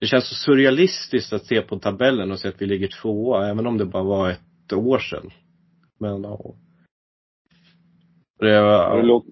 Det 0.01 0.07
känns 0.07 0.29
så 0.29 0.35
surrealistiskt 0.35 1.33
att 1.33 1.47
se 1.47 1.63
på 1.63 1.79
tabellen 1.79 2.33
och 2.33 2.39
se 2.39 2.49
att 2.49 2.63
vi 2.63 2.67
ligger 2.67 2.89
tvåa, 3.03 3.51
även 3.51 3.67
om 3.67 3.79
det 3.79 3.87
bara 3.87 4.03
var 4.03 4.31
ett 4.31 4.73
år 4.73 4.99
sedan. 4.99 5.31
Men 6.01 6.23
ja. 6.23 6.55
Det 8.39 8.61
var, 8.61 8.97
Du 8.97 9.03
låter, 9.03 9.31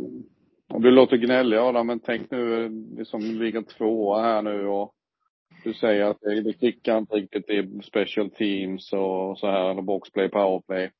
du 0.79 0.91
låter 0.91 1.17
gnällig 1.17 1.57
Adam, 1.57 1.87
men 1.87 2.01
tänk 2.01 2.31
nu, 2.31 2.69
liksom 2.99 3.21
ligger 3.21 3.62
tvåa 3.62 4.23
här 4.23 4.43
nu 4.43 4.67
och 4.67 4.95
du 5.65 5.75
säger 5.75 6.05
att 6.05 6.21
det, 6.21 6.43
det 6.43 6.53
klickar 6.53 6.99
inte 6.99 7.15
riktigt 7.15 7.51
i 7.51 7.81
special 7.83 8.31
teams 8.31 8.93
och 8.93 9.39
så 9.39 9.47
här, 9.47 9.71
eller 9.71 9.83
boxplay, 9.83 10.29
powerplay. 10.29 10.91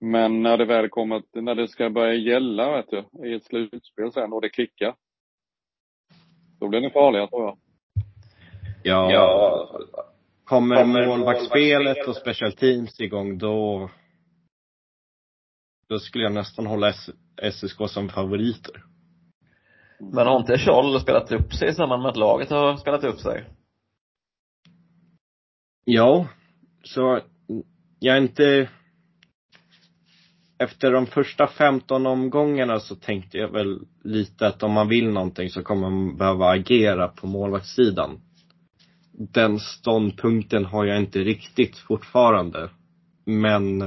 Men 0.00 0.42
när 0.42 0.58
det 0.58 0.64
väl 0.64 0.88
kommer, 0.88 1.22
när 1.40 1.54
det 1.54 1.68
ska 1.68 1.90
börja 1.90 2.14
gälla, 2.14 2.76
vet 2.76 2.90
du, 2.90 3.28
i 3.28 3.34
ett 3.34 3.44
slutspel 3.44 4.12
sen 4.12 4.32
och 4.32 4.40
det 4.40 4.48
klickar. 4.48 4.94
Då 6.60 6.68
blir 6.68 6.80
ni 6.80 6.90
farliga 6.90 7.26
tror 7.26 7.44
jag 7.44 7.58
ja, 8.82 9.12
Ja, 9.12 9.68
kommer, 10.44 10.76
kommer 10.76 11.06
målvaktsspelet 11.06 12.08
och 12.08 12.16
special 12.16 12.52
teams 12.52 13.00
igång 13.00 13.38
då 13.38 13.90
då 15.88 15.98
skulle 15.98 16.24
jag 16.24 16.32
nästan 16.32 16.66
hålla 16.66 16.92
SSK 17.52 17.88
som 17.88 18.08
favoriter. 18.08 18.84
Men 19.98 20.26
har 20.26 20.40
inte 20.40 20.58
Scholl 20.58 21.00
spelat 21.00 21.32
upp 21.32 21.54
sig 21.54 21.68
i 21.68 21.74
samband 21.74 22.02
med 22.02 22.10
att 22.10 22.16
laget 22.16 22.50
har 22.50 22.76
spelat 22.76 23.04
upp 23.04 23.18
sig? 23.18 23.44
Ja, 25.84 26.28
så 26.84 27.20
jag 27.98 28.16
är 28.16 28.20
inte 28.20 28.68
efter 30.58 30.92
de 30.92 31.06
första 31.06 31.46
15 31.46 32.06
omgångarna 32.06 32.80
så 32.80 32.96
tänkte 32.96 33.38
jag 33.38 33.48
väl 33.48 33.80
lite 34.04 34.46
att 34.46 34.62
om 34.62 34.72
man 34.72 34.88
vill 34.88 35.08
någonting 35.08 35.50
så 35.50 35.62
kommer 35.62 35.90
man 35.90 36.16
behöva 36.16 36.46
agera 36.46 37.08
på 37.08 37.26
målvaktssidan. 37.26 38.20
Den 39.12 39.60
ståndpunkten 39.60 40.64
har 40.64 40.84
jag 40.84 40.98
inte 40.98 41.18
riktigt 41.18 41.78
fortfarande. 41.78 42.70
Men 43.24 43.80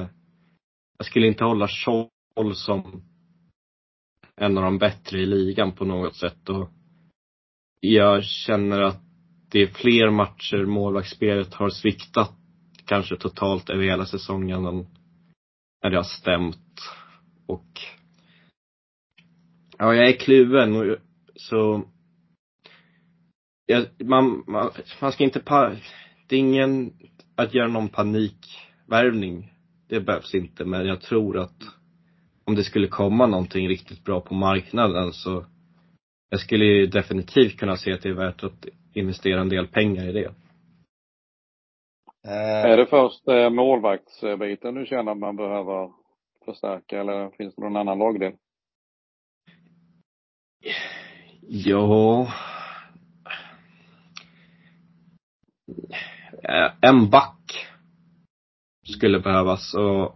jag 0.98 1.06
skulle 1.06 1.28
inte 1.28 1.44
hålla 1.44 1.68
Scholl 1.68 2.56
som 2.56 3.04
en 4.36 4.58
av 4.58 4.64
de 4.64 4.78
bättre 4.78 5.20
i 5.20 5.26
ligan 5.26 5.72
på 5.72 5.86
något 5.86 6.16
sätt 6.16 6.50
och 6.50 6.70
jag 7.80 8.24
känner 8.24 8.82
att 8.82 9.02
det 9.52 9.62
är 9.62 9.68
fler 9.68 10.10
matcher 10.10 10.66
målvaktsspelet 10.66 11.54
har 11.54 11.70
sviktat 11.70 12.32
kanske 12.86 13.18
totalt 13.18 13.70
över 13.70 13.84
hela 13.84 14.06
säsongen 14.06 14.66
än 14.66 14.88
när 15.84 15.90
det 15.90 15.98
har 15.98 16.04
stämt. 16.04 16.82
Och 17.48 17.80
ja, 19.78 19.96
jag 19.96 20.10
är 20.10 20.20
kluven 20.20 20.76
och 20.76 20.98
så 21.36 21.84
jag, 23.66 23.86
man, 24.00 24.44
man, 24.48 24.72
man 25.02 25.12
ska 25.12 25.24
inte 25.24 25.40
pa, 25.40 25.76
det 26.28 26.36
är 26.36 26.40
ingen 26.40 26.94
att 27.36 27.54
göra 27.54 27.68
någon 27.68 27.90
panikvärvning. 27.90 29.52
Det 29.90 30.00
behövs 30.00 30.36
inte, 30.36 30.66
men 30.66 30.88
jag 30.88 31.02
tror 31.02 31.38
att 31.38 31.62
om 32.46 32.56
det 32.56 32.64
skulle 32.64 32.88
komma 32.88 33.26
någonting 33.26 33.68
riktigt 33.68 34.04
bra 34.04 34.22
på 34.22 34.34
marknaden 34.34 35.14
så 35.14 35.46
jag 36.30 36.40
skulle 36.40 36.66
ju 36.66 36.88
definitivt 36.88 37.60
kunna 37.60 37.78
se 37.78 37.94
att 37.94 38.02
det 38.02 38.10
är 38.10 38.14
värt 38.14 38.44
att 38.44 38.66
investera 38.94 39.42
en 39.42 39.50
del 39.50 39.68
pengar 39.68 40.10
i 40.10 40.12
det. 40.12 40.34
Eh. 42.28 42.72
Är 42.72 42.78
det 42.78 42.86
först 42.86 43.28
eh, 43.28 43.50
målvaktsbiten 43.50 44.76
du 44.76 44.86
känner 44.86 45.12
att 45.12 45.18
man 45.18 45.36
behöver 45.36 45.92
förstärka 46.46 47.00
eller 47.00 47.30
finns 47.30 47.56
det 47.56 47.62
någon 47.62 47.76
annan 47.76 48.00
lagdel? 48.00 48.34
Ja. 51.42 52.22
Eh, 52.22 52.30
Eh, 56.44 56.72
en 56.82 57.10
back 57.10 57.68
skulle 58.88 59.20
behövas 59.20 59.74
och 59.74 60.16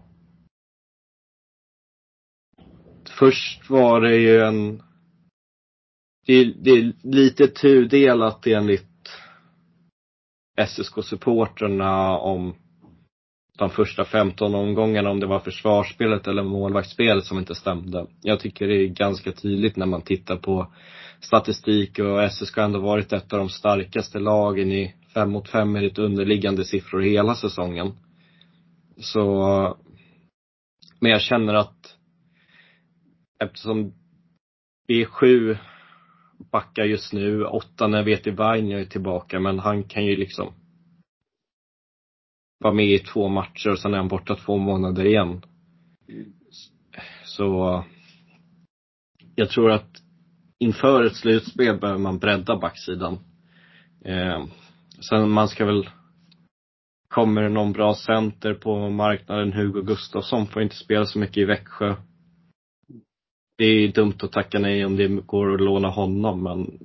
först 3.20 3.70
var 3.70 4.02
det 4.02 4.16
ju 4.16 4.42
en 4.42 4.84
det 6.26 6.34
är, 6.34 6.54
det 6.58 6.70
är 6.72 6.94
lite 7.04 7.48
tudelat 7.48 8.48
enligt 8.48 8.86
SSK-supporterna 10.68 12.18
om 12.18 12.56
de 13.58 13.70
första 13.70 14.06
15 14.06 14.56
omgångarna 14.56 15.10
om 15.10 15.20
det 15.20 15.26
var 15.26 15.40
försvarsspelet 15.40 16.28
eller 16.28 16.44
målvaktsspelet 16.44 17.26
som 17.26 17.38
inte 17.38 17.56
stämde. 17.56 18.08
Jag 18.22 18.40
tycker 18.40 18.68
det 18.68 18.76
är 18.76 18.88
ganska 18.88 19.32
tydligt 19.32 19.76
när 19.76 19.86
man 19.86 20.02
tittar 20.02 20.36
på 20.38 20.74
statistik 21.20 22.00
och 22.00 22.32
SSK 22.32 22.56
har 22.56 22.64
ändå 22.64 22.80
varit 22.80 23.14
ett 23.14 23.34
av 23.34 23.40
de 23.40 23.50
starkaste 23.50 24.20
lagen 24.20 24.72
i 24.72 24.96
fem 25.14 25.32
mot 25.32 25.50
fem 25.50 25.76
är 25.76 25.82
ditt 25.82 25.98
underliggande 25.98 26.66
siffror 26.66 27.02
hela 27.02 27.36
säsongen. 27.36 27.92
Så, 28.98 29.78
men 31.00 31.12
jag 31.12 31.22
känner 31.22 31.54
att 31.54 31.96
eftersom 33.44 33.94
vi 34.88 35.02
är 35.02 35.06
sju 35.06 35.58
backar 36.52 36.84
just 36.84 37.14
nu, 37.14 37.46
åtta 37.46 37.88
när 37.88 38.04
Veti 38.04 38.32
Vainio 38.32 38.78
är 38.78 38.86
tillbaka, 38.86 39.40
men 39.40 39.60
han 39.60 39.84
kan 39.84 40.06
ju 40.06 40.16
liksom 40.16 40.54
vara 42.60 42.74
med 42.74 42.86
i 42.86 43.00
två 43.00 43.28
matcher 43.28 43.70
och 43.70 43.80
sen 43.80 43.94
är 43.94 43.98
han 43.98 44.08
borta 44.08 44.36
två 44.36 44.58
månader 44.58 45.06
igen. 45.06 45.42
Så 47.26 47.84
jag 49.36 49.50
tror 49.50 49.72
att 49.72 49.90
inför 50.60 51.04
ett 51.04 51.16
slutspel 51.16 51.80
behöver 51.80 52.00
man 52.00 52.20
bredda 52.20 52.56
backsidan. 52.58 53.20
Eh, 54.06 54.46
Sen 55.00 55.30
man 55.30 55.48
ska 55.48 55.66
väl 55.66 55.90
Kommer 57.10 57.42
det 57.42 57.50
någon 57.50 57.72
bra 57.72 57.96
center 57.96 58.54
på 58.54 58.90
marknaden, 58.90 59.54
Hugo 59.54 59.82
Gustafsson 59.82 60.48
får 60.48 60.62
inte 60.62 60.76
spela 60.76 61.06
så 61.06 61.20
mycket 61.20 61.38
i 61.38 61.46
Växjö. 61.46 61.96
Det 63.58 63.66
är 63.66 63.94
dumt 63.94 64.18
att 64.24 64.32
tacka 64.32 64.60
nej 64.60 64.86
om 64.86 64.96
det 64.96 65.08
går 65.08 65.54
att 65.54 65.62
låna 65.62 65.88
honom, 65.88 66.44
men 66.44 66.80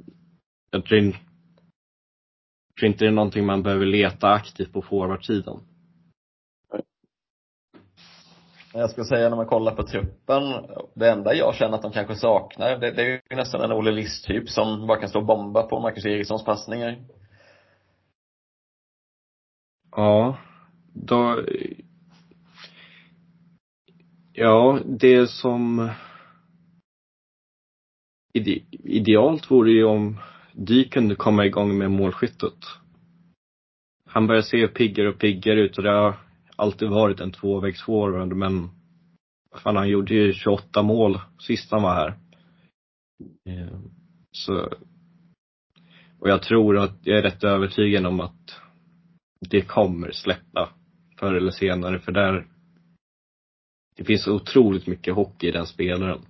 jag 0.71 0.85
tror, 0.85 1.01
jag 1.01 1.15
tror 2.79 2.87
inte 2.89 3.05
det 3.05 3.09
är 3.09 3.13
någonting 3.13 3.47
man 3.47 3.63
behöver 3.63 3.87
leta 3.87 4.29
aktivt 4.29 4.73
på 4.73 4.83
forwardsidan. 4.83 5.61
Jag 8.73 8.91
ska 8.91 9.05
säga 9.05 9.29
när 9.29 9.37
man 9.37 9.47
kollar 9.47 9.75
på 9.75 9.83
truppen, 9.83 10.43
det 10.95 11.11
enda 11.11 11.35
jag 11.35 11.55
känner 11.55 11.75
att 11.75 11.83
de 11.83 11.93
kanske 11.93 12.15
saknar, 12.15 12.79
det, 12.79 12.91
det 12.91 13.03
är 13.03 13.07
ju 13.07 13.37
nästan 13.37 13.61
en 13.61 13.73
Olle 13.73 13.91
List-typ 13.91 14.49
som 14.49 14.87
bara 14.87 15.01
kan 15.01 15.09
stå 15.09 15.19
och 15.19 15.27
bomba 15.27 15.63
på 15.63 15.81
Marcus 15.81 16.07
Erikssons 16.07 16.45
passningar. 16.45 16.99
Ja, 19.97 20.39
då 20.93 21.45
Ja, 24.33 24.81
det 24.85 25.27
som 25.27 25.91
ide, 28.33 28.61
idealt 28.71 29.51
vore 29.51 29.71
ju 29.71 29.85
om 29.85 30.21
Dy 30.53 30.89
kunde 30.89 31.15
komma 31.15 31.47
igång 31.47 31.79
med 31.79 31.91
målskyttet. 31.91 32.59
Han 34.07 34.27
börjar 34.27 34.43
se 34.43 34.69
piggare 34.69 35.09
och 35.09 35.19
piggare 35.19 35.61
ut 35.61 35.79
och 35.79 35.85
det 35.85 35.91
har 35.91 36.17
alltid 36.57 36.89
varit 36.89 37.21
en 37.21 37.33
tvåvägsforward 37.33 38.37
men 38.37 38.69
fan 39.57 39.77
han 39.77 39.89
gjorde 39.89 40.15
ju 40.15 40.33
28 40.33 40.83
mål 40.83 41.21
sist 41.39 41.71
han 41.71 41.83
var 41.83 41.95
här. 41.95 42.15
Eh, 43.49 43.79
så 44.33 44.69
och 46.19 46.29
jag 46.31 46.43
tror 46.43 46.79
att, 46.79 46.99
jag 47.03 47.19
är 47.19 47.23
rätt 47.23 47.45
övertygad 47.45 48.07
om 48.07 48.21
att 48.21 48.61
det 49.51 49.63
kommer 49.63 50.11
släppa 50.13 50.69
förr 51.19 51.35
eller 51.35 51.51
senare 51.51 51.99
för 51.99 52.13
där 52.13 52.47
det 53.97 54.05
finns 54.05 54.27
otroligt 54.27 54.87
mycket 54.87 55.15
hockey 55.15 55.49
i 55.49 55.51
den 55.51 55.67
spelaren. 55.67 56.21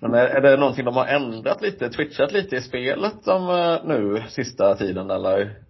Men 0.00 0.14
är, 0.14 0.26
är 0.26 0.40
det 0.40 0.56
någonting 0.56 0.84
de 0.84 0.96
har 0.96 1.06
ändrat 1.06 1.62
lite, 1.62 1.90
twitchat 1.90 2.32
lite 2.32 2.56
i 2.56 2.60
spelet 2.60 3.24
de, 3.24 3.50
eh, 3.50 3.84
nu 3.84 4.22
sista 4.28 4.74
tiden 4.74 5.10
eller? 5.10 5.62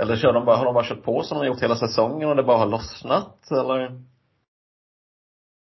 Eller 0.00 0.16
kör 0.16 0.32
de 0.32 0.44
bara, 0.44 0.56
har 0.56 0.64
de 0.64 0.74
bara 0.74 0.84
kört 0.84 1.02
på 1.02 1.22
som 1.22 1.38
de 1.38 1.46
gjort 1.46 1.62
hela 1.62 1.76
säsongen 1.76 2.28
och 2.28 2.36
det 2.36 2.42
bara 2.42 2.58
har 2.58 2.66
lossnat 2.66 3.50
eller? 3.50 4.02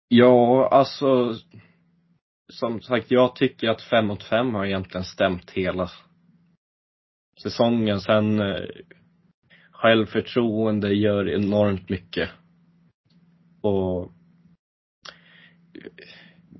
Ja, 0.07 0.67
alltså 0.71 1.33
som 2.47 2.81
sagt, 2.81 3.11
jag 3.11 3.35
tycker 3.35 3.69
att 3.69 3.81
fem 3.81 4.05
mot 4.05 4.23
fem 4.23 4.53
har 4.53 4.65
egentligen 4.65 5.05
stämt 5.05 5.51
hela 5.51 5.89
säsongen. 7.43 8.01
Sen 8.01 8.39
eh, 8.39 8.65
självförtroende 9.71 10.93
gör 10.93 11.29
enormt 11.29 11.89
mycket. 11.89 12.29
Och 13.61 14.11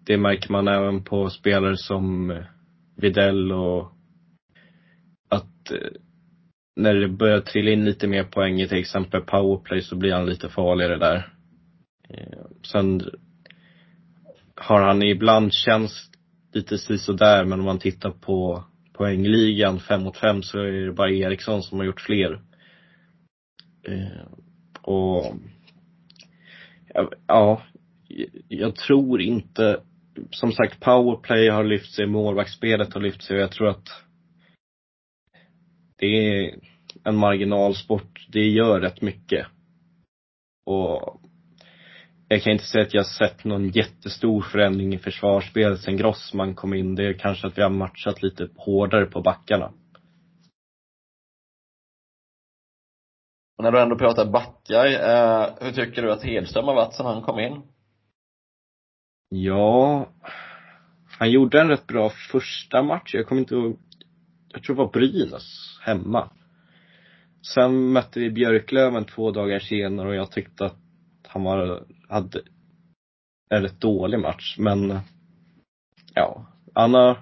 det 0.05 0.17
märker 0.17 0.51
man 0.51 0.67
även 0.67 1.03
på 1.03 1.29
spelare 1.29 1.77
som 1.77 2.31
eh, 2.31 2.43
Videll 2.97 3.51
och 3.51 3.91
att 5.29 5.71
eh, 5.71 5.91
när 6.75 6.95
det 6.95 7.07
börjar 7.07 7.41
trilla 7.41 7.71
in 7.71 7.85
lite 7.85 8.07
mer 8.07 8.23
poäng 8.23 8.61
i 8.61 8.67
till 8.67 8.77
exempel 8.77 9.21
powerplay 9.21 9.81
så 9.81 9.95
blir 9.95 10.13
han 10.13 10.25
lite 10.25 10.49
farligare 10.49 10.97
där. 10.97 11.33
Eh, 12.09 12.45
sen 12.63 13.01
har 14.55 14.81
han 14.81 15.03
ibland 15.03 15.53
känts 15.53 16.11
lite 16.53 16.77
sådär 16.77 17.45
men 17.45 17.59
om 17.59 17.65
man 17.65 17.79
tittar 17.79 18.11
på 18.11 18.63
poängligan 18.93 19.79
fem 19.79 20.03
mot 20.03 20.17
fem 20.17 20.43
så 20.43 20.59
är 20.59 20.71
det 20.71 20.91
bara 20.91 21.11
Eriksson 21.11 21.63
som 21.63 21.77
har 21.77 21.85
gjort 21.85 22.01
fler. 22.01 22.41
Eh, 23.87 24.27
och 24.81 25.35
ja, 27.27 27.61
jag 28.47 28.75
tror 28.75 29.21
inte 29.21 29.81
som 30.31 30.51
sagt, 30.51 30.79
powerplay 30.79 31.49
har 31.49 31.63
lyft 31.63 31.93
sig, 31.93 32.07
målvaktsspelet 32.07 32.93
har 32.93 33.01
lyft 33.01 33.23
sig 33.23 33.35
och 33.35 33.41
jag 33.41 33.51
tror 33.51 33.67
att 33.67 33.89
det 35.97 36.05
är 36.05 36.59
en 37.03 37.15
marginalsport. 37.15 38.27
Det 38.29 38.47
gör 38.49 38.81
rätt 38.81 39.01
mycket. 39.01 39.47
Och 40.65 41.21
jag 42.35 42.43
kan 42.43 42.53
inte 42.53 42.65
säga 42.65 42.85
att 42.85 42.93
jag 42.93 43.01
har 43.01 43.27
sett 43.27 43.43
någon 43.43 43.69
jättestor 43.69 44.41
förändring 44.41 44.93
i 44.93 44.97
försvarsspelet 44.97 45.79
sen 45.79 45.97
Grossman 45.97 46.55
kom 46.55 46.73
in. 46.73 46.95
Det 46.95 47.03
är 47.03 47.13
kanske 47.13 47.47
att 47.47 47.57
vi 47.57 47.61
har 47.61 47.69
matchat 47.69 48.23
lite 48.23 48.49
hårdare 48.55 49.05
på 49.05 49.21
backarna. 49.21 49.71
Och 53.57 53.63
när 53.63 53.71
du 53.71 53.81
ändå 53.81 53.97
pratar 53.97 54.31
backar, 54.31 54.85
eh, 54.85 55.49
hur 55.61 55.71
tycker 55.71 56.01
du 56.01 56.11
att 56.11 56.23
Hedström 56.23 56.65
har 56.65 56.75
varit 56.75 56.93
sen 56.93 57.05
han 57.05 57.21
kom 57.21 57.39
in? 57.39 57.61
Ja, 59.29 60.09
han 61.19 61.31
gjorde 61.31 61.61
en 61.61 61.69
rätt 61.69 61.87
bra 61.87 62.09
första 62.31 62.83
match. 62.83 63.13
Jag 63.13 63.27
kommer 63.27 63.41
inte 63.41 63.55
ihåg, 63.55 63.79
jag 64.49 64.63
tror 64.63 64.75
det 64.75 64.81
var 64.81 64.91
Brynäs 64.91 65.79
hemma. 65.81 66.29
Sen 67.53 67.91
mötte 67.91 68.19
vi 68.19 68.29
Björklöven 68.29 69.05
två 69.05 69.31
dagar 69.31 69.59
senare 69.59 70.07
och 70.07 70.15
jag 70.15 70.31
tyckte 70.31 70.65
att 70.65 70.84
han 71.35 71.43
var, 71.43 71.85
hade 72.09 72.41
en 73.49 73.61
rätt 73.61 73.81
dålig 73.81 74.19
match. 74.19 74.55
Men, 74.57 74.99
ja, 76.13 76.45
han 76.73 76.93
har 76.93 77.17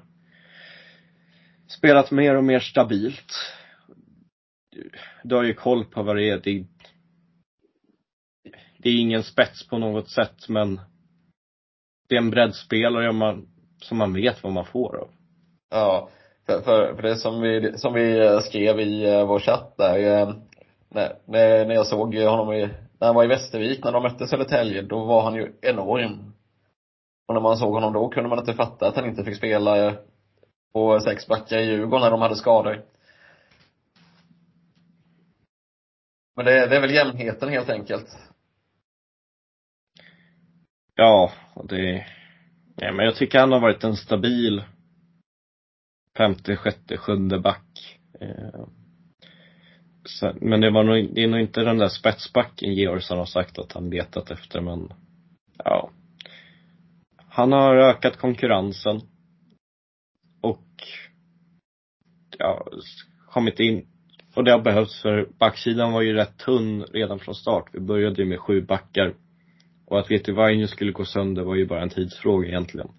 spelat 1.68 2.12
mer 2.12 2.36
och 2.36 2.44
mer 2.44 2.60
stabilt. 2.60 3.34
Du 5.24 5.36
har 5.36 5.44
ju 5.44 5.54
koll 5.54 5.86
på 5.86 6.04
vad 6.04 6.16
det 6.16 6.30
är. 6.30 6.38
Det, 6.38 6.66
det 8.78 8.90
är 8.90 9.00
ingen 9.00 9.24
spets 9.24 9.68
på 9.68 9.78
något 9.78 10.10
sätt 10.10 10.50
men 10.50 10.80
det 12.10 12.16
är 12.16 12.20
en 12.20 12.30
breddspelare 12.30 13.12
man, 13.12 13.48
som 13.82 13.98
man 13.98 14.14
vet 14.14 14.44
vad 14.44 14.54
man 14.54 14.66
får 14.66 14.98
av. 14.98 15.10
Ja, 15.70 16.10
för, 16.46 16.62
för, 16.62 16.96
för 16.96 17.02
det 17.02 17.16
som 17.16 17.42
vi, 17.42 17.78
som 17.78 17.94
vi 17.94 18.40
skrev 18.42 18.80
i 18.80 19.04
eh, 19.10 19.28
vår 19.28 19.40
chatt 19.40 19.78
där, 19.78 20.00
eh, 20.00 20.36
när, 20.90 21.16
när 21.66 21.74
jag 21.74 21.88
såg 21.88 22.16
honom 22.16 22.54
i, 22.54 22.70
när 23.04 23.08
han 23.08 23.16
var 23.16 23.24
i 23.24 23.28
Västervik, 23.28 23.84
när 23.84 23.92
de 23.92 24.04
mötte 24.04 24.28
Södertälje, 24.28 24.82
då 24.82 25.06
var 25.06 25.24
han 25.24 25.36
ju 25.36 25.54
enorm. 25.62 26.34
Och 27.28 27.34
när 27.34 27.42
man 27.42 27.58
såg 27.58 27.74
honom 27.74 27.94
då 27.94 28.10
kunde 28.10 28.30
man 28.30 28.40
inte 28.40 28.54
fatta 28.54 28.88
att 28.88 28.96
han 28.96 29.06
inte 29.06 29.24
fick 29.24 29.38
spela 29.38 29.88
eh, 29.88 29.94
på 30.74 31.00
sex 31.00 31.28
backar 31.28 31.58
i 31.58 31.66
Djurgården 31.66 32.02
när 32.02 32.12
de 32.12 32.22
hade 32.22 32.36
skador. 32.36 32.86
Men 36.36 36.46
det, 36.46 36.68
det 36.68 36.76
är 36.76 36.82
väl 36.82 36.94
jämnheten 36.94 37.50
helt 37.50 37.70
enkelt. 37.70 38.08
Ja, 40.96 41.32
det, 41.64 42.08
ja, 42.76 42.92
men 42.92 43.06
jag 43.06 43.16
tycker 43.16 43.40
han 43.40 43.52
har 43.52 43.60
varit 43.60 43.84
en 43.84 43.96
stabil 43.96 44.64
femte, 46.18 46.56
sjätte, 46.56 46.98
sjunde 46.98 47.40
back. 47.40 48.00
Eh, 48.20 48.66
Sen, 50.06 50.38
men 50.42 50.62
det 50.62 50.72
var 50.72 50.84
nog, 50.84 51.16
det 51.16 51.24
är 51.24 51.28
nog 51.28 51.40
inte 51.40 51.62
den 51.62 51.78
där 51.78 51.88
spetsbacken 51.88 52.74
Georgsson 52.74 53.18
har 53.18 53.26
sagt 53.26 53.60
att 53.60 53.72
han 53.72 53.90
letat 53.90 54.32
efter 54.32 54.62
men, 54.62 54.94
ja. 55.58 55.92
Han 57.30 57.52
har 57.52 57.76
ökat 57.76 58.18
konkurrensen. 58.18 59.02
Och, 60.42 60.68
ja, 62.38 62.68
kommit 63.30 63.60
in. 63.60 63.88
Och 64.36 64.44
det 64.44 64.52
har 64.52 64.62
behövts 64.62 65.02
för 65.02 65.30
backsidan 65.40 65.92
var 65.94 66.02
ju 66.02 66.14
rätt 66.14 66.38
tunn 66.38 66.84
redan 66.84 67.20
från 67.20 67.36
start. 67.36 67.70
Vi 67.74 67.80
började 67.80 68.22
ju 68.22 68.30
med 68.30 68.40
sju 68.40 68.62
backar. 68.62 69.14
Och 69.86 70.00
att 70.00 70.12
Veti 70.12 70.32
Vainio 70.32 70.68
skulle 70.68 70.92
gå 70.92 71.06
sönder 71.06 71.44
var 71.44 71.56
ju 71.56 71.66
bara 71.66 71.82
en 71.82 71.90
tidsfråga 71.90 72.48
egentligen. 72.48 72.90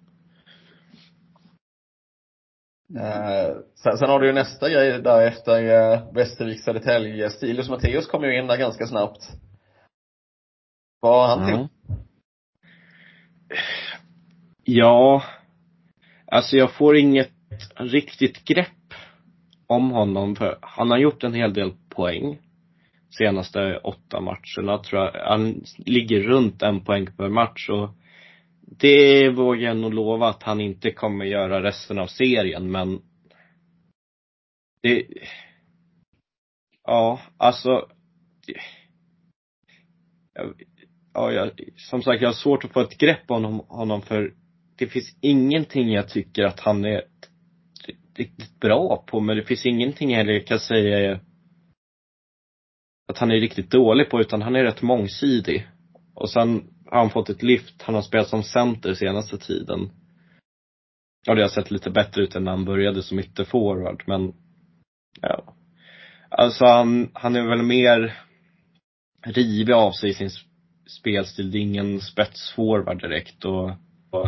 Eh, 2.93 3.55
sen, 3.75 3.97
sen 3.97 4.09
har 4.09 4.19
du 4.19 4.27
ju 4.27 4.33
nästa 4.33 4.69
grej 4.69 5.01
där 5.01 5.27
efter 5.27 5.91
eh, 5.93 6.13
Västervik, 6.13 6.63
Södertälje. 6.63 7.29
Stilus 7.29 7.69
Matteus 7.69 8.07
kom 8.07 8.23
ju 8.23 8.39
in 8.39 8.47
där 8.47 8.57
ganska 8.57 8.87
snabbt. 8.87 9.29
Vad 10.99 11.29
har 11.29 11.37
han 11.37 11.45
till? 11.45 11.55
Mm. 11.55 11.67
Ja, 14.63 15.23
alltså 16.27 16.57
jag 16.57 16.71
får 16.71 16.97
inget 16.97 17.31
riktigt 17.75 18.45
grepp 18.45 18.93
om 19.67 19.91
honom 19.91 20.35
för 20.35 20.57
han 20.61 20.91
har 20.91 20.97
gjort 20.97 21.23
en 21.23 21.33
hel 21.33 21.53
del 21.53 21.73
poäng 21.89 22.39
senaste 23.17 23.77
åtta 23.77 24.21
matcherna 24.21 24.77
tror 24.77 25.01
jag. 25.01 25.11
Han 25.13 25.63
ligger 25.77 26.19
runt 26.19 26.61
en 26.61 26.83
poäng 26.83 27.07
per 27.17 27.29
match 27.29 27.69
och 27.69 27.89
det 28.67 29.29
vågar 29.29 29.61
jag 29.61 29.77
nog 29.77 29.93
lova 29.93 30.29
att 30.29 30.43
han 30.43 30.61
inte 30.61 30.91
kommer 30.91 31.25
göra 31.25 31.63
resten 31.63 31.99
av 31.99 32.07
serien 32.07 32.71
men 32.71 33.01
det 34.81 35.07
Ja, 36.83 37.21
alltså 37.37 37.89
Ja, 41.13 41.31
jag, 41.31 41.51
som 41.75 42.01
sagt 42.01 42.21
jag 42.21 42.29
har 42.29 42.33
svårt 42.33 42.65
att 42.65 42.73
få 42.73 42.81
ett 42.81 42.97
grepp 42.97 43.31
om 43.31 43.43
honom, 43.43 43.65
honom 43.67 44.01
för 44.01 44.33
det 44.77 44.87
finns 44.87 45.17
ingenting 45.21 45.91
jag 45.91 46.09
tycker 46.09 46.43
att 46.43 46.59
han 46.59 46.85
är 46.85 47.03
riktigt 48.15 48.59
bra 48.59 49.03
på 49.07 49.19
men 49.19 49.37
det 49.37 49.43
finns 49.43 49.65
ingenting 49.65 50.15
heller 50.15 50.33
jag 50.33 50.47
kan 50.47 50.59
säga 50.59 51.19
att 53.07 53.17
han 53.17 53.31
är 53.31 53.35
riktigt 53.35 53.71
dålig 53.71 54.09
på 54.09 54.21
utan 54.21 54.41
han 54.41 54.55
är 54.55 54.63
rätt 54.63 54.81
mångsidig. 54.81 55.67
Och 56.13 56.29
sen 56.29 56.74
han 56.95 57.09
fått 57.09 57.29
ett 57.29 57.43
lyft. 57.43 57.81
Han 57.81 57.95
har 57.95 58.01
spelat 58.01 58.27
som 58.27 58.43
center 58.43 58.93
senaste 58.93 59.37
tiden. 59.37 59.89
Ja, 61.27 61.35
det 61.35 61.41
har 61.41 61.49
sett 61.49 61.71
lite 61.71 61.89
bättre 61.89 62.23
ut 62.23 62.35
än 62.35 62.43
när 62.43 62.51
han 62.51 62.65
började 62.65 63.03
som 63.03 63.19
ytterforward, 63.19 64.03
men 64.07 64.33
ja. 65.21 65.55
Alltså 66.29 66.65
han, 66.65 67.11
han 67.13 67.35
är 67.35 67.47
väl 67.47 67.61
mer 67.61 68.19
rivig 69.25 69.73
av 69.73 69.91
sig 69.91 70.09
i 70.09 70.13
sin 70.13 70.29
spelstil. 70.87 71.51
Det 71.51 71.57
är 71.57 71.61
ingen 71.61 72.01
spetsforward 72.01 73.01
direkt 73.01 73.45
och, 73.45 73.69
och 74.11 74.27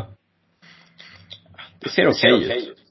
det 1.80 1.89
ser 1.89 2.07
okej 2.07 2.34
okay 2.34 2.57
ut. 2.57 2.87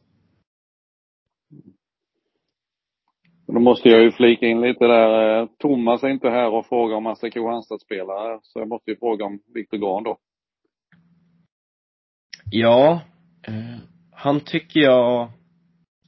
Då 3.47 3.61
måste 3.61 3.89
jag 3.89 4.03
ju 4.03 4.13
flika 4.13 4.47
in 4.47 4.61
lite 4.61 4.85
där. 4.85 5.41
Eh, 5.41 5.49
Thomas 5.59 6.03
är 6.03 6.09
inte 6.09 6.31
här 6.31 6.51
och 6.51 6.67
frågar 6.67 6.97
om 6.97 7.07
han 7.07 7.17
är 7.23 7.31
Kristianstad-spelare, 7.31 8.39
så 8.43 8.59
jag 8.59 8.69
måste 8.69 8.91
ju 8.91 8.97
fråga 8.97 9.25
om 9.25 9.41
Viktor 9.55 9.79
Grahn 9.79 10.05
då. 10.05 10.19
Ja, 12.51 13.01
eh, 13.49 13.81
han 14.13 14.41
tycker 14.41 14.81
jag 14.81 15.31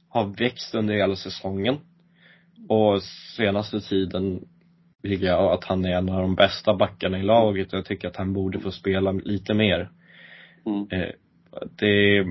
har 0.09 0.25
växt 0.25 0.75
under 0.75 0.93
hela 0.93 1.15
säsongen. 1.15 1.77
Och 2.69 3.03
senaste 3.37 3.79
tiden 3.79 4.47
tycker 5.03 5.25
jag 5.25 5.53
att 5.53 5.63
han 5.63 5.85
är 5.85 5.97
en 5.97 6.09
av 6.09 6.21
de 6.21 6.35
bästa 6.35 6.75
backarna 6.75 7.19
i 7.19 7.23
laget 7.23 7.73
och 7.73 7.79
jag 7.79 7.85
tycker 7.85 8.07
att 8.07 8.15
han 8.15 8.33
borde 8.33 8.59
få 8.59 8.71
spela 8.71 9.11
lite 9.11 9.53
mer. 9.53 9.89
Mm. 10.65 10.87
Eh, 10.91 11.13
det, 11.79 12.25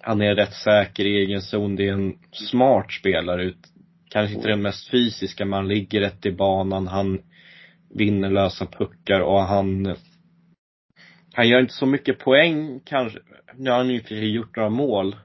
han 0.00 0.20
är 0.20 0.34
rätt 0.34 0.54
säker 0.54 1.04
i 1.04 1.16
egen 1.16 1.42
zon. 1.42 1.76
Det 1.76 1.88
är 1.88 1.92
en 1.92 2.18
smart 2.32 2.92
spelare 2.92 3.44
ut, 3.44 3.71
kanske 4.12 4.34
inte 4.34 4.48
den 4.48 4.62
mest 4.62 4.90
fysiska, 4.90 5.44
men 5.44 5.52
han 5.52 5.68
ligger 5.68 6.00
rätt 6.00 6.26
i 6.26 6.32
banan, 6.32 6.86
han 6.86 7.22
vinner 7.94 8.30
lösa 8.30 8.66
puckar 8.66 9.20
och 9.20 9.40
han 9.40 9.96
han 11.34 11.48
gör 11.48 11.60
inte 11.60 11.74
så 11.74 11.86
mycket 11.86 12.18
poäng 12.18 12.80
kanske. 12.84 13.18
Nu 13.54 13.70
har 13.70 13.76
han 13.76 13.90
ju 13.90 14.28
gjort 14.28 14.56
några 14.56 14.70
mål 14.70 15.16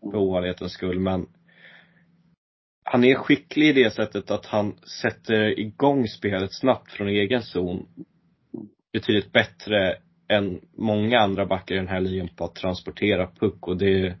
för 0.00 0.18
ovanlighetens 0.18 0.72
skull, 0.72 0.98
men 0.98 1.26
han 2.84 3.04
är 3.04 3.14
skicklig 3.14 3.68
i 3.68 3.72
det 3.72 3.90
sättet 3.90 4.30
att 4.30 4.46
han 4.46 4.76
sätter 5.02 5.60
igång 5.60 6.08
spelet 6.08 6.54
snabbt 6.54 6.92
från 6.92 7.08
egen 7.08 7.42
zon. 7.42 7.88
Betydligt 8.92 9.32
bättre 9.32 9.96
än 10.28 10.60
många 10.76 11.20
andra 11.20 11.46
backar 11.46 11.74
i 11.74 11.78
den 11.78 11.88
här 11.88 12.00
ligan 12.00 12.28
på 12.36 12.44
att 12.44 12.54
transportera 12.54 13.26
puck 13.26 13.68
och 13.68 13.76
det 13.76 14.16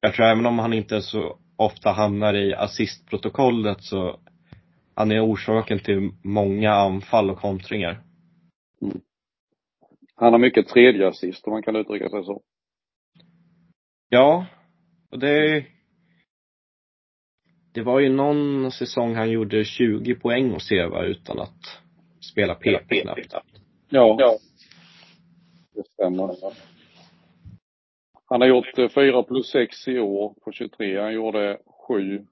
jag 0.00 0.14
tror 0.14 0.26
även 0.26 0.46
om 0.46 0.58
han 0.58 0.72
inte 0.72 0.96
är 0.96 1.00
så 1.00 1.38
ofta 1.64 1.90
hamnar 1.90 2.34
i 2.34 2.54
assistprotokollet 2.54 3.82
så 3.82 4.18
han 4.94 5.12
är 5.12 5.26
orsaken 5.26 5.78
till 5.78 6.10
många 6.22 6.72
anfall 6.72 7.30
och 7.30 7.38
kontringar. 7.38 8.02
Mm. 8.82 9.00
Han 10.14 10.32
har 10.32 10.38
mycket 10.38 10.68
tredje 10.68 11.08
assist 11.08 11.46
om 11.46 11.52
man 11.52 11.62
kan 11.62 11.76
uttrycka 11.76 12.08
sig 12.08 12.24
så. 12.24 12.42
Ja, 14.08 14.46
och 15.10 15.18
det 15.18 15.64
det 17.74 17.82
var 17.82 18.00
ju 18.00 18.08
någon 18.08 18.70
säsong 18.72 19.14
han 19.14 19.30
gjorde 19.30 19.64
20 19.64 20.14
poäng 20.14 20.50
hos 20.50 20.66
Seva 20.66 21.04
utan 21.04 21.38
att 21.38 21.80
spela 22.20 22.54
PP 22.54 23.02
knappt. 23.02 23.34
Ja. 23.88 24.16
ja. 24.18 24.38
Det 25.74 25.82
stämmer. 25.92 26.36
Han 28.32 28.40
har 28.40 28.48
gjort 28.48 28.92
4 28.94 29.22
plus 29.22 29.50
6 29.50 29.88
i 29.88 29.98
år 29.98 30.34
på 30.44 30.52
23. 30.52 31.00
Han 31.00 31.14
gjorde 31.14 31.58
7 31.88 32.26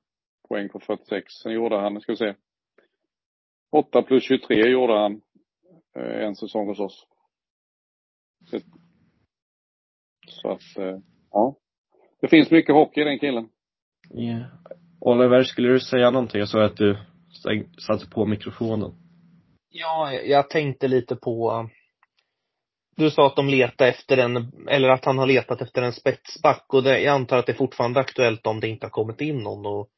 poäng 0.48 0.68
på 0.68 0.80
46. 0.80 1.32
Sen 1.32 1.52
gjorde 1.52 1.76
han, 1.76 2.00
ska 2.00 2.12
vi 2.12 2.16
se, 2.16 2.34
8 3.72 4.02
plus 4.02 4.24
23 4.24 4.70
gjorde 4.70 4.92
han 4.92 5.20
eh, 5.96 6.24
en 6.26 6.36
säsong 6.36 6.68
hos 6.68 6.80
oss. 6.80 7.06
Så 10.26 10.50
att, 10.50 10.78
eh, 10.78 10.98
ja. 11.30 11.56
Det 12.20 12.28
finns 12.28 12.50
mycket 12.50 12.74
hockey 12.74 13.00
i 13.00 13.04
den 13.04 13.18
killen. 13.18 13.48
Ja. 14.10 14.22
Yeah. 14.22 14.46
Oliver, 15.00 15.42
skulle 15.42 15.68
du 15.68 15.80
säga 15.80 16.10
någonting? 16.10 16.38
Jag 16.38 16.48
såg 16.48 16.62
att 16.62 16.76
du 16.76 16.98
satte 17.86 18.10
på 18.10 18.26
mikrofonen. 18.26 18.92
Ja, 19.70 20.12
jag 20.12 20.50
tänkte 20.50 20.88
lite 20.88 21.16
på 21.16 21.68
du 23.04 23.10
sa 23.10 23.26
att 23.26 23.36
de 23.36 23.48
letar 23.48 23.86
efter 23.86 24.18
en, 24.18 24.52
eller 24.68 24.88
att 24.88 25.04
han 25.04 25.18
har 25.18 25.26
letat 25.26 25.62
efter 25.62 25.82
en 25.82 25.92
spetsback 25.92 26.64
och 26.68 26.82
det, 26.82 27.00
jag 27.00 27.14
antar 27.14 27.38
att 27.38 27.46
det 27.46 27.52
är 27.52 27.56
fortfarande 27.56 28.00
aktuellt 28.00 28.46
om 28.46 28.60
det 28.60 28.68
inte 28.68 28.86
har 28.86 28.90
kommit 28.90 29.20
in 29.20 29.38
någon 29.38 29.66
och 29.66 29.90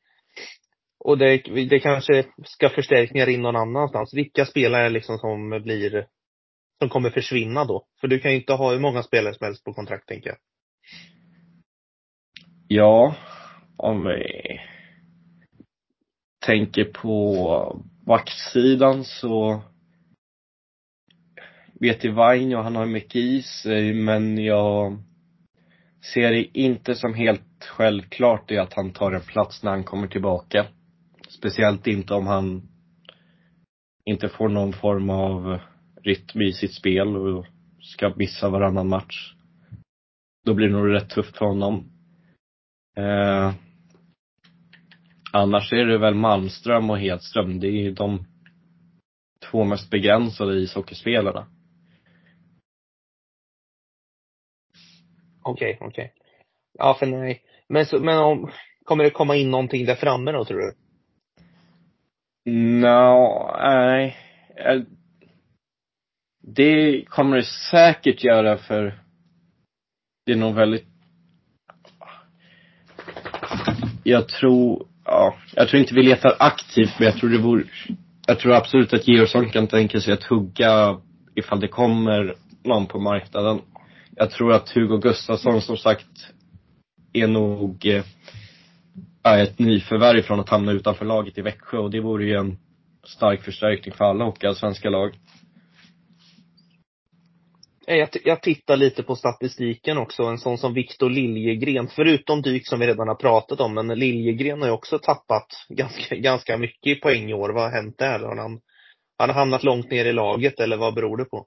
och 1.05 1.19
det, 1.19 1.37
det 1.71 1.81
kanske 1.81 2.25
ska 2.45 2.69
förstärkningar 2.69 3.29
in 3.29 3.43
någon 3.43 3.57
annanstans. 3.57 4.15
Vilka 4.15 4.47
spelare 4.47 4.91
liksom 4.91 5.19
som 5.19 5.51
blir, 5.51 6.07
som 6.79 6.89
kommer 6.89 7.11
försvinna 7.11 7.65
då? 7.65 7.87
För 8.01 8.09
du 8.09 8.19
kan 8.19 8.31
ju 8.31 8.37
inte 8.37 8.53
ha 8.53 8.73
hur 8.73 8.81
många 8.81 9.03
spelare 9.03 9.35
som 9.35 9.45
helst 9.45 9.65
på 9.65 9.73
kontrakt 9.73 10.09
tänker 10.09 10.29
jag. 10.29 10.39
Ja, 12.69 13.15
om 13.77 14.05
vi 14.05 14.61
tänker 16.47 16.85
på 16.85 17.83
backsidan 18.07 19.05
så 19.05 19.63
vet 21.83 22.05
Vine 22.05 22.15
Vainio, 22.15 22.57
han 22.57 22.77
har 22.77 22.87
mycket 22.87 23.17
i 23.17 23.43
sig, 23.43 23.95
men 23.95 24.45
jag 24.45 25.03
ser 26.15 26.31
det 26.31 26.59
inte 26.59 26.95
som 26.95 27.15
helt 27.15 27.65
självklart 27.65 28.49
det 28.49 28.59
att 28.59 28.73
han 28.73 28.93
tar 28.93 29.13
en 29.13 29.21
plats 29.21 29.63
när 29.63 29.71
han 29.71 29.85
kommer 29.85 30.09
tillbaka. 30.09 30.67
Speciellt 31.29 31.87
inte 31.87 32.15
om 32.15 32.27
han 32.27 32.63
inte 34.05 34.29
får 34.29 34.49
någon 34.49 34.73
form 34.73 35.11
av 35.11 35.59
rytm 36.03 36.43
i 36.43 36.53
sitt 36.53 36.75
spel 36.75 37.17
och 37.17 37.47
ska 37.81 38.13
missa 38.17 38.49
varannan 38.49 38.89
match. 38.89 39.35
Då 40.45 40.55
blir 40.55 40.69
det 40.69 40.73
nog 40.73 40.93
rätt 40.93 41.11
tufft 41.11 41.37
för 41.37 41.47
honom. 41.47 41.91
Eh, 42.97 43.53
annars 45.33 45.73
är 45.73 45.87
det 45.87 45.99
väl 45.99 46.15
Malmström 46.15 46.91
och 46.91 46.99
Hedström. 46.99 47.61
Det 47.61 47.67
är 47.67 47.83
ju 47.83 47.93
de 47.93 48.25
två 49.51 49.65
mest 49.65 49.91
begränsade 49.91 50.61
ishockeyspelarna. 50.61 51.47
Okej, 55.43 55.75
okay, 55.75 55.89
okej. 55.89 56.05
Okay. 56.05 56.09
Ja, 56.79 56.97
för 56.99 57.07
nej. 57.07 57.43
Men, 57.69 57.87
så, 57.87 57.99
men 57.99 58.19
om, 58.19 58.51
kommer 58.85 59.05
det 59.05 59.11
komma 59.11 59.37
in 59.37 59.51
någonting 59.51 59.87
där 59.87 59.95
framme 59.95 60.33
då, 60.33 60.45
tror 60.45 60.59
du? 60.59 60.75
No, 62.51 63.51
nej. 63.59 64.17
Äh, 64.57 64.83
det 66.43 67.05
kommer 67.09 67.37
det 67.37 67.45
säkert 67.71 68.25
göra 68.25 68.59
för 68.59 68.99
det 70.27 70.33
är 70.33 70.37
nog 70.37 70.55
väldigt 70.55 70.87
jag 74.05 74.29
tror, 74.29 74.87
ja, 75.05 75.35
jag 75.55 75.69
tror 75.69 75.81
inte 75.81 75.95
vi 75.95 76.03
letar 76.03 76.37
aktivt 76.39 76.99
men 76.99 77.09
jag 77.09 77.17
tror 77.17 77.31
det 77.31 77.39
vore, 77.39 77.65
jag 78.27 78.39
tror 78.39 78.53
absolut 78.53 78.93
att 78.93 79.09
Georgsson 79.09 79.51
kan 79.51 79.67
tänka 79.67 80.01
sig 80.01 80.13
att 80.13 80.25
hugga 80.25 81.01
ifall 81.35 81.61
det 81.61 81.69
kommer 81.69 82.35
någon 82.65 82.87
på 82.87 82.99
marknaden. 82.99 83.61
Jag 84.23 84.31
tror 84.31 84.53
att 84.53 84.71
Hugo 84.71 84.99
Gustafsson 84.99 85.63
som 85.63 85.77
sagt 85.77 86.07
är 87.13 87.27
nog 87.27 87.87
äh, 89.25 89.41
ett 89.41 89.59
nyförvärv 89.59 90.23
från 90.23 90.41
att 90.41 90.49
hamna 90.49 90.73
utanför 90.73 91.05
laget 91.05 91.39
i 91.39 91.43
Växjö 91.43 91.79
och 91.79 91.91
det 91.91 92.01
vore 92.01 92.25
ju 92.25 92.35
en 92.35 92.59
stark 93.05 93.43
förstärkning 93.43 93.95
för 93.95 94.05
alla 94.05 94.25
hockeyallsvenska 94.25 94.91
lag. 94.91 95.19
Eh, 97.87 97.97
jag, 97.97 98.09
jag 98.25 98.43
tittar 98.43 98.77
lite 98.77 99.03
på 99.03 99.17
statistiken 99.17 99.99
också, 99.99 100.23
en 100.23 100.39
sån 100.39 100.59
som 100.59 100.75
Viktor 100.75 101.11
Liljegren, 101.11 101.89
förutom 101.89 102.43
Dyk 102.43 102.67
som 102.67 102.81
vi 102.81 102.87
redan 102.87 103.09
har 103.09 103.15
pratat 103.15 103.61
om, 103.61 103.75
men 103.75 103.89
Liljegren 103.89 104.61
har 104.61 104.69
ju 104.69 104.75
också 104.75 104.99
tappat 104.99 105.47
ganska, 105.69 106.17
ganska 106.17 106.57
mycket 106.57 106.97
i 106.97 107.01
poäng 107.01 107.31
i 107.31 107.35
år. 107.35 107.51
Vad 107.51 107.63
har 107.63 107.71
hänt 107.71 107.99
där? 107.99 108.21
Har 108.21 108.37
han, 108.37 108.61
han 109.19 109.29
har 109.29 109.37
hamnat 109.37 109.65
långt 109.65 109.91
ner 109.91 110.05
i 110.05 110.13
laget 110.13 110.61
eller 110.61 110.77
vad 110.77 110.95
beror 110.95 111.17
det 111.17 111.25
på? 111.25 111.47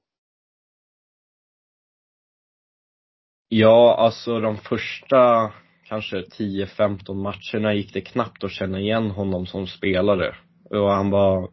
Ja, 3.50 3.96
alltså 4.00 4.40
de 4.40 4.58
första 4.58 5.52
kanske 5.88 6.22
10-15 6.22 7.14
matcherna 7.14 7.74
gick 7.74 7.94
det 7.94 8.02
knappt 8.02 8.44
att 8.44 8.52
känna 8.52 8.80
igen 8.80 9.12
honom 9.12 9.46
som 9.46 9.68
spelare. 9.68 10.36
Och 10.70 10.92
han 10.92 11.10
var, 11.10 11.50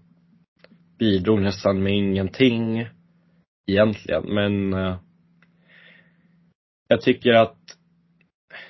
bidrog 0.99 1.43
nästan 1.43 1.83
med 1.83 1.93
ingenting 1.93 2.87
egentligen. 3.67 4.35
Men 4.35 4.73
eh, 4.73 4.97
jag 6.89 7.01
tycker 7.01 7.33
att 7.33 7.59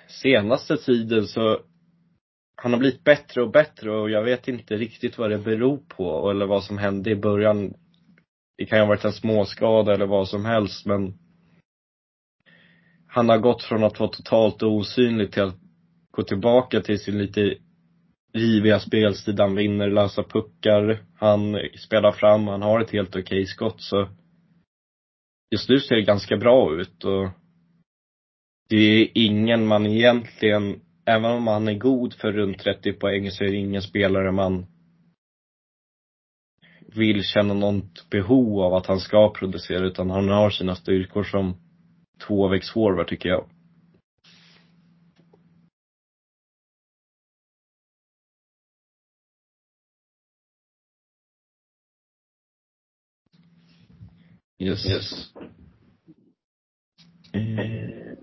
senaste 0.09 0.77
tiden 0.77 1.27
så 1.27 1.61
han 2.57 2.73
har 2.73 2.79
blivit 2.79 3.05
bättre 3.05 3.43
och 3.43 3.51
bättre 3.51 3.91
och 3.91 4.11
jag 4.11 4.23
vet 4.23 4.49
inte 4.49 4.77
riktigt 4.77 5.19
vad 5.19 5.31
det 5.31 5.39
beror 5.39 5.77
på 5.77 6.31
eller 6.31 6.47
vad 6.47 6.65
som 6.65 6.79
hände 6.79 7.11
i 7.11 7.17
början. 7.17 7.75
Det 8.59 8.67
kan 8.67 8.79
ju 8.79 8.83
ha 8.83 8.89
varit 8.89 9.05
en 9.05 9.13
småskada 9.13 9.95
eller 9.95 10.07
vad 10.07 10.29
som 10.29 10.45
helst 10.45 10.87
men 10.87 11.22
han 13.15 13.29
har 13.29 13.39
gått 13.39 13.63
från 13.63 13.85
att 13.85 14.01
vara 14.01 14.11
totalt 14.11 14.63
osynlig 14.63 15.33
till 15.33 15.43
att 15.43 15.57
gå 16.11 16.23
tillbaka 16.23 16.81
till 16.81 16.99
sin 16.99 17.19
lite 17.19 17.55
riviga 18.35 18.81
spelstil. 18.81 19.41
Han 19.41 19.55
vinner 19.55 19.91
lösa 19.91 20.23
puckar. 20.23 21.03
Han 21.17 21.59
spelar 21.79 22.13
fram. 22.13 22.49
Han 22.49 22.63
har 22.63 22.81
ett 22.81 22.91
helt 22.91 23.09
okej 23.09 23.21
okay 23.21 23.47
skott 23.47 23.81
så 23.83 24.09
just 25.51 25.69
nu 25.69 25.81
ser 25.81 25.95
det 25.95 26.03
ganska 26.03 26.37
bra 26.37 26.81
ut 26.81 27.05
och 27.05 27.29
det 28.69 28.77
är 28.77 29.09
ingen 29.15 29.67
man 29.67 29.87
egentligen, 29.87 30.81
även 31.07 31.31
om 31.31 31.47
han 31.47 31.69
är 31.69 31.79
god 31.79 32.15
för 32.15 32.33
runt 32.33 32.59
30 32.59 32.93
poäng 32.93 33.31
så 33.31 33.45
är 33.45 33.49
det 33.49 33.57
ingen 33.57 33.83
spelare 33.83 34.33
man 34.33 34.67
vill 36.95 37.25
känna 37.25 37.55
något 37.55 38.11
behov 38.11 38.61
av 38.61 38.75
att 38.75 38.87
han 38.87 39.01
ska 39.01 39.33
producera 39.33 39.87
utan 39.87 40.11
han 40.11 40.29
har 40.29 40.51
sina 40.51 40.75
styrkor 40.75 41.25
som 41.25 41.72
tvåvägsforward 42.19 43.09
tycker 43.09 43.29
jag. 43.29 43.45
Yes. 54.63 54.87
yes. 54.87 55.35
Eh, 57.33 57.41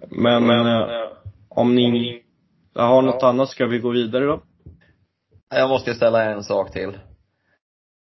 men, 0.09 0.47
men 0.47 0.67
eh, 0.67 1.09
om 1.49 1.75
ni 1.75 2.23
har 2.75 3.01
något 3.01 3.23
annat 3.23 3.49
ska 3.49 3.65
vi 3.65 3.79
gå 3.79 3.89
vidare 3.89 4.25
då? 4.25 4.43
Jag 5.49 5.69
måste 5.69 5.93
ställa 5.93 6.23
en 6.23 6.43
sak 6.43 6.71
till. 6.71 6.99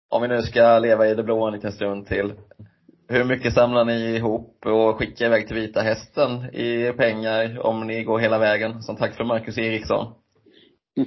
Om 0.10 0.22
vi 0.22 0.28
nu 0.28 0.42
ska 0.42 0.80
leva 0.80 1.08
i 1.08 1.16
det 1.16 1.24
blå 1.24 1.48
en 1.48 1.54
liten 1.54 1.72
stund 1.72 2.08
till. 2.08 2.34
Hur 3.10 3.24
mycket 3.24 3.54
samlar 3.54 3.86
ni 3.86 4.16
ihop 4.16 4.66
och 4.66 4.98
skickar 4.98 5.26
iväg 5.26 5.48
till 5.48 5.56
Vita 5.56 5.82
Hästen 5.82 6.56
i 6.56 6.94
pengar 6.98 7.60
om 7.66 7.88
ni 7.88 8.04
går 8.04 8.20
hela 8.20 8.40
vägen? 8.40 8.84
Som 8.84 8.96
tack 8.96 9.16
för 9.16 9.24
Marcus 9.24 9.58
Eriksson. 9.58 10.14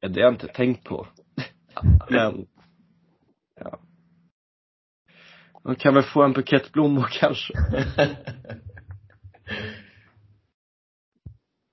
Ja, 0.00 0.08
det 0.08 0.20
har 0.20 0.24
jag 0.24 0.34
inte 0.34 0.48
tänkt 0.48 0.84
på. 0.84 1.06
Men, 2.10 2.46
ja. 3.60 3.80
Man 5.64 5.76
kan 5.76 5.94
väl 5.94 6.02
få 6.02 6.22
en 6.22 6.32
bukett 6.32 6.72
blommor 6.72 7.08
kanske. 7.12 7.54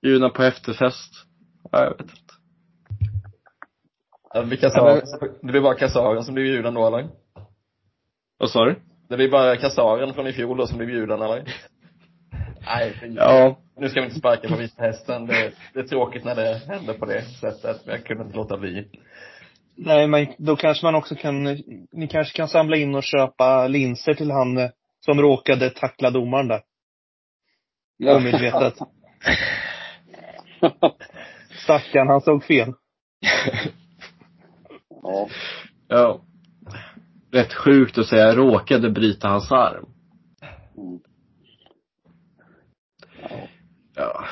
Bjudna 0.02 0.28
på 0.28 0.42
efterfest. 0.42 1.12
Ja, 1.72 1.84
jag 1.84 1.98
vet 1.98 2.21
Det 4.34 4.46
blir 4.46 4.58
kassaren, 4.58 5.00
det 5.42 5.52
blir 5.52 5.60
bara 5.60 5.74
kassaren 5.74 6.24
som 6.24 6.34
blir 6.34 6.44
bjuden 6.44 6.74
då 6.74 6.86
eller? 6.86 7.08
Vad 8.38 8.50
sa 8.50 8.64
du? 8.64 8.76
Det 9.08 9.16
blir 9.16 9.30
bara 9.30 9.56
kassaren 9.56 10.14
från 10.14 10.26
i 10.26 10.32
fjol 10.32 10.56
då 10.56 10.66
som 10.66 10.78
blir 10.78 10.86
bjuden 10.86 11.22
eller? 11.22 11.44
Nej, 12.66 12.92
för 12.92 13.06
ja. 13.06 13.58
nu 13.76 13.88
ska 13.88 14.00
vi 14.00 14.06
inte 14.06 14.18
sparka 14.18 14.48
på 14.48 14.56
vita 14.56 14.82
hästen. 14.82 15.26
Det, 15.26 15.52
det 15.74 15.80
är 15.80 15.84
tråkigt 15.84 16.24
när 16.24 16.34
det 16.34 16.60
händer 16.68 16.94
på 16.94 17.06
det 17.06 17.22
sättet, 17.22 17.80
men 17.86 17.94
jag 17.94 18.04
kunde 18.04 18.24
inte 18.24 18.36
låta 18.36 18.56
bli. 18.56 18.88
Nej, 19.74 20.06
men 20.06 20.26
då 20.38 20.56
kanske 20.56 20.86
man 20.86 20.94
också 20.94 21.14
kan, 21.14 21.42
ni 21.92 22.08
kanske 22.10 22.36
kan 22.36 22.48
samla 22.48 22.76
in 22.76 22.94
och 22.94 23.02
köpa 23.02 23.68
linser 23.68 24.14
till 24.14 24.30
han 24.30 24.70
som 25.00 25.20
råkade 25.20 25.70
tackla 25.70 26.10
domaren 26.10 26.48
där. 26.48 26.62
Omedvetet. 28.16 28.74
Stackarn, 31.64 32.08
han 32.08 32.20
såg 32.20 32.44
fel. 32.44 32.72
ja. 35.02 35.28
Ja. 35.88 36.20
Rätt 37.32 37.52
sjukt 37.52 37.98
att 37.98 38.06
säga 38.06 38.34
råkade 38.34 38.90
bryta 38.90 39.28
hans 39.28 39.52
arm. 39.52 39.86
Mm. 40.76 41.00
Ja. 43.94 44.24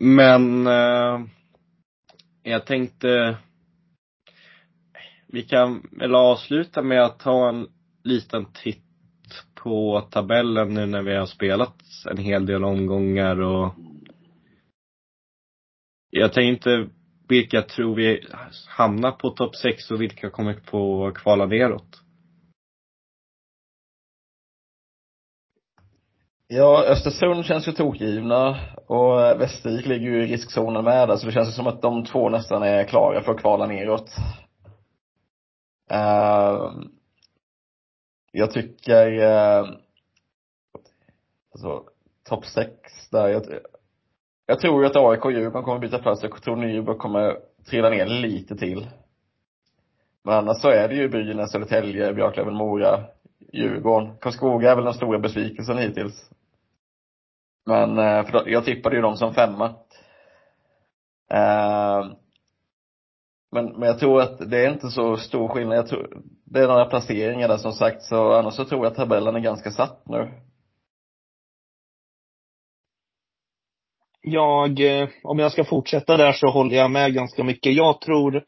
Men 0.00 0.66
eh, 0.66 1.20
jag 2.42 2.66
tänkte 2.66 3.36
vi 5.34 5.42
kan 5.42 5.88
väl 5.92 6.14
avsluta 6.14 6.82
med 6.82 7.04
att 7.04 7.18
ta 7.18 7.48
en 7.48 7.68
liten 8.04 8.46
titt 8.52 8.84
på 9.54 10.00
tabellen 10.10 10.74
nu 10.74 10.86
när 10.86 11.02
vi 11.02 11.14
har 11.14 11.26
spelat 11.26 11.74
en 12.10 12.16
hel 12.16 12.46
del 12.46 12.64
omgångar 12.64 13.40
och 13.40 13.74
jag 16.10 16.32
tänkte 16.32 16.88
vilka 17.28 17.62
tror 17.62 17.94
vi 17.94 18.26
hamnar 18.68 19.12
på 19.12 19.30
topp 19.30 19.56
sex 19.56 19.90
och 19.90 20.00
vilka 20.00 20.30
kommer 20.30 20.54
på 20.54 21.12
kvala 21.14 21.46
neråt? 21.46 22.00
Ja, 26.46 26.84
Östersund 26.84 27.44
känns 27.44 27.68
ju 27.68 27.72
tokgivna 27.72 28.60
och 28.86 29.40
Västervik 29.40 29.86
ligger 29.86 30.10
ju 30.10 30.24
i 30.24 30.32
riskzonen 30.32 30.84
med 30.84 31.08
där, 31.08 31.16
så 31.16 31.26
det 31.26 31.32
känns 31.32 31.48
ju 31.48 31.52
som 31.52 31.66
att 31.66 31.82
de 31.82 32.04
två 32.04 32.28
nästan 32.28 32.62
är 32.62 32.84
klara 32.84 33.22
för 33.22 33.32
att 33.32 33.40
kvala 33.40 33.66
neråt. 33.66 34.10
Uh, 35.92 36.72
jag 38.32 38.50
tycker, 38.50 39.12
uh, 39.12 39.70
alltså, 41.52 41.84
topp 42.28 42.46
sex 42.46 42.70
där. 43.10 43.28
Jag, 43.28 43.42
jag 44.46 44.60
tror 44.60 44.82
ju 44.82 44.86
att 44.86 44.96
AIK 44.96 45.24
och 45.24 45.32
Djurgården 45.32 45.62
kommer 45.62 45.78
byta 45.78 45.98
plats. 45.98 46.22
Jag 46.22 46.42
tror 46.42 46.56
Nybro 46.56 46.94
kommer 46.94 47.36
trilla 47.66 47.90
ner 47.90 48.06
lite 48.06 48.56
till. 48.56 48.86
Men 50.22 50.34
annars 50.34 50.60
så 50.60 50.68
är 50.68 50.88
det 50.88 50.94
ju 50.94 51.08
Brynäs, 51.08 51.52
Södertälje, 51.52 52.12
Björklöven, 52.12 52.54
Mora, 52.54 53.00
Djurgården. 53.52 54.16
Karlskoga 54.20 54.70
är 54.70 54.76
väl 54.76 54.84
den 54.84 54.94
stora 54.94 55.18
besvikelsen 55.18 55.78
hittills. 55.78 56.30
Men, 57.66 57.98
eh, 57.98 58.24
för 58.24 58.48
jag 58.48 58.64
tippade 58.64 58.96
ju 58.96 59.02
dem 59.02 59.16
som 59.16 59.34
femma. 59.34 59.66
Eh, 61.30 62.06
men, 63.52 63.64
men 63.64 63.82
jag 63.82 63.98
tror 63.98 64.20
att 64.20 64.50
det 64.50 64.64
är 64.64 64.72
inte 64.72 64.88
så 64.88 65.16
stor 65.16 65.48
skillnad. 65.48 65.78
Jag 65.78 65.86
tror, 65.86 66.22
det 66.44 66.60
är 66.60 66.68
några 66.68 66.84
placeringar 66.84 67.48
där 67.48 67.56
som 67.56 67.72
sagt, 67.72 68.02
så 68.02 68.32
annars 68.32 68.54
så 68.54 68.64
tror 68.64 68.84
jag 68.84 68.90
att 68.90 68.96
tabellen 68.96 69.36
är 69.36 69.40
ganska 69.40 69.70
satt 69.70 70.08
nu. 70.08 70.30
Jag, 74.26 74.80
eh, 74.80 75.08
om 75.22 75.38
jag 75.38 75.52
ska 75.52 75.64
fortsätta 75.64 76.16
där 76.16 76.32
så 76.32 76.46
håller 76.46 76.76
jag 76.76 76.90
med 76.90 77.14
ganska 77.14 77.44
mycket. 77.44 77.74
Jag 77.74 78.00
tror 78.00 78.44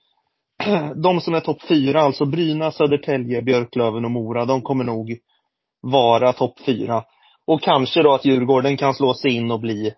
de 1.02 1.20
som 1.20 1.34
är 1.34 1.40
topp 1.40 1.62
fyra, 1.68 2.02
alltså 2.02 2.26
Brynäs, 2.26 2.76
Södertälje, 2.76 3.42
Björklöven 3.42 4.04
och 4.04 4.10
Mora, 4.10 4.44
de 4.44 4.62
kommer 4.62 4.84
nog 4.84 5.18
vara 5.80 6.32
topp 6.32 6.60
fyra. 6.66 7.04
Och 7.46 7.62
kanske 7.62 8.02
då 8.02 8.12
att 8.12 8.24
Djurgården 8.24 8.76
kan 8.76 8.94
slå 8.94 9.14
sig 9.14 9.30
in 9.30 9.50
och 9.50 9.60
bli, 9.60 9.94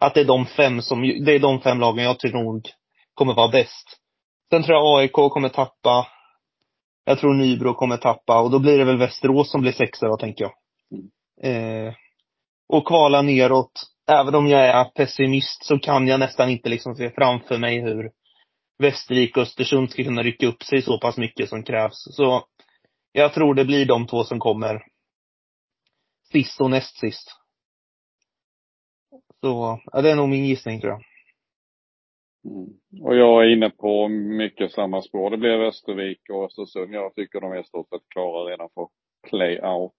att 0.00 0.14
det 0.14 0.20
är 0.20 0.24
de 0.24 0.46
fem 0.46 0.82
som, 0.82 1.02
det 1.02 1.34
är 1.34 1.38
de 1.38 1.60
fem 1.60 1.80
lagen 1.80 2.04
jag 2.04 2.18
tror 2.18 2.44
nog 2.44 2.68
kommer 3.14 3.34
vara 3.34 3.48
bäst. 3.48 3.98
Sen 4.50 4.62
tror 4.62 4.76
jag 4.76 5.00
AIK 5.00 5.12
kommer 5.12 5.48
tappa. 5.48 6.06
Jag 7.04 7.18
tror 7.18 7.34
Nybro 7.34 7.74
kommer 7.74 7.96
tappa 7.96 8.40
och 8.40 8.50
då 8.50 8.58
blir 8.58 8.78
det 8.78 8.84
väl 8.84 8.98
Västerås 8.98 9.50
som 9.50 9.60
blir 9.60 9.72
sexa 9.72 10.08
då, 10.08 10.16
tänker 10.16 10.44
jag. 10.44 10.52
Eh, 11.42 11.94
och 12.68 12.86
kvala 12.86 13.22
neråt. 13.22 13.95
Även 14.10 14.34
om 14.34 14.46
jag 14.46 14.66
är 14.66 14.84
pessimist 14.84 15.64
så 15.64 15.78
kan 15.78 16.08
jag 16.08 16.20
nästan 16.20 16.50
inte 16.50 16.68
liksom 16.68 16.94
se 16.94 17.10
framför 17.10 17.58
mig 17.58 17.80
hur 17.80 18.10
Västervik 18.78 19.36
och 19.36 19.42
Östersund 19.42 19.90
ska 19.90 20.04
kunna 20.04 20.22
rycka 20.22 20.46
upp 20.46 20.62
sig 20.62 20.82
så 20.82 21.00
pass 21.00 21.16
mycket 21.16 21.48
som 21.48 21.62
krävs. 21.62 22.16
Så 22.16 22.46
jag 23.12 23.34
tror 23.34 23.54
det 23.54 23.64
blir 23.64 23.86
de 23.86 24.06
två 24.06 24.24
som 24.24 24.38
kommer 24.38 24.82
sist 26.32 26.60
och 26.60 26.70
näst 26.70 26.98
sist. 26.98 27.28
Så, 29.40 29.80
ja, 29.84 30.02
det 30.02 30.10
är 30.10 30.16
nog 30.16 30.28
min 30.28 30.44
gissning 30.44 30.80
tror 30.80 30.92
jag. 30.92 31.02
Mm. 32.46 32.68
Och 33.02 33.16
jag 33.16 33.44
är 33.44 33.52
inne 33.52 33.70
på 33.70 34.08
mycket 34.08 34.72
samma 34.72 35.02
spår. 35.02 35.30
Det 35.30 35.36
blir 35.36 35.56
Västervik 35.56 36.20
och 36.30 36.44
Östersund. 36.44 36.94
Jag 36.94 37.14
tycker 37.14 37.40
de 37.40 37.52
är 37.52 37.60
i 37.60 37.64
stort 37.64 37.88
sett 37.88 38.08
klara 38.08 38.50
redan 38.50 38.68
för 38.74 38.88
playout. 39.28 39.92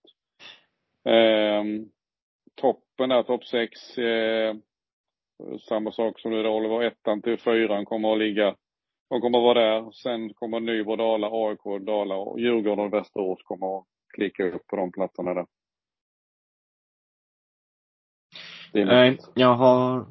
Ehm, 1.05 1.89
topp 2.55 2.86
toppen 2.97 3.09
där, 3.09 3.23
topp 3.23 3.45
sex. 3.45 3.97
Eh, 3.97 4.55
samma 5.69 5.91
sak 5.91 6.19
som 6.19 6.31
du 6.31 6.43
då 6.43 6.49
Oliver. 6.49 6.81
Ettan 6.81 7.21
till 7.21 7.39
fyran 7.39 7.85
kommer 7.85 8.13
att 8.13 8.19
ligga. 8.19 8.55
De 9.09 9.21
kommer 9.21 9.37
att 9.37 9.43
vara 9.43 9.59
där. 9.59 9.91
Sen 9.91 10.33
kommer 10.33 10.59
Nybro, 10.59 10.95
Dala, 10.95 11.27
AIK, 11.31 11.85
Dala 11.85 12.15
och 12.15 12.39
Djurgården 12.39 12.85
och 12.85 12.93
Västerås 12.93 13.39
kommer 13.43 13.77
att 13.77 13.85
klicka 14.15 14.43
upp 14.43 14.67
på 14.67 14.75
de 14.75 14.91
plattorna 14.91 15.33
där. 15.33 15.45
Nej, 18.73 19.17
jag 19.33 19.55
har 19.55 20.05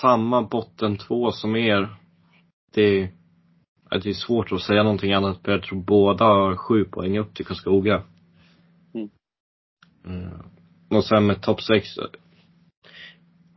samma 0.00 0.42
botten 0.42 0.98
två 0.98 1.30
som 1.30 1.56
er. 1.56 1.88
Det, 2.74 3.10
det 3.90 4.08
är 4.08 4.12
svårt 4.12 4.52
att 4.52 4.62
säga 4.62 4.82
någonting 4.82 5.12
annat, 5.12 5.44
för 5.44 5.52
jag 5.52 5.62
tror 5.62 5.82
båda 5.82 6.24
har 6.24 6.56
sju 6.56 6.84
poäng 6.84 7.18
upp 7.18 7.34
till 7.34 7.46
Karlskoga. 7.46 8.02
Mm. 8.94 9.10
Mm. 10.04 10.30
Och 10.90 11.04
sen 11.04 11.26
med 11.26 11.42
topp 11.42 11.62
sex, 11.62 11.88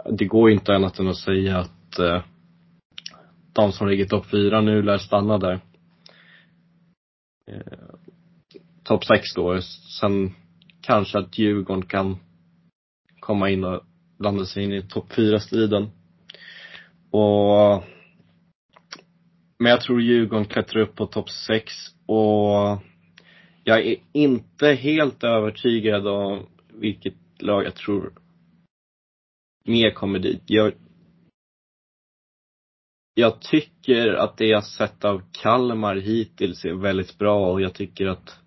det 0.10 0.26
går 0.26 0.50
ju 0.50 0.56
inte 0.56 0.76
annat 0.76 1.00
än 1.00 1.08
att 1.08 1.18
säga 1.18 1.58
att 1.58 2.00
eh, 2.00 2.24
de 3.54 3.72
som 3.72 3.88
ligger 3.88 4.06
topp 4.06 4.26
fyra 4.26 4.62
nu 4.62 4.82
lär 4.82 4.98
stanna 4.98 5.38
där. 5.38 5.60
Eh, 7.48 7.96
topp 8.84 9.06
sex 9.06 9.34
då. 9.36 9.62
Sen 10.00 10.32
kanske 10.82 11.20
att 11.20 11.38
Djurgården 11.38 11.86
kan 11.86 12.18
komma 13.20 13.50
in 13.50 13.64
och 13.64 13.82
blanda 14.18 14.46
sig 14.46 14.64
in 14.64 14.74
i 14.74 14.82
topp 14.82 15.14
fyra 15.14 15.40
striden 15.40 15.90
och 17.12 17.84
men 19.60 19.72
jag 19.72 19.82
tror 19.82 20.02
Djurgården 20.02 20.46
klättrar 20.46 20.82
upp 20.82 20.96
på 20.96 21.06
topp 21.06 21.30
sex 21.30 21.74
och 22.06 22.80
jag 23.64 23.86
är 23.86 23.96
inte 24.14 24.68
helt 24.68 25.24
övertygad 25.24 26.08
om 26.08 26.46
vilket 26.74 27.14
lag 27.40 27.66
jag 27.66 27.76
tror 27.76 28.14
mer 29.64 29.92
kommer 29.92 30.20
dit. 30.20 30.44
Jag, 30.46 30.74
jag 33.14 33.42
tycker 33.42 34.14
att 34.14 34.38
det 34.38 34.46
jag 34.46 34.64
sett 34.64 35.06
av 35.06 35.22
Kalmar 35.32 35.96
hittills 35.96 36.66
är 36.66 36.74
väldigt 36.74 37.18
bra 37.18 37.52
och 37.52 37.62
jag 37.62 37.74
tycker 37.74 38.08
att 38.08 38.40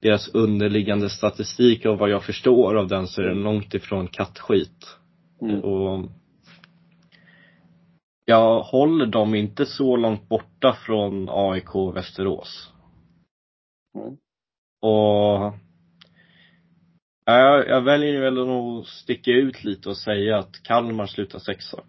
deras 0.00 0.28
underliggande 0.28 1.10
statistik 1.10 1.86
och 1.86 1.98
vad 1.98 2.10
jag 2.10 2.24
förstår 2.24 2.74
av 2.74 2.88
den 2.88 3.06
så 3.06 3.22
är 3.22 3.26
den 3.26 3.42
långt 3.42 3.74
ifrån 3.74 4.08
kattskit. 4.08 4.96
Mm. 5.40 5.60
Och 5.60 6.10
jag 8.24 8.62
håller 8.62 9.06
dem 9.06 9.34
inte 9.34 9.66
så 9.66 9.96
långt 9.96 10.28
borta 10.28 10.76
från 10.86 11.28
AIK 11.30 11.74
och 11.74 11.96
Västerås. 11.96 12.72
Mm. 13.98 14.16
Och 14.80 15.67
jag, 17.36 17.68
jag 17.68 17.80
väljer 17.80 18.20
väl 18.20 18.40
att 18.40 18.46
nog 18.46 18.86
sticka 18.86 19.30
ut 19.30 19.64
lite 19.64 19.88
och 19.88 19.96
säga 19.96 20.38
att 20.38 20.62
Kalmar 20.62 21.06
slutar 21.06 21.38
sexa. 21.38 21.84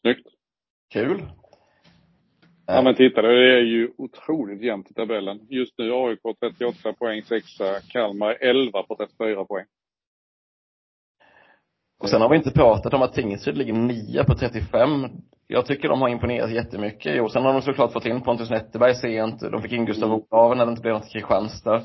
Snyggt. 0.00 0.26
Kul. 0.92 1.22
Ja 2.66 2.82
men 2.82 2.94
titta, 2.94 3.22
det 3.22 3.58
är 3.58 3.60
ju 3.60 3.90
otroligt 3.98 4.62
jämnt 4.62 4.90
i 4.90 4.94
tabellen. 4.94 5.46
Just 5.50 5.78
nu 5.78 5.92
AIK 5.92 6.20
38 6.40 6.92
poäng 6.92 7.22
sexa, 7.22 7.80
Kalmar 7.88 8.36
11 8.40 8.82
på 8.82 8.96
34 8.96 9.44
poäng. 9.44 9.66
Och 11.98 12.10
sen 12.10 12.20
har 12.20 12.28
vi 12.28 12.36
inte 12.36 12.50
pratat 12.50 12.94
om 12.94 13.02
att 13.02 13.12
Tingsryd 13.12 13.58
ligger 13.58 13.72
nia 13.72 14.24
på 14.24 14.34
35. 14.34 14.88
Jag 15.46 15.66
tycker 15.66 15.88
de 15.88 16.00
har 16.00 16.08
imponerat 16.08 16.50
jättemycket. 16.50 17.16
Jo, 17.16 17.28
sen 17.28 17.42
har 17.42 17.52
de 17.52 17.62
såklart 17.62 17.92
fått 17.92 18.06
in 18.06 18.22
Pontus 18.22 18.50
Netterberg 18.50 18.94
sent. 18.94 19.40
De 19.40 19.62
fick 19.62 19.72
in 19.72 19.84
Gustav 19.84 20.12
Olaven 20.12 20.58
när 20.58 20.66
det 20.66 20.70
inte 20.70 20.82
blev 20.82 20.94
något 20.94 21.06
i 21.06 21.12
Kristianstad. 21.12 21.82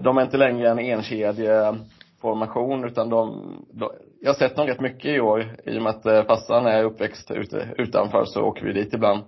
De 0.00 0.18
är 0.18 0.22
inte 0.22 0.36
längre 0.36 0.70
en 0.70 0.78
enkedjeformation 0.78 2.84
utan 2.84 3.10
de, 3.10 3.42
de, 3.72 3.90
jag 4.20 4.30
har 4.30 4.34
sett 4.34 4.56
dem 4.56 4.66
rätt 4.66 4.80
mycket 4.80 5.04
i 5.04 5.20
år. 5.20 5.56
I 5.64 5.78
och 5.78 5.82
med 5.82 5.90
att 5.90 6.06
eh, 6.06 6.24
farsan 6.24 6.66
är 6.66 6.84
uppväxt 6.84 7.30
ute, 7.30 7.68
utanför 7.78 8.24
så 8.24 8.42
åker 8.42 8.66
vi 8.66 8.72
dit 8.72 8.94
ibland. 8.94 9.22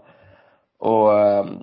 Och 0.79 1.21
ehm, 1.21 1.63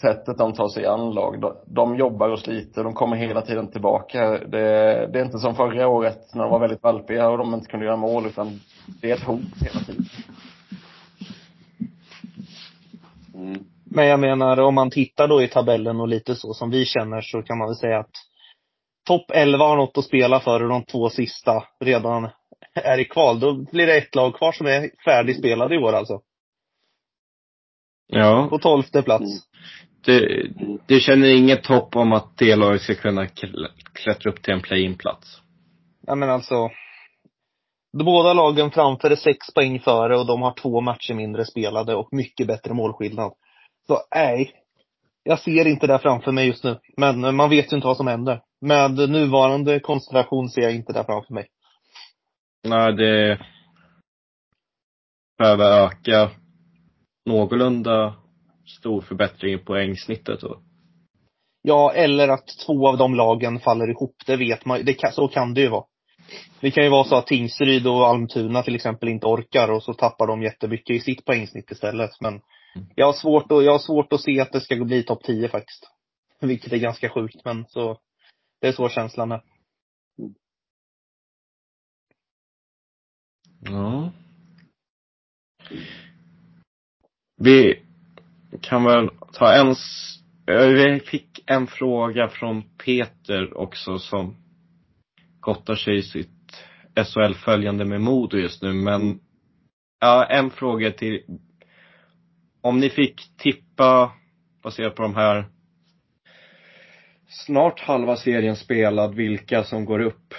sättet 0.00 0.38
de 0.38 0.52
tar 0.52 0.68
sig 0.68 0.86
an 0.86 1.10
lag. 1.10 1.40
De, 1.40 1.56
de 1.66 1.96
jobbar 1.96 2.28
och 2.28 2.38
sliter, 2.38 2.84
de 2.84 2.94
kommer 2.94 3.16
hela 3.16 3.42
tiden 3.42 3.70
tillbaka. 3.70 4.30
Det, 4.30 5.06
det, 5.12 5.20
är 5.20 5.24
inte 5.24 5.38
som 5.38 5.54
förra 5.54 5.88
året 5.88 6.34
när 6.34 6.42
de 6.42 6.50
var 6.50 6.60
väldigt 6.60 6.82
valpiga 6.82 7.28
och 7.28 7.38
de 7.38 7.54
inte 7.54 7.70
kunde 7.70 7.86
göra 7.86 7.96
mål 7.96 8.26
utan 8.26 8.60
det 9.00 9.10
är 9.10 9.14
ett 9.14 9.24
hot 9.24 9.40
hela 9.60 9.80
tiden. 9.80 10.04
Mm. 13.34 13.64
Men 13.84 14.06
jag 14.06 14.20
menar 14.20 14.60
om 14.60 14.74
man 14.74 14.90
tittar 14.90 15.28
då 15.28 15.42
i 15.42 15.48
tabellen 15.48 16.00
och 16.00 16.08
lite 16.08 16.34
så 16.34 16.54
som 16.54 16.70
vi 16.70 16.84
känner 16.84 17.20
så 17.20 17.42
kan 17.42 17.58
man 17.58 17.68
väl 17.68 17.76
säga 17.76 17.98
att 17.98 18.29
topp 19.10 19.30
11 19.34 19.64
har 19.64 19.76
något 19.76 19.98
att 19.98 20.04
spela 20.04 20.40
för 20.40 20.62
och 20.62 20.68
de 20.68 20.84
två 20.84 21.10
sista 21.10 21.64
redan 21.80 22.28
är 22.74 22.98
i 22.98 23.04
kval. 23.04 23.40
Då 23.40 23.54
blir 23.72 23.86
det 23.86 23.98
ett 23.98 24.14
lag 24.14 24.34
kvar 24.34 24.52
som 24.52 24.66
är 24.66 24.90
färdigspelade 25.04 25.74
i 25.74 25.78
år 25.78 25.92
alltså. 25.92 26.20
Ja. 28.06 28.46
På 28.50 28.58
tolfte 28.58 29.02
plats. 29.02 29.24
Du, 30.04 30.48
du 30.86 31.00
känner 31.00 31.36
inget 31.36 31.66
hopp 31.66 31.96
om 31.96 32.12
att 32.12 32.38
det 32.38 32.56
laget 32.56 32.82
ska 32.82 32.94
kunna 32.94 33.26
klättra 33.94 34.30
upp 34.30 34.42
till 34.42 34.54
en 34.54 34.62
play-in-plats? 34.62 35.40
Ja 36.06 36.14
men 36.14 36.30
alltså. 36.30 36.70
De 37.98 38.04
båda 38.04 38.32
lagen 38.32 38.70
framför 38.70 39.10
är 39.10 39.16
sex 39.16 39.54
poäng 39.54 39.80
före 39.80 40.18
och 40.18 40.26
de 40.26 40.42
har 40.42 40.54
två 40.54 40.80
matcher 40.80 41.14
mindre 41.14 41.44
spelade 41.44 41.94
och 41.94 42.08
mycket 42.12 42.46
bättre 42.46 42.74
målskillnad. 42.74 43.32
Så 43.86 43.98
nej. 44.14 44.52
Jag 45.22 45.38
ser 45.38 45.66
inte 45.66 45.86
det 45.86 45.98
framför 45.98 46.32
mig 46.32 46.46
just 46.46 46.64
nu. 46.64 46.78
Men 46.96 47.36
man 47.36 47.50
vet 47.50 47.72
ju 47.72 47.76
inte 47.76 47.86
vad 47.86 47.96
som 47.96 48.06
händer. 48.06 48.40
Med 48.60 49.10
nuvarande 49.10 49.80
konstellation 49.80 50.48
ser 50.48 50.62
jag 50.62 50.74
inte 50.74 50.92
det 50.92 51.04
framför 51.04 51.34
mig. 51.34 51.46
Nej, 52.68 52.92
det 52.92 53.38
behöver 55.38 55.86
öka 55.86 56.30
någorlunda 57.26 58.14
stor 58.78 59.00
förbättring 59.00 59.54
i 59.54 59.58
poängsnittet 59.58 60.40
då? 60.40 60.60
Ja, 61.62 61.92
eller 61.92 62.28
att 62.28 62.46
två 62.66 62.88
av 62.88 62.98
de 62.98 63.14
lagen 63.14 63.60
faller 63.60 63.90
ihop. 63.90 64.14
Det 64.26 64.36
vet 64.36 64.64
man 64.64 64.84
det 64.84 64.94
kan, 64.94 65.12
Så 65.12 65.28
kan 65.28 65.54
det 65.54 65.60
ju 65.60 65.68
vara. 65.68 65.84
Det 66.60 66.70
kan 66.70 66.84
ju 66.84 66.90
vara 66.90 67.04
så 67.04 67.16
att 67.16 67.26
Tingsryd 67.26 67.86
och 67.86 68.08
Almtuna 68.08 68.62
till 68.62 68.74
exempel 68.74 69.08
inte 69.08 69.26
orkar 69.26 69.70
och 69.70 69.82
så 69.82 69.94
tappar 69.94 70.26
de 70.26 70.42
jättemycket 70.42 70.96
i 70.96 71.00
sitt 71.00 71.24
poängsnitt 71.24 71.70
istället. 71.70 72.10
Men 72.20 72.40
jag 72.94 73.06
har 73.06 73.12
svårt 73.12 73.52
att, 73.52 73.64
jag 73.64 73.72
har 73.72 73.78
svårt 73.78 74.12
att 74.12 74.20
se 74.20 74.40
att 74.40 74.52
det 74.52 74.60
ska 74.60 74.76
bli 74.76 75.02
topp 75.02 75.22
10 75.24 75.48
faktiskt. 75.48 75.90
Vilket 76.40 76.72
är 76.72 76.76
ganska 76.76 77.08
sjukt, 77.08 77.44
men 77.44 77.64
så, 77.68 77.98
det 78.60 78.68
är 78.68 78.72
så 78.72 78.88
känslan 78.88 79.32
är. 79.32 79.42
Ja. 83.60 84.12
Vi 87.36 87.82
kan 88.60 88.84
väl 88.84 89.10
ta 89.32 89.52
en, 89.52 89.74
vi 90.46 91.00
fick 91.00 91.44
en 91.46 91.66
fråga 91.66 92.28
från 92.28 92.62
Peter 92.62 93.56
också 93.56 93.98
som 93.98 94.36
gottar 95.40 95.74
sig 95.74 95.98
i 95.98 96.02
sitt 96.02 96.64
SHL-följande 96.94 97.84
med 97.84 98.00
Modo 98.00 98.36
just 98.36 98.62
nu, 98.62 98.72
men 98.72 99.20
ja, 100.00 100.26
en 100.26 100.50
fråga 100.50 100.92
till. 100.92 101.22
Om 102.60 102.78
ni 102.78 102.90
fick 102.90 103.36
tippa 103.36 104.12
baserat 104.62 104.94
på 104.94 105.02
de 105.02 105.14
här 105.14 105.44
snart 107.30 107.80
halva 107.80 108.16
serien 108.16 108.56
spelad, 108.56 109.14
vilka 109.14 109.64
som 109.64 109.84
går 109.84 110.00
upp? 110.00 110.34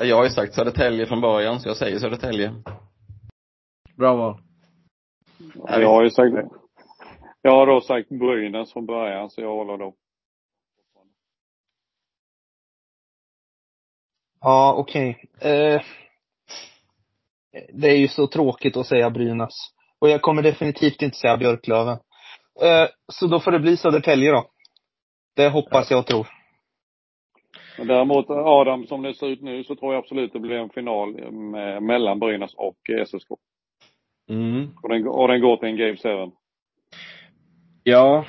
Jag 0.00 0.16
har 0.16 0.24
ju 0.24 0.30
sagt 0.30 0.54
Södertälje 0.54 1.06
från 1.06 1.20
början, 1.20 1.60
så 1.60 1.68
jag 1.68 1.76
säger 1.76 1.98
Södertälje. 1.98 2.54
Bra 3.96 4.16
val. 4.16 4.42
Jag 5.66 5.88
har 5.88 6.04
ju 6.04 6.10
sagt 6.10 6.34
det. 6.34 6.48
Jag 7.42 7.52
har 7.52 7.66
då 7.66 7.80
sagt 7.80 8.08
Brynäs 8.08 8.72
från 8.72 8.86
början, 8.86 9.30
så 9.30 9.40
jag 9.40 9.54
håller 9.56 9.78
då. 9.78 9.94
Ja, 14.40 14.74
okej. 14.78 15.28
Okay. 15.36 15.52
Eh, 15.52 15.82
det 17.72 17.88
är 17.88 17.96
ju 17.96 18.08
så 18.08 18.26
tråkigt 18.26 18.76
att 18.76 18.86
säga 18.86 19.10
Brynäs. 19.10 19.54
Och 19.98 20.08
jag 20.08 20.22
kommer 20.22 20.42
definitivt 20.42 21.02
inte 21.02 21.16
säga 21.16 21.36
Björklöven. 21.36 21.98
Eh, 22.62 22.88
så 23.12 23.26
då 23.26 23.40
får 23.40 23.52
det 23.52 23.58
bli 23.58 23.76
Södertälje 23.76 24.30
då. 24.30 24.50
Det 25.36 25.48
hoppas 25.48 25.90
jag 25.90 26.00
och 26.00 26.06
tror. 26.06 26.28
Men 27.78 27.86
däremot 27.86 28.30
Adam, 28.30 28.86
som 28.86 29.02
det 29.02 29.14
ser 29.14 29.26
ut 29.26 29.42
nu 29.42 29.64
så 29.64 29.76
tror 29.76 29.94
jag 29.94 30.02
absolut 30.02 30.32
det 30.32 30.40
blir 30.40 30.56
en 30.56 30.70
final 30.70 31.32
med, 31.32 31.82
mellan 31.82 32.18
Brynäs 32.18 32.54
och 32.54 32.78
SSK. 33.06 33.28
Mm. 34.30 34.68
Och 34.82 34.88
den, 34.88 35.08
och 35.08 35.28
den 35.28 35.40
går 35.40 35.56
till 35.56 35.68
en 35.68 35.76
Game 35.76 35.96
7. 36.26 36.32
Ja. 37.82 38.24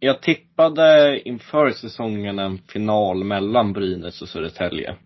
Jag 0.00 0.22
tippade 0.22 1.20
inför 1.24 1.70
säsongen 1.70 2.38
en 2.38 2.58
final 2.58 3.24
mellan 3.24 3.72
Brynäs 3.72 4.22
och 4.22 4.28
Södertälje. 4.28 4.96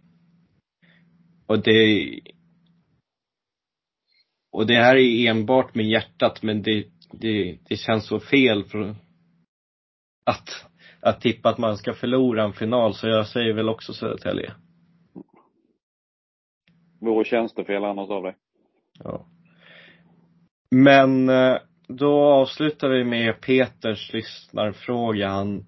Och 1.47 1.63
det 1.63 2.21
och 4.53 4.67
det 4.67 4.75
här 4.75 4.97
är 4.97 5.31
enbart 5.31 5.75
med 5.75 5.87
hjärtat 5.87 6.43
men 6.43 6.63
det, 6.63 6.85
det, 7.13 7.59
det 7.69 7.77
känns 7.77 8.07
så 8.07 8.21
fel 8.21 8.65
för 8.65 8.95
att, 10.25 10.67
att 11.01 11.21
tippa 11.21 11.49
att 11.49 11.59
man 11.59 11.77
ska 11.77 11.93
förlora 11.93 12.45
en 12.45 12.53
final 12.53 12.95
så 12.95 13.09
jag 13.09 13.27
säger 13.27 13.53
väl 13.53 13.69
också 13.69 13.93
Södertälje. 13.93 14.53
Vore 17.01 17.25
tjänstefel 17.25 17.85
annars 17.85 18.11
av 18.11 18.23
dig. 18.23 18.37
Ja. 18.99 19.27
Men 20.71 21.29
eh, 21.29 21.57
då 21.89 22.23
avslutar 22.23 22.89
vi 22.89 23.05
med 23.05 23.41
Peters 23.41 24.13
lyssnarfråga. 24.13 25.29
Han 25.29 25.65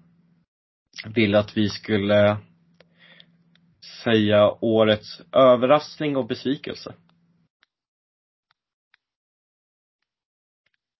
ville 1.15 1.39
att 1.39 1.57
vi 1.57 1.69
skulle 1.69 2.37
säga 4.03 4.51
årets 4.61 5.21
överraskning 5.31 6.17
och 6.17 6.27
besvikelse. 6.27 6.93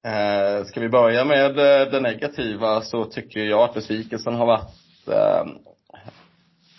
Eh, 0.06 0.66
ska 0.66 0.80
vi 0.80 0.90
börja 0.90 1.26
med 1.26 1.60
eh, 1.60 1.92
det 1.92 2.00
negativa 2.00 2.82
så 2.82 3.06
tycker 3.06 3.40
jag 3.40 3.60
att 3.60 3.74
besvikelsen 3.74 4.36
har 4.36 4.46
varit 4.46 5.08
eh, 5.08 5.46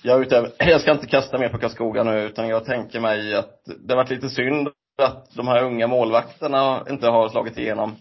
jag, 0.03 0.23
utöver, 0.23 0.51
jag 0.59 0.81
ska 0.81 0.93
inte 0.93 1.07
kasta 1.07 1.39
mer 1.39 1.49
på 1.49 1.59
Karlskoga 1.59 2.03
nu 2.03 2.23
utan 2.23 2.49
jag 2.49 2.65
tänker 2.65 3.01
mig 3.01 3.35
att 3.35 3.61
det 3.65 3.95
har 3.95 3.97
varit 3.97 4.11
lite 4.11 4.29
synd 4.29 4.69
att 5.03 5.35
de 5.35 5.49
här 5.49 5.65
unga 5.65 5.87
målvakterna 5.87 6.85
inte 6.91 7.07
har 7.07 7.29
slagit 7.29 7.59
igenom. 7.59 7.97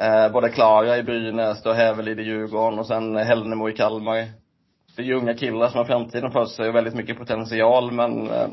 Eh, 0.00 0.32
både 0.32 0.48
Klara 0.48 0.98
i 0.98 1.02
Brynäs 1.02 1.66
och 1.66 1.74
Hävelid 1.74 2.20
i 2.20 2.22
Djurgården 2.22 2.78
och 2.78 2.86
sen 2.86 3.16
Hällnemo 3.16 3.68
i 3.68 3.72
Kalmar. 3.72 4.26
Det 4.96 5.02
är 5.02 5.06
ju 5.06 5.14
unga 5.14 5.34
killar 5.34 5.68
som 5.68 5.78
har 5.78 5.84
framtiden 5.84 6.30
för 6.30 6.44
sig 6.44 6.68
och 6.68 6.74
väldigt 6.74 6.94
mycket 6.94 7.18
potential 7.18 7.92
men 7.92 8.30
eh, 8.30 8.48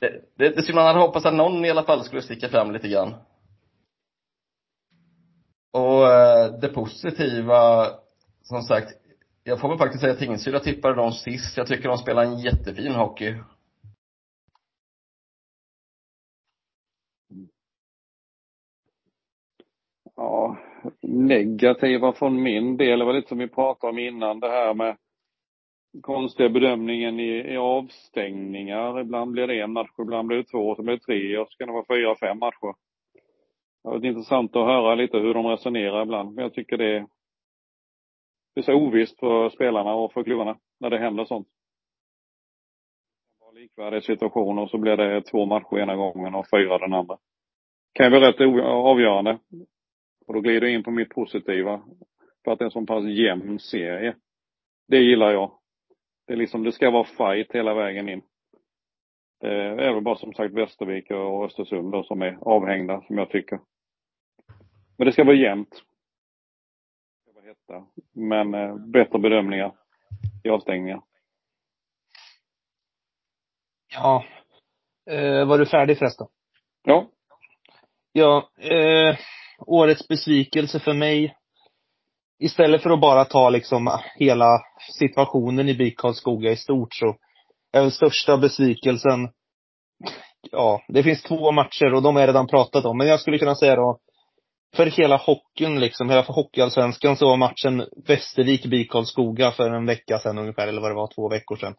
det, 0.00 0.12
det, 0.38 0.48
det 0.48 0.62
skulle 0.62 0.76
man 0.76 0.86
hade 0.86 1.00
hoppats 1.00 1.26
att 1.26 1.34
någon 1.34 1.64
i 1.64 1.70
alla 1.70 1.82
fall 1.82 2.04
skulle 2.04 2.22
sticka 2.22 2.48
fram 2.48 2.72
lite 2.72 2.88
grann. 2.88 3.14
Och 5.72 6.06
eh, 6.06 6.60
det 6.60 6.68
positiva, 6.68 7.86
som 8.42 8.62
sagt, 8.62 8.88
jag 9.44 9.60
får 9.60 9.68
väl 9.68 9.78
faktiskt 9.78 10.00
säga 10.00 10.12
att 10.12 10.18
Tingsryd, 10.18 10.54
jag 10.54 10.62
tippade 10.62 10.94
dem 10.94 11.12
sist. 11.12 11.56
Jag 11.56 11.66
tycker 11.66 11.88
de 11.88 11.98
spelar 11.98 12.22
en 12.22 12.38
jättefin 12.38 12.92
hockey. 12.94 13.34
Ja, 20.16 20.56
negativa 21.02 22.12
från 22.12 22.42
min 22.42 22.76
del, 22.76 22.98
det 22.98 23.04
var 23.04 23.12
lite 23.12 23.28
som 23.28 23.38
vi 23.38 23.48
pratade 23.48 23.90
om 23.90 23.98
innan, 23.98 24.40
det 24.40 24.48
här 24.48 24.74
med 24.74 24.96
konstiga 26.02 26.48
bedömningen 26.48 27.20
i, 27.20 27.52
i 27.52 27.56
avstängningar. 27.56 29.00
Ibland 29.00 29.30
blir 29.30 29.46
det 29.46 29.60
en 29.60 29.72
match, 29.72 29.90
ibland 30.02 30.28
blir 30.28 30.36
det 30.38 30.44
två, 30.44 30.74
så 30.74 30.82
blir 30.82 30.94
det 30.94 31.00
tre 31.00 31.38
och 31.38 31.48
så 31.50 31.56
kan 31.58 31.68
det 31.68 31.74
vara 31.74 31.96
fyra, 31.96 32.16
fem 32.16 32.38
matcher. 32.38 32.74
Det 33.82 33.88
har 33.88 33.94
varit 33.94 34.04
intressant 34.04 34.56
att 34.56 34.66
höra 34.66 34.94
lite 34.94 35.18
hur 35.18 35.34
de 35.34 35.46
resonerar 35.46 36.02
ibland, 36.02 36.34
men 36.34 36.42
jag 36.42 36.54
tycker 36.54 36.76
det 36.76 36.96
är, 36.96 37.06
det 38.54 38.60
är 38.60 38.62
så 38.62 38.74
ovisst 38.74 39.20
för 39.20 39.50
spelarna 39.50 39.94
och 39.94 40.12
för 40.12 40.24
klubbarna 40.24 40.58
när 40.80 40.90
det 40.90 40.98
händer 40.98 41.24
sånt. 41.24 41.48
Det 43.38 43.44
var 43.44 43.52
likvärdiga 43.52 44.00
situationer 44.00 44.62
och 44.62 44.70
så 44.70 44.78
blir 44.78 44.96
det 44.96 45.22
två 45.22 45.46
matcher 45.46 45.78
ena 45.78 45.96
gången 45.96 46.34
och 46.34 46.46
fyra 46.50 46.78
den 46.78 46.94
andra. 46.94 47.14
Det 47.14 47.98
kan 47.98 48.12
ju 48.12 48.20
vara 48.20 48.28
rätt 48.28 48.64
avgörande. 48.64 49.38
Och 50.26 50.34
då 50.34 50.40
glider 50.40 50.66
jag 50.66 50.74
in 50.74 50.82
på 50.82 50.90
mitt 50.90 51.08
positiva. 51.08 51.82
För 52.44 52.52
att 52.52 52.58
det 52.58 52.62
är 52.62 52.66
en 52.66 52.70
så 52.70 52.86
pass 52.86 53.04
jämn 53.04 53.58
serie. 53.58 54.16
Det 54.88 54.98
gillar 54.98 55.32
jag. 55.32 55.58
Det 56.26 56.32
är 56.32 56.36
liksom, 56.36 56.64
det 56.64 56.72
ska 56.72 56.90
vara 56.90 57.04
fight 57.04 57.52
hela 57.52 57.74
vägen 57.74 58.08
in. 58.08 58.22
Det 59.40 59.84
är 59.84 59.94
väl 59.94 60.02
bara 60.02 60.16
som 60.16 60.32
sagt 60.32 60.54
Västervik 60.54 61.10
och 61.10 61.44
Östersund 61.44 61.92
då 61.92 62.02
som 62.02 62.22
är 62.22 62.38
avhängda, 62.40 63.02
som 63.06 63.18
jag 63.18 63.30
tycker. 63.30 63.60
Men 64.96 65.06
det 65.06 65.12
ska 65.12 65.24
vara 65.24 65.36
jämnt. 65.36 65.70
Det 65.70 67.30
ska 67.30 67.40
vara 67.40 67.46
hetta. 67.46 67.86
Men 68.12 68.54
eh, 68.54 68.76
bättre 68.76 69.18
bedömningar 69.18 69.72
i 70.44 70.48
avstängningar. 70.48 71.02
Ja. 73.92 74.24
Eh, 75.10 75.46
var 75.46 75.58
du 75.58 75.66
färdig 75.66 75.98
förresten? 75.98 76.26
Ja. 76.82 77.10
Ja, 78.12 78.50
eh, 78.58 79.16
årets 79.58 80.08
besvikelse 80.08 80.80
för 80.80 80.94
mig. 80.94 81.36
Istället 82.38 82.82
för 82.82 82.90
att 82.90 83.00
bara 83.00 83.24
ta 83.24 83.50
liksom 83.50 83.98
hela 84.16 84.58
situationen 84.98 85.68
i 85.68 85.74
BIK 85.74 85.98
Karlskoga 85.98 86.50
i 86.50 86.56
stort 86.56 86.94
så 86.94 87.16
är 87.72 87.80
väl 87.80 87.92
största 87.92 88.36
besvikelsen, 88.36 89.28
ja, 90.50 90.82
det 90.88 91.02
finns 91.02 91.22
två 91.22 91.52
matcher 91.52 91.94
och 91.94 92.02
de 92.02 92.14
har 92.14 92.22
jag 92.22 92.28
redan 92.28 92.46
pratat 92.46 92.84
om. 92.84 92.98
Men 92.98 93.06
jag 93.06 93.20
skulle 93.20 93.38
kunna 93.38 93.54
säga 93.54 93.76
då, 93.76 93.98
för 94.76 94.86
hela 94.86 95.16
hockeyn 95.16 95.80
liksom, 95.80 96.10
hela 96.10 96.22
hockeyallsvenskan 96.22 97.16
så 97.16 97.28
var 97.28 97.36
matchen 97.36 97.86
Västervik-Bikarlskoga 98.06 99.50
för 99.50 99.70
en 99.70 99.86
vecka 99.86 100.18
sedan 100.18 100.38
ungefär, 100.38 100.68
eller 100.68 100.80
vad 100.80 100.90
det 100.90 100.94
var, 100.94 101.14
två 101.14 101.28
veckor 101.28 101.56
sedan. 101.56 101.74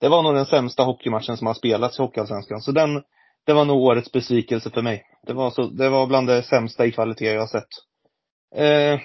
Det 0.00 0.08
var 0.08 0.22
nog 0.22 0.34
den 0.34 0.46
sämsta 0.46 0.82
hockeymatchen 0.82 1.36
som 1.36 1.46
har 1.46 1.54
spelats 1.54 1.98
i 1.98 2.02
hockeyallsvenskan. 2.02 2.60
Så 2.60 2.72
den, 2.72 3.02
det 3.46 3.52
var 3.52 3.64
nog 3.64 3.82
årets 3.82 4.12
besvikelse 4.12 4.70
för 4.70 4.82
mig. 4.82 5.02
Det 5.26 5.32
var 5.32 5.50
så, 5.50 5.62
det 5.62 5.88
var 5.88 6.06
bland 6.06 6.26
det 6.26 6.42
sämsta 6.42 6.86
i 6.86 6.92
kvalitet 6.92 7.32
jag 7.32 7.40
har 7.40 7.46
sett. 7.46 7.68
Eh, 8.54 9.00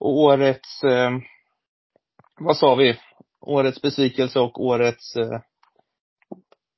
och 0.00 0.18
årets, 0.18 0.84
eh, 0.84 1.10
vad 2.40 2.56
sa 2.56 2.74
vi? 2.74 2.98
Årets 3.40 3.82
besvikelse 3.82 4.40
och 4.40 4.64
årets 4.64 5.16
eh, 5.16 5.40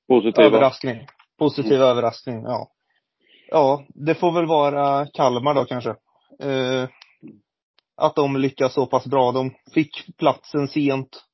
Positiva. 0.09 0.47
överraskning. 0.47 1.07
Positiv 1.39 1.73
mm. 1.73 1.89
överraskning, 1.89 2.43
ja. 2.43 2.69
Ja, 3.49 3.85
det 3.89 4.15
får 4.15 4.33
väl 4.33 4.47
vara 4.47 5.07
Kalmar 5.07 5.55
då 5.55 5.65
kanske. 5.65 5.91
Eh, 6.41 6.89
att 7.97 8.17
de 8.17 8.37
lyckas 8.37 8.75
så 8.75 8.87
pass 8.87 9.07
bra. 9.07 9.33
De 9.33 9.51
fick 9.75 10.17
platsen 10.19 10.69
sent. 10.69 11.25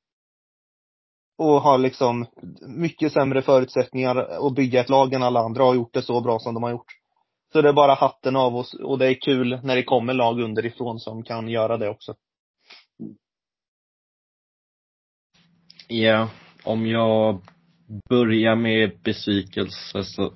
Och 1.39 1.61
har 1.63 1.79
liksom 1.79 2.27
mycket 2.61 3.13
sämre 3.13 3.43
förutsättningar 3.43 4.17
att 4.17 4.55
bygga 4.55 4.81
ett 4.81 4.89
lag 4.89 5.15
än 5.15 5.23
alla 5.23 5.41
andra 5.41 5.63
och 5.63 5.69
har 5.69 5.75
gjort 5.75 5.95
det 5.95 6.03
så 6.03 6.21
bra 6.21 6.39
som 6.39 6.55
de 6.55 6.63
har 6.63 6.71
gjort. 6.71 6.93
Så 7.53 7.63
det 7.63 7.69
är 7.69 7.73
bara 7.73 7.95
hatten 7.95 8.37
av 8.37 8.57
oss 8.57 8.75
och 8.75 8.99
det 8.99 9.07
är 9.07 9.21
kul 9.21 9.61
när 9.63 9.77
det 9.77 9.83
kommer 9.83 10.15
lag 10.15 10.41
underifrån 10.41 10.99
som 10.99 11.23
kan 11.23 11.49
göra 11.49 11.77
det 11.77 11.89
också. 11.89 12.15
Ja, 15.90 16.31
om 16.65 16.86
jag 16.86 17.40
börjar 18.09 18.56
med 18.56 18.98
besvikelse 19.05 20.05
så 20.05 20.32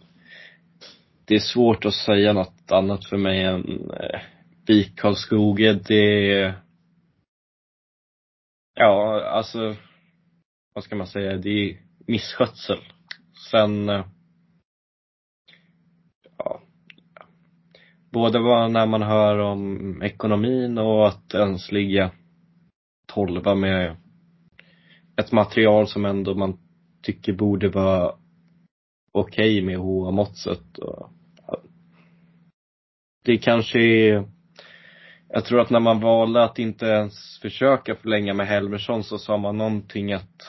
det 1.25 1.35
är 1.35 1.41
svårt 1.41 1.85
att 1.85 1.95
säga 1.95 2.33
något 2.33 2.73
annat 2.73 3.05
för 3.05 3.17
mig 3.17 3.45
än 3.45 3.91
eh, 3.91 4.21
BIK 4.67 4.99
Karlskoga. 5.01 5.73
Det 5.73 6.55
Ja, 8.75 9.25
alltså 9.25 9.77
vad 10.75 10.85
ska 10.85 10.97
man 10.97 11.07
säga, 11.07 11.37
det 11.37 11.51
är 11.51 11.77
misskötsel. 12.07 12.79
Sen, 13.51 13.89
eh, 13.89 14.07
ja, 16.39 16.63
både 18.11 18.39
när 18.69 18.87
man 18.87 19.03
hör 19.03 19.39
om 19.39 20.03
ekonomin 20.03 20.79
och 20.79 21.09
att 21.09 21.35
ens 21.35 21.73
ligga 21.73 22.11
tolva 23.07 23.55
med 23.55 23.97
ett 25.25 25.33
material 25.33 25.89
som 25.89 26.05
ändå 26.05 26.35
man 26.35 26.59
tycker 27.03 27.33
borde 27.33 27.69
vara 27.69 28.13
okej 29.13 29.59
okay 29.59 29.63
med 29.63 29.77
HA-måttet. 29.77 30.63
Det 33.25 33.39
kanske 33.39 33.79
är 33.79 34.25
jag 35.35 35.45
tror 35.45 35.61
att 35.61 35.71
när 35.71 35.81
man 35.81 36.01
valde 36.01 36.45
att 36.45 36.59
inte 36.59 36.87
ens 36.87 37.39
försöka 37.39 37.95
förlänga 37.95 38.35
med 38.35 38.47
Helmersson 38.47 39.05
så 39.05 39.19
sa 39.19 39.37
man 39.37 39.59
någonting 39.59 40.13
att 40.13 40.43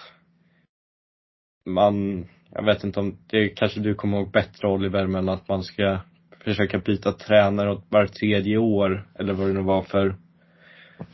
man, 1.65 2.25
jag 2.51 2.65
vet 2.65 2.83
inte 2.83 2.99
om, 2.99 3.17
det 3.27 3.49
kanske 3.49 3.79
du 3.79 3.95
kommer 3.95 4.17
ihåg 4.17 4.31
bättre 4.31 4.67
Oliver, 4.67 5.07
men 5.07 5.29
att 5.29 5.47
man 5.47 5.63
ska 5.63 5.99
försöka 6.43 6.77
byta 6.79 7.11
tränare 7.11 7.81
var 7.89 8.07
tredje 8.07 8.57
år, 8.57 9.07
eller 9.19 9.33
vad 9.33 9.47
det 9.47 9.53
nu 9.53 9.61
var 9.61 9.81
för 9.81 10.15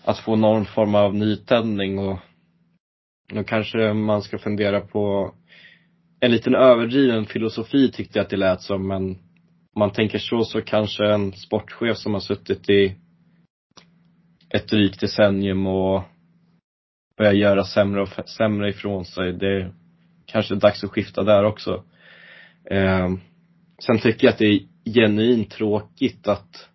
att 0.03 0.19
få 0.19 0.35
någon 0.35 0.65
form 0.65 0.95
av 0.95 1.15
nytändning 1.15 1.99
och 1.99 2.19
då 3.29 3.43
kanske 3.43 3.93
man 3.93 4.21
ska 4.21 4.37
fundera 4.37 4.81
på 4.81 5.33
en 6.19 6.31
liten 6.31 6.55
överdriven 6.55 7.25
filosofi 7.25 7.91
tyckte 7.91 8.19
jag 8.19 8.23
att 8.23 8.29
det 8.29 8.37
lät 8.37 8.61
som, 8.61 8.87
men 8.87 9.09
om 9.73 9.79
man 9.79 9.91
tänker 9.91 10.17
så 10.17 10.43
så 10.43 10.61
kanske 10.61 11.05
en 11.05 11.33
sportchef 11.33 11.97
som 11.97 12.13
har 12.13 12.21
suttit 12.21 12.69
i 12.69 12.95
ett 14.49 14.67
drygt 14.67 14.99
decennium 14.99 15.67
och 15.67 16.03
börjar 17.17 17.33
göra 17.33 17.63
sämre 17.63 18.01
och 18.01 18.29
sämre 18.29 18.69
ifrån 18.69 19.05
sig. 19.05 19.33
Det 19.33 19.47
är 19.47 19.73
kanske 20.25 20.53
är 20.53 20.59
dags 20.59 20.83
att 20.83 20.89
skifta 20.89 21.23
där 21.23 21.43
också. 21.43 21.83
Eh, 22.71 23.09
sen 23.85 23.99
tycker 23.99 24.27
jag 24.27 24.31
att 24.31 24.39
det 24.39 24.45
är 24.45 24.59
genuint 24.93 25.51
tråkigt 25.51 26.27
att 26.27 26.69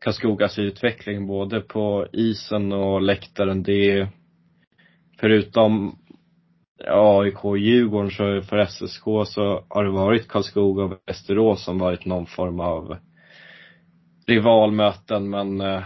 Karlskogas 0.00 0.58
utveckling 0.58 1.26
både 1.26 1.60
på 1.60 2.06
isen 2.12 2.72
och 2.72 3.02
läktaren, 3.02 3.62
det 3.62 3.90
är 3.90 4.08
förutom 5.20 5.98
AIK 6.86 7.44
och 7.44 7.58
Djurgården 7.58 8.10
så 8.10 8.42
för 8.42 8.64
SSK 8.66 9.04
så 9.26 9.64
har 9.68 9.84
det 9.84 9.90
varit 9.90 10.28
Karlskoga 10.28 10.84
och 10.84 11.00
Västerås 11.06 11.64
som 11.64 11.78
varit 11.78 12.04
någon 12.04 12.26
form 12.26 12.60
av 12.60 12.96
rivalmöten 14.26 15.30
men 15.30 15.60
eh, 15.60 15.82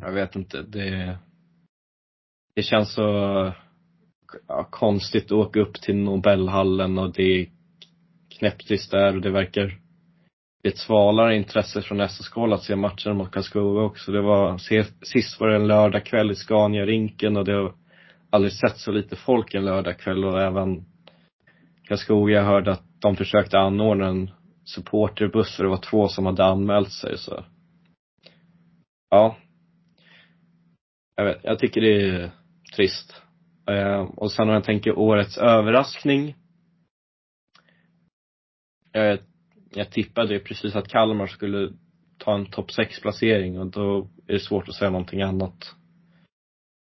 jag 0.00 0.12
vet 0.12 0.36
inte, 0.36 0.62
det, 0.62 1.18
det 2.54 2.62
känns 2.62 2.94
så 2.94 3.02
ja, 4.48 4.68
konstigt 4.70 5.24
att 5.24 5.32
åka 5.32 5.60
upp 5.60 5.74
till 5.74 5.96
Nobelhallen 5.96 6.98
och 6.98 7.12
det 7.12 7.22
är 7.22 7.46
knäpptyst 8.38 8.90
där 8.90 9.16
och 9.16 9.22
det 9.22 9.30
verkar 9.30 9.66
bli 10.62 10.70
ett 10.70 10.78
svalare 10.78 11.36
intresse 11.36 11.82
från 11.82 12.08
SSK 12.08 12.36
att 12.36 12.62
se 12.62 12.76
matchen 12.76 13.16
mot 13.16 13.30
Karlskoga 13.30 13.80
också. 13.80 14.12
Det 14.12 14.22
var, 14.22 14.58
sist 15.04 15.40
var 15.40 15.48
det 15.48 15.56
en 15.56 15.66
lördagkväll 15.66 16.30
i 16.30 16.34
Scania-rinken 16.34 17.36
och 17.36 17.44
det 17.44 17.72
aldrig 18.36 18.52
sett 18.52 18.78
så 18.78 18.92
lite 18.92 19.16
folk 19.16 19.54
en 19.54 19.64
lördagkväll 19.64 20.24
och 20.24 20.40
även 20.42 20.84
Karlskoga, 21.88 22.42
hörde 22.42 22.72
att 22.72 22.84
de 23.00 23.16
försökte 23.16 23.58
anordna 23.58 24.06
en 24.06 24.30
supporterbuss 24.64 25.56
för 25.56 25.64
det 25.64 25.70
var 25.70 25.90
två 25.90 26.08
som 26.08 26.26
hade 26.26 26.44
anmält 26.44 26.92
sig 26.92 27.18
så. 27.18 27.44
Ja, 29.10 29.36
jag, 31.16 31.24
vet, 31.24 31.40
jag 31.44 31.58
tycker 31.58 31.80
det 31.80 32.08
är 32.08 32.30
trist. 32.76 33.22
Eh, 33.68 34.00
och 34.00 34.32
sen 34.32 34.48
om 34.48 34.54
jag 34.54 34.64
tänker 34.64 34.98
årets 34.98 35.38
överraskning. 35.38 36.34
Jag, 38.92 39.18
jag 39.74 39.90
tippade 39.90 40.38
precis 40.38 40.76
att 40.76 40.88
Kalmar 40.88 41.26
skulle 41.26 41.72
ta 42.18 42.34
en 42.34 42.46
topp 42.46 42.72
6 42.72 43.00
placering 43.00 43.60
och 43.60 43.66
då 43.66 44.08
är 44.26 44.32
det 44.32 44.40
svårt 44.40 44.68
att 44.68 44.74
säga 44.74 44.90
någonting 44.90 45.22
annat. 45.22 45.74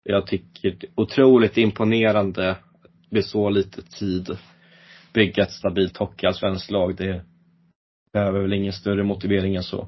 Jag 0.03 0.27
tycker 0.27 0.71
det 0.71 0.87
är 0.87 0.91
otroligt 0.95 1.57
imponerande 1.57 2.51
att 2.51 2.59
med 3.09 3.25
så 3.25 3.49
lite 3.49 3.81
tid 3.81 4.37
bygga 5.13 5.43
ett 5.43 5.51
stabilt 5.51 5.97
hockeyallsvenskt 5.97 6.71
lag. 6.71 6.95
Det 6.95 7.25
behöver 8.13 8.41
väl 8.41 8.53
ingen 8.53 8.73
större 8.73 9.03
motivering 9.03 9.55
än 9.55 9.63
så. 9.63 9.87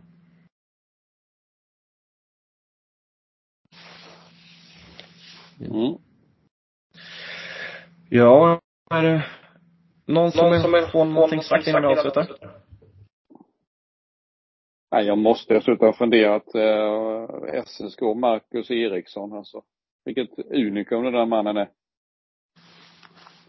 Mm. 5.59 5.97
Ja, 8.09 8.61
är 8.89 9.03
det 9.03 9.25
någon 10.05 10.31
som, 10.31 10.49
någon 10.49 10.61
som 10.61 10.73
är 10.73 10.87
få 10.87 11.03
någonting 11.03 11.41
sagt 11.41 11.67
innan 11.67 11.81
vi 11.81 11.87
avslutar? 11.87 12.27
Nej, 14.91 15.05
jag 15.05 15.17
måste 15.17 15.53
dessutom 15.53 15.87
ha 15.87 15.93
funderat. 15.93 16.55
Eh, 16.55 17.63
SSK, 17.65 18.01
Marcus 18.01 18.71
Eriksson 18.71 19.33
alltså. 19.33 19.63
Vilket 20.06 20.40
unikum 20.40 21.03
den 21.03 21.14
där 21.14 21.26
mannen 21.26 21.57
är. 21.57 21.69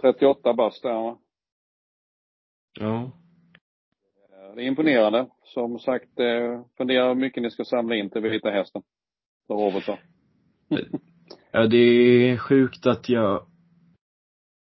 38 0.00 0.54
bast 0.54 0.84
är 0.84 0.92
han 0.92 1.18
Ja. 2.80 3.10
Det 4.54 4.62
är 4.62 4.66
imponerande. 4.66 5.26
Som 5.44 5.78
sagt, 5.78 6.20
eh, 6.20 6.62
fundera 6.78 7.08
hur 7.08 7.14
mycket 7.14 7.42
ni 7.42 7.50
ska 7.50 7.64
samla 7.64 7.96
in 7.96 8.10
till 8.10 8.22
Vita 8.22 8.50
Hästen. 8.50 8.82
För 9.46 9.54
Robert 9.54 9.84
sa. 9.84 9.98
Ja, 11.52 11.66
det 11.66 11.76
är 11.76 12.36
sjukt 12.36 12.86
att 12.86 13.08
jag 13.08 13.46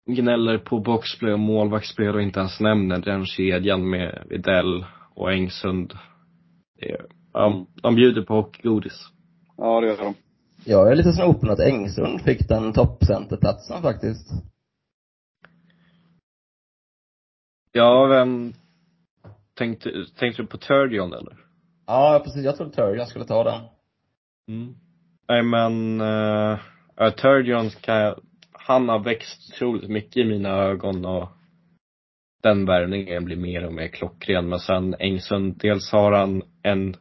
gnäller 0.05 0.57
på 0.57 0.79
boxplay 0.79 1.33
och 1.33 1.39
målvaktsspel 1.39 2.15
och 2.15 2.21
inte 2.21 2.39
ens 2.39 2.59
nämner 2.59 2.99
den 2.99 3.25
kedjan 3.25 3.89
med 3.89 4.25
Videll 4.29 4.85
och 5.15 5.33
Engsund. 5.33 5.93
Det 6.79 6.91
är, 6.91 7.05
ja, 7.33 7.53
mm. 7.53 7.65
de 7.81 7.95
bjuder 7.95 8.21
på 8.21 8.33
hockeygodis. 8.33 9.07
Ja, 9.57 9.81
det 9.81 9.87
gör 9.87 9.97
de. 9.97 10.15
Jag 10.65 10.91
är 10.91 10.95
lite 10.95 11.13
snopen 11.13 11.49
att 11.49 11.59
Engsund 11.59 12.21
fick 12.21 12.47
den 12.47 12.73
toppcenterplatsen 12.73 13.81
faktiskt. 13.81 14.31
Ja, 17.71 18.05
vem 18.05 18.53
tänkte, 19.53 20.05
tänkte 20.19 20.41
du 20.41 20.47
på 20.47 20.57
Turdion 20.57 21.13
eller? 21.13 21.37
Ja, 21.87 22.21
precis. 22.23 22.45
Jag 22.45 22.57
trodde 22.57 22.71
Turdion 22.71 23.05
skulle 23.05 23.25
ta 23.25 23.43
den. 23.43 23.61
Mm. 24.47 24.75
Nej 25.27 25.43
men, 25.43 26.01
uh, 26.01 27.09
Turdion 27.21 27.69
kan 27.69 27.95
jag, 27.95 28.19
han 28.51 28.89
har 28.89 28.99
växt 28.99 29.53
otroligt 29.53 29.89
mycket 29.89 30.17
i 30.17 30.23
mina 30.23 30.49
ögon 30.49 31.05
och 31.05 31.29
den 32.43 32.65
värvningen 32.65 33.25
blir 33.25 33.37
mer 33.37 33.65
och 33.65 33.73
mer 33.73 33.87
klockren. 33.87 34.49
Men 34.49 34.59
sen 34.59 34.95
Engsund, 34.99 35.57
dels 35.57 35.91
har 35.91 36.11
han 36.11 36.43
en 36.63 36.95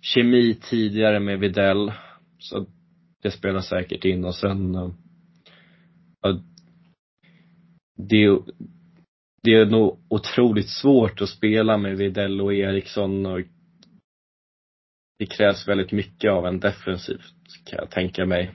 kemi 0.00 0.54
tidigare 0.54 1.20
med 1.20 1.38
Videll, 1.38 1.92
så 2.38 2.66
det 3.26 3.30
spelar 3.30 3.60
säkert 3.60 4.04
in 4.04 4.24
och 4.24 4.34
sen 4.34 4.74
uh, 4.74 4.90
det, 7.96 8.38
det 9.42 9.54
är 9.54 9.66
nog 9.66 9.98
otroligt 10.08 10.68
svårt 10.68 11.20
att 11.20 11.28
spela 11.28 11.76
med 11.76 11.96
Videll 11.96 12.40
och 12.40 12.54
Eriksson 12.54 13.26
och 13.26 13.40
det 15.18 15.26
krävs 15.26 15.68
väldigt 15.68 15.92
mycket 15.92 16.30
av 16.30 16.46
en 16.46 16.60
defensiv, 16.60 17.20
kan 17.64 17.78
jag 17.78 17.90
tänka 17.90 18.26
mig. 18.26 18.54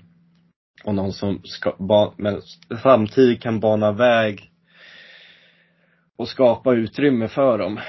Och 0.83 0.95
någon 0.95 1.13
som 1.13 1.41
ska, 1.43 1.75
men 2.17 2.41
samtidigt 2.81 3.41
kan 3.41 3.59
bana 3.59 3.91
väg 3.91 4.51
och 6.17 6.29
skapa 6.29 6.73
utrymme 6.73 7.27
för 7.27 7.57
dem. 7.57 7.79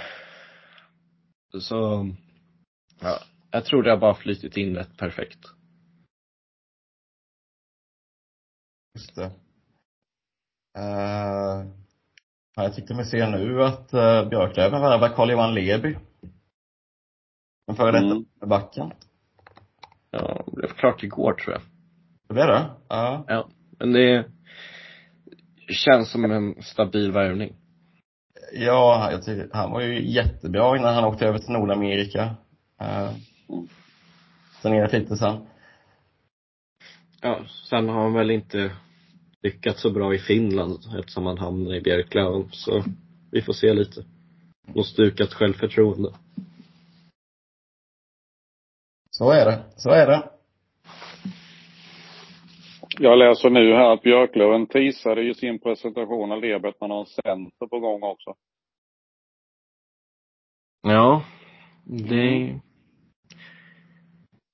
Så, 1.59 2.11
ja, 3.01 3.19
jag 3.51 3.65
tror 3.65 3.83
det 3.83 3.91
har 3.91 3.97
bara 3.97 4.15
flytit 4.15 4.57
in 4.57 4.77
rätt 4.77 4.97
perfekt. 4.97 5.39
Just 8.95 9.15
det. 9.15 9.31
Uh, 10.79 11.67
jag 12.57 12.75
tyckte 12.75 12.95
mig 12.95 13.05
se 13.05 13.31
nu 13.31 13.63
att 13.63 13.95
uh, 13.95 14.29
Björklöven 14.29 14.81
värvar 14.81 15.09
Carl-Johan 15.09 15.55
Leby 15.55 15.97
den 17.67 17.77
före 17.77 17.93
detta 17.93 18.07
mm. 18.07 18.25
backen. 18.47 18.93
Ja, 20.11 20.45
det 20.47 20.53
blev 20.53 20.69
klart 20.69 21.03
igår 21.03 21.33
tror 21.33 21.53
jag. 21.53 21.63
Det 22.29 22.35
blev 22.35 22.47
det? 22.47 22.71
Ja. 22.89 23.25
Ja. 23.29 23.49
Men 23.79 23.93
det 23.93 24.27
känns 25.69 26.11
som 26.11 26.25
en 26.25 26.63
stabil 26.63 27.13
värvning. 27.13 27.57
Ja, 28.53 29.09
jag 29.11 29.23
tycker, 29.23 29.51
han 29.53 29.71
var 29.71 29.81
ju 29.81 30.13
jättebra 30.13 30.77
innan 30.77 30.95
han 30.95 31.05
åkte 31.05 31.27
över 31.27 31.39
till 31.39 31.53
Nordamerika. 31.53 32.37
Uh, 32.83 33.11
sen 34.63 34.73
är 34.73 34.89
det 34.89 34.99
lite 34.99 35.17
sen. 35.17 35.47
Ja, 37.25 37.45
sen 37.69 37.89
har 37.89 38.03
han 38.03 38.13
väl 38.13 38.31
inte 38.31 38.77
lyckats 39.43 39.83
så 39.83 39.91
bra 39.91 40.15
i 40.15 40.19
Finland 40.19 40.79
eftersom 40.99 41.27
han 41.27 41.39
hamnade 41.39 41.77
i 41.77 41.81
Björklöven. 41.81 42.49
Så 42.53 42.85
vi 43.31 43.43
får 43.43 43.53
se 43.53 43.73
lite. 43.73 44.05
Och 44.75 44.87
stukat 44.87 45.33
självförtroende. 45.33 46.15
Så 49.11 49.31
är 49.31 49.45
det. 49.45 49.65
Så 49.77 49.91
är 49.91 50.07
det. 50.07 50.29
Jag 52.99 53.19
läser 53.19 53.51
nu 53.51 53.75
här 53.75 53.93
att 53.93 54.03
Björklöven 54.03 54.67
teasade 54.67 55.23
i 55.23 55.35
sin 55.35 55.59
presentation 55.59 56.33
av 56.33 56.41
Lebet 56.41 56.81
man 56.81 56.91
har 56.91 57.01
en 57.01 57.07
center 57.07 57.67
på 57.67 57.79
gång 57.81 58.03
också. 58.03 58.35
Ja. 60.83 61.25
Det 61.85 62.61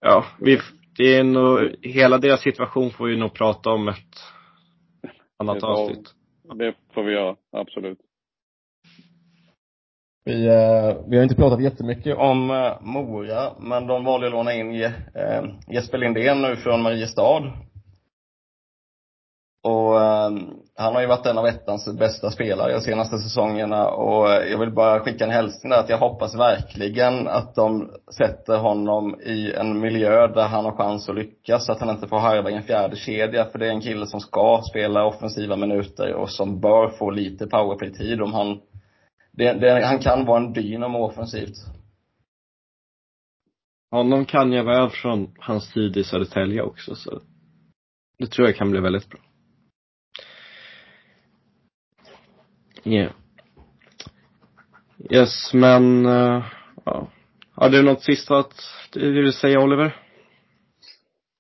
Ja, 0.00 0.24
vi, 0.40 0.58
det 0.98 1.16
är 1.16 1.24
nog, 1.24 1.74
hela 1.82 2.18
deras 2.18 2.40
situation 2.40 2.90
får 2.90 3.06
vi 3.06 3.16
nog 3.16 3.34
prata 3.34 3.70
om 3.70 3.88
ett 3.88 3.96
annat 5.38 5.62
avsnitt. 5.62 6.14
Det 6.54 6.74
får 6.94 7.02
vi 7.02 7.12
göra, 7.12 7.36
absolut. 7.52 7.98
Vi, 10.24 10.46
eh, 10.46 10.96
vi 11.08 11.16
har 11.16 11.22
inte 11.22 11.34
pratat 11.34 11.62
jättemycket 11.62 12.16
om 12.16 12.50
eh, 12.50 12.80
Mora, 12.80 13.52
men 13.60 13.86
de 13.86 14.04
valde 14.04 14.26
att 14.26 14.32
låna 14.32 14.54
in 14.54 14.82
eh, 14.84 14.92
Jesper 15.74 15.98
Lindén 15.98 16.42
nu 16.42 16.56
från 16.56 16.82
Mariestad. 16.82 17.52
Och 19.62 20.00
eh, 20.00 20.30
han 20.76 20.94
har 20.94 21.00
ju 21.00 21.06
varit 21.06 21.26
en 21.26 21.38
av 21.38 21.46
ettans 21.46 21.98
bästa 21.98 22.30
spelare 22.30 22.72
de 22.72 22.80
senaste 22.80 23.18
säsongerna 23.18 23.88
och 23.88 24.30
eh, 24.32 24.50
jag 24.50 24.58
vill 24.58 24.70
bara 24.70 25.00
skicka 25.00 25.24
en 25.24 25.30
hälsning 25.30 25.70
där 25.70 25.80
att 25.80 25.88
jag 25.88 25.98
hoppas 25.98 26.34
verkligen 26.34 27.28
att 27.28 27.54
de 27.54 27.90
sätter 28.18 28.58
honom 28.58 29.20
i 29.20 29.52
en 29.52 29.80
miljö 29.80 30.26
där 30.26 30.48
han 30.48 30.64
har 30.64 30.76
chans 30.76 31.08
att 31.08 31.14
lyckas, 31.14 31.66
så 31.66 31.72
att 31.72 31.80
han 31.80 31.90
inte 31.90 32.08
får 32.08 32.18
harva 32.18 32.50
i 32.50 32.54
en 32.54 32.62
fjärde 32.62 32.96
kedja 32.96 33.44
för 33.44 33.58
det 33.58 33.66
är 33.66 33.70
en 33.70 33.80
kille 33.80 34.06
som 34.06 34.20
ska 34.20 34.62
spela 34.70 35.06
offensiva 35.06 35.56
minuter 35.56 36.14
och 36.14 36.30
som 36.30 36.60
bör 36.60 36.88
få 36.88 37.10
lite 37.10 37.46
powerplay-tid 37.46 38.22
om 38.22 38.32
han 38.32 38.60
det, 39.32 39.52
det, 39.52 39.86
han 39.86 39.98
kan 39.98 40.24
vara 40.24 40.44
en 40.44 40.52
dynamo 40.52 40.98
offensivt. 40.98 41.56
Honom 43.90 44.24
kan 44.24 44.52
jag 44.52 44.64
väl 44.64 44.90
från 44.90 45.34
hans 45.38 45.72
tid 45.72 45.96
i 45.96 46.04
Södertälje 46.04 46.62
också, 46.62 46.94
så 46.94 47.20
det 48.18 48.26
tror 48.26 48.48
jag 48.48 48.56
kan 48.56 48.70
bli 48.70 48.80
väldigt 48.80 49.08
bra. 49.08 49.20
Yeah. 52.88 53.12
Yes, 55.10 55.52
men, 55.54 56.06
uh, 56.06 56.44
ja. 56.84 57.08
Har 57.54 57.68
du 57.68 57.82
något 57.82 58.02
sista 58.02 58.38
att 58.38 58.54
du 58.92 59.22
vill 59.22 59.32
säga 59.32 59.60
Oliver? 59.60 59.96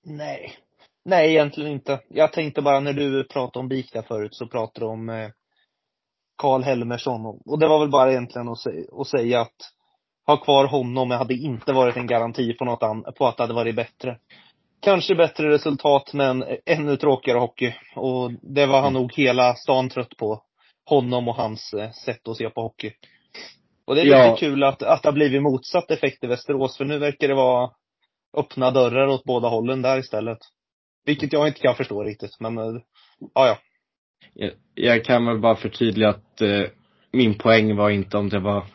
Nej. 0.04 0.56
Nej, 1.04 1.30
egentligen 1.30 1.72
inte. 1.72 2.00
Jag 2.08 2.32
tänkte 2.32 2.62
bara 2.62 2.80
när 2.80 2.92
du 2.92 3.24
pratade 3.24 3.58
om 3.58 3.68
BIK 3.68 3.92
där 3.92 4.02
förut 4.02 4.34
så 4.34 4.46
pratade 4.46 4.86
du 4.86 4.90
om 4.90 5.08
eh, 5.08 5.28
Karl 6.36 6.62
Helmersson. 6.62 7.40
Och 7.46 7.58
det 7.58 7.68
var 7.68 7.80
väl 7.80 7.90
bara 7.90 8.10
egentligen 8.10 8.48
att, 8.48 8.58
säga, 8.58 8.84
att 8.92 9.08
säga 9.08 9.40
att 9.40 9.56
ha 10.26 10.36
kvar 10.36 10.66
honom 10.66 11.10
hade 11.10 11.34
inte 11.34 11.72
varit 11.72 11.96
en 11.96 12.06
garanti 12.06 12.52
på 12.52 12.64
något 12.64 12.82
annat, 12.82 13.14
på 13.14 13.26
att 13.26 13.36
det 13.36 13.42
hade 13.42 13.54
varit 13.54 13.76
bättre. 13.76 14.18
Kanske 14.80 15.14
bättre 15.14 15.50
resultat, 15.50 16.12
men 16.12 16.44
ännu 16.66 16.96
tråkigare 16.96 17.38
hockey. 17.38 17.74
Och 17.96 18.32
det 18.42 18.66
var 18.66 18.80
han 18.80 18.92
nog 18.92 19.12
hela 19.12 19.54
stan 19.54 19.88
trött 19.88 20.16
på. 20.16 20.42
Honom 20.88 21.28
och 21.28 21.34
hans 21.34 21.74
eh, 21.74 21.90
sätt 21.90 22.28
att 22.28 22.36
se 22.36 22.50
på 22.50 22.62
hockey. 22.62 22.92
Och 23.84 23.94
det 23.94 24.00
är 24.00 24.06
ja. 24.06 24.30
lite 24.30 24.40
kul 24.40 24.64
att, 24.64 24.82
att 24.82 25.02
det 25.02 25.08
har 25.08 25.14
blivit 25.14 25.42
motsatt 25.42 25.90
effekt 25.90 26.24
i 26.24 26.26
Västerås, 26.26 26.76
för 26.76 26.84
nu 26.84 26.98
verkar 26.98 27.28
det 27.28 27.34
vara 27.34 27.70
öppna 28.36 28.70
dörrar 28.70 29.06
åt 29.06 29.24
båda 29.24 29.48
hållen 29.48 29.82
där 29.82 29.98
istället. 29.98 30.38
Vilket 31.04 31.32
jag 31.32 31.48
inte 31.48 31.60
kan 31.60 31.74
förstå 31.74 32.04
riktigt, 32.04 32.40
men 32.40 32.56
ja, 32.56 32.80
ja. 33.34 33.58
Jag, 34.34 34.52
jag 34.74 35.04
kan 35.04 35.26
väl 35.26 35.38
bara 35.38 35.56
förtydliga 35.56 36.08
att 36.08 36.40
eh, 36.40 36.64
min 37.12 37.38
poäng 37.38 37.76
var 37.76 37.90
inte 37.90 38.16
om 38.16 38.28
det 38.28 38.38
var 38.38 38.66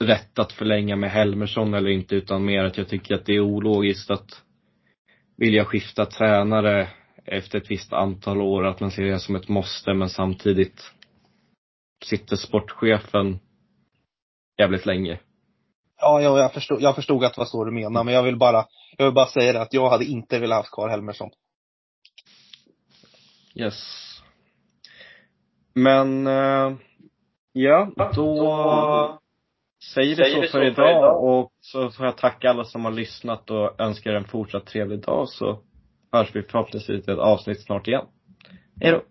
rätt 0.00 0.38
att 0.38 0.52
förlänga 0.52 0.96
med 0.96 1.10
Helmersson 1.10 1.74
eller 1.74 1.90
inte, 1.90 2.14
utan 2.14 2.44
mer 2.44 2.64
att 2.64 2.78
jag 2.78 2.88
tycker 2.88 3.14
att 3.14 3.26
det 3.26 3.34
är 3.34 3.40
ologiskt 3.40 4.10
att 4.10 4.42
vilja 5.36 5.64
skifta 5.64 6.06
tränare 6.06 6.88
efter 7.24 7.58
ett 7.58 7.70
visst 7.70 7.92
antal 7.92 8.40
år, 8.40 8.66
att 8.66 8.80
man 8.80 8.90
ser 8.90 9.02
det 9.02 9.18
som 9.18 9.36
ett 9.36 9.48
måste, 9.48 9.94
men 9.94 10.08
samtidigt 10.08 10.92
sitter 12.08 12.36
sportchefen 12.36 13.38
jävligt 14.58 14.86
länge. 14.86 15.20
Ja, 16.00 16.20
ja 16.20 16.38
jag, 16.38 16.52
förstod, 16.52 16.82
jag 16.82 16.94
förstod 16.94 17.24
att 17.24 17.34
det 17.34 17.40
var 17.40 17.46
så 17.46 17.64
du 17.64 17.72
menade, 17.72 18.04
men 18.04 18.14
jag 18.14 18.22
vill 18.22 18.36
bara, 18.36 18.66
jag 18.96 19.04
vill 19.04 19.14
bara 19.14 19.26
säga 19.26 19.52
det 19.52 19.60
att 19.60 19.72
jag 19.72 19.90
hade 19.90 20.04
inte 20.04 20.38
velat 20.38 20.66
ha 20.66 20.74
kvar 20.74 20.88
Helmersson. 20.88 21.30
Yes. 23.54 23.74
Men, 25.74 26.26
uh, 26.26 26.76
ja, 27.52 27.92
då 28.14 29.20
säger 29.94 30.16
det 30.16 30.48
så 30.48 30.52
för 30.52 30.64
idag 30.64 31.24
och 31.24 31.52
så 31.60 31.90
får 31.90 32.06
jag 32.06 32.18
tacka 32.18 32.50
alla 32.50 32.64
som 32.64 32.84
har 32.84 32.92
lyssnat 32.92 33.50
och 33.50 33.80
önskar 33.80 34.12
en 34.12 34.24
fortsatt 34.24 34.66
trevlig 34.66 35.00
dag 35.00 35.28
så 35.28 35.62
hörs 36.12 36.34
vi 36.34 36.42
förhoppningsvis 36.42 37.08
i 37.08 37.10
ett 37.10 37.18
avsnitt 37.18 37.64
snart 37.64 37.88
igen. 37.88 38.06
Hej 38.80 38.92
då! 38.92 39.02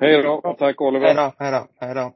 Hej 0.00 0.22
då, 0.22 0.56
tack 0.58 0.80
Oliver. 0.80 1.06
Hej 1.06 1.14
då, 1.14 1.32
hej 1.38 1.52
då, 1.52 1.86
hej 1.86 1.94
då. 1.94 2.12